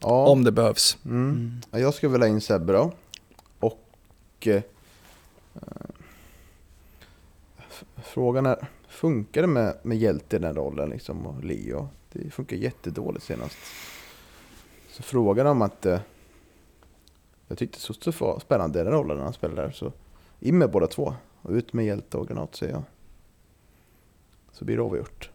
Ja. 0.00 0.26
Om 0.28 0.44
det 0.44 0.52
behövs. 0.52 0.98
Mm. 1.04 1.30
Mm. 1.30 1.60
Ja, 1.70 1.78
Jag 1.78 1.94
skulle 1.94 2.12
vilja 2.12 2.28
in 2.28 2.40
Sebbe 2.40 2.72
då. 2.72 2.92
Och 3.58 4.46
eh, 4.46 4.62
frågan 7.96 8.46
är, 8.46 8.68
funkar 8.88 9.40
det 9.40 9.48
med, 9.48 9.76
med 9.82 9.98
hjälte 9.98 10.36
i 10.36 10.38
den 10.38 10.54
rollen 10.54 10.90
liksom 10.90 11.26
och 11.26 11.44
Leo? 11.44 11.88
Det 12.12 12.30
funkar 12.30 12.56
jättedåligt 12.56 13.24
senast. 13.24 13.56
Så 14.90 15.02
frågan 15.02 15.46
om 15.46 15.62
att 15.62 15.86
eh, 15.86 16.00
jag 17.48 17.58
tyckte 17.58 17.80
Sosse 17.80 18.12
var 18.20 18.40
spännande 18.40 18.80
i 18.80 18.84
den 18.84 18.92
rollen 18.92 19.16
när 19.16 19.24
han 19.24 19.32
spelade 19.32 19.62
där. 19.62 19.70
Så 19.70 19.92
in 20.40 20.58
med 20.58 20.70
båda 20.70 20.86
två 20.86 21.14
och 21.42 21.50
ut 21.50 21.72
med 21.72 21.84
hjälte 21.84 22.16
och 22.16 22.28
granat 22.28 22.56
säger 22.56 22.72
jag. 22.72 22.82
Så 24.52 24.64
blir 24.64 24.76
det 24.76 24.82
avgjort. 24.82 25.30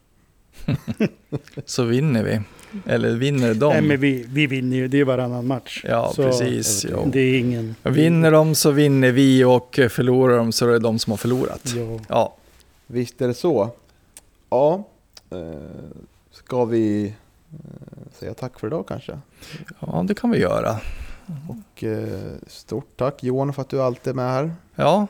Så 1.66 1.84
vinner 1.84 2.24
vi. 2.24 2.42
Eller 2.86 3.16
vinner 3.16 3.54
de. 3.54 3.74
Nej, 3.74 3.82
men 3.82 4.00
vi, 4.00 4.26
vi 4.30 4.48
vinner 4.48 4.78
ju, 4.78 4.88
det 4.88 5.00
är 5.00 5.06
varannan 5.06 5.48
match. 5.48 5.86
Ja, 5.88 6.12
Så 6.16 6.24
precis. 6.24 6.86
Jo. 6.92 7.10
Det 7.14 7.20
är 7.20 7.40
ingen... 7.40 7.76
Vinner 7.84 8.32
de 8.32 8.56
så 8.56 8.72
vinner 8.72 9.12
vi 9.12 9.44
och 9.44 9.80
förlorar 9.90 10.38
de 10.38 10.52
så 10.52 10.68
är 10.68 10.72
det 10.72 10.80
de 10.80 11.00
som 11.00 11.12
har 11.12 11.18
förlorat. 11.18 11.74
Ja. 11.76 12.00
Ja, 12.10 12.36
Visst 12.88 13.22
är 13.22 13.28
det 13.28 13.34
så. 13.34 13.70
Ja, 14.50 14.84
eh, 15.30 15.40
ska 16.32 16.66
vi 16.66 17.06
eh, 17.52 18.12
säga 18.20 18.34
tack 18.34 18.60
för 18.60 18.68
idag 18.68 18.88
kanske? 18.88 19.20
ja 19.80 20.06
det 20.08 20.16
kan 20.16 20.32
vi 20.32 20.40
göra. 20.40 20.80
Och 21.50 21.84
eh, 21.84 22.32
stort 22.48 22.98
tack 22.98 23.24
Johan 23.24 23.54
för 23.54 23.62
att 23.62 23.70
du 23.70 23.82
alltid 23.82 24.12
är 24.12 24.16
med 24.16 24.32
här. 24.32 24.54
Ja, 24.76 25.08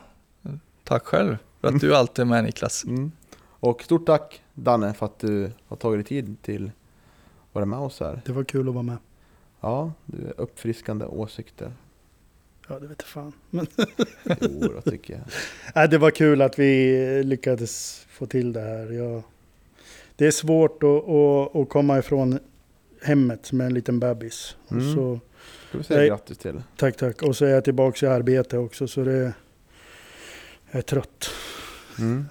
tack 0.84 1.04
själv 1.04 1.36
för 1.60 1.68
att 1.68 1.80
du 1.80 1.96
alltid 1.96 2.22
är 2.22 2.26
med 2.26 2.44
Niklas. 2.44 2.84
Mm. 2.84 3.12
Och 3.40 3.82
stort 3.82 4.06
tack 4.06 4.40
Danne 4.54 4.94
för 4.94 5.06
att 5.06 5.18
du 5.18 5.50
har 5.66 5.76
tagit 5.76 5.98
dig 6.08 6.22
tid 6.22 6.36
till 6.42 6.66
att 7.48 7.54
vara 7.54 7.64
med 7.66 7.78
oss 7.78 8.00
här. 8.00 8.20
Det 8.26 8.32
var 8.32 8.44
kul 8.44 8.68
att 8.68 8.74
vara 8.74 8.82
med. 8.82 8.96
Ja, 9.60 9.92
du 10.06 10.26
är 10.26 10.40
uppfriskande 10.40 11.04
åsikter. 11.06 11.72
Ja, 12.68 12.78
det 12.78 12.86
vet 12.86 12.98
jag 13.00 13.06
fan. 13.08 13.32
Men, 13.50 13.66
Jo, 14.40 14.72
då 14.84 14.90
tycker 14.90 15.14
jag. 15.14 15.22
nej, 15.74 15.88
det 15.88 15.98
var 15.98 16.10
kul 16.10 16.42
att 16.42 16.58
vi 16.58 17.22
lyckades 17.24 18.06
få 18.10 18.26
till 18.26 18.52
det 18.52 18.60
här. 18.60 18.92
Jag, 18.92 19.22
det 20.16 20.26
är 20.26 20.30
svårt 20.30 20.82
att, 20.82 21.08
att, 21.08 21.56
att 21.56 21.68
komma 21.68 21.98
ifrån 21.98 22.38
hemmet 23.02 23.52
med 23.52 23.66
en 23.66 23.74
liten 23.74 24.00
bebis. 24.00 24.56
Och 24.66 24.72
Mm. 24.72 24.94
så, 24.94 25.20
Ska 25.68 25.78
vi 25.78 25.84
säga 25.84 26.00
Nej. 26.00 26.08
grattis 26.08 26.38
till. 26.38 26.62
tack, 26.76 26.96
tack. 26.96 27.22
Och 27.22 27.36
så 27.36 27.44
är 27.44 27.48
jag 27.50 27.64
tillbaka 27.64 28.06
i 28.06 28.08
arbete 28.08 28.58
också, 28.58 28.88
så 28.88 29.04
det... 29.04 29.34
Jag 30.70 30.78
är 30.78 30.82
trött, 30.82 31.30
Mm. 31.98 32.24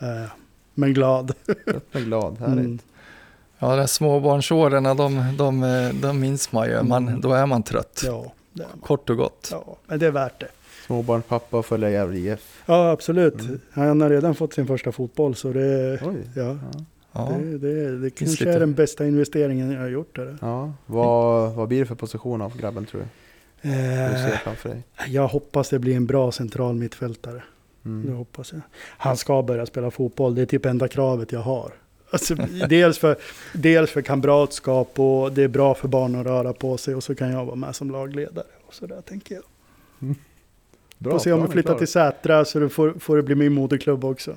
Eh, 0.75 0.79
men 0.79 0.93
glad. 0.93 1.33
Jag 1.65 2.01
är 2.01 2.05
glad, 2.05 2.39
härligt. 2.39 2.57
Mm. 2.65 2.79
Ja, 3.59 3.75
de 3.75 3.87
småbarnsåren, 3.87 4.83
de, 4.83 5.35
de, 5.37 5.91
de 6.01 6.19
minns 6.19 6.51
man 6.51 6.67
ju. 6.69 6.83
Man, 6.83 7.21
då 7.21 7.33
är 7.33 7.45
man 7.45 7.63
trött. 7.63 8.01
Ja, 8.05 8.31
det 8.53 8.63
är 8.63 8.67
man. 8.67 8.79
Kort 8.81 9.09
och 9.09 9.17
gott. 9.17 9.47
ja, 9.51 9.75
men 9.87 9.99
det 9.99 10.05
är 10.05 10.11
värt 10.11 10.39
det. 10.39 10.47
Småbarnspappa 10.85 11.57
och 11.57 11.65
följa 11.65 11.89
Gävle 11.89 12.17
IF. 12.17 12.63
Ja, 12.65 12.91
absolut. 12.91 13.41
Mm. 13.41 13.59
Han 13.71 14.01
har 14.01 14.09
redan 14.09 14.35
fått 14.35 14.53
sin 14.53 14.67
första 14.67 14.91
fotboll, 14.91 15.35
så 15.35 15.53
det... 15.53 15.99
Oj. 16.03 16.15
Ja, 16.35 16.57
Ja. 17.15 17.31
Det, 17.39 17.57
det, 17.57 17.97
det 17.97 18.09
kanske 18.09 18.45
lite- 18.45 18.55
är 18.55 18.59
den 18.59 18.73
bästa 18.73 19.05
investeringen 19.07 19.71
jag 19.71 19.79
har 19.81 19.87
gjort. 19.87 20.15
Där. 20.15 20.37
ja. 20.41 20.73
Vad, 20.85 21.51
vad 21.53 21.67
blir 21.67 21.79
det 21.79 21.85
för 21.85 21.95
position 21.95 22.41
av 22.41 22.57
grabben 22.57 22.85
tror 22.85 23.01
du? 23.01 23.07
Du 23.61 23.69
ser 24.17 24.31
Eh, 24.31 24.37
framför 24.43 24.69
dig. 24.69 24.83
jag 25.07 25.27
hoppas 25.27 25.69
det 25.69 25.79
blir 25.79 25.95
en 25.95 26.05
bra 26.05 26.31
central 26.31 26.75
mittfältare. 26.75 27.43
Det 27.83 27.89
Mm. 27.89 28.15
hoppas 28.15 28.51
jag. 28.53 28.61
Han 28.97 29.17
ska 29.17 29.41
börja 29.43 29.65
spela 29.65 29.91
fotboll. 29.91 30.35
Det 30.35 30.41
är 30.41 30.45
typ 30.45 30.65
enda 30.65 30.87
kravet 30.87 31.31
jag 31.31 31.39
har. 31.39 31.71
Alltså, 32.09 32.35
dels, 32.69 32.97
för, 32.97 33.15
dels 33.53 33.91
för 33.91 34.01
kamratskap 34.01 34.99
och 34.99 35.31
det 35.31 35.43
är 35.43 35.47
bra 35.47 35.73
för 35.75 35.87
barn 35.87 36.15
att 36.15 36.25
röra 36.25 36.53
på 36.53 36.77
sig 36.77 36.95
och 36.95 37.03
så 37.03 37.15
kan 37.15 37.31
jag 37.31 37.45
vara 37.45 37.55
med 37.55 37.75
som 37.75 37.91
lagledare. 37.91 38.45
Och 38.67 38.73
så 38.73 38.85
där 38.87 39.01
tänker 39.01 39.35
jag. 39.35 39.43
Bra, 40.97 41.11
Får 41.11 41.19
se 41.19 41.31
om 41.31 41.41
vi 41.41 41.47
flyttar 41.47 41.77
till 41.77 41.87
Sätra 41.87 42.45
så 42.45 42.59
det 42.59 42.69
får, 42.69 42.93
får 42.99 43.17
det 43.17 43.23
bli 43.23 43.35
min 43.35 43.53
moderklubb 43.53 44.05
också. 44.05 44.35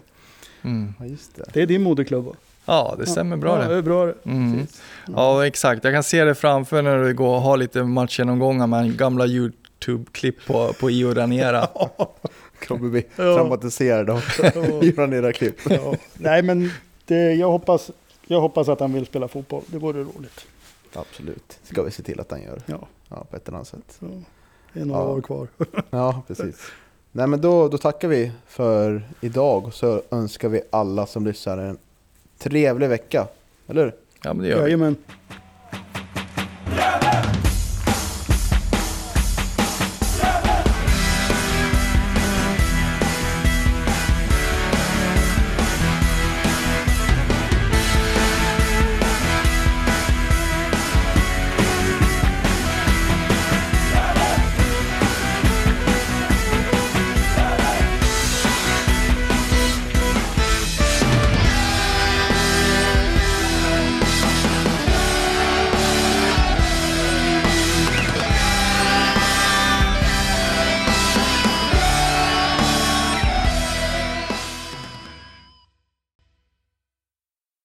Mm. 0.62 0.94
Ja, 0.98 1.06
just 1.06 1.36
det. 1.36 1.44
Det 1.52 1.62
är 1.62 1.66
din 1.66 1.82
moderklubb 1.82 2.24
va? 2.24 2.32
Ja, 2.64 2.94
det 2.98 3.06
stämmer 3.06 3.36
bra 3.36 3.56
ja, 3.56 3.62
det. 3.68 3.72
det. 3.74 3.78
är 3.78 3.82
bra 3.82 4.06
det. 4.06 4.14
Mm. 4.24 4.66
Ja, 5.06 5.46
exakt. 5.46 5.84
Jag 5.84 5.94
kan 5.94 6.02
se 6.02 6.24
det 6.24 6.34
framför 6.34 6.82
när 6.82 6.98
du 7.02 7.14
går 7.14 7.34
och 7.34 7.42
har 7.42 7.56
lite 7.56 7.84
matchgenomgångar 7.84 8.66
med 8.66 8.98
gamla 8.98 9.26
YouTube-klipp 9.26 10.46
på, 10.46 10.72
på 10.80 10.90
Io 10.90 11.14
Ranera. 11.14 11.68
Kommer 12.68 12.88
bli 12.88 13.04
Ja. 13.16 13.34
traumatiserade 13.34 14.12
av 14.12 14.22
Ja. 14.42 14.50
Göran 14.82 15.32
klipp. 15.32 15.56
Ja. 15.70 15.94
Nej 16.14 16.42
men 16.42 16.70
det, 17.04 17.34
jag, 17.34 17.50
hoppas, 17.50 17.90
jag 18.26 18.40
hoppas 18.40 18.68
att 18.68 18.80
han 18.80 18.92
vill 18.92 19.06
spela 19.06 19.28
fotboll. 19.28 19.62
Det 19.66 19.78
vore 19.78 20.00
roligt. 20.02 20.46
Absolut. 20.94 21.58
Ska 21.62 21.82
vi 21.82 21.90
se 21.90 22.02
till 22.02 22.20
att 22.20 22.30
han 22.30 22.42
gör. 22.42 22.62
Ja. 22.66 22.88
Ja, 23.08 23.24
på 23.30 23.36
ett 23.36 23.48
eller 23.48 23.56
annat 23.56 23.68
sätt. 23.68 23.96
Så, 24.00 24.22
det 24.72 24.80
är 24.80 24.84
några 24.84 25.00
Ja. 25.00 25.06
år 25.08 25.20
kvar. 25.20 25.48
Ja, 25.90 26.22
precis. 26.26 26.60
Nej 27.12 27.26
men 27.26 27.40
då, 27.40 27.68
då 27.68 27.78
tackar 27.78 28.08
vi 28.08 28.32
för 28.46 29.02
idag 29.20 29.66
och 29.66 29.74
så 29.74 30.02
önskar 30.10 30.48
vi 30.48 30.60
alla 30.70 31.06
som 31.06 31.26
lyssnar 31.26 31.58
en 31.58 31.78
trevlig 32.38 32.88
vecka. 32.88 33.26
Eller 33.68 33.84
hur? 33.84 33.94
Ja, 34.22 34.34
men 34.34 34.42
det 34.42 34.48
gör 34.48 34.56
vi. 34.56 34.62
Jajamän. 34.62 34.96